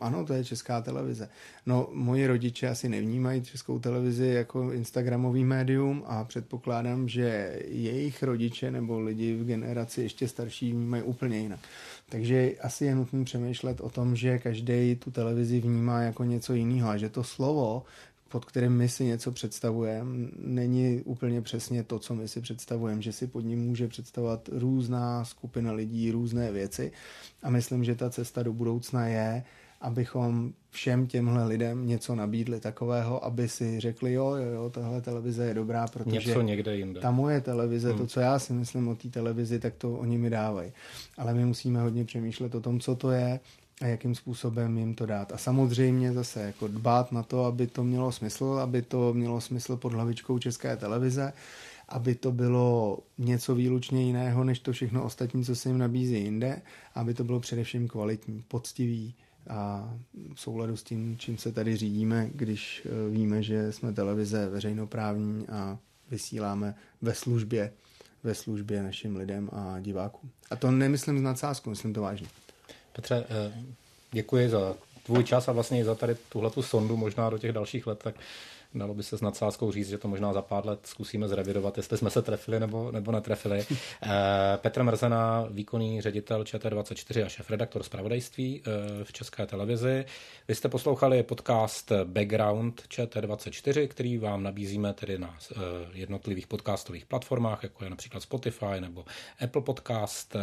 ano, 0.00 0.24
to 0.24 0.32
je 0.32 0.44
česká 0.44 0.80
televize. 0.80 1.28
No, 1.66 1.88
moji 1.92 2.26
rodiče 2.26 2.68
asi 2.68 2.88
nevnímají 2.88 3.42
českou 3.42 3.78
televizi 3.78 4.26
jako 4.26 4.72
Instagramový 4.72 5.44
médium 5.44 6.04
a 6.06 6.24
předpokládám, 6.24 7.08
že 7.08 7.58
jejich 7.68 8.22
rodiče 8.22 8.70
nebo 8.70 9.00
lidi 9.00 9.36
v 9.36 9.44
generaci 9.44 10.02
ještě 10.02 10.28
starší 10.28 10.72
vnímají 10.72 11.02
úplně 11.02 11.38
jinak. 11.38 11.60
Takže 12.08 12.52
asi 12.60 12.84
je 12.84 12.94
nutné 12.94 13.24
přemýšlet 13.24 13.80
o 13.80 13.90
tom, 13.90 14.16
že 14.16 14.38
každý 14.38 14.96
tu 14.96 15.10
televizi 15.10 15.60
vnímá 15.60 16.02
jako 16.02 16.24
něco 16.24 16.54
jiného 16.54 16.88
a 16.88 16.96
že 16.96 17.08
to 17.08 17.24
slovo 17.24 17.82
pod 18.28 18.44
kterým 18.44 18.72
my 18.72 18.88
si 18.88 19.04
něco 19.04 19.32
představujeme, 19.32 20.28
není 20.36 21.02
úplně 21.04 21.42
přesně 21.42 21.82
to, 21.82 21.98
co 21.98 22.14
my 22.14 22.28
si 22.28 22.40
představujeme, 22.40 23.02
že 23.02 23.12
si 23.12 23.26
pod 23.26 23.40
ním 23.40 23.58
může 23.58 23.88
představovat 23.88 24.48
různá 24.52 25.24
skupina 25.24 25.72
lidí, 25.72 26.10
různé 26.10 26.52
věci. 26.52 26.92
A 27.42 27.50
myslím, 27.50 27.84
že 27.84 27.94
ta 27.94 28.10
cesta 28.10 28.42
do 28.42 28.52
budoucna 28.52 29.06
je, 29.06 29.44
abychom 29.80 30.52
všem 30.70 31.06
těmhle 31.06 31.46
lidem 31.46 31.86
něco 31.86 32.14
nabídli 32.14 32.60
takového, 32.60 33.24
aby 33.24 33.48
si 33.48 33.80
řekli, 33.80 34.12
jo, 34.12 34.34
jo, 34.34 34.52
jo, 34.52 34.70
tahle 34.70 35.00
televize 35.00 35.44
je 35.44 35.54
dobrá, 35.54 35.86
protože 35.86 36.28
něco 36.28 36.40
někde 36.40 36.76
jinde. 36.76 37.00
ta 37.00 37.10
moje 37.10 37.40
televize, 37.40 37.88
hmm. 37.88 37.98
to, 37.98 38.06
co 38.06 38.20
já 38.20 38.38
si 38.38 38.52
myslím 38.52 38.88
o 38.88 38.94
té 38.94 39.08
televizi, 39.08 39.58
tak 39.58 39.74
to 39.74 39.92
oni 39.92 40.18
mi 40.18 40.30
dávají. 40.30 40.72
Ale 41.18 41.34
my 41.34 41.44
musíme 41.44 41.80
hodně 41.80 42.04
přemýšlet 42.04 42.54
o 42.54 42.60
tom, 42.60 42.80
co 42.80 42.94
to 42.94 43.10
je 43.10 43.40
a 43.80 43.86
jakým 43.86 44.14
způsobem 44.14 44.78
jim 44.78 44.94
to 44.94 45.06
dát. 45.06 45.32
A 45.32 45.38
samozřejmě 45.38 46.12
zase 46.12 46.40
jako 46.40 46.68
dbát 46.68 47.12
na 47.12 47.22
to, 47.22 47.44
aby 47.44 47.66
to 47.66 47.84
mělo 47.84 48.12
smysl, 48.12 48.44
aby 48.44 48.82
to 48.82 49.14
mělo 49.14 49.40
smysl 49.40 49.76
pod 49.76 49.92
hlavičkou 49.92 50.38
České 50.38 50.76
televize, 50.76 51.32
aby 51.88 52.14
to 52.14 52.32
bylo 52.32 52.98
něco 53.18 53.54
výlučně 53.54 54.02
jiného, 54.02 54.44
než 54.44 54.58
to 54.58 54.72
všechno 54.72 55.04
ostatní, 55.04 55.44
co 55.44 55.56
se 55.56 55.68
jim 55.68 55.78
nabízí 55.78 56.22
jinde, 56.22 56.62
aby 56.94 57.14
to 57.14 57.24
bylo 57.24 57.40
především 57.40 57.88
kvalitní, 57.88 58.44
poctivý 58.48 59.14
a 59.48 59.90
v 60.34 60.40
souladu 60.40 60.76
s 60.76 60.82
tím, 60.82 61.16
čím 61.18 61.38
se 61.38 61.52
tady 61.52 61.76
řídíme, 61.76 62.30
když 62.34 62.86
eh, 62.86 63.10
víme, 63.10 63.42
že 63.42 63.72
jsme 63.72 63.92
televize 63.92 64.48
veřejnoprávní 64.48 65.48
a 65.48 65.78
vysíláme 66.10 66.74
ve 67.02 67.14
službě, 67.14 67.72
ve 68.22 68.34
službě 68.34 68.82
našim 68.82 69.16
lidem 69.16 69.50
a 69.52 69.80
divákům. 69.80 70.30
A 70.50 70.56
to 70.56 70.70
nemyslím 70.70 71.18
z 71.18 71.22
nadsázku, 71.22 71.70
myslím 71.70 71.92
to 71.92 72.00
vážně. 72.00 72.28
Petře, 72.98 73.24
eh, 73.30 73.52
děkuji 74.12 74.48
za 74.48 74.74
tvůj 75.06 75.24
čas 75.24 75.48
a 75.48 75.52
vlastně 75.52 75.80
i 75.80 75.84
za 75.84 75.94
tady 75.94 76.16
tuhletu 76.28 76.62
sondu 76.62 76.96
možná 76.96 77.30
do 77.30 77.38
těch 77.38 77.52
dalších 77.52 77.86
let, 77.86 77.98
tak 78.02 78.14
Dalo 78.74 78.94
by 78.94 79.02
se 79.02 79.18
s 79.18 79.20
nadsázkou 79.20 79.72
říct, 79.72 79.88
že 79.88 79.98
to 79.98 80.08
možná 80.08 80.32
za 80.32 80.42
pár 80.42 80.66
let 80.66 80.80
zkusíme 80.86 81.28
zrevidovat, 81.28 81.76
jestli 81.76 81.98
jsme 81.98 82.10
se 82.10 82.22
trefili 82.22 82.60
nebo, 82.60 82.92
nebo 82.92 83.12
netrefili. 83.12 83.66
Eh, 84.02 84.58
Petr 84.58 84.82
Mrzena, 84.82 85.46
výkonný 85.50 86.00
ředitel 86.00 86.42
ČT24 86.42 87.24
a 87.24 87.28
šéf-redaktor 87.28 87.82
zpravodajství 87.82 88.62
eh, 88.62 89.04
v 89.04 89.12
České 89.12 89.46
televizi. 89.46 90.04
Vy 90.48 90.54
jste 90.54 90.68
poslouchali 90.68 91.22
podcast 91.22 91.92
Background 92.04 92.82
ČT24, 92.88 93.88
který 93.88 94.18
vám 94.18 94.42
nabízíme 94.42 94.94
tedy 94.94 95.18
na 95.18 95.36
eh, 95.52 95.56
jednotlivých 95.92 96.46
podcastových 96.46 97.06
platformách, 97.06 97.62
jako 97.62 97.84
je 97.84 97.90
například 97.90 98.20
Spotify 98.20 98.80
nebo 98.80 99.04
Apple 99.44 99.62
Podcast 99.62 100.36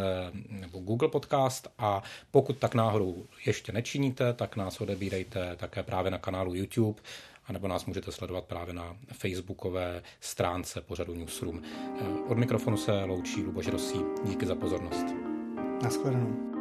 nebo 0.48 0.78
Google 0.78 1.08
Podcast 1.08 1.68
a 1.78 2.02
pokud 2.30 2.58
tak 2.58 2.74
náhodou 2.74 3.26
ještě 3.46 3.72
nečiníte, 3.72 4.32
tak 4.32 4.56
nás 4.56 4.80
odebírejte 4.80 5.56
také 5.56 5.82
právě 5.82 6.10
na 6.10 6.18
kanálu 6.18 6.54
YouTube 6.54 7.00
anebo 7.46 7.68
nás 7.68 7.86
můžete 7.86 8.12
sledovat 8.12 8.44
právě 8.44 8.74
na 8.74 8.96
facebookové 9.12 10.02
stránce 10.20 10.80
pořadu 10.80 11.14
Newsroom. 11.14 11.62
Od 12.28 12.38
mikrofonu 12.38 12.76
se 12.76 13.04
loučí 13.04 13.42
Luboš 13.42 13.66
Rosí. 13.66 14.00
Díky 14.24 14.46
za 14.46 14.54
pozornost. 14.54 15.06
Naschledanou. 15.82 16.55